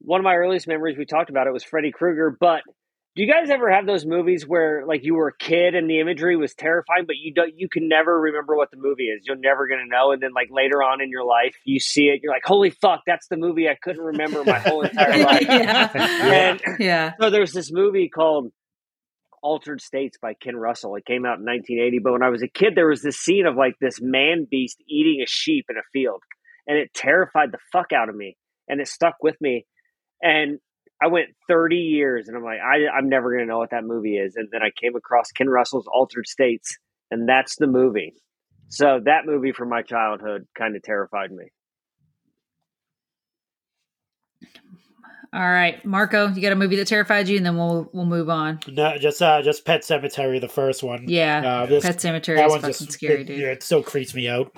one 0.00 0.20
of 0.20 0.24
my 0.24 0.34
earliest 0.34 0.68
memories 0.68 0.98
we 0.98 1.06
talked 1.06 1.30
about 1.30 1.46
it 1.46 1.52
was 1.54 1.64
Freddy 1.64 1.90
Krueger. 1.90 2.36
But 2.38 2.60
do 3.16 3.22
you 3.22 3.32
guys 3.32 3.48
ever 3.48 3.70
have 3.70 3.86
those 3.86 4.04
movies 4.04 4.46
where 4.46 4.84
like 4.86 5.04
you 5.04 5.14
were 5.14 5.28
a 5.28 5.36
kid 5.36 5.74
and 5.74 5.88
the 5.88 6.00
imagery 6.00 6.36
was 6.36 6.54
terrifying, 6.54 7.04
but 7.06 7.16
you 7.16 7.32
don't 7.32 7.52
you 7.58 7.68
can 7.70 7.88
never 7.88 8.20
remember 8.20 8.54
what 8.56 8.70
the 8.70 8.76
movie 8.76 9.04
is. 9.08 9.26
You're 9.26 9.36
never 9.36 9.66
gonna 9.68 9.86
know, 9.86 10.12
and 10.12 10.22
then 10.22 10.34
like 10.34 10.48
later 10.50 10.82
on 10.82 11.00
in 11.00 11.08
your 11.08 11.24
life, 11.24 11.56
you 11.64 11.80
see 11.80 12.08
it, 12.08 12.20
you're 12.22 12.30
like, 12.32 12.44
"Holy 12.44 12.68
fuck, 12.68 13.00
that's 13.06 13.26
the 13.28 13.38
movie 13.38 13.68
I 13.70 13.74
couldn't 13.74 14.02
remember 14.04 14.44
my 14.44 14.58
whole 14.58 14.82
entire 14.82 15.24
life." 15.24 15.40
yeah. 15.48 15.90
And 15.96 16.60
yeah. 16.78 17.12
so 17.18 17.30
there's 17.30 17.52
this 17.54 17.72
movie 17.72 18.10
called 18.10 18.52
Altered 19.42 19.80
States 19.80 20.18
by 20.20 20.34
Ken 20.34 20.56
Russell. 20.56 20.96
It 20.96 21.06
came 21.06 21.24
out 21.24 21.38
in 21.38 21.44
1980, 21.44 21.98
but 22.00 22.12
when 22.12 22.22
I 22.22 22.28
was 22.28 22.42
a 22.42 22.48
kid, 22.48 22.74
there 22.74 22.88
was 22.88 23.02
this 23.02 23.16
scene 23.16 23.46
of 23.46 23.56
like 23.56 23.74
this 23.80 24.00
man 24.00 24.46
beast 24.50 24.82
eating 24.88 25.22
a 25.22 25.26
sheep 25.28 25.66
in 25.70 25.76
a 25.76 25.86
field, 25.92 26.22
and 26.66 26.76
it 26.76 26.92
terrified 26.94 27.52
the 27.52 27.58
fuck 27.72 27.92
out 27.92 28.08
of 28.08 28.16
me, 28.16 28.36
and 28.68 28.80
it 28.80 28.88
stuck 28.88 29.16
with 29.22 29.36
me. 29.40 29.66
And 30.22 30.58
I 31.02 31.08
went 31.08 31.28
30 31.48 31.76
years, 31.76 32.28
and 32.28 32.36
I'm 32.36 32.44
like, 32.44 32.58
I, 32.60 32.86
I'm 32.96 33.08
never 33.08 33.32
gonna 33.32 33.46
know 33.46 33.58
what 33.58 33.70
that 33.70 33.84
movie 33.84 34.16
is. 34.16 34.36
And 34.36 34.48
then 34.52 34.62
I 34.62 34.70
came 34.80 34.96
across 34.96 35.32
Ken 35.32 35.48
Russell's 35.48 35.88
Altered 35.92 36.26
States, 36.26 36.76
and 37.10 37.28
that's 37.28 37.56
the 37.56 37.66
movie. 37.66 38.14
So 38.68 39.00
that 39.04 39.26
movie 39.26 39.52
from 39.52 39.68
my 39.68 39.82
childhood 39.82 40.46
kind 40.56 40.76
of 40.76 40.82
terrified 40.82 41.32
me. 41.32 41.46
All 45.32 45.40
right, 45.40 45.84
Marco, 45.84 46.26
you 46.28 46.42
got 46.42 46.52
a 46.52 46.56
movie 46.56 46.74
that 46.76 46.88
terrified 46.88 47.28
you, 47.28 47.36
and 47.36 47.46
then 47.46 47.56
we'll 47.56 47.88
we'll 47.92 48.04
move 48.04 48.28
on. 48.28 48.58
No, 48.66 48.98
just 48.98 49.22
uh, 49.22 49.42
just 49.42 49.64
Pet 49.64 49.82
Sematary, 49.82 50.40
the 50.40 50.48
first 50.48 50.82
one. 50.82 51.04
Yeah, 51.08 51.62
Uh, 51.62 51.66
this- 51.66 51.84
Pet 51.84 51.98
Sematary 51.98 52.36
that 52.36 52.46
is 52.46 52.52
fucking 52.54 52.68
just 52.68 52.92
scary, 52.92 53.20
it, 53.20 53.26
dude. 53.28 53.38
Yeah, 53.38 53.48
it 53.48 53.62
still 53.62 53.82
creeps 53.82 54.12
me 54.14 54.28
out. 54.28 54.52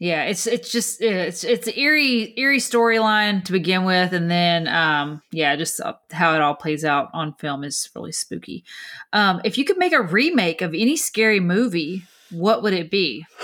Yeah, 0.00 0.22
it's 0.24 0.46
it's 0.46 0.70
just 0.70 1.02
it's 1.02 1.42
it's 1.44 1.66
an 1.66 1.74
eerie 1.76 2.32
eerie 2.38 2.58
storyline 2.60 3.44
to 3.44 3.52
begin 3.52 3.84
with, 3.84 4.12
and 4.12 4.30
then 4.30 4.66
um 4.68 5.20
yeah, 5.32 5.56
just 5.56 5.80
uh, 5.80 5.94
how 6.12 6.34
it 6.34 6.40
all 6.40 6.54
plays 6.54 6.84
out 6.84 7.08
on 7.12 7.34
film 7.34 7.64
is 7.64 7.90
really 7.96 8.12
spooky. 8.12 8.64
Um, 9.12 9.40
if 9.44 9.58
you 9.58 9.64
could 9.64 9.76
make 9.76 9.92
a 9.92 10.00
remake 10.00 10.62
of 10.62 10.72
any 10.72 10.96
scary 10.96 11.40
movie, 11.40 12.04
what 12.30 12.62
would 12.62 12.72
it 12.72 12.90
be? 12.90 13.26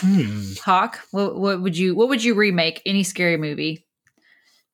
Hmm. 0.00 0.52
Hawk, 0.64 1.00
what 1.10 1.36
what 1.40 1.60
would 1.60 1.76
you 1.76 1.92
what 1.96 2.08
would 2.08 2.22
you 2.22 2.34
remake 2.34 2.80
any 2.86 3.02
scary 3.02 3.36
movie 3.36 3.84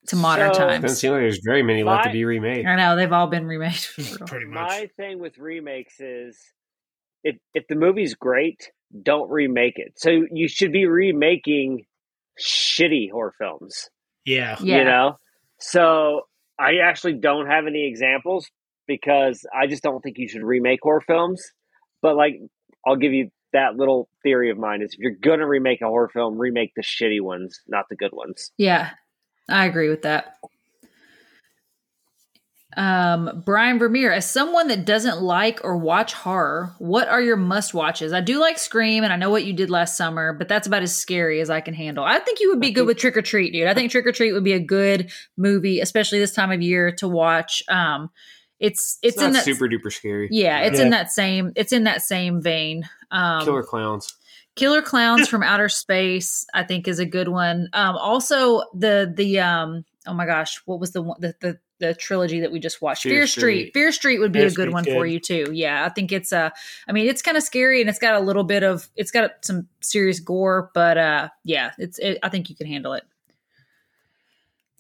to 0.09 0.17
modern 0.17 0.53
So- 0.55 0.61
Doesn't 0.67 0.83
times? 0.83 0.99
seem 0.99 1.13
like 1.13 1.21
there's 1.23 1.41
very 1.45 1.63
many 1.63 1.83
left 1.85 2.05
to 2.05 2.13
be 2.13 2.25
remade. 2.25 2.67
I 2.67 2.77
know 2.77 2.97
they've 2.97 3.13
all 3.13 3.27
been 3.27 3.47
remade. 3.47 3.79
Pretty 4.27 4.47
much. 4.47 4.69
My 4.71 4.91
thing 4.97 5.19
with 5.19 5.39
remakes 5.39 6.01
is 6.01 6.39
if 7.23 7.37
if 7.55 7.67
the 7.69 7.75
movie's 7.77 8.15
great, 8.15 8.71
don't 9.03 9.31
remake 9.31 9.75
it. 9.77 9.95
So 9.97 10.11
you 10.31 10.49
should 10.49 10.73
be 10.73 10.87
remaking 10.87 11.87
shitty 12.41 13.11
horror 13.11 13.35
films. 13.39 13.89
yeah. 14.25 14.57
Yeah. 14.61 14.79
You 14.79 14.85
know? 14.85 15.19
So 15.59 16.23
I 16.59 16.77
actually 16.85 17.15
don't 17.15 17.47
have 17.47 17.67
any 17.67 17.87
examples 17.89 18.51
because 18.87 19.45
I 19.59 19.67
just 19.67 19.83
don't 19.83 20.01
think 20.03 20.19
you 20.19 20.29
should 20.29 20.43
remake 20.43 20.81
horror 20.83 21.01
films. 21.01 21.43
But 22.03 22.17
like 22.17 22.35
I'll 22.87 22.97
give 22.97 23.13
you 23.13 23.31
that 23.53 23.77
little 23.77 24.09
theory 24.23 24.51
of 24.51 24.59
mine 24.59 24.83
is 24.83 24.93
if 24.95 24.99
you're 24.99 25.13
gonna 25.23 25.47
remake 25.47 25.81
a 25.81 25.87
horror 25.87 26.11
film, 26.13 26.37
remake 26.39 26.73
the 26.77 26.83
shitty 26.83 27.21
ones, 27.21 27.61
not 27.69 27.87
the 27.89 27.97
good 27.97 28.13
ones. 28.13 28.51
Yeah, 28.59 28.91
I 29.49 29.67
agree 29.67 29.89
with 29.89 30.03
that. 30.03 30.39
Um, 32.77 33.43
Brian 33.47 33.79
Vermeer, 33.79 34.11
as 34.11 34.29
someone 34.29 34.67
that 34.67 34.85
doesn't 34.85 35.23
like 35.23 35.61
or 35.63 35.77
watch 35.77 36.13
horror, 36.13 36.75
what 36.79 37.07
are 37.07 37.21
your 37.21 37.37
must 37.37 37.73
watches? 37.73 38.13
I 38.13 38.21
do 38.21 38.41
like 38.41 38.59
Scream, 38.59 39.05
and 39.05 39.13
I 39.13 39.17
know 39.17 39.31
what 39.31 39.45
you 39.45 39.53
did 39.53 39.71
last 39.71 39.97
summer, 39.97 40.33
but 40.33 40.49
that's 40.49 40.67
about 40.67 40.83
as 40.83 40.97
scary 40.97 41.41
as 41.41 41.51
I 41.51 41.61
can 41.61 41.73
handle. 41.75 42.03
I 42.03 42.19
think 42.19 42.41
you 42.41 42.51
would 42.51 42.61
be 42.61 42.73
good 42.73 42.87
with 42.87 42.97
Trick 42.97 43.17
or 43.17 43.23
Treat, 43.23 43.53
dude. 43.53 43.69
I 43.69 43.75
think 43.75 43.93
Trick 43.93 44.07
or 44.07 44.13
Treat 44.13 44.33
would 44.33 44.43
be 44.43 44.55
a 44.55 44.59
good 44.61 45.13
movie, 45.37 45.79
especially 45.81 46.19
this 46.19 46.33
time 46.35 46.51
of 46.51 46.63
year 46.63 46.91
to 46.97 47.07
watch. 47.07 47.63
Um, 47.69 48.11
it's 48.59 48.99
it's, 49.03 49.15
It's, 49.15 49.23
in 49.23 49.33
not 49.33 49.33
that 49.35 49.45
super 49.45 49.69
duper 49.69 49.93
scary. 49.93 50.29
yeah, 50.33 50.61
it's 50.63 50.79
Yeah. 50.79 50.85
in 50.87 50.91
that 50.91 51.13
same 51.13 51.53
it's 51.55 51.73
in 51.73 51.85
that 51.85 52.03
same 52.03 52.41
vein. 52.43 52.89
Um, 53.13 53.45
Killer 53.45 53.63
clowns. 53.63 54.15
Killer 54.57 54.83
Clowns 54.83 55.29
from 55.29 55.43
Outer 55.43 55.69
Space, 55.69 56.47
I 56.55 56.63
think, 56.63 56.87
is 56.87 56.99
a 56.99 57.07
good 57.07 57.29
one. 57.29 57.69
Um, 57.73 57.97
also, 57.97 58.63
the 58.73 59.13
the 59.15 59.41
um, 59.41 59.85
oh 60.07 60.15
my 60.15 60.27
gosh, 60.27 60.61
what 60.65 60.79
was 60.79 60.93
the 60.93 61.03
one 61.03 61.17
the 61.21 61.35
the, 61.41 61.59
the 61.81 61.95
trilogy 61.95 62.41
that 62.41 62.53
we 62.53 62.61
just 62.61 62.81
watched? 62.81 63.03
Fear 63.03 63.13
Fear, 63.13 63.27
Street. 63.27 63.41
Street. 63.41 63.75
Fear 63.75 63.93
Street 63.93 64.19
would 64.19 64.33
be 64.33 64.39
Fear 64.39 64.49
a 64.49 64.51
good 64.51 64.55
Street's 64.71 64.75
one 64.75 64.85
for 64.85 65.07
you 65.07 65.19
too. 65.19 65.47
Yeah, 65.53 65.85
I 65.85 65.89
think 65.89 66.13
it's 66.13 66.33
uh, 66.33 66.51
I 66.89 66.93
mean, 66.93 67.09
it's 67.09 67.23
kind 67.23 67.37
of 67.37 67.43
scary 67.43 67.81
and 67.81 67.91
it's 67.91 67.99
got 67.99 68.15
a 68.15 68.21
little 68.21 68.45
bit 68.45 68.63
of 68.63 68.89
it's 68.95 69.11
got 69.11 69.45
some 69.45 69.67
serious 69.81 70.21
gore, 70.21 70.71
but 70.73 70.99
uh, 70.99 71.29
yeah, 71.43 71.73
it's 71.79 71.99
it, 71.99 72.19
I 72.23 72.29
think 72.29 72.49
you 72.49 72.55
can 72.55 72.69
handle 72.69 72.93
it. 72.93 73.03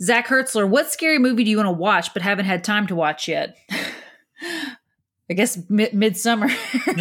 Zach 0.02 0.26
Hertzler, 0.26 0.68
what 0.68 0.92
scary 0.92 1.18
movie 1.18 1.44
do 1.44 1.50
you 1.50 1.56
want 1.56 1.68
to 1.68 1.72
watch 1.72 2.12
but 2.12 2.22
haven't 2.22 2.46
had 2.46 2.62
time 2.62 2.86
to 2.88 2.94
watch 2.94 3.28
yet? 3.28 3.56
I 5.30 5.34
guess 5.34 5.58
mid- 5.70 5.92
Midsommar 5.92 6.48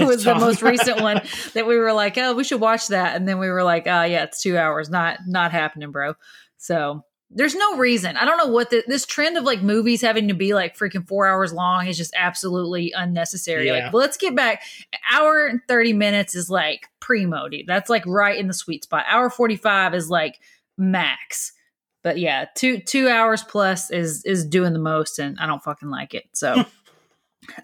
was 0.07 0.23
the 0.23 0.35
most 0.35 0.61
recent 0.61 1.01
one 1.01 1.21
that 1.53 1.67
we 1.67 1.77
were 1.77 1.93
like, 1.93 2.17
oh, 2.17 2.33
we 2.33 2.43
should 2.43 2.61
watch 2.61 2.87
that, 2.87 3.15
and 3.15 3.27
then 3.27 3.39
we 3.39 3.49
were 3.49 3.63
like, 3.63 3.87
oh 3.87 4.03
yeah, 4.03 4.23
it's 4.23 4.41
two 4.41 4.57
hours, 4.57 4.89
not 4.89 5.19
not 5.27 5.51
happening, 5.51 5.91
bro. 5.91 6.13
So 6.57 7.03
there's 7.35 7.55
no 7.55 7.77
reason. 7.77 8.15
I 8.15 8.25
don't 8.25 8.37
know 8.37 8.53
what 8.53 8.69
the, 8.69 8.83
this 8.87 9.05
trend 9.05 9.37
of 9.37 9.43
like 9.43 9.61
movies 9.61 10.01
having 10.01 10.27
to 10.27 10.33
be 10.33 10.53
like 10.53 10.77
freaking 10.77 11.07
four 11.07 11.27
hours 11.27 11.51
long 11.51 11.87
is 11.87 11.97
just 11.97 12.13
absolutely 12.15 12.93
unnecessary. 12.95 13.67
Yeah. 13.67 13.85
Like, 13.85 13.93
let's 13.93 14.17
get 14.17 14.35
back. 14.35 14.63
Hour 15.11 15.47
and 15.47 15.59
thirty 15.67 15.93
minutes 15.93 16.35
is 16.35 16.49
like 16.49 16.87
primo, 16.99 17.49
dude. 17.49 17.67
That's 17.67 17.89
like 17.89 18.05
right 18.05 18.37
in 18.37 18.47
the 18.47 18.53
sweet 18.53 18.83
spot. 18.83 19.05
Hour 19.07 19.29
forty 19.29 19.55
five 19.55 19.93
is 19.93 20.09
like 20.09 20.39
max. 20.77 21.53
But 22.03 22.19
yeah, 22.19 22.45
two 22.55 22.79
two 22.79 23.09
hours 23.09 23.43
plus 23.43 23.89
is 23.89 24.23
is 24.25 24.45
doing 24.45 24.73
the 24.73 24.79
most, 24.79 25.19
and 25.19 25.39
I 25.39 25.47
don't 25.47 25.63
fucking 25.63 25.89
like 25.89 26.13
it. 26.13 26.25
So, 26.33 26.65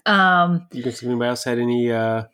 um, 0.06 0.66
You 0.72 0.82
can 0.82 0.92
see 0.92 1.06
if 1.06 1.10
anybody 1.10 1.28
else 1.28 1.44
had 1.44 1.58
any 1.58 1.90
uh 1.92 2.24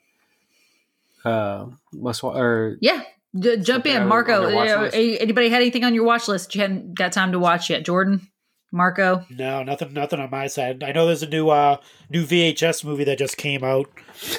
uh 1.25 1.67
must 1.93 2.23
wa- 2.23 2.37
or 2.37 2.77
yeah, 2.81 3.03
J- 3.39 3.59
jump 3.59 3.87
in, 3.87 4.07
Marco. 4.07 4.47
on 4.47 4.53
your 4.67 4.79
watch 4.81 4.95
uh, 4.95 4.97
Anybody 4.97 5.49
had 5.49 5.61
anything 5.63 5.85
on 5.85 5.95
your 5.95 6.05
watch 6.05 6.29
list 6.29 6.55
you 6.55 6.61
hadn't 6.61 6.95
got 6.95 7.13
time 7.13 7.33
to 7.33 7.39
watch 7.39 7.69
yet? 7.71 7.85
Jordan, 7.85 8.29
Marco. 8.73 9.25
No, 9.31 9.63
nothing, 9.63 9.93
nothing 9.93 10.21
on 10.21 10.31
my 10.31 10.47
side. 10.47 10.83
I 10.85 10.93
know 10.93 11.07
there's 11.07 11.23
a 11.23 11.29
new, 11.29 11.49
uh, 11.49 11.79
new 12.11 12.25
VHS 12.25 12.85
movie 12.85 13.05
that 13.05 13.19
just 13.19 13.37
came 13.37 13.65
out. 13.65 13.87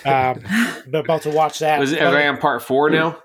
Um, 0.06 0.42
I'm 0.50 0.96
about 0.96 1.24
to 1.24 1.30
watch 1.32 1.60
that. 1.60 1.80
was 1.80 1.92
it 1.92 2.02
are 2.02 2.12
they 2.12 2.28
on 2.28 2.38
part 2.38 2.62
four 2.64 2.90
now? 2.90 3.18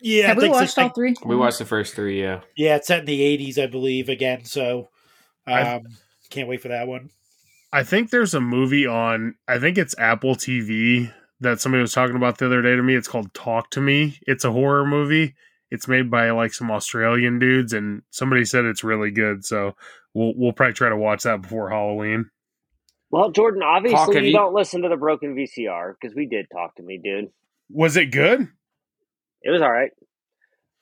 yeah, 0.00 0.28
Have 0.28 0.36
I 0.36 0.40
we 0.40 0.40
think 0.42 0.54
so. 0.54 0.60
watched 0.60 0.78
all 0.78 0.88
three? 0.90 1.14
We 1.24 1.36
watched 1.36 1.58
the 1.58 1.64
first 1.64 1.94
three, 1.94 2.20
yeah. 2.22 2.40
Yeah, 2.56 2.76
it's 2.76 2.86
set 2.86 3.00
in 3.00 3.06
the 3.06 3.20
'80s, 3.20 3.58
I 3.62 3.66
believe, 3.66 4.08
again. 4.08 4.44
So, 4.44 4.88
I've- 5.46 5.68
um, 5.68 5.82
can't 6.30 6.48
wait 6.48 6.62
for 6.62 6.68
that 6.68 6.86
one. 6.86 7.10
I 7.74 7.82
think 7.82 8.10
there's 8.10 8.34
a 8.34 8.40
movie 8.40 8.86
on 8.86 9.34
I 9.48 9.58
think 9.58 9.78
it's 9.78 9.98
Apple 9.98 10.36
TV 10.36 11.12
that 11.40 11.60
somebody 11.60 11.80
was 11.82 11.92
talking 11.92 12.14
about 12.14 12.38
the 12.38 12.46
other 12.46 12.62
day 12.62 12.76
to 12.76 12.82
me. 12.82 12.94
It's 12.94 13.08
called 13.08 13.34
Talk 13.34 13.70
to 13.70 13.80
Me. 13.80 14.16
It's 14.22 14.44
a 14.44 14.52
horror 14.52 14.86
movie. 14.86 15.34
it's 15.72 15.88
made 15.88 16.08
by 16.08 16.30
like 16.30 16.54
some 16.54 16.70
Australian 16.70 17.40
dudes, 17.40 17.72
and 17.72 18.02
somebody 18.10 18.44
said 18.44 18.64
it's 18.64 18.84
really 18.84 19.10
good. 19.10 19.44
So 19.44 19.72
we'll 20.14 20.34
we'll 20.36 20.52
probably 20.52 20.74
try 20.74 20.88
to 20.88 20.96
watch 20.96 21.24
that 21.24 21.42
before 21.42 21.68
Halloween. 21.68 22.30
Well, 23.10 23.32
Jordan, 23.32 23.62
obviously 23.64 23.96
Hawk, 23.98 24.14
you, 24.14 24.20
you- 24.20 24.32
don't 24.32 24.54
listen 24.54 24.82
to 24.82 24.88
the 24.88 24.96
broken 24.96 25.34
VCR 25.34 25.94
because 26.00 26.14
we 26.14 26.26
did 26.26 26.46
talk 26.52 26.76
to 26.76 26.82
me, 26.84 27.00
dude. 27.02 27.30
Was 27.70 27.96
it 27.96 28.12
good? 28.12 28.48
It 29.42 29.50
was 29.50 29.62
all 29.62 29.72
right. 29.72 29.90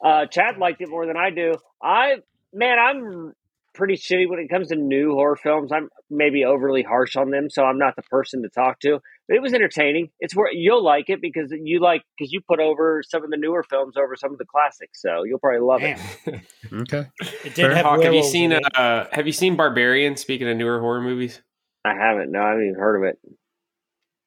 Uh, 0.05 0.27
Chad 0.27 0.59
liked 0.59 0.83
it 0.83 0.91
more 0.91 1.07
than 1.07 1.17
I 1.17 1.31
do. 1.31 1.55
I 1.83 2.17
man, 2.53 2.79
I'm 2.79 3.33
pretty 3.75 3.95
shitty 3.95 4.29
when 4.29 4.39
it 4.39 4.49
comes 4.49 4.69
to 4.69 4.77
new 4.77 5.13
horror 5.13 5.37
films. 5.37 5.73
I'm 5.73 5.89
maybe 6.11 6.45
overly 6.45 6.83
harsh 6.83 7.17
on 7.17 7.31
them, 7.31 7.49
so 7.51 7.65
I'm 7.65 7.79
not 7.79 7.97
the 7.97 8.03
person 8.03 8.43
to 8.43 8.49
talk 8.49 8.81
to. 8.81 9.01
But 9.29 9.37
it 9.37 9.43
was 9.43 9.55
entertaining. 9.55 10.11
It's 10.21 10.35
where 10.37 10.53
you'll 10.53 10.85
like 10.85 11.09
it 11.09 11.21
because 11.21 11.53
you 11.53 11.81
like 11.81 12.03
because 12.19 12.33
you 12.33 12.41
put 12.41 12.61
over 12.61 13.03
some 13.09 13.25
of 13.25 13.31
the 13.31 13.37
newer 13.37 13.63
films 13.63 13.97
over 13.97 14.17
some 14.17 14.33
of 14.33 14.39
the 14.39 14.45
classics, 14.45 15.01
so 15.01 15.25
you'll 15.25 15.39
probably 15.39 15.61
love 15.61 15.81
Damn. 15.81 15.99
it. 16.27 16.41
Okay. 16.73 17.07
It 17.45 17.55
did 17.55 17.71
have 17.73 17.85
Hawk, 17.85 18.03
have 18.03 18.15
you 18.15 18.23
seen 18.25 18.53
uh 18.53 19.07
have 19.13 19.27
you 19.27 19.33
seen 19.33 19.57
Barbarian? 19.57 20.17
Speaking 20.17 20.49
of 20.49 20.57
newer 20.57 20.81
horror 20.81 21.01
movies, 21.03 21.41
I 21.85 21.95
haven't. 21.95 22.31
No, 22.33 22.41
I 22.43 22.49
haven't 22.51 22.65
even 22.69 22.81
heard 22.81 22.97
of 22.97 23.05
it. 23.09 23.19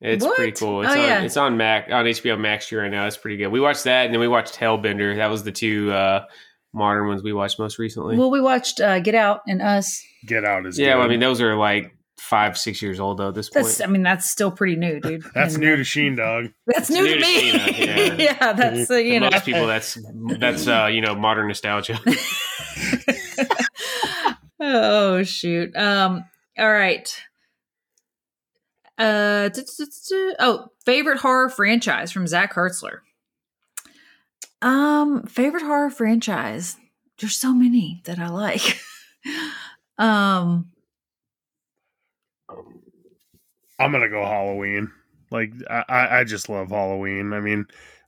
it's 0.02 0.24
What? 0.24 0.36
pretty 0.38 0.52
cool. 0.52 0.82
It's 0.84 0.94
Oh, 0.94 1.00
on 1.00 1.06
yeah. 1.08 1.22
it's 1.22 1.38
on 1.38 1.58
Mac 1.58 1.90
on 1.92 2.06
HBO 2.06 2.40
Max 2.40 2.72
right 2.72 2.90
now. 2.92 3.08
It's 3.08 3.18
pretty 3.18 3.38
good. 3.38 3.48
We 3.48 3.60
watched 3.60 3.86
that, 3.86 4.06
and 4.06 4.14
then 4.14 4.20
we 4.22 4.28
watched 4.28 4.56
Hellbender. 4.60 5.16
That 5.18 5.30
was 5.32 5.44
the 5.44 5.52
two 5.52 5.92
uh 5.92 6.26
modern 6.76 7.08
ones 7.08 7.24
we 7.24 7.34
watched 7.34 7.58
most 7.58 7.80
recently. 7.80 8.18
Well, 8.18 8.30
we 8.30 8.42
watched 8.42 8.80
uh, 8.82 9.00
Get 9.00 9.16
Out 9.16 9.42
and 9.48 9.62
Us. 9.62 10.04
Get 10.26 10.44
out 10.46 10.66
is 10.66 10.78
yeah, 10.78 10.94
good. 10.94 10.98
well, 10.98 11.06
I 11.06 11.10
mean 11.10 11.20
those 11.20 11.42
are 11.42 11.56
like 11.56 11.96
five 12.20 12.58
six 12.58 12.82
years 12.82 13.00
old 13.00 13.18
though. 13.20 13.30
At 13.30 13.36
this 13.36 13.50
point, 13.50 13.82
I 13.84 13.88
mean, 13.88 14.04
that's 14.04 14.30
still 14.30 14.52
pretty 14.52 14.76
new, 14.76 15.00
dude. 15.00 15.24
that's 15.34 15.56
And, 15.56 15.64
new 15.64 15.76
to 15.76 15.84
Sheen 15.84 16.16
Dog. 16.16 16.46
That's 16.68 16.90
It's 16.90 16.90
new, 16.90 17.04
new 17.04 17.14
to 17.16 17.20
to 17.20 17.26
me. 17.26 17.52
Sheena, 17.52 17.78
Yeah. 17.86 18.14
yeah. 18.40 18.54
that's 18.54 18.90
uh, 18.92 18.96
you 18.96 19.16
For 19.16 19.20
know. 19.22 19.30
most 19.32 19.46
people 19.46 19.68
that's 19.68 19.98
that's 20.40 20.68
uh 20.68 20.88
you 20.92 21.02
know 21.02 21.16
modern 21.16 21.48
nostalgia. 21.48 22.00
oh 24.60 25.24
shoot. 25.24 25.76
Um. 25.76 26.26
All 26.58 26.72
right. 26.72 27.10
Uh. 28.98 29.50
Oh, 30.40 30.68
favorite 30.86 31.20
horror 31.20 31.50
franchise 31.50 32.12
from 32.12 32.28
Zach 32.28 32.54
Hertzler. 32.54 33.00
Um, 34.62 35.24
favorite 35.28 35.64
horror 35.64 35.90
franchise. 35.90 36.78
There's 37.20 37.38
so 37.38 37.54
many 37.54 38.02
that 38.06 38.20
I 38.20 38.30
like. 38.30 38.80
um. 39.98 40.72
I'm 43.80 43.92
gonna 43.92 44.10
go 44.10 44.24
Halloween. 44.24 44.92
Like 45.32 45.52
I, 45.70 46.20
I 46.20 46.24
just 46.24 46.50
love 46.50 46.70
Halloween. 46.70 47.34
I 47.34 47.40
mean, 47.40 47.66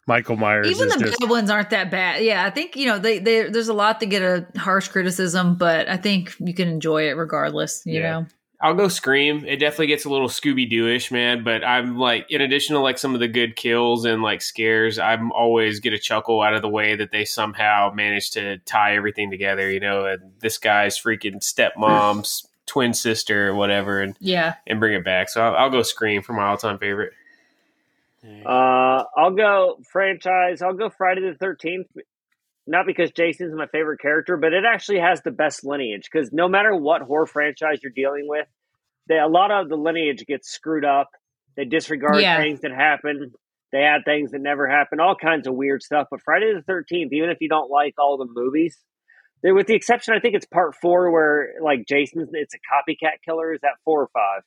Michael 0.08 0.38
Myers 0.38 0.68
Even 0.68 0.88
is 0.88 0.96
the 0.96 1.00
just 1.06 1.20
bad 1.20 1.30
ones 1.30 1.50
aren't 1.50 1.70
that 1.72 1.92
bad. 1.92 2.24
Yeah, 2.24 2.46
I 2.46 2.50
think 2.50 2.76
you 2.76 2.86
know 2.86 3.00
they, 3.00 3.20
they 3.20 3.50
there's 3.50 3.68
a 3.68 3.74
lot 3.74 4.00
to 4.00 4.06
get 4.06 4.22
a 4.22 4.48
harsh 4.58 4.88
criticism, 4.88 5.56
but 5.56 5.90
I 5.90 5.98
think 5.98 6.36
you 6.40 6.54
can 6.54 6.70
enjoy 6.70 7.10
it 7.10 7.14
regardless. 7.18 7.84
You 7.86 8.00
Yeah. 8.00 8.12
know. 8.12 8.28
I'll 8.60 8.74
go 8.74 8.88
Scream. 8.88 9.46
It 9.46 9.58
definitely 9.58 9.88
gets 9.88 10.06
a 10.06 10.10
little 10.10 10.28
Scooby 10.28 10.68
Doo-ish, 10.68 11.12
man. 11.12 11.44
But 11.44 11.64
I'm 11.64 11.98
like, 11.98 12.26
in 12.32 12.42
addition 12.42 12.74
to 12.76 12.82
like 12.82 12.98
some 12.98 13.14
of 13.14 13.20
the 13.20 13.28
good 13.28 13.56
kills 13.56 14.04
and 14.04 14.24
like 14.24 14.42
scares, 14.42 14.98
I'm 14.98 15.32
always 15.32 15.80
get 15.80 15.94
a 15.94 16.00
chuckle 16.00 16.42
out 16.42 16.56
of 16.56 16.64
the 16.64 16.70
way 16.70 16.96
that 16.96 17.12
they 17.12 17.24
somehow 17.24 17.92
manage 17.94 18.32
to 18.32 18.58
tie 18.60 18.96
everything 18.96 19.30
together. 19.30 19.70
You 19.70 19.80
know, 19.80 20.06
and 20.06 20.32
this 20.40 20.58
guy's 20.58 20.98
freaking 21.00 21.36
stepmom's 21.36 22.48
twin 22.66 22.94
sister 22.96 23.48
or 23.50 23.54
whatever, 23.56 24.02
and 24.02 24.16
Yeah. 24.20 24.56
and 24.66 24.80
bring 24.80 24.94
it 24.96 25.06
back. 25.06 25.30
So 25.30 25.42
I'll, 25.42 25.56
I'll 25.56 25.70
go 25.70 25.84
Scream 25.84 26.24
for 26.24 26.34
my 26.34 26.46
all-time 26.48 26.80
favorite. 26.80 27.14
Uh, 28.46 29.04
I'll 29.16 29.32
go 29.32 29.80
franchise. 29.90 30.62
I'll 30.62 30.74
go 30.74 30.90
Friday 30.90 31.22
the 31.22 31.36
Thirteenth. 31.38 31.88
Not 32.68 32.86
because 32.86 33.12
Jason's 33.12 33.56
my 33.56 33.68
favorite 33.68 34.02
character, 34.02 34.36
but 34.38 34.54
it 34.54 34.64
actually 34.66 35.00
has 35.00 35.22
the 35.22 35.32
best 35.32 35.66
lineage. 35.66 36.10
Because 36.12 36.32
no 36.34 36.48
matter 36.50 36.76
what 36.76 37.02
horror 37.02 37.26
franchise 37.26 37.80
you're 37.82 37.94
dealing 37.96 38.26
with, 38.28 38.46
they, 39.08 39.18
a 39.18 39.28
lot 39.28 39.52
of 39.52 39.70
the 39.70 39.78
lineage 39.78 40.26
gets 40.28 40.50
screwed 40.50 40.84
up. 40.86 41.10
They 41.56 41.66
disregard 41.66 42.22
Yeah. 42.22 42.38
things 42.42 42.62
that 42.62 42.72
happen. 42.72 43.32
They 43.72 43.80
add 43.80 44.02
things 44.06 44.32
that 44.32 44.42
never 44.42 44.68
happen, 44.68 45.00
All 45.00 45.16
kinds 45.16 45.48
of 45.48 45.56
weird 45.56 45.82
stuff. 45.82 46.08
But 46.12 46.22
Friday 46.24 46.54
the 46.54 46.62
Thirteenth, 46.62 47.12
even 47.14 47.30
if 47.30 47.38
you 47.42 47.50
don't 47.50 47.70
like 47.72 47.96
all 47.98 48.18
the 48.18 48.28
movies, 48.30 48.78
they, 49.44 49.52
with 49.52 49.68
the 49.68 49.76
exception, 49.76 50.14
I 50.14 50.20
think 50.20 50.36
it's 50.36 50.46
part 50.46 50.76
four 50.82 51.12
where 51.12 51.54
like 51.64 51.86
Jason's, 51.88 52.30
it's 52.34 52.54
a 52.54 52.58
copycat 52.58 53.22
killer. 53.26 53.54
Is 53.54 53.62
that 53.62 53.76
four 53.86 54.02
or 54.04 54.10
five? 54.14 54.44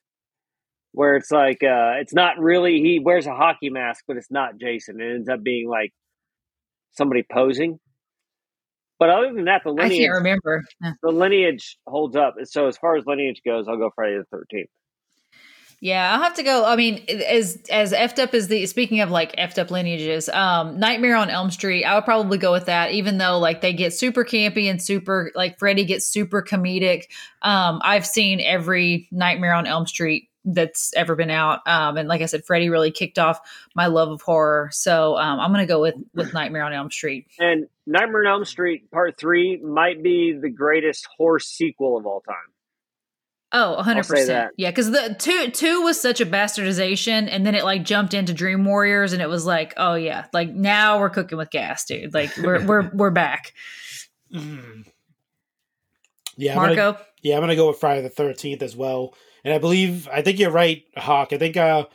where 0.93 1.15
it's 1.15 1.31
like 1.31 1.63
uh 1.63 2.01
it's 2.01 2.13
not 2.13 2.39
really 2.41 2.81
he 2.81 2.99
wears 2.99 3.25
a 3.27 3.33
hockey 3.33 3.71
mask 3.71 4.03
but 4.09 4.17
it's 4.17 4.29
not 4.29 4.59
jason 4.59 5.01
it 5.01 5.15
ends 5.15 5.29
up 5.29 5.41
being 5.41 5.69
like 5.69 5.93
somebody 6.91 7.25
posing 7.31 7.79
but 9.01 9.11
other 9.11 9.33
than 9.35 9.47
that 9.47 9.63
the 9.65 9.71
I 9.71 9.85
lineage 9.85 9.99
can't 9.99 10.13
remember. 10.15 10.63
Yeah. 10.81 10.93
the 11.03 11.11
lineage 11.11 11.77
holds 11.89 12.15
up 12.15 12.37
so 12.45 12.69
as 12.69 12.77
far 12.79 12.97
as 12.97 13.05
lineage 13.07 13.41
goes 13.45 13.67
i'll 13.67 13.77
go 13.77 13.91
friday 13.97 14.19
the 14.31 14.37
13th 14.55 14.67
Yeah, 15.83 16.13
I'll 16.13 16.21
have 16.23 16.35
to 16.35 16.43
go. 16.43 16.67
I 16.67 16.77
mean, 16.77 17.03
as 17.09 17.57
as 17.71 17.95
effed 17.95 18.19
up 18.19 18.35
as 18.35 18.49
the 18.49 18.67
speaking 18.67 19.01
of 19.01 19.11
like 19.11 19.35
effed 19.37 19.59
up 19.59 19.71
lineages, 19.71 20.29
um, 20.29 20.79
Nightmare 20.79 21.17
on 21.17 21.31
Elm 21.31 21.51
Street, 21.51 21.85
I 21.85 21.95
would 21.95 22.05
probably 22.05 22.37
go 22.37 22.53
with 22.53 22.67
that, 22.67 22.93
even 22.93 23.17
though 23.17 23.39
like 23.39 23.63
they 23.63 23.73
get 23.73 23.95
super 23.95 24.23
campy 24.23 24.71
and 24.71 24.83
super 24.83 25.33
like 25.35 25.59
Freddy 25.59 25.87
gets 25.87 26.07
super 26.07 26.43
comedic. 26.43 27.05
Um, 27.41 27.81
I've 27.83 28.05
seen 28.05 28.43
every 28.43 29.09
Nightmare 29.11 29.55
on 29.55 29.67
Elm 29.67 29.87
Street 29.87 30.29
that's 30.45 30.93
ever 30.95 31.15
been 31.17 31.31
out. 31.31 31.61
Um, 31.67 31.97
and 31.97 32.09
like 32.09 32.23
I 32.23 32.27
said, 32.27 32.45
Freddy 32.45 32.69
really 32.71 32.91
kicked 32.91 33.19
off 33.19 33.41
my 33.75 33.87
love 33.87 34.09
of 34.11 34.23
horror. 34.23 34.71
So 34.73 35.17
um, 35.19 35.39
I'm 35.41 35.51
gonna 35.53 35.67
go 35.67 35.81
with 35.81 35.97
with 36.15 36.33
Nightmare 36.33 36.63
on 36.65 36.73
Elm 36.73 36.91
Street. 36.91 37.27
and 37.39 37.67
nightmare 37.87 38.21
on 38.27 38.33
elm 38.35 38.45
street 38.45 38.89
part 38.93 39.19
three 39.19 39.59
might 39.59 40.01
be 40.03 40.33
the 40.41 40.49
greatest 40.51 41.07
horror 41.17 41.41
sequel 41.41 41.97
of 41.99 42.07
all 42.07 42.21
time 42.21 42.37
Oh, 43.53 43.75
100 43.75 44.05
say 44.05 44.11
percent. 44.13 44.29
that. 44.29 44.51
Yeah, 44.57 44.71
because 44.71 44.93
the 44.93 45.17
two 45.19 45.51
two 45.51 45.83
was 45.83 46.01
such 46.01 46.21
a 46.21 46.27
bastardization, 46.27 47.27
and 47.29 47.45
then 47.45 47.57
it 47.57 47.65
like 47.65 47.83
jumped 47.85 48.15
into 48.15 48.33
Dream 48.33 48.65
Warriors, 48.65 49.13
and 49.13 49.21
it 49.21 49.29
was 49.29 49.45
like, 49.45 49.75
oh 49.77 49.95
yeah, 49.95 50.27
like 50.33 50.51
now 50.51 51.01
we're 51.01 51.11
cooking 51.11 51.37
with 51.37 51.51
gas, 51.51 51.85
dude. 51.85 52.15
Like 52.15 52.31
we're 52.37 52.65
we're 52.65 52.91
we're 52.95 53.11
back. 53.11 53.53
Mm. 54.33 54.85
Yeah, 56.37 56.53
I'm 56.53 56.69
gonna- 56.69 56.77
Marco, 56.77 57.01
Yeah, 57.23 57.35
I'm 57.37 57.43
gonna 57.43 57.57
go 57.57 57.67
with 57.69 57.79
Friday 57.79 58.03
the 58.03 58.09
Thirteenth 58.09 58.63
as 58.63 58.77
well. 58.77 59.15
And 59.45 59.55
I 59.55 59.59
believe 59.59 60.09
I 60.09 60.23
think 60.23 60.39
you're 60.39 60.51
right, 60.51 60.85
Hoch. 60.97 61.33
I 61.33 61.39
think 61.39 61.57
uh, 61.57 61.87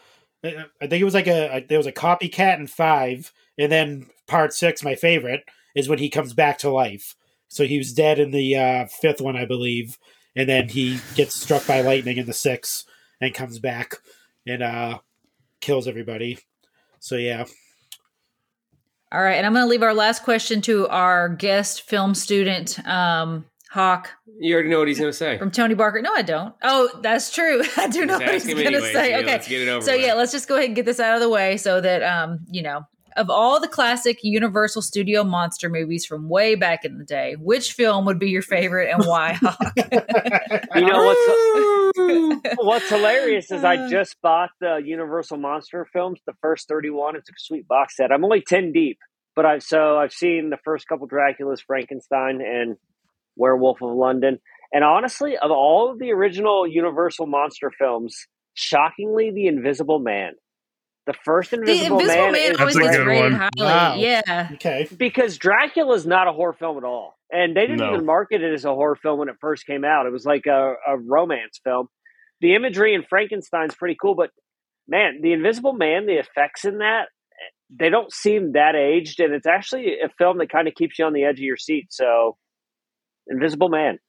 I 0.44 0.66
think 0.82 1.02
it 1.02 1.06
was 1.06 1.14
like 1.14 1.28
a, 1.28 1.58
a 1.58 1.66
there 1.66 1.78
was 1.78 1.88
a 1.88 1.92
copycat 1.92 2.60
in 2.60 2.68
five, 2.68 3.32
and 3.58 3.72
then 3.72 4.08
part 4.28 4.54
six, 4.54 4.84
my 4.84 4.96
favorite, 4.96 5.44
is 5.76 5.90
when 5.90 6.00
he 6.00 6.10
comes 6.10 6.34
back 6.34 6.58
to 6.60 6.70
life. 6.70 7.16
So 7.48 7.66
he 7.66 7.78
was 7.78 7.94
dead 7.94 8.20
in 8.20 8.32
the 8.32 8.56
uh, 8.58 8.86
fifth 8.88 9.22
one, 9.22 9.36
I 9.36 9.46
believe, 9.46 9.98
and 10.36 10.50
then 10.50 10.70
he 10.70 11.00
gets 11.16 11.40
struck 11.40 11.66
by 11.68 11.82
lightning 11.82 12.18
in 12.18 12.26
the 12.26 12.34
sixth 12.34 12.86
and 13.22 13.34
comes 13.34 13.60
back 13.60 13.96
and 14.46 14.64
uh, 14.64 15.00
kills 15.62 15.88
everybody. 15.88 16.40
So 17.00 17.16
yeah, 17.16 17.46
all 19.12 19.22
right, 19.22 19.36
and 19.36 19.46
I'm 19.46 19.54
gonna 19.54 19.68
leave 19.68 19.84
our 19.84 19.94
last 19.94 20.24
question 20.24 20.62
to 20.62 20.88
our 20.90 21.30
guest 21.30 21.84
film 21.84 22.16
student, 22.16 22.86
um, 22.86 23.46
Hoch 23.76 24.08
You 24.40 24.54
already 24.54 24.70
know 24.70 24.80
what 24.80 24.88
he's 24.88 25.00
going 25.00 25.12
to 25.12 25.18
say. 25.18 25.38
from 25.38 25.52
Tony 25.52 25.76
Barker. 25.76 26.02
No, 26.02 26.14
I 26.14 26.22
don't. 26.22 26.56
Oh, 26.64 26.90
that's 27.02 27.30
true. 27.30 27.62
I 27.78 27.88
do 27.90 28.06
know 28.06 28.18
Just 28.20 28.48
what 28.48 28.58
he's 28.58 28.64
gonna 28.64 28.82
say. 28.82 29.10
Yeah, 29.12 29.18
okay, 29.18 29.26
let's 29.28 29.48
get 29.50 29.62
it 29.62 29.68
over 29.68 29.86
so 29.86 29.92
with. 29.92 30.02
yeah, 30.06 30.14
let's 30.14 30.32
just 30.32 30.48
go 30.48 30.56
ahead 30.56 30.68
and 30.68 30.76
get 30.78 30.86
this 30.86 31.00
out 31.02 31.16
of 31.16 31.22
the 31.22 31.28
way 31.30 31.58
so 31.58 31.82
that 31.82 32.02
um, 32.02 32.40
you 32.50 32.62
know, 32.62 32.84
of 33.18 33.30
all 33.30 33.60
the 33.60 33.68
classic 33.68 34.20
Universal 34.24 34.82
Studio 34.82 35.26
monster 35.26 35.70
movies 35.70 36.06
from 36.06 36.30
way 36.30 36.56
back 36.56 36.86
in 36.86 36.98
the 36.98 37.04
day, 37.06 37.36
which 37.38 37.74
film 37.74 38.06
would 38.06 38.18
be 38.20 38.30
your 38.30 38.42
favorite 38.42 38.92
and 38.94 39.04
why? 39.06 39.34
Hoch? 39.42 39.74
you 40.76 40.82
know 40.86 41.04
what's 41.04 42.58
what's 42.58 42.90
hilarious 42.90 43.52
is 43.52 43.64
i 43.64 43.90
just 43.90 44.16
bought 44.22 44.50
the 44.60 44.82
universal 44.84 45.38
monster 45.38 45.86
films 45.94 46.20
the 46.26 46.34
first 46.42 46.68
31 46.68 47.16
it's 47.16 47.30
a 47.30 47.34
sweet 47.38 47.68
box 47.68 47.96
set 47.96 48.12
i'm 48.12 48.24
only 48.24 48.42
10 48.42 48.72
deep 48.74 48.98
but 49.36 49.46
i've 49.46 49.64
so 49.64 49.98
i've 49.98 50.12
seen 50.12 50.50
the 50.50 50.58
first 50.66 50.88
couple 50.88 51.08
draculas 51.08 51.60
frankenstein 51.66 52.42
and 52.42 52.76
werewolf 53.36 53.82
of 53.82 53.94
london 53.96 54.40
and 54.74 54.84
honestly 54.84 55.38
of 55.38 55.52
all 55.52 55.92
of 55.92 56.00
the 56.00 56.12
original 56.12 56.66
universal 56.68 57.26
monster 57.28 57.72
films 57.78 58.28
shockingly 58.54 59.32
the 59.32 59.48
invisible 59.48 60.00
man 60.00 60.34
the 61.08 61.14
first 61.24 61.52
the 61.52 61.58
invisible, 61.58 62.00
Invisible 62.00 62.32
man, 62.32 62.32
Man 62.32 62.56
always 62.60 62.74
That's 62.74 62.76
a 62.76 62.80
gets 62.80 62.98
good 62.98 63.06
rated 63.08 63.32
one. 63.32 63.32
highly. 63.34 63.50
Wow. 63.60 63.96
Yeah. 63.96 64.50
okay. 64.54 64.88
because 64.98 65.38
Dracula 65.38 65.94
is 65.94 66.08
not 66.08 66.28
a 66.28 66.32
horror 66.32 66.54
film 66.54 66.78
at 66.80 66.84
all. 66.84 67.16
And 67.32 67.56
they 67.56 67.62
didn't 67.68 67.78
No. 67.78 67.94
even 67.94 68.06
market 68.08 68.42
it 68.42 68.52
as 68.52 68.66
a 68.66 68.74
horror 68.74 68.96
film 68.96 69.20
when 69.20 69.30
it 69.30 69.36
first 69.40 69.68
came 69.68 69.86
out. 69.86 70.08
It 70.08 70.12
was 70.12 70.26
like 70.26 70.48
a, 70.48 70.74
a 70.88 70.98
romance 70.98 71.60
film. 71.64 71.90
The 72.42 72.56
imagery 72.56 72.96
in 72.96 73.04
Frankenstein's 73.04 73.76
pretty 73.76 73.96
cool, 74.02 74.16
but 74.16 74.32
man, 74.88 75.20
the 75.22 75.34
Invisible 75.34 75.74
Man, 75.74 76.08
the 76.08 76.18
effects 76.18 76.66
in 76.66 76.80
that, 76.80 77.10
they 77.70 77.90
don't 77.90 78.12
seem 78.12 78.54
that 78.54 78.76
aged, 78.76 79.20
and 79.20 79.32
it's 79.32 79.46
actually 79.48 80.00
a 80.04 80.10
film 80.18 80.40
that 80.40 80.50
kind 80.50 80.68
of 80.68 80.74
keeps 80.74 80.98
you 80.98 81.06
on 81.06 81.14
the 81.14 81.24
edge 81.26 81.38
of 81.38 81.44
your 81.44 81.58
seat. 81.58 81.88
So, 81.92 82.36
Invisible 83.28 83.70
Man. 83.70 84.00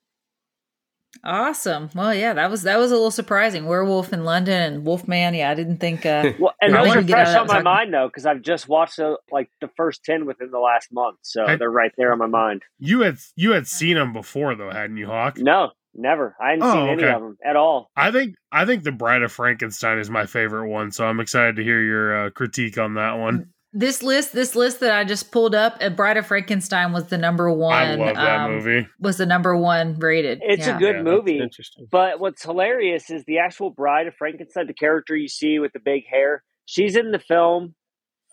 Awesome. 1.24 1.88
Well, 1.94 2.14
yeah, 2.14 2.34
that 2.34 2.50
was 2.50 2.62
that 2.64 2.78
was 2.78 2.90
a 2.90 2.94
little 2.94 3.10
surprising. 3.10 3.64
Werewolf 3.64 4.12
in 4.12 4.24
London 4.24 4.74
and 4.74 4.84
Wolfman. 4.84 5.32
Yeah, 5.34 5.50
I 5.50 5.54
didn't 5.54 5.78
think. 5.78 6.04
Uh, 6.04 6.32
Well, 6.38 6.52
and 6.60 6.72
Really? 6.74 6.88
those 6.88 6.96
are 6.96 7.02
Get 7.02 7.12
fresh 7.14 7.28
that 7.28 7.40
on 7.40 7.46
my 7.46 7.52
talking- 7.54 7.64
mind 7.64 7.94
though, 7.94 8.08
because 8.08 8.26
I've 8.26 8.42
just 8.42 8.68
watched 8.68 8.98
uh, 8.98 9.16
like 9.30 9.48
the 9.60 9.68
first 9.76 10.04
ten 10.04 10.26
within 10.26 10.50
the 10.50 10.58
last 10.58 10.92
month, 10.92 11.18
so 11.22 11.46
I- 11.46 11.56
they're 11.56 11.70
right 11.70 11.92
there 11.96 12.12
on 12.12 12.18
my 12.18 12.26
mind. 12.26 12.62
You 12.78 13.00
had 13.00 13.16
you 13.34 13.52
had 13.52 13.66
seen 13.66 13.96
them 13.96 14.12
before 14.12 14.54
though, 14.54 14.70
hadn't 14.70 14.98
you, 14.98 15.06
Hoch? 15.06 15.38
No, 15.38 15.70
never. 15.94 16.36
I 16.40 16.50
hadn't 16.50 16.64
Oh, 16.64 16.72
seen 16.72 16.88
any 16.90 17.04
of 17.04 17.22
them 17.22 17.38
at 17.44 17.56
all. 17.56 17.90
I 17.96 18.10
think 18.12 18.34
I 18.52 18.66
think 18.66 18.82
the 18.84 18.92
Bride 18.92 19.22
of 19.22 19.32
Frankenstein 19.32 19.98
is 19.98 20.10
my 20.10 20.26
favorite 20.26 20.68
one, 20.68 20.92
so 20.92 21.06
I'm 21.06 21.20
excited 21.20 21.56
to 21.56 21.64
hear 21.64 21.80
your 21.80 22.26
uh, 22.26 22.30
critique 22.30 22.76
on 22.76 22.94
that 22.94 23.14
one. 23.14 23.52
This 23.78 24.02
list, 24.02 24.32
this 24.32 24.54
list 24.56 24.80
that 24.80 24.90
I 24.92 25.04
just 25.04 25.30
pulled 25.30 25.54
up, 25.54 25.76
uh, 25.82 25.90
Bride 25.90 26.16
of 26.16 26.26
Frankenstein 26.26 26.92
was 26.94 27.08
the 27.08 27.18
number 27.18 27.50
one. 27.52 27.74
I 27.74 27.94
love 27.96 28.14
that 28.14 28.40
um, 28.40 28.52
movie. 28.54 28.88
Was 29.00 29.18
the 29.18 29.26
number 29.26 29.54
one 29.54 29.98
rated. 29.98 30.38
It's 30.42 30.66
Yeah. 30.66 30.76
a 30.76 30.78
good 30.78 30.96
Yeah, 30.96 31.02
movie, 31.02 31.38
Interesting. 31.38 31.86
but 31.90 32.18
what's 32.18 32.42
hilarious 32.42 33.10
is 33.10 33.24
the 33.26 33.38
actual 33.40 33.68
Bride 33.70 34.06
of 34.06 34.14
Frankenstein, 34.14 34.66
the 34.66 34.72
character 34.72 35.14
you 35.14 35.28
see 35.28 35.58
with 35.58 35.74
the 35.74 35.80
big 35.80 36.06
hair. 36.10 36.42
She's 36.64 36.96
in 36.96 37.10
the 37.10 37.18
film 37.18 37.74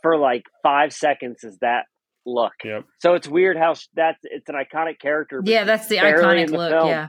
for 0.02 0.18
like 0.18 0.44
five 0.64 0.94
seconds. 0.94 1.44
Is 1.44 1.57
that 1.60 1.88
look? 2.26 2.53
Yep. 2.64 2.86
So 2.99 3.15
it's 3.15 3.28
weird 3.28 3.57
how 3.57 3.74
sh- 3.74 3.88
that's 3.94 4.20
it's 4.24 4.48
an 4.48 4.56
iconic 4.56 4.98
character. 5.02 5.41
but 5.41 5.52
Yeah, 5.52 5.65
that's 5.65 5.88
the 5.88 5.98
iconic 5.98 6.52
the 6.52 6.57
look. 6.57 6.72
film. 6.72 6.88
Yeah. 6.88 7.07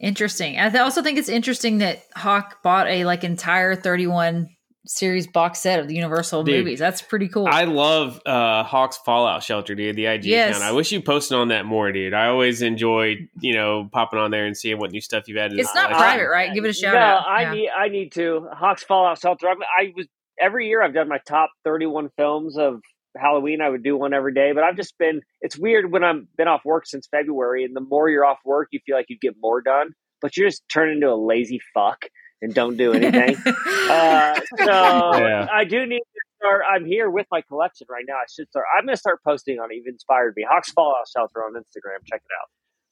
Interesting. 0.00 0.58
I 0.58 0.76
also 0.78 1.02
think 1.02 1.18
it's 1.18 1.28
interesting 1.28 1.78
that 1.78 2.02
Hoch 2.16 2.62
bought 2.64 2.88
a 2.88 3.04
like 3.04 3.22
entire 3.22 3.74
31 3.76 4.48
series 4.88 5.26
box 5.26 5.58
set 5.60 5.78
of 5.80 5.86
the 5.88 5.94
Universal 5.94 6.44
Dude, 6.44 6.64
movies. 6.64 6.78
That's 6.78 7.02
pretty 7.02 7.28
cool. 7.28 7.46
I 7.46 7.64
love 7.64 8.20
uh, 8.26 8.64
Hoch's 8.64 8.96
Fallout 8.98 9.42
Shelter, 9.42 9.74
dude. 9.74 9.96
The 9.96 10.06
IG 10.06 10.24
Yes. 10.24 10.56
account. 10.56 10.64
I 10.64 10.72
wish 10.74 10.90
you 10.92 11.00
posted 11.02 11.36
on 11.38 11.48
that 11.48 11.66
more, 11.66 11.92
dude. 11.92 12.14
I 12.14 12.26
always 12.28 12.62
enjoy, 12.62 13.28
you 13.40 13.54
know, 13.54 13.88
popping 13.92 14.18
on 14.18 14.30
there 14.30 14.46
and 14.46 14.56
seeing 14.56 14.78
what 14.78 14.90
new 14.90 15.00
stuff 15.00 15.28
you've 15.28 15.38
added. 15.38 15.58
it's 15.58 15.74
not 15.74 15.90
collection. 15.90 15.98
private, 15.98 16.28
right? 16.30 16.54
Give 16.54 16.64
it 16.64 16.70
a 16.70 16.72
shout 16.72 16.94
no, 16.94 16.98
out. 17.00 17.26
I 17.28 17.42
Yeah. 17.42 17.52
need 17.54 17.68
I 17.70 17.88
need 17.88 18.12
to 18.12 18.48
Hochs 18.52 18.82
Fallout 18.84 19.18
Shelter. 19.20 19.48
I'm, 19.48 19.58
I 19.62 19.92
was 19.94 20.06
every 20.40 20.68
year 20.68 20.82
I've 20.82 20.94
done 20.94 21.08
my 21.08 21.18
top 21.26 21.50
31 21.64 22.08
films 22.16 22.56
of 22.56 22.80
Halloween. 23.16 23.60
I 23.60 23.68
would 23.68 23.82
do 23.82 23.96
one 23.96 24.14
every 24.14 24.32
day, 24.32 24.52
but 24.54 24.64
I've 24.64 24.76
just 24.76 24.96
been. 24.98 25.20
It's 25.40 25.58
weird 25.58 25.90
when 25.92 26.04
I'm 26.04 26.28
been 26.36 26.48
off 26.48 26.64
work 26.64 26.86
since 26.86 27.06
February, 27.10 27.64
and 27.64 27.74
the 27.76 27.80
more 27.80 28.08
you're 28.08 28.24
off 28.24 28.38
work, 28.44 28.68
you 28.70 28.80
feel 28.86 28.96
like 28.96 29.06
you 29.08 29.18
get 29.20 29.34
more 29.40 29.60
done, 29.60 29.90
but 30.22 30.36
you 30.36 30.46
just 30.46 30.62
turn 30.72 30.88
into 30.90 31.08
a 31.08 31.14
lazy 31.16 31.60
fuck 31.74 32.04
and 32.42 32.54
don't 32.54 32.76
do 32.76 32.92
anything. 32.92 33.36
uh, 33.46 34.40
so 34.58 34.64
Yeah. 34.66 35.46
I 35.52 35.64
do 35.64 35.84
need 35.86 35.98
to 36.00 36.20
start. 36.38 36.62
I'm 36.70 36.84
here 36.84 37.10
with 37.10 37.26
my 37.30 37.42
collection 37.42 37.86
right 37.90 38.04
now. 38.06 38.14
I 38.14 38.24
should 38.32 38.48
start. 38.48 38.64
I'm 38.78 38.84
going 38.86 38.94
to 38.94 39.00
start 39.00 39.20
posting 39.24 39.58
on 39.58 39.70
it. 39.70 39.76
You've 39.76 39.86
inspired 39.86 40.34
me. 40.36 40.46
Hochs 40.48 40.70
Fallout 40.72 41.06
Shelter 41.14 41.40
on 41.44 41.54
Instagram. 41.54 42.04
Check 42.06 42.22
it 42.24 42.32
out. 42.40 42.48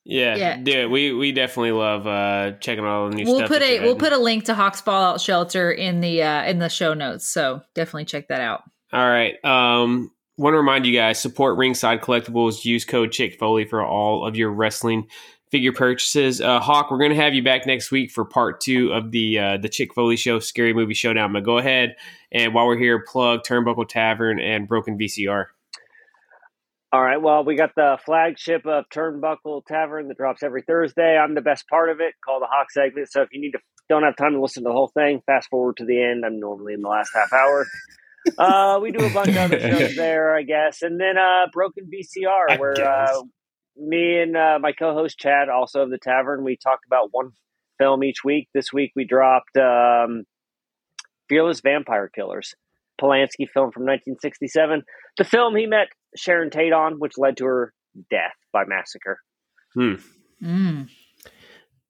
Yeah, 0.08 0.36
Yeah. 0.36 0.56
dude. 0.58 0.90
We 0.92 1.12
we 1.12 1.32
definitely 1.32 1.72
love 1.72 2.06
uh, 2.06 2.52
checking 2.60 2.84
out 2.84 2.90
all 2.90 3.10
the 3.10 3.16
new 3.16 3.24
we'll 3.24 3.38
stuff. 3.38 3.48
put 3.48 3.62
a 3.62 3.74
you've 3.74 3.82
we'll 3.82 3.96
put 3.96 4.12
a 4.12 4.18
link 4.18 4.44
to 4.44 4.54
Hochs 4.54 4.80
Fallout 4.80 5.20
Shelter 5.20 5.72
in 5.72 6.00
the 6.00 6.22
uh 6.22 6.44
in 6.44 6.60
the 6.60 6.68
show 6.68 6.94
notes. 6.94 7.26
So 7.26 7.62
definitely 7.74 8.04
check 8.04 8.28
that 8.28 8.40
out. 8.40 8.62
All 8.92 9.04
right. 9.08 9.34
Um, 9.44 10.12
want 10.38 10.54
to 10.54 10.58
remind 10.58 10.86
you 10.86 10.92
guys 10.92 11.18
support 11.20 11.56
Ringside 11.58 12.02
Collectibles. 12.02 12.64
Use 12.64 12.84
code 12.84 13.10
Chick 13.10 13.36
Foley 13.40 13.64
for 13.64 13.84
all 13.84 14.24
of 14.24 14.36
your 14.36 14.50
wrestling 14.52 15.08
figure 15.56 15.72
purchases. 15.72 16.42
Uh, 16.42 16.60
Hoch, 16.60 16.90
we're 16.90 16.98
going 16.98 17.12
to 17.12 17.16
have 17.16 17.32
you 17.32 17.42
back 17.42 17.64
next 17.64 17.90
week 17.90 18.10
for 18.10 18.26
part 18.26 18.60
two 18.60 18.92
of 18.92 19.10
the 19.10 19.38
uh, 19.38 19.56
the 19.56 19.70
Chick 19.70 19.94
Foley 19.94 20.16
Show 20.16 20.38
Scary 20.38 20.74
Movie 20.74 20.92
Showdown. 20.92 21.32
But 21.32 21.44
go 21.44 21.56
ahead 21.56 21.96
and 22.30 22.52
while 22.52 22.66
we're 22.66 22.76
here, 22.76 23.02
plug 23.02 23.40
Turnbuckle 23.42 23.88
Tavern 23.88 24.38
and 24.38 24.68
Broken 24.68 24.98
VCR. 24.98 25.46
All 26.92 27.02
right. 27.02 27.16
Well, 27.16 27.42
we 27.42 27.56
got 27.56 27.70
the 27.74 27.96
flagship 28.04 28.66
of 28.66 28.84
Turnbuckle 28.92 29.64
Tavern 29.64 30.08
that 30.08 30.18
drops 30.18 30.42
every 30.42 30.60
Thursday. 30.60 31.16
I'm 31.16 31.34
the 31.34 31.40
best 31.40 31.66
part 31.68 31.88
of 31.88 32.00
it, 32.00 32.12
called 32.22 32.42
the 32.42 32.48
Hoch 32.50 32.70
segment. 32.70 33.10
So 33.10 33.22
if 33.22 33.30
you 33.32 33.40
need 33.40 33.52
to, 33.52 33.58
don't 33.88 34.02
have 34.02 34.16
time 34.16 34.32
to 34.32 34.42
listen 34.42 34.62
to 34.64 34.68
the 34.68 34.74
whole 34.74 34.92
thing, 34.92 35.22
fast 35.24 35.48
forward 35.48 35.78
to 35.78 35.86
the 35.86 36.02
end. 36.02 36.22
I'm 36.26 36.38
normally 36.38 36.74
in 36.74 36.82
the 36.82 36.88
last 36.90 37.12
half 37.14 37.32
hour. 37.32 37.66
Uh, 38.36 38.78
we 38.82 38.92
do 38.92 39.06
a 39.06 39.10
bunch 39.10 39.28
of 39.28 39.36
other 39.38 39.58
shows 39.78 39.96
there, 39.96 40.36
I 40.36 40.42
guess, 40.42 40.82
and 40.82 41.00
then 41.00 41.16
uh, 41.16 41.46
Broken 41.50 41.88
VCR, 41.90 42.50
I 42.50 42.56
where 42.58 42.86
uh, 42.86 43.22
me 43.76 44.20
and 44.20 44.36
uh, 44.36 44.58
my 44.60 44.72
co-host 44.72 45.18
Chad, 45.18 45.48
also 45.48 45.82
of 45.82 45.90
the 45.90 45.98
Tavern, 45.98 46.44
we 46.44 46.56
talk 46.56 46.80
about 46.86 47.08
one 47.10 47.30
film 47.78 48.04
each 48.04 48.24
week. 48.24 48.48
This 48.54 48.72
week 48.72 48.92
we 48.96 49.04
dropped 49.04 49.56
um, 49.56 50.24
Fearless 51.28 51.60
Vampire 51.60 52.10
Killers, 52.14 52.54
Polanski 53.00 53.48
film 53.48 53.70
from 53.72 53.82
1967. 53.82 54.82
The 55.18 55.24
film 55.24 55.56
he 55.56 55.66
met 55.66 55.88
Sharon 56.16 56.50
Tate 56.50 56.72
on, 56.72 56.94
which 56.98 57.18
led 57.18 57.36
to 57.38 57.44
her 57.44 57.72
death 58.10 58.34
by 58.52 58.64
massacre. 58.66 59.18
Hmm. 59.74 59.94
Mm. 60.42 60.88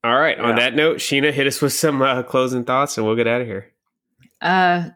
All 0.03 0.17
right. 0.17 0.39
On 0.39 0.55
that 0.55 0.75
note, 0.75 0.97
Sheena, 0.97 1.33
hit 1.33 1.47
us 1.47 1.61
with 1.61 1.73
some 1.73 2.01
uh, 2.01 2.23
closing 2.23 2.63
thoughts, 2.63 2.97
and 2.97 3.05
we'll 3.05 3.15
get 3.15 3.27
out 3.27 3.41
of 3.41 3.47
here. 3.47 3.73
Uh 4.39 4.89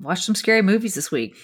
watch 0.00 0.22
some 0.22 0.34
scary 0.34 0.62
movies 0.62 0.94
this 0.94 1.10
week. 1.10 1.36